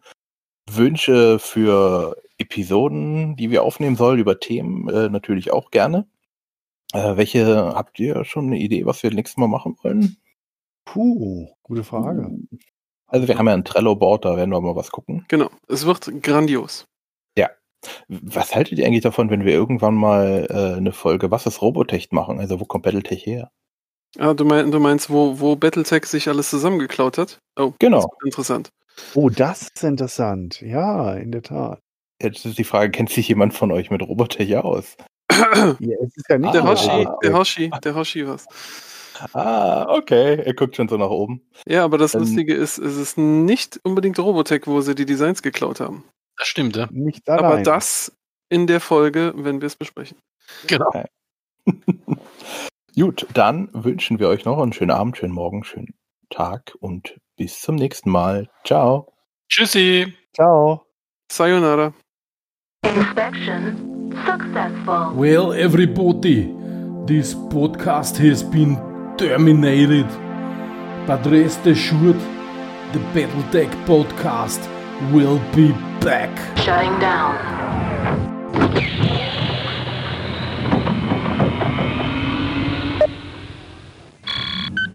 Wünsche 0.70 1.38
für 1.38 2.16
Episoden, 2.38 3.36
die 3.36 3.50
wir 3.50 3.62
aufnehmen 3.62 3.96
sollen, 3.96 4.18
über 4.18 4.40
Themen 4.40 4.88
äh, 4.88 5.08
natürlich 5.08 5.52
auch 5.52 5.70
gerne. 5.70 6.06
Äh, 6.92 7.16
welche 7.16 7.74
habt 7.74 7.98
ihr 7.98 8.24
schon 8.24 8.46
eine 8.46 8.58
Idee, 8.58 8.86
was 8.86 9.02
wir 9.02 9.12
nächstes 9.12 9.38
Mal 9.38 9.48
machen 9.48 9.76
wollen? 9.82 10.16
Puh, 10.84 11.48
gute 11.62 11.84
Frage. 11.84 12.30
Also 13.06 13.28
wir 13.28 13.38
haben 13.38 13.46
ja 13.46 13.54
ein 13.54 13.64
Trello-Board, 13.64 14.24
da 14.24 14.36
werden 14.36 14.50
wir 14.50 14.60
mal 14.60 14.76
was 14.76 14.90
gucken. 14.90 15.24
Genau. 15.28 15.50
Es 15.68 15.86
wird 15.86 16.22
grandios. 16.22 16.86
Was 18.08 18.54
haltet 18.54 18.78
ihr 18.78 18.86
eigentlich 18.86 19.02
davon, 19.02 19.30
wenn 19.30 19.44
wir 19.44 19.52
irgendwann 19.52 19.94
mal 19.94 20.46
äh, 20.50 20.76
eine 20.76 20.92
Folge 20.92 21.30
Was 21.30 21.46
ist 21.46 21.62
Robotech 21.62 22.08
machen? 22.12 22.38
Also 22.38 22.60
wo 22.60 22.64
kommt 22.64 22.84
Battletech 22.84 23.24
her? 23.26 23.50
Ah, 24.18 24.34
du, 24.34 24.44
mein, 24.44 24.70
du 24.70 24.78
meinst, 24.78 25.10
wo, 25.10 25.40
wo 25.40 25.56
Battletech 25.56 26.04
sich 26.06 26.28
alles 26.28 26.50
zusammengeklaut 26.50 27.18
hat? 27.18 27.38
Oh, 27.58 27.72
Genau. 27.78 28.10
interessant. 28.24 28.70
Oh, 29.14 29.30
das 29.30 29.62
ist 29.74 29.82
interessant. 29.84 30.60
Ja, 30.60 31.14
in 31.14 31.32
der 31.32 31.42
Tat. 31.42 31.80
Jetzt 32.22 32.44
ist 32.44 32.58
die 32.58 32.64
Frage, 32.64 32.90
kennt 32.90 33.08
sich 33.10 33.26
jemand 33.28 33.54
von 33.54 33.72
euch 33.72 33.90
mit 33.90 34.02
Robotech 34.02 34.56
aus? 34.58 34.96
Ja, 35.80 35.96
es 36.04 36.16
ist 36.16 36.26
ja 36.28 36.38
nicht 36.38 36.52
Der 36.54 36.62
Ah, 36.62 36.68
Hoshi, 36.68 36.90
ah, 36.90 37.16
der 37.22 37.32
Hoshi, 37.32 37.70
der 37.82 37.94
Hoshi 37.94 38.28
was. 38.28 38.46
Ah, 39.32 39.86
okay. 39.88 40.36
Er 40.44 40.54
guckt 40.54 40.76
schon 40.76 40.88
so 40.88 40.96
nach 40.96 41.08
oben. 41.10 41.42
Ja, 41.66 41.84
aber 41.84 41.96
das 41.98 42.14
Ähm, 42.14 42.20
Lustige 42.20 42.54
ist, 42.54 42.78
es 42.78 42.96
ist 42.96 43.16
nicht 43.18 43.80
unbedingt 43.84 44.18
Robotech, 44.18 44.66
wo 44.66 44.80
sie 44.80 44.94
die 44.94 45.06
Designs 45.06 45.42
geklaut 45.42 45.80
haben. 45.80 46.04
Das 46.36 46.48
stimmt, 46.48 46.76
ja. 46.76 46.88
Nicht 46.90 47.28
Aber 47.28 47.48
allein. 47.48 47.64
das 47.64 48.16
in 48.48 48.66
der 48.66 48.80
Folge, 48.80 49.32
wenn 49.36 49.60
wir 49.60 49.66
es 49.66 49.76
besprechen. 49.76 50.18
Genau. 50.66 50.90
Gut, 52.94 53.26
dann 53.32 53.70
wünschen 53.72 54.18
wir 54.18 54.28
euch 54.28 54.44
noch 54.44 54.60
einen 54.60 54.72
schönen 54.72 54.90
Abend, 54.90 55.16
schönen 55.16 55.32
Morgen, 55.32 55.64
schönen 55.64 55.94
Tag 56.28 56.76
und 56.80 57.18
bis 57.36 57.60
zum 57.60 57.76
nächsten 57.76 58.10
Mal. 58.10 58.48
Ciao. 58.64 59.12
Tschüssi. 59.48 60.12
Ciao. 60.34 60.86
Sayonara. 61.30 61.94
Inspection 62.84 63.92
successful. 64.24 65.12
Well, 65.14 65.52
everybody, 65.52 66.52
this 67.06 67.34
podcast 67.34 68.16
has 68.18 68.42
been 68.42 68.76
terminated. 69.16 70.06
But 71.06 71.26
rest 71.26 71.66
assured, 71.66 72.20
the 72.92 73.00
Battletech 73.14 73.70
podcast 73.86 74.60
will 75.12 75.40
be 75.54 75.72
back. 76.04 76.58
Shutting 76.58 76.98
down. 76.98 77.52